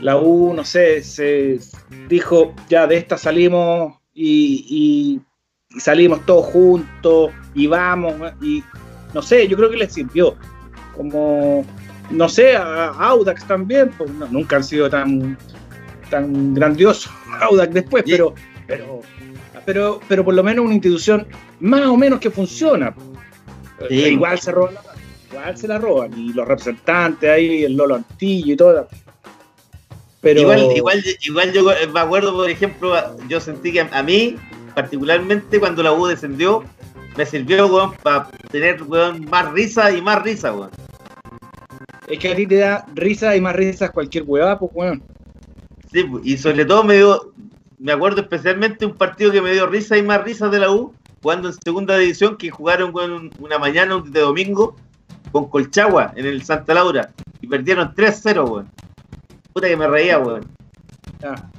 la 0.00 0.16
U, 0.16 0.52
no 0.52 0.64
sé, 0.64 1.02
se 1.04 1.60
dijo, 2.08 2.52
ya 2.68 2.86
de 2.88 2.96
esta 2.96 3.16
salimos 3.16 3.96
y, 4.12 4.66
y- 4.68 5.76
y 5.76 5.80
salimos 5.80 6.26
todos 6.26 6.46
juntos 6.46 7.30
y 7.54 7.68
vamos. 7.68 8.14
Y 8.42 8.64
no 9.14 9.22
sé, 9.22 9.46
yo 9.46 9.56
creo 9.56 9.70
que 9.70 9.76
les 9.76 9.92
sirvió. 9.92 10.34
Como, 10.96 11.64
no 12.10 12.28
sé, 12.28 12.56
a 12.56 12.88
Audax 12.88 13.46
también, 13.46 13.90
pues, 13.96 14.10
no, 14.10 14.26
nunca 14.26 14.56
han 14.56 14.64
sido 14.64 14.90
tan, 14.90 15.38
tan 16.10 16.54
grandiosos 16.54 17.10
Audax 17.40 17.72
después, 17.74 18.04
Y- 18.06 18.12
pero, 18.12 18.34
pero, 18.66 19.00
pero, 19.64 20.00
pero 20.08 20.24
por 20.24 20.34
lo 20.34 20.42
menos 20.42 20.64
una 20.64 20.74
institución 20.74 21.26
más 21.60 21.82
o 21.86 21.96
menos 21.96 22.20
que 22.20 22.30
funciona. 22.30 22.94
Sí. 23.88 24.04
Eh, 24.04 24.10
Igual 24.10 24.38
se 24.38 24.52
roban 24.52 24.74
la 24.74 24.80
igual 25.30 25.56
se 25.58 25.68
la 25.68 25.78
roban, 25.78 26.18
y 26.18 26.32
los 26.32 26.48
representantes 26.48 27.28
ahí, 27.30 27.62
el 27.64 27.76
Lolo 27.76 27.96
Antillo 27.96 28.54
y 28.54 28.56
todo. 28.56 28.88
Pero 30.20 30.40
Igual, 30.40 30.72
igual, 30.74 31.04
igual 31.22 31.52
yo 31.52 31.64
me 31.92 32.00
acuerdo, 32.00 32.32
por 32.34 32.50
ejemplo, 32.50 32.94
yo 33.28 33.40
sentí 33.40 33.72
que 33.72 33.80
a, 33.82 34.02
mí, 34.02 34.36
particularmente 34.74 35.60
cuando 35.60 35.82
la 35.82 35.92
U 35.92 36.06
descendió, 36.06 36.64
me 37.16 37.24
sirvió, 37.24 37.66
weón, 37.68 37.92
para 38.02 38.28
tener, 38.50 38.82
weón, 38.82 39.26
más 39.26 39.52
risa 39.52 39.92
y 39.92 40.02
más 40.02 40.22
risa, 40.22 40.52
weón. 40.52 40.70
es 42.08 42.18
que 42.18 42.32
a 42.32 42.34
ti 42.36 42.46
te 42.46 42.56
da 42.56 42.84
risa 42.94 43.36
y 43.36 43.40
más 43.40 43.54
risas 43.54 43.90
cualquier 43.90 44.24
huevada, 44.26 44.58
pues 44.58 44.70
weón. 44.74 45.02
Sí, 45.92 46.04
pues, 46.04 46.26
y 46.26 46.36
sobre 46.36 46.64
todo 46.64 46.84
me 46.84 46.94
dio, 46.94 47.32
me 47.78 47.92
acuerdo 47.92 48.20
especialmente 48.20 48.86
un 48.86 48.94
partido 48.94 49.32
que 49.32 49.40
me 49.40 49.52
dio 49.52 49.66
risa 49.66 49.96
y 49.96 50.02
más 50.02 50.22
risa 50.22 50.48
de 50.48 50.58
la 50.58 50.70
U, 50.70 50.92
jugando 51.22 51.48
en 51.48 51.54
segunda 51.64 51.96
división, 51.96 52.36
que 52.36 52.50
jugaron 52.50 52.94
weón, 52.94 53.30
una 53.38 53.58
mañana 53.58 54.02
de 54.04 54.20
domingo 54.20 54.76
con 55.32 55.48
Colchagua 55.48 56.12
en 56.16 56.26
el 56.26 56.42
Santa 56.42 56.74
Laura, 56.74 57.10
y 57.40 57.46
perdieron 57.46 57.94
3-0, 57.94 58.48
weón. 58.48 58.70
Puta 59.52 59.68
que 59.68 59.76
me 59.76 59.88
reía, 59.88 60.18
weón. 60.18 60.46
Ya. 61.20 61.50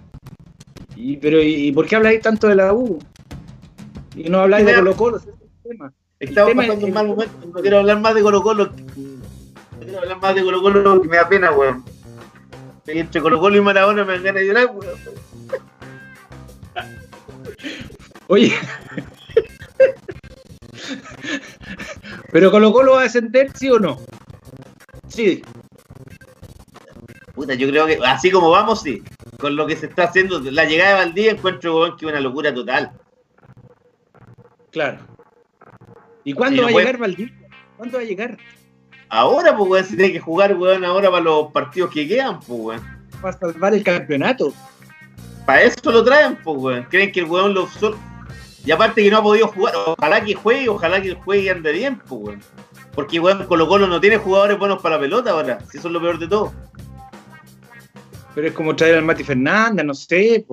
Y, 0.96 1.18
pero, 1.18 1.42
¿y, 1.42 1.72
por 1.72 1.88
qué 1.88 1.96
habláis 1.96 2.22
tanto 2.22 2.48
de 2.48 2.56
la 2.56 2.74
U? 2.74 3.00
Y 4.16 4.30
no 4.30 4.42
habláis 4.42 4.66
de 4.66 4.76
Colo 4.76 4.96
Colo, 4.96 5.18
ese 5.18 5.30
es 5.30 5.36
el 5.36 5.70
tema. 5.70 5.94
Estamos 6.20 6.54
pasando 6.54 6.86
un 6.86 6.94
mal 6.94 7.08
momento. 7.08 7.48
No 7.48 7.62
quiero 7.62 7.78
hablar 7.80 8.00
más 8.02 8.14
de 8.16 8.22
Colo 8.22 8.42
Colo. 8.44 8.66
No 8.66 9.80
quiero 9.80 10.00
hablar 10.00 10.20
más 10.22 10.36
de 10.36 10.44
Colo 10.44 10.62
Colo 10.62 11.02
que 11.02 11.08
me 11.08 11.18
da 11.18 11.30
pena, 11.30 11.52
weón. 11.52 11.84
Entre 12.92 13.22
Colo 13.22 13.40
Colo 13.40 13.58
y 13.58 13.62
Maradona 13.62 14.04
me 14.04 14.14
dan 14.14 14.24
ganas 14.24 14.42
de 14.42 14.48
llorar, 14.48 14.68
weón. 14.74 15.00
Oye. 18.28 18.54
pero 22.32 22.52
Colo 22.52 22.72
Colo 22.72 22.94
va 22.94 23.02
a 23.02 23.04
descender, 23.04 23.52
¿sí 23.56 23.70
o 23.70 23.80
no? 23.80 23.98
Sí. 25.08 25.42
Puta, 27.34 27.54
yo 27.54 27.68
creo 27.70 27.86
que 27.86 28.00
así 28.06 28.32
como 28.32 28.50
vamos, 28.50 28.82
sí. 28.82 29.04
Con 29.40 29.56
lo 29.56 29.66
que 29.66 29.76
se 29.76 29.86
está 29.88 30.04
haciendo, 30.06 30.40
la 30.40 30.66
llegada 30.66 30.92
de 31.00 31.06
Valdía 31.06 31.32
encuentro, 31.32 31.78
weón, 31.80 31.98
que 31.98 32.06
es 32.06 32.12
una 32.12 32.20
locura 32.22 32.54
total. 32.54 32.92
Claro. 34.72 35.00
¿Y 36.24 36.34
cuándo 36.34 36.64
va 36.64 36.70
a 36.70 36.72
puede- 36.72 36.86
llegar 36.86 37.00
Valdivia? 37.02 37.36
¿Cuándo 37.78 37.98
va 37.98 38.04
a 38.04 38.06
llegar? 38.06 38.38
Ahora, 39.10 39.58
pues, 39.58 39.70
weón, 39.70 39.86
se 39.86 39.96
tiene 39.96 40.14
que 40.14 40.20
jugar, 40.20 40.56
weón, 40.56 40.86
ahora 40.86 41.10
para 41.10 41.24
los 41.24 41.52
partidos 41.52 41.92
que 41.92 42.08
quedan, 42.08 42.40
pues, 42.40 42.60
weón. 42.60 42.82
Va 43.24 43.30
a 43.30 43.34
salvar 43.34 43.74
el 43.74 43.84
campeonato. 43.84 44.54
Para 45.46 45.64
eso 45.64 45.92
lo 45.92 46.04
traen, 46.04 46.38
pues, 46.44 46.58
weón. 46.60 46.84
Creen 46.90 47.12
que 47.12 47.22
el 47.22 47.26
weón 47.26 47.54
lo... 47.54 47.68
Y 48.66 48.72
aparte 48.72 49.02
que 49.04 49.10
no 49.10 49.18
ha 49.18 49.24
podido 49.24 49.48
jugar. 49.48 49.74
Ojalá 49.76 50.24
que 50.24 50.34
juegue, 50.36 50.70
ojalá 50.70 51.02
que 51.02 51.16
juegue 51.16 51.44
y 51.44 51.50
ande 51.50 51.72
bien, 51.72 52.00
pues, 52.08 52.22
weón. 52.22 52.42
Porque, 52.94 53.20
weón, 53.20 53.46
Colo 53.48 53.68
Colo 53.68 53.88
no 53.88 54.00
tiene 54.00 54.18
jugadores 54.18 54.60
buenos 54.60 54.82
para 54.82 54.96
la 54.96 55.02
pelota 55.02 55.32
ahora. 55.32 55.60
Si 55.72 55.78
eso 55.78 55.88
es 55.88 55.94
lo 55.94 56.02
peor 56.02 56.20
de 56.20 56.28
todo. 56.28 56.54
Pero 58.36 58.48
es 58.48 58.54
como 58.54 58.76
traer 58.76 58.96
al 58.96 59.04
Mati 59.04 59.24
Fernández, 59.24 59.86
no 59.86 59.94
sé. 59.94 60.46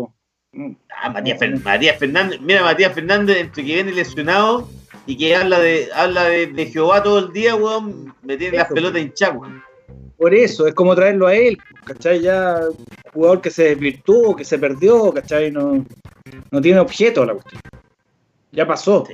Mm. 0.53 0.73
Ah, 1.03 1.11
Matías, 1.11 1.39
Fer- 1.39 1.63
Matías 1.63 1.99
Fernández, 1.99 2.41
mira 2.41 2.63
Matías 2.63 2.95
Fernández, 2.95 3.37
entre 3.37 3.63
que 3.65 3.75
viene 3.75 3.93
lesionado 3.93 4.69
y 5.07 5.17
que 5.17 5.35
habla 5.37 5.59
de 5.61 5.89
habla 5.95 6.25
de, 6.25 6.47
de 6.49 6.67
Jehová 6.67 7.03
todo 7.03 7.19
el 7.21 7.33
día, 7.33 7.55
weón, 7.55 8.15
me 8.23 8.37
tiene 8.37 8.57
las 8.59 8.67
Eso. 8.67 8.75
pelotas 8.75 9.03
hinchadas, 9.03 9.37
weón. 9.37 9.63
Por 10.19 10.35
eso, 10.35 10.67
es 10.67 10.75
como 10.75 10.95
traerlo 10.95 11.27
a 11.27 11.35
él, 11.35 11.59
¿cachai? 11.85 12.21
Ya 12.23 12.61
jugador 13.13 13.41
que 13.41 13.51
se 13.51 13.65
desvirtuó, 13.65 14.35
que 14.35 14.45
se 14.45 14.59
perdió, 14.59 15.13
¿cachai? 15.13 15.51
No, 15.51 15.85
no 16.51 16.61
tiene 16.61 16.81
objeto 16.81 17.25
la 17.25 17.35
cuestión. 17.35 17.61
Ya 18.53 18.67
pasó. 18.67 19.07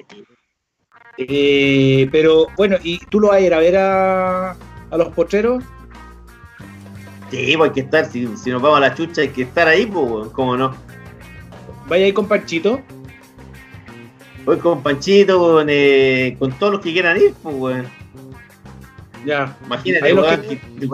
Eh, 1.19 2.09
pero 2.12 2.47
bueno, 2.56 2.77
¿y 2.82 2.98
tú 3.06 3.20
lo 3.20 3.28
vas 3.28 3.36
a 3.39 3.40
ir 3.40 3.52
a 3.52 3.59
ver 3.59 3.77
a, 3.77 4.51
a 4.52 4.97
los 4.97 5.09
potreros? 5.09 5.62
Sí, 7.31 7.55
pues 7.56 7.70
hay 7.70 7.74
que 7.74 7.81
estar, 7.81 8.05
si, 8.06 8.28
si 8.36 8.51
nos 8.51 8.62
vamos 8.62 8.78
a 8.78 8.81
la 8.81 8.94
chucha 8.94 9.23
hay 9.23 9.28
que 9.31 9.43
estar 9.43 9.66
ahí, 9.66 9.86
pues, 9.86 10.28
cómo 10.28 10.56
no. 10.56 10.74
Vaya 11.89 12.05
ahí 12.05 12.12
con 12.12 12.28
Panchito. 12.28 12.81
Voy 14.44 14.59
con 14.59 14.82
Panchito, 14.82 15.39
con, 15.39 15.66
eh, 15.70 16.36
con 16.39 16.52
todos 16.59 16.73
los 16.74 16.82
que 16.82 16.93
quieran 16.93 17.16
ir, 17.16 17.32
pues, 17.43 17.55
weón. 17.56 17.86
Ya. 19.24 19.56
Imagínate, 19.64 20.12
weón, 20.14 20.40
que- 20.43 20.48
que- 20.59 20.81
que 20.81 20.89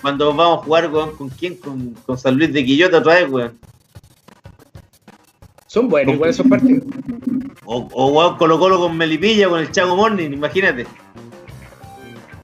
cuando 0.00 0.32
vamos 0.34 0.60
a 0.60 0.62
jugar, 0.64 0.90
weón, 0.92 1.16
¿con 1.16 1.28
quién? 1.28 1.56
Con, 1.56 1.90
con 2.06 2.16
San 2.18 2.36
Luis 2.36 2.52
de 2.52 2.64
Quillota 2.64 2.98
otra 2.98 3.14
vez, 3.14 3.28
weón. 3.30 3.58
Son 5.66 5.88
buenos 5.88 6.14
igual 6.14 6.30
esos 6.30 6.46
partidos. 6.46 6.84
O, 7.64 7.88
o 7.92 8.06
weón, 8.12 8.36
Colo 8.36 8.58
Colo 8.60 8.78
con 8.78 8.96
Melipilla, 8.96 9.48
con 9.48 9.58
el 9.60 9.72
Chago 9.72 9.96
Morning, 9.96 10.30
imagínate. 10.30 10.86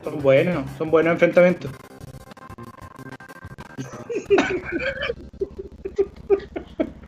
Son 0.03 0.21
buenos, 0.21 0.65
son 0.79 0.91
buenos 0.91 1.13
enfrentamientos. 1.13 1.71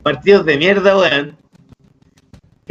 Partidos 0.02 0.44
de 0.46 0.56
mierda, 0.58 0.96
weón. 0.96 1.36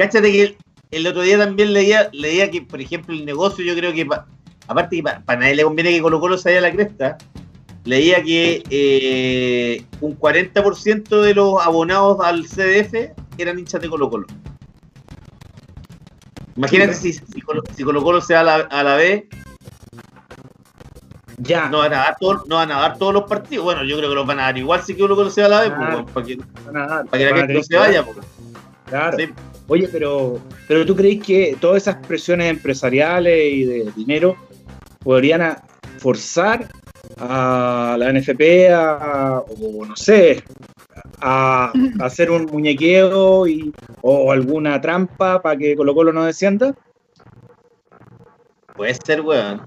Cáchate 0.04 0.32
que 0.32 0.42
el, 0.44 0.58
el 0.92 1.08
otro 1.08 1.22
día 1.22 1.38
también 1.38 1.74
leía, 1.74 2.10
leía 2.12 2.50
que, 2.50 2.62
por 2.62 2.82
ejemplo, 2.82 3.14
el 3.14 3.24
negocio, 3.26 3.64
yo 3.64 3.76
creo 3.76 3.94
que, 3.94 4.06
pa- 4.06 4.26
aparte 4.68 4.96
que 4.98 5.04
para 5.04 5.40
nadie 5.40 5.56
le 5.56 5.64
conviene 5.64 5.92
que 5.92 6.02
Colo 6.02 6.20
Colo 6.20 6.38
se 6.38 6.50
vaya 6.50 6.60
a 6.60 6.70
la 6.70 6.72
cresta, 6.72 7.18
leía 7.84 8.24
que 8.24 8.64
eh, 8.70 9.86
un 10.02 10.18
40% 10.18 11.22
de 11.22 11.34
los 11.36 11.62
abonados 11.66 12.18
al 12.24 12.46
CDF 12.48 13.12
eran 13.38 13.60
hinchas 13.60 13.82
de 13.82 13.90
Colo 13.90 14.10
Colo. 14.10 14.26
Imagínate 16.56 16.94
si, 16.96 17.14
si, 17.14 17.42
Colo, 17.42 17.62
si 17.76 17.84
Colo 17.84 18.04
Colo 18.04 18.22
se 18.22 18.34
va 18.34 18.42
a 18.42 18.44
la, 18.44 18.56
a 18.56 18.84
la 18.84 18.96
B, 18.98 19.28
Ya. 21.38 21.70
no 21.70 21.80
van, 21.80 21.94
a 21.94 21.98
dar 21.98 22.18
todo- 22.20 22.44
no 22.48 22.56
van 22.58 22.72
a 22.72 22.80
dar 22.82 22.98
todos 22.98 23.14
los 23.14 23.24
partidos. 23.24 23.66
Bueno, 23.66 23.84
yo 23.84 23.98
creo 23.98 24.10
que 24.10 24.16
los 24.16 24.28
van 24.28 24.40
a 24.40 24.44
dar 24.44 24.58
igual 24.58 24.82
si 24.84 24.96
Colo 24.96 25.16
Colo 25.16 25.30
se 25.30 25.42
va 25.42 25.48
a 25.48 25.50
la 25.50 25.62
B, 25.62 25.72
pues, 25.72 26.12
para 26.14 26.26
que, 26.26 26.38
van 26.66 26.78
a 26.78 26.88
dar, 26.88 27.06
para 27.06 27.18
que 27.24 27.30
la 27.32 27.38
gente 27.38 27.54
no 27.54 27.64
se 27.64 27.78
vaya. 27.78 28.04
pues. 28.04 28.18
Claro. 28.86 29.18
Sí. 29.18 29.30
Oye, 29.72 29.88
pero, 29.88 30.38
pero 30.68 30.86
¿tú 30.86 30.94
crees 30.98 31.24
que 31.24 31.56
todas 31.58 31.84
esas 31.84 32.06
presiones 32.06 32.50
empresariales 32.50 33.54
y 33.54 33.64
de 33.64 33.92
dinero 33.96 34.36
podrían 35.00 35.56
forzar 35.98 36.68
a 37.18 37.96
la 37.98 38.12
NFP 38.12 38.70
a, 38.70 39.40
o 39.40 39.86
no 39.86 39.96
sé, 39.96 40.44
a, 41.22 41.72
a 42.02 42.06
hacer 42.06 42.32
un 42.32 42.48
muñequeo 42.48 43.48
y, 43.48 43.72
o 44.02 44.34
alguna 44.34 44.82
trampa 44.82 45.42
para 45.42 45.58
que 45.58 45.74
Colo 45.78 45.96
Colo 45.96 46.12
no 46.12 46.26
descienda? 46.26 46.76
Puede 48.76 48.94
ser, 48.96 49.22
weón. 49.22 49.66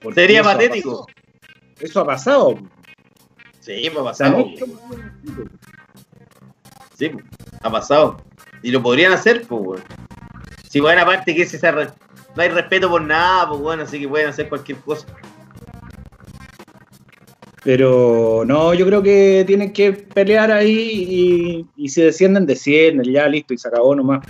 Porque 0.00 0.22
Sería 0.22 0.40
eso 0.40 0.48
patético. 0.48 1.06
Eso 1.78 2.00
ha 2.00 2.06
pasado. 2.06 2.58
Sí, 3.60 3.90
pues 3.92 3.98
ha 3.98 4.04
pasado. 4.04 4.46
Sí, 6.96 7.10
ha 7.60 7.70
pasado. 7.70 8.29
Y 8.62 8.70
lo 8.70 8.82
podrían 8.82 9.12
hacer, 9.12 9.42
pues, 9.48 9.62
weón. 9.62 9.82
Si, 10.68 10.80
bueno, 10.80 11.02
aparte 11.02 11.34
que 11.34 11.42
ese 11.42 11.58
se 11.58 11.70
re- 11.72 11.88
no 12.36 12.42
hay 12.42 12.48
respeto 12.48 12.88
por 12.88 13.02
nada, 13.02 13.48
pues, 13.48 13.60
bueno, 13.60 13.82
así 13.82 13.98
que 13.98 14.08
pueden 14.08 14.28
hacer 14.28 14.48
cualquier 14.48 14.78
cosa. 14.78 15.06
Pero 17.62 18.42
no, 18.46 18.72
yo 18.72 18.86
creo 18.86 19.02
que 19.02 19.44
tienen 19.46 19.72
que 19.72 19.92
pelear 19.92 20.50
ahí 20.50 21.66
y, 21.76 21.84
y 21.84 21.88
si 21.90 22.00
descienden, 22.02 22.46
descienden, 22.46 23.12
ya 23.12 23.28
listo, 23.28 23.52
y 23.52 23.58
se 23.58 23.68
acabó 23.68 23.94
nomás. 23.94 24.26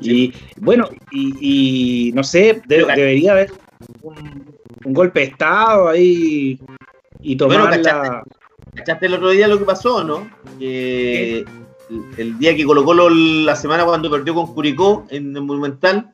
Y 0.00 0.32
bueno, 0.56 0.88
y, 1.10 2.08
y 2.08 2.12
no 2.12 2.24
sé, 2.24 2.62
de- 2.66 2.84
debería 2.86 3.32
haber 3.32 3.52
un, 4.02 4.54
un 4.84 4.92
golpe 4.94 5.20
de 5.20 5.26
Estado 5.26 5.88
ahí 5.88 6.58
y 7.20 7.36
tomar 7.36 7.68
Bueno, 7.68 7.82
la... 7.82 8.22
¿Cachaste 8.74 9.06
el 9.06 9.14
otro 9.14 9.30
día 9.30 9.48
lo 9.48 9.58
que 9.58 9.64
pasó, 9.64 10.02
no? 10.04 10.28
Que 10.58 11.44
el 12.16 12.38
día 12.38 12.54
que 12.56 12.64
colocó 12.64 12.94
la 12.94 13.56
semana 13.56 13.84
cuando 13.84 14.10
perdió 14.10 14.34
con 14.34 14.52
Curicó 14.54 15.06
en 15.10 15.36
el 15.36 15.42
Monumental, 15.42 16.12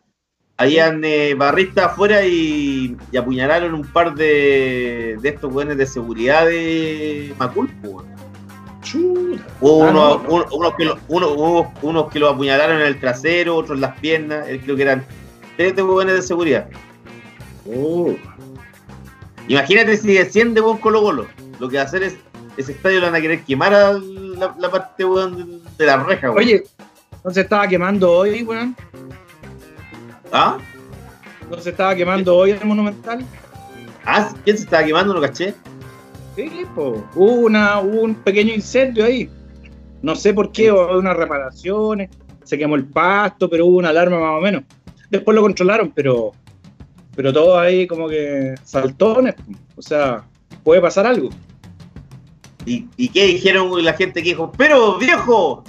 habían 0.59 1.03
eh, 1.05 1.35
barristas 1.35 1.87
afuera 1.87 2.25
y, 2.27 2.97
y 3.11 3.17
apuñalaron 3.17 3.75
un 3.75 3.85
par 3.85 4.15
de, 4.15 5.17
de 5.21 5.29
estos 5.29 5.53
buenos 5.53 5.77
de 5.77 5.87
seguridad 5.87 6.47
de 6.47 7.35
Macul, 7.39 7.71
weón. 7.83 8.05
Chuta. 8.83 9.43
Hubo 9.61 9.85
Ah, 9.85 9.91
unos, 9.91 10.23
no. 10.25 10.29
uno- 10.29 10.47
unos 10.53 10.75
que 10.75 10.85
lo, 10.85 10.99
uno- 11.09 11.29
hubo 11.31 11.73
unos 11.83 12.11
que 12.11 12.19
lo 12.19 12.29
apuñalaron 12.29 12.81
en 12.81 12.87
el 12.87 13.01
trasero, 13.01 13.57
otros 13.57 13.77
en 13.77 13.81
las 13.83 13.99
piernas, 13.99 14.47
eh, 14.49 14.61
creo 14.63 14.77
que 14.77 14.83
eran 14.83 15.05
tres 15.57 15.75
de 15.77 15.83
de 15.83 16.23
seguridad. 16.23 16.69
Oh, 17.67 18.13
Imagínate 19.49 19.97
si 19.97 20.13
desciende 20.15 20.61
con 20.63 20.79
Colo 20.79 21.03
Colo. 21.03 21.27
Lo 21.59 21.69
que 21.69 21.77
va 21.77 21.83
a 21.83 21.87
hacer 21.87 22.03
es, 22.03 22.17
ese 22.57 22.73
estadio 22.73 23.01
lo 23.01 23.07
van 23.07 23.15
a 23.17 23.21
querer 23.21 23.43
quemar 23.45 23.75
a 23.75 23.93
la, 24.43 24.55
la 24.59 24.71
parte 24.71 25.05
weón, 25.05 25.63
de, 25.79 25.87
la 25.87 26.03
reja, 26.03 26.31
weón. 26.31 26.39
Oye, 26.39 26.65
¿no 27.25 27.31
se 27.31 27.43
estaba 27.43 27.67
quemando 27.69 28.11
hoy, 28.11 28.43
weón? 28.43 28.77
¿Ah? 30.33 30.59
¿No 31.51 31.59
se 31.59 31.71
estaba 31.71 31.95
quemando 31.95 32.37
hoy 32.37 32.53
el 32.53 32.65
Monumental? 32.65 33.25
¿Ah? 34.05 34.33
¿Quién 34.45 34.57
se 34.57 34.65
estaba 34.65 34.85
quemando? 34.85 35.15
¿No 35.15 35.21
caché? 35.21 35.55
Sí, 36.35 36.67
po. 36.75 37.05
Hubo, 37.15 37.33
una, 37.33 37.81
hubo 37.81 38.03
un 38.03 38.15
pequeño 38.15 38.55
incendio 38.55 39.05
ahí. 39.05 39.31
No 40.01 40.17
sé 40.17 40.33
por 40.35 40.51
qué, 40.51 40.73
hubo 40.73 40.99
unas 40.99 41.17
reparaciones, 41.17 42.11
se 42.43 42.59
quemó 42.59 42.75
el 42.75 42.87
pasto, 42.87 43.49
pero 43.49 43.67
hubo 43.67 43.77
una 43.77 43.91
alarma 43.91 44.19
más 44.19 44.39
o 44.39 44.41
menos. 44.41 44.63
Después 45.11 45.35
lo 45.35 45.43
controlaron, 45.43 45.93
pero 45.95 46.33
pero 47.15 47.33
todo 47.33 47.59
ahí 47.59 47.87
como 47.87 48.09
que 48.09 48.55
saltones. 48.65 49.35
O 49.77 49.83
sea, 49.83 50.25
puede 50.65 50.81
pasar 50.81 51.07
algo. 51.07 51.31
¿Y, 52.67 52.87
¿Y 52.97 53.09
qué 53.09 53.25
dijeron 53.27 53.85
la 53.85 53.93
gente 53.95 54.23
que 54.23 54.31
dijo? 54.31 54.53
Pero, 54.57 54.99
viejo, 54.99 55.65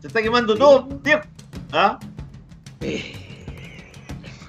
se 0.00 0.06
está 0.06 0.22
quemando 0.22 0.56
todo, 0.56 0.88
viejo. 1.02 1.22
¿Ah? 1.72 1.98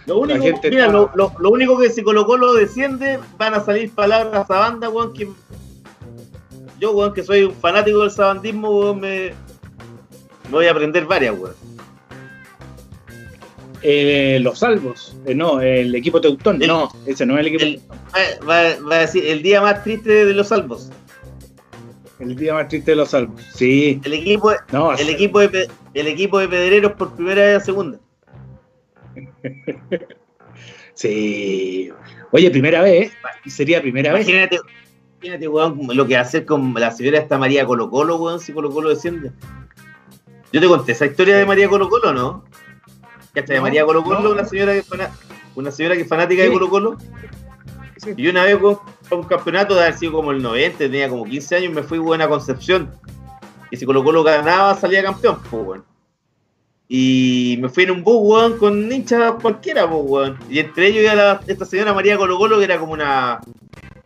Lo 0.06 0.18
único, 0.20 0.40
mira, 0.70 0.86
está- 0.86 0.88
lo, 0.92 1.12
lo- 1.16 1.34
lo 1.38 1.50
único 1.52 1.78
que 1.78 1.90
si 1.90 2.02
Colo 2.02 2.26
Colo 2.26 2.54
desciende, 2.54 3.20
van 3.38 3.54
a 3.54 3.60
salir 3.64 3.92
palabras 3.92 4.50
a 4.50 4.60
banda, 4.60 4.90
weón, 4.90 5.14
que 5.14 5.30
yo, 6.80 6.92
weón, 6.94 7.14
que 7.14 7.24
soy 7.24 7.44
un 7.44 7.54
fanático 7.54 8.00
del 8.02 8.12
sabandismo, 8.12 8.70
weón, 8.80 9.00
me, 9.00 9.28
me 10.46 10.52
voy 10.52 10.66
a 10.68 10.72
aprender 10.72 11.06
varias, 11.06 11.38
weón. 11.38 11.54
Eh, 13.84 14.40
los 14.42 14.60
salvos, 14.60 15.16
eh, 15.26 15.34
no, 15.34 15.60
el 15.60 15.94
equipo 15.96 16.22
Teutón, 16.22 16.62
El- 16.62 16.68
no, 16.68 16.90
ese 17.06 17.26
no 17.26 17.34
es 17.36 17.40
el 17.42 17.48
equipo 17.48 17.64
el- 17.64 17.80
Teutón. 17.80 17.98
Va, 18.16 18.46
va- 18.48 18.88
va 18.90 18.96
a 18.96 19.00
decir, 19.00 19.26
el 19.26 19.42
día 19.44 19.62
más 19.62 19.84
triste 19.84 20.26
de 20.26 20.34
los 20.34 20.48
salvos. 20.50 20.90
El 22.22 22.36
día 22.36 22.54
más 22.54 22.68
triste 22.68 22.92
de 22.92 22.98
los 22.98 23.10
salvos. 23.10 23.42
Sí, 23.56 24.00
El 24.04 24.14
equipo, 24.14 24.52
no, 24.72 24.94
el 24.94 25.10
equipo 25.10 25.40
de, 25.40 25.68
el 25.94 26.08
equipo 26.08 26.40
de 26.40 26.48
pedreros 26.48 26.92
por 26.94 27.16
primera 27.16 27.42
vez 27.42 27.58
a 27.58 27.60
segunda. 27.66 28.00
sí. 30.94 31.92
Oye, 32.32 32.50
primera 32.52 32.82
vez, 32.82 33.12
¿eh? 33.46 33.50
sería 33.50 33.82
primera 33.82 34.14
vez. 34.14 34.28
Imagínate, 34.28 35.48
weón, 35.48 35.80
lo 35.94 36.08
que 36.08 36.14
va 36.16 36.20
a 36.22 36.24
hacer 36.24 36.46
con 36.46 36.74
la 36.74 36.92
señora 36.92 37.18
esta 37.20 37.38
María 37.38 37.66
Colo 37.66 37.90
Colo, 37.90 38.16
weón, 38.18 38.40
si 38.40 38.54
Colo 38.54 38.70
Colo 38.72 38.90
desciende. 38.90 39.32
Yo 40.54 40.60
te 40.62 40.68
conté 40.68 40.92
esa 40.94 41.06
historia 41.06 41.38
de 41.38 41.46
María 41.46 41.70
Colo 41.70 41.90
Colo, 41.90 42.14
¿no? 42.14 42.44
¿Cachai? 43.34 43.56
De 43.56 43.56
No, 43.58 43.62
María 43.64 43.86
Colo 43.86 44.04
Colo, 44.04 44.20
no. 44.22 44.32
una 44.32 44.46
señora 44.46 44.74
que 44.74 44.80
es 44.80 44.88
fana- 44.88 45.12
una 45.56 45.72
señora 45.72 45.96
que 45.96 46.02
es 46.02 46.08
fanática 46.08 46.44
de. 46.44 46.52
Colo 46.52 46.70
Colo. 46.70 46.98
Y 48.18 48.28
una 48.28 48.44
vez, 48.46 48.60
weón, 48.62 48.80
a 49.16 49.16
un 49.18 49.24
campeonato 49.24 49.76
de 49.76 49.82
haber 49.82 49.98
sido 49.98 50.14
como 50.14 50.32
el 50.32 50.42
90, 50.42 50.78
tenía 50.78 51.10
como 51.10 51.26
15 51.26 51.56
años, 51.56 51.74
me 51.74 51.84
fui, 51.84 52.00
weón, 52.00 52.22
a 52.22 52.28
Concepción. 52.30 52.90
Y 53.70 53.78
si 53.78 53.86
Colo 53.86 54.04
Colo 54.04 54.24
ganaba, 54.24 54.76
salía 54.76 55.04
campeón, 55.04 55.38
pues, 55.50 55.64
weón. 55.66 55.84
Y 56.88 57.58
me 57.62 57.70
fui 57.70 57.84
en 57.84 57.92
un 57.92 58.04
bus, 58.04 58.18
weón, 58.22 58.58
con 58.58 58.92
hinchas 58.92 59.36
cualquiera, 59.42 59.90
pues, 59.90 60.02
weón. 60.06 60.38
Y 60.50 60.60
entre 60.60 60.88
ellos 60.88 61.04
iba 61.04 61.16
la- 61.16 61.42
esta 61.48 61.66
señora 61.66 61.94
María 61.94 62.18
Colo 62.18 62.38
Colo, 62.38 62.58
que 62.58 62.66
era 62.66 62.78
como 62.80 62.94
una. 62.94 63.40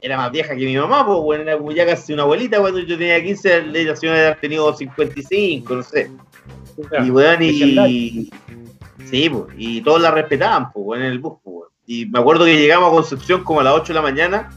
Era 0.02 0.18
más 0.18 0.32
vieja 0.32 0.56
que 0.56 0.66
mi 0.66 0.78
mamá, 0.78 1.04
pues, 1.06 1.18
weón. 1.22 1.42
Era 1.42 1.58
como 1.58 1.72
ya 1.72 1.86
casi 1.86 2.14
una 2.14 2.24
abuelita. 2.24 2.60
Cuando 2.60 2.80
yo 2.80 2.96
tenía 2.98 3.24
15, 3.24 3.64
la 3.64 3.96
señora 3.96 4.20
haber 4.20 4.40
tenido 4.40 4.72
55, 4.76 5.76
no 5.76 5.82
sé. 5.84 6.12
Y, 7.04 7.10
weón, 7.10 7.42
y. 7.42 8.30
Sí, 9.10 9.30
pues. 9.30 9.46
Y 9.58 9.82
todos 9.82 10.02
la 10.02 10.12
respetaban, 10.12 10.72
pues, 10.72 10.86
weón, 10.86 11.04
en 11.04 11.12
el 11.12 11.20
bus, 11.20 11.38
pues, 11.44 11.56
weón. 11.56 11.70
Y 11.88 12.06
me 12.08 12.20
acuerdo 12.20 12.46
que 12.46 12.56
llegamos 12.58 12.90
a 12.90 12.96
Concepción 12.96 13.44
como 13.44 13.62
a 13.62 13.64
las 13.64 13.74
8 13.74 13.88
de 13.88 13.94
la 13.96 14.02
mañana. 14.04 14.50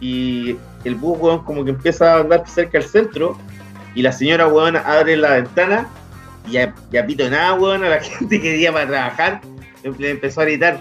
Y 0.00 0.56
el 0.84 0.94
bus, 0.94 1.18
weón, 1.20 1.44
como 1.44 1.64
que 1.64 1.70
empieza 1.70 2.14
a 2.14 2.20
andar 2.20 2.48
cerca 2.48 2.78
del 2.78 2.88
centro. 2.88 3.36
Y 3.94 4.02
la 4.02 4.12
señora, 4.12 4.46
weón, 4.46 4.76
abre 4.76 5.16
la 5.16 5.32
ventana. 5.32 5.88
Y 6.46 6.56
a, 6.56 6.74
y 6.90 6.96
a 6.96 7.06
pito 7.06 7.24
de 7.24 7.30
nada, 7.30 7.54
weón, 7.54 7.84
a 7.84 7.88
la 7.88 8.00
gente 8.02 8.40
que 8.40 8.56
iba 8.56 8.72
para 8.72 8.86
trabajar. 8.86 9.40
Le 9.98 10.10
empezó 10.10 10.40
a 10.40 10.44
gritar: 10.44 10.78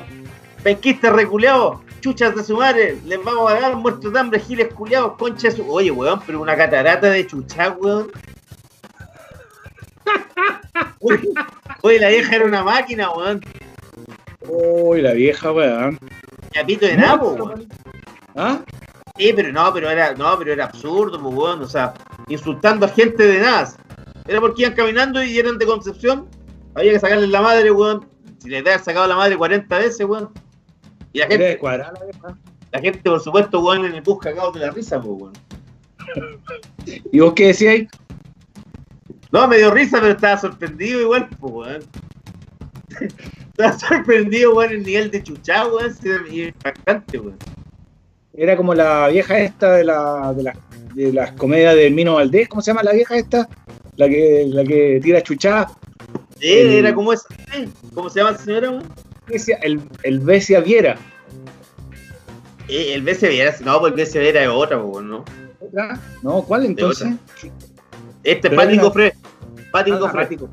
Penquistas 0.64 1.14
reculeados, 1.14 1.80
chuchas 2.02 2.36
de 2.36 2.44
su 2.44 2.58
madre, 2.58 2.98
les 3.06 3.24
vamos 3.24 3.52
a 3.52 3.60
dar 3.60 3.76
muertos 3.76 4.12
de 4.12 4.20
hambre, 4.20 4.40
giles 4.40 4.74
culeados, 4.74 5.14
concha 5.18 5.50
de 5.50 5.56
su. 5.56 5.70
Oye, 5.70 5.92
weón, 5.92 6.22
pero 6.26 6.42
una 6.42 6.56
catarata 6.56 7.10
de 7.10 7.28
chuchas, 7.28 7.74
weón. 7.80 8.12
Oye, 11.00 11.20
oye, 11.82 12.00
la 12.00 12.10
vieja 12.10 12.36
era 12.36 12.46
una 12.46 12.64
máquina, 12.64 13.12
weón. 13.12 13.42
Uy, 14.48 15.02
la 15.02 15.14
vieja, 15.14 15.52
weón. 15.52 16.00
Y 16.54 16.60
a 16.60 16.66
pito 16.66 16.86
de 16.86 16.98
nada, 16.98 17.20
po, 17.20 17.30
weón. 17.34 17.68
¿Ah? 18.36 18.60
Sí, 19.18 19.34
pero 19.36 19.52
no, 19.52 19.74
pero 19.74 19.90
era, 19.90 20.14
no, 20.14 20.38
pero 20.38 20.54
era 20.54 20.66
absurdo, 20.66 21.20
pues, 21.20 21.36
weón. 21.36 21.62
O 21.62 21.68
sea, 21.68 21.94
insultando 22.28 22.86
a 22.86 22.90
gente 22.90 23.24
de 23.24 23.40
nada. 23.40 23.74
Era 24.28 24.40
porque 24.40 24.64
iban 24.64 24.76
caminando 24.76 25.24
y 25.24 25.38
eran 25.38 25.58
de 25.58 25.66
Concepción. 25.66 26.28
Había 26.76 26.94
que 26.94 27.00
sacarles 27.00 27.30
la 27.30 27.42
madre, 27.42 27.72
weón. 27.72 28.08
Si 28.40 28.50
les 28.50 28.62
había 28.62 28.78
sacado 28.80 29.08
la 29.08 29.16
madre 29.16 29.38
40 29.38 29.78
veces, 29.78 30.06
weón. 30.06 30.30
Y 31.14 31.20
la 31.20 31.28
gente, 31.28 31.58
cuadrar 31.58 31.94
la 32.72 32.80
gente, 32.80 33.00
por 33.00 33.20
supuesto, 33.20 33.60
weón, 33.62 33.86
en 33.86 33.96
el 33.96 34.02
bus 34.02 34.20
cagados 34.20 34.54
de 34.54 34.60
la 34.60 34.72
risa, 34.72 35.02
pues, 35.02 35.22
weón. 35.22 35.34
¿Y 37.12 37.20
vos 37.20 37.34
qué 37.34 37.48
decíais? 37.48 37.88
No, 39.32 39.48
me 39.48 39.58
dio 39.58 39.72
risa, 39.72 40.00
pero 40.00 40.14
estaba 40.14 40.38
sorprendido 40.38 41.02
igual, 41.02 41.28
pues, 41.40 41.54
weón. 41.54 41.84
estaba 43.52 43.80
sorprendido, 43.80 44.54
weón, 44.54 44.74
el 44.74 44.84
nivel 44.84 45.10
de 45.10 45.24
chuchá, 45.24 45.66
weón. 45.66 45.96
Y 46.30 46.44
impactante, 46.44 47.18
weón. 47.20 47.38
Era 48.38 48.56
como 48.56 48.74
la 48.76 49.08
vieja 49.10 49.40
esta 49.40 49.74
de, 49.74 49.84
la, 49.84 50.32
de, 50.34 50.44
las- 50.44 50.58
de 50.94 51.12
las 51.12 51.32
comedias 51.34 51.76
de 51.76 51.90
Mino 51.90 52.14
Valdés. 52.16 52.48
¿Cómo 52.48 52.62
se 52.62 52.72
llama 52.72 52.84
la 52.84 52.94
vieja 52.94 53.18
esta? 53.18 53.50
La 53.96 54.08
que, 54.08 54.46
la 54.48 54.64
que 54.64 55.00
tira 55.02 55.22
chuchada. 55.22 55.70
Sí, 56.40 56.48
El- 56.54 56.74
era 56.74 56.94
como 56.94 57.12
esa. 57.14 57.26
¿eh? 57.56 57.68
¿Cómo 57.94 58.10
se 58.10 58.20
llama 58.20 58.32
la 58.34 58.38
señora, 58.38 58.80
El, 59.64 59.82
el 60.04 60.20
Besia 60.20 60.60
Viera. 60.62 60.96
Eh, 62.70 62.94
el 62.94 63.02
BC 63.02 63.30
Viera, 63.30 63.56
no, 63.64 63.80
pues 63.80 63.94
el 63.94 63.98
BC 64.06 64.20
Viera 64.20 64.44
es 64.44 64.50
otra, 64.50 64.82
pues, 64.82 65.04
¿no? 65.06 65.24
¿Otra? 65.60 66.00
No, 66.22 66.42
¿cuál 66.44 66.66
entonces? 66.66 67.08
Este 68.24 68.50
es 68.50 68.54
Pático 68.54 68.84
era- 68.86 68.92
Fre. 68.92 69.14
Pático 69.72 70.10
Fre. 70.10 70.22
Pático. 70.24 70.50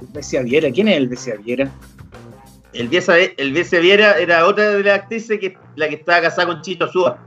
El 0.00 0.08
Viera. 0.42 0.70
¿Quién 0.70 0.88
es 0.88 0.96
el 0.96 1.08
Besia 1.08 1.36
Viera? 1.36 1.70
El 2.72 2.88
BC, 2.88 3.34
el 3.36 3.52
Viera 3.52 4.18
era 4.18 4.46
otra 4.46 4.70
de 4.70 4.82
las 4.82 5.00
actrices 5.00 5.38
que 5.38 5.56
la 5.76 5.88
que 5.88 5.96
estaba 5.96 6.22
casada 6.22 6.46
con 6.48 6.62
Chicho 6.62 6.84
Azúa. 6.84 7.18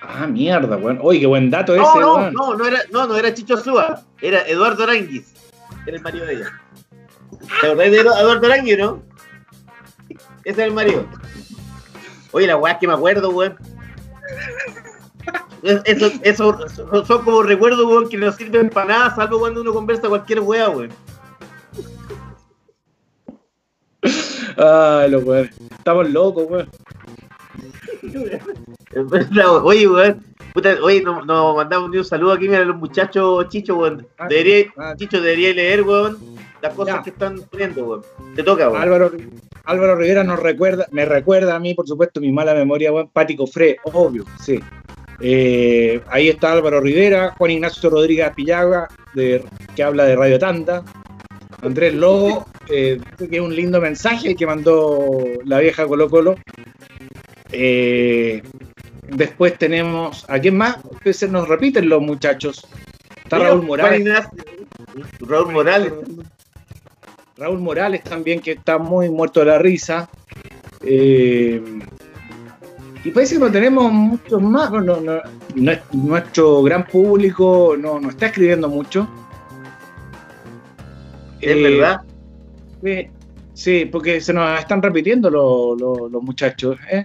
Ah, 0.00 0.26
mierda, 0.26 0.76
weón. 0.76 0.98
Oye, 1.02 1.20
qué 1.20 1.26
buen 1.26 1.50
dato 1.50 1.74
No, 1.76 1.82
ese, 1.82 2.00
no, 2.00 2.14
weón. 2.16 2.32
no, 2.34 2.54
no 2.54 2.66
era, 2.66 2.80
no, 2.90 3.06
no 3.06 3.16
era 3.16 3.34
Chicho 3.34 3.54
Azúa, 3.54 4.02
era 4.20 4.46
Eduardo 4.46 4.84
Aranguis, 4.84 5.32
era 5.86 5.96
el 5.96 6.02
marido 6.02 6.26
de 6.26 6.34
ella. 6.34 6.60
¿Te 7.60 7.66
acordás 7.66 7.90
de 7.90 8.00
Eduardo 8.00 8.46
Aranguis, 8.46 8.78
no? 8.78 9.02
Ese 10.44 10.60
es 10.62 10.66
el 10.68 10.72
marido. 10.72 11.06
Oye, 12.32 12.46
la 12.46 12.56
weá 12.56 12.78
que 12.78 12.86
me 12.86 12.94
acuerdo, 12.94 13.30
weón. 13.30 13.56
Es- 15.62 15.80
Eso, 15.84 16.10
eso, 16.22 16.68
son- 16.68 17.06
son 17.06 17.24
como 17.24 17.42
recuerdos, 17.42 17.84
weón, 17.86 18.08
que 18.08 18.16
no 18.18 18.32
sirven 18.32 18.68
para 18.70 18.86
nada, 18.98 19.14
salvo 19.14 19.38
cuando 19.38 19.60
uno 19.60 19.72
conversa 19.72 20.08
cualquier 20.08 20.40
weá, 20.40 20.68
weón. 20.68 20.90
Ah, 24.56 25.06
los 25.08 25.24
weón. 25.24 25.50
Estamos 25.70 26.10
locos, 26.10 26.46
weón. 26.48 26.68
Oye, 29.64 29.88
weón. 29.88 30.24
Puta, 30.52 30.76
oye, 30.82 31.02
nos 31.02 31.24
no 31.24 31.54
mandamos 31.56 31.88
un 31.96 32.04
saludo 32.04 32.32
aquí, 32.32 32.46
mira, 32.46 32.62
los 32.64 32.76
muchachos, 32.76 33.48
Chicho, 33.48 33.76
weón. 33.76 34.06
Ah, 34.18 34.28
Debería. 34.28 34.66
Chicho 34.96 35.18
debería 35.20 35.54
leer, 35.54 35.82
weón, 35.82 36.18
las 36.60 36.74
cosas 36.74 36.96
Ya. 36.96 37.02
que 37.02 37.10
están 37.10 37.40
poniendo, 37.50 37.84
weón. 37.84 38.02
Te 38.34 38.42
toca, 38.42 38.68
weón. 38.68 38.82
Álvaro, 38.82 39.12
Álvaro 39.64 39.96
Rivera 39.96 40.24
nos 40.24 40.38
recuerda, 40.40 40.86
me 40.90 41.06
recuerda 41.06 41.54
a 41.54 41.58
mí, 41.58 41.72
por 41.74 41.86
supuesto, 41.88 42.20
mi 42.20 42.32
mala 42.32 42.52
memoria, 42.52 42.92
weón. 42.92 43.08
Pático 43.08 43.46
Fre, 43.46 43.78
obvio, 43.84 44.24
sí. 44.40 44.60
Eh, 45.20 46.02
ahí 46.08 46.28
está 46.28 46.52
Álvaro 46.52 46.80
Rivera, 46.80 47.30
Juan 47.38 47.52
Ignacio 47.52 47.88
Rodríguez 47.88 48.30
Pillaga, 48.34 48.88
de, 49.14 49.42
que 49.74 49.82
habla 49.82 50.04
de 50.04 50.16
Radio 50.16 50.38
Tanda. 50.38 50.82
Andrés 51.62 51.94
Lobo, 51.94 52.46
eh, 52.68 53.00
que 53.18 53.36
es 53.36 53.40
un 53.40 53.54
lindo 53.54 53.80
mensaje 53.80 54.34
que 54.34 54.46
mandó 54.46 55.22
la 55.44 55.60
vieja 55.60 55.86
Colo 55.86 56.10
Colo. 56.10 56.34
Eh, 57.52 58.42
después 59.08 59.56
tenemos, 59.58 60.24
¿a 60.28 60.38
quién 60.38 60.56
más? 60.56 60.76
Que 61.02 61.12
se 61.12 61.28
nos 61.28 61.48
repiten 61.48 61.88
los 61.88 62.02
muchachos. 62.02 62.66
Está 63.24 63.36
Mira, 63.38 63.48
Raúl 63.50 63.62
Morales. 63.66 64.04
Raúl 65.20 65.52
Morales. 65.52 65.92
Raúl 67.36 67.58
Morales 67.60 68.02
también, 68.04 68.40
que 68.40 68.52
está 68.52 68.78
muy 68.78 69.08
muerto 69.08 69.40
de 69.40 69.46
la 69.46 69.58
risa. 69.58 70.08
Eh, 70.82 71.62
y 73.04 73.10
parece 73.10 73.34
que 73.34 73.40
no 73.40 73.50
tenemos 73.50 73.90
muchos 73.92 74.40
más. 74.42 74.70
No, 74.70 74.80
no- 74.80 75.00
no- 75.00 75.72
nuestro 75.92 76.62
gran 76.62 76.84
público 76.86 77.74
no, 77.78 78.00
no 78.00 78.10
está 78.10 78.26
escribiendo 78.26 78.68
mucho. 78.68 79.08
Es 81.42 81.56
Eh, 81.56 81.62
verdad. 81.62 82.00
Sí, 82.82 83.08
sí, 83.54 83.84
porque 83.86 84.20
se 84.20 84.32
nos 84.32 84.58
están 84.58 84.80
repitiendo 84.82 85.28
los, 85.30 85.80
los- 85.80 86.10
los 86.10 86.22
muchachos. 86.22 86.78
¿eh? 86.90 87.04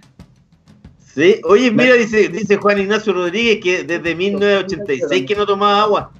Sí, 1.14 1.42
oye, 1.46 1.72
mira, 1.72 1.96
dice, 1.96 2.30
dice 2.30 2.58
Juan 2.58 2.80
Ignacio 2.80 3.12
Rodríguez 3.14 3.60
que 3.62 3.84
desde 3.84 4.14
1986 4.16 5.26
que 5.26 5.36
no 5.36 5.46
tomaba 5.46 5.82
agua. 5.82 6.12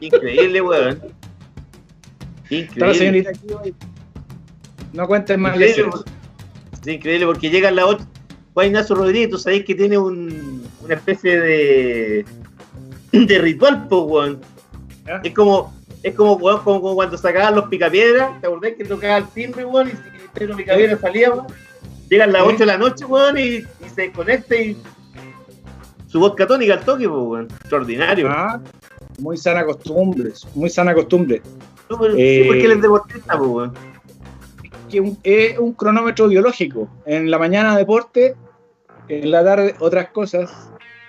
Increíble, 0.00 0.60
weón. 0.62 1.00
Increíble. 2.50 2.94
señorita 2.94 3.30
aquí 3.30 3.46
hoy. 3.62 3.74
No 4.92 5.06
cuenten 5.06 5.40
más 5.40 5.54
Increíble, 5.54 5.90
sí, 6.82 6.90
increíble, 6.92 7.26
porque 7.26 7.50
llega 7.50 7.68
a 7.68 7.72
las 7.72 7.84
8. 7.84 8.06
Juan 8.54 8.66
Ignacio 8.68 8.94
Rodríguez, 8.96 9.30
tú 9.30 9.38
sabés 9.38 9.64
que 9.64 9.74
tiene 9.74 9.98
un, 9.98 10.62
una 10.82 10.94
especie 10.94 11.38
de, 11.38 12.24
de 13.12 13.38
ritual, 13.38 13.86
pues, 13.88 14.02
weón. 14.06 14.40
Es 15.22 15.32
como, 15.34 15.74
es 16.02 16.14
como, 16.14 16.34
weón, 16.34 16.62
como, 16.62 16.80
como 16.80 16.94
cuando 16.94 17.18
sacaban 17.18 17.56
los 17.56 17.68
picapiedras, 17.68 18.40
¿te 18.40 18.46
acordás 18.46 18.72
que 18.76 18.84
tocaba 18.84 19.18
el 19.18 19.28
timbre, 19.28 19.64
weón? 19.64 19.88
Y 19.88 19.92
si 19.92 19.98
Pedro 20.34 20.56
Picapiedra 20.56 20.98
salía, 20.98 21.30
weón. 21.32 21.46
Llegan 22.08 22.32
las 22.32 22.42
Sí. 22.42 22.48
8 22.48 22.58
de 22.58 22.66
la 22.66 22.78
noche, 22.78 23.04
weón, 23.04 23.38
y, 23.38 23.42
y 23.56 23.64
se 23.94 24.02
desconecta 24.02 24.56
y 24.56 24.76
su 26.06 26.20
voz 26.20 26.34
catónica 26.34 26.74
al 26.74 26.84
toque, 26.84 27.08
pues, 27.08 27.20
weón. 27.22 27.48
Extraordinario. 27.60 28.28
Ah, 28.30 28.60
muy 29.18 29.36
sana 29.36 29.64
costumbre, 29.64 30.32
muy 30.54 30.70
sana 30.70 30.94
costumbre. 30.94 31.42
No, 31.90 31.98
pero 31.98 32.14
eh, 32.16 32.40
sí, 32.42 32.46
porque 32.46 32.64
él 32.64 32.72
es 32.72 32.82
deportista, 32.82 33.36
pues, 33.38 33.50
weón. 33.50 33.74
que 34.90 35.00
un- 35.00 35.18
es 35.22 35.58
un 35.58 35.72
cronómetro 35.74 36.28
biológico. 36.28 36.88
En 37.04 37.30
la 37.30 37.38
mañana 37.38 37.76
deporte, 37.76 38.36
en 39.08 39.30
la 39.30 39.44
tarde 39.44 39.74
otras 39.80 40.08
cosas. 40.10 40.50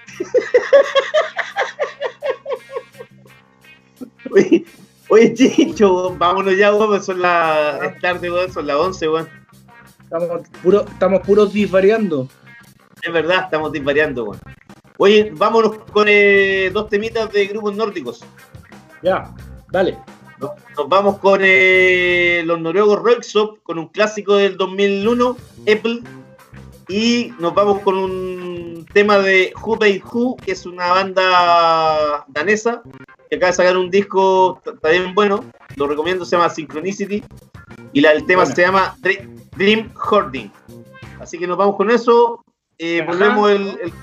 Oye, 4.32 4.66
oye, 5.10 5.34
Chicho, 5.36 6.16
vámonos 6.18 6.58
ya, 6.58 6.74
weón, 6.74 7.04
son 7.04 7.22
las, 7.22 7.82
es 7.84 8.00
tarde, 8.00 8.32
weón, 8.32 8.52
son 8.52 8.68
las 8.68 8.78
11, 8.78 9.10
weón. 9.10 9.30
Estamos, 10.04 10.42
puro, 10.64 10.86
estamos 10.88 11.22
puros 11.22 11.54
disvariando. 11.54 12.28
Es 13.02 13.14
verdad, 13.14 13.44
estamos 13.46 13.72
disvariando, 13.72 14.26
weón. 14.26 14.40
Oye, 14.98 15.32
vámonos 15.34 15.78
con 15.92 16.08
eh, 16.10 16.70
dos 16.74 16.90
temitas 16.90 17.32
de 17.32 17.48
grupos 17.48 17.76
nórdicos. 17.76 18.22
Ya, 19.02 19.34
dale. 19.72 19.98
Nos, 20.40 20.52
nos 20.78 20.90
vamos 20.90 21.20
con 21.20 21.40
eh, 21.44 22.44
los 22.46 22.60
noruegos 22.60 23.00
Roixop, 23.02 23.62
con 23.64 23.78
un 23.78 23.88
clásico 23.88 24.36
del 24.36 24.58
2001, 24.58 25.38
Apple. 25.62 26.02
Y 26.90 27.34
nos 27.40 27.54
vamos 27.54 27.80
con 27.82 27.98
un 27.98 28.86
tema 28.94 29.20
de 29.20 29.54
Who 29.64 29.78
Paid 29.78 30.02
Who, 30.12 30.38
que 30.38 30.54
es 30.54 30.66
una 30.66 30.88
banda 30.90 32.26
danesa, 32.28 32.82
que 33.30 33.36
acaba 33.36 33.52
de 33.52 33.56
sacar 33.58 33.78
un 33.78 33.92
disco 33.92 34.60
también 34.82 35.14
bueno, 35.14 35.46
lo 35.76 35.88
recomiendo, 35.88 36.26
se 36.26 36.36
llama 36.36 36.50
Synchronicity. 36.50 37.24
Y 37.94 38.02
la, 38.02 38.12
el 38.14 38.26
tema 38.26 38.42
Bueno. 38.42 38.56
se 38.56 38.62
llama 38.64 38.96
Dre- 39.02 39.30
Dream 39.56 39.92
Hoarding. 39.96 40.52
Así 41.20 41.38
que 41.38 41.46
nos 41.46 41.58
vamos 41.58 41.76
con 41.76 41.92
eso. 41.92 42.44
Eh, 42.80 43.04
volvemos 43.06 43.52
el, 43.52 43.68
el- 43.84 43.94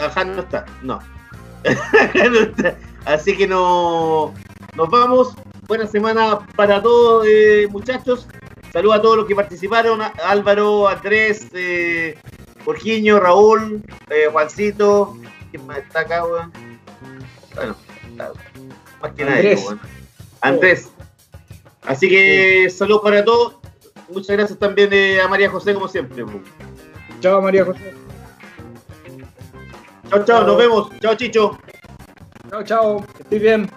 Ajá, 0.00 0.24
no 0.24 0.40
está, 0.40 0.64
no. 0.82 1.00
No 2.14 2.38
está. 2.40 2.78
Así 3.04 3.36
que 3.36 3.46
no, 3.46 4.32
nos 4.74 4.88
vamos. 4.88 5.34
Buena 5.66 5.86
semana 5.86 6.38
para 6.56 6.80
todos, 6.80 7.26
eh, 7.28 7.66
muchachos. 7.70 8.26
Saludos 8.72 8.98
a 8.98 9.02
todos 9.02 9.16
los 9.16 9.26
que 9.26 9.34
participaron: 9.34 10.00
a- 10.02 10.12
Álvaro, 10.24 10.88
Andrés, 10.88 11.48
eh, 11.52 12.18
Jorginho, 12.64 13.18
Raúl, 13.20 13.82
eh, 14.10 14.28
Juancito. 14.30 15.16
¿Quién 15.50 15.66
más 15.66 15.78
está 15.78 16.00
acá, 16.00 16.24
weón? 16.24 16.52
Bueno, 17.54 17.76
está- 18.10 18.32
más 19.00 19.12
que 19.12 19.24
nadie, 19.24 19.36
Andrés. 19.38 19.64
weón. 19.66 19.80
Andrés. 20.40 20.90
Así 21.86 22.08
que 22.08 22.68
saludos 22.70 23.02
para 23.02 23.24
todos. 23.24 23.56
Muchas 24.10 24.36
gracias 24.36 24.58
también 24.58 24.90
eh, 24.92 25.20
a 25.20 25.28
María 25.28 25.48
José, 25.50 25.74
como 25.74 25.88
siempre. 25.88 26.22
weón. 26.22 26.44
Chao, 27.20 27.40
María 27.42 27.64
José. 27.64 27.94
Chao, 30.10 30.24
chao, 30.24 30.44
nos 30.46 30.56
vemos. 30.58 30.90
Chao, 31.00 31.14
Chicho. 31.14 31.58
Chao, 32.50 32.62
chao. 32.64 33.04
Estés 33.18 33.40
bien. 33.42 33.70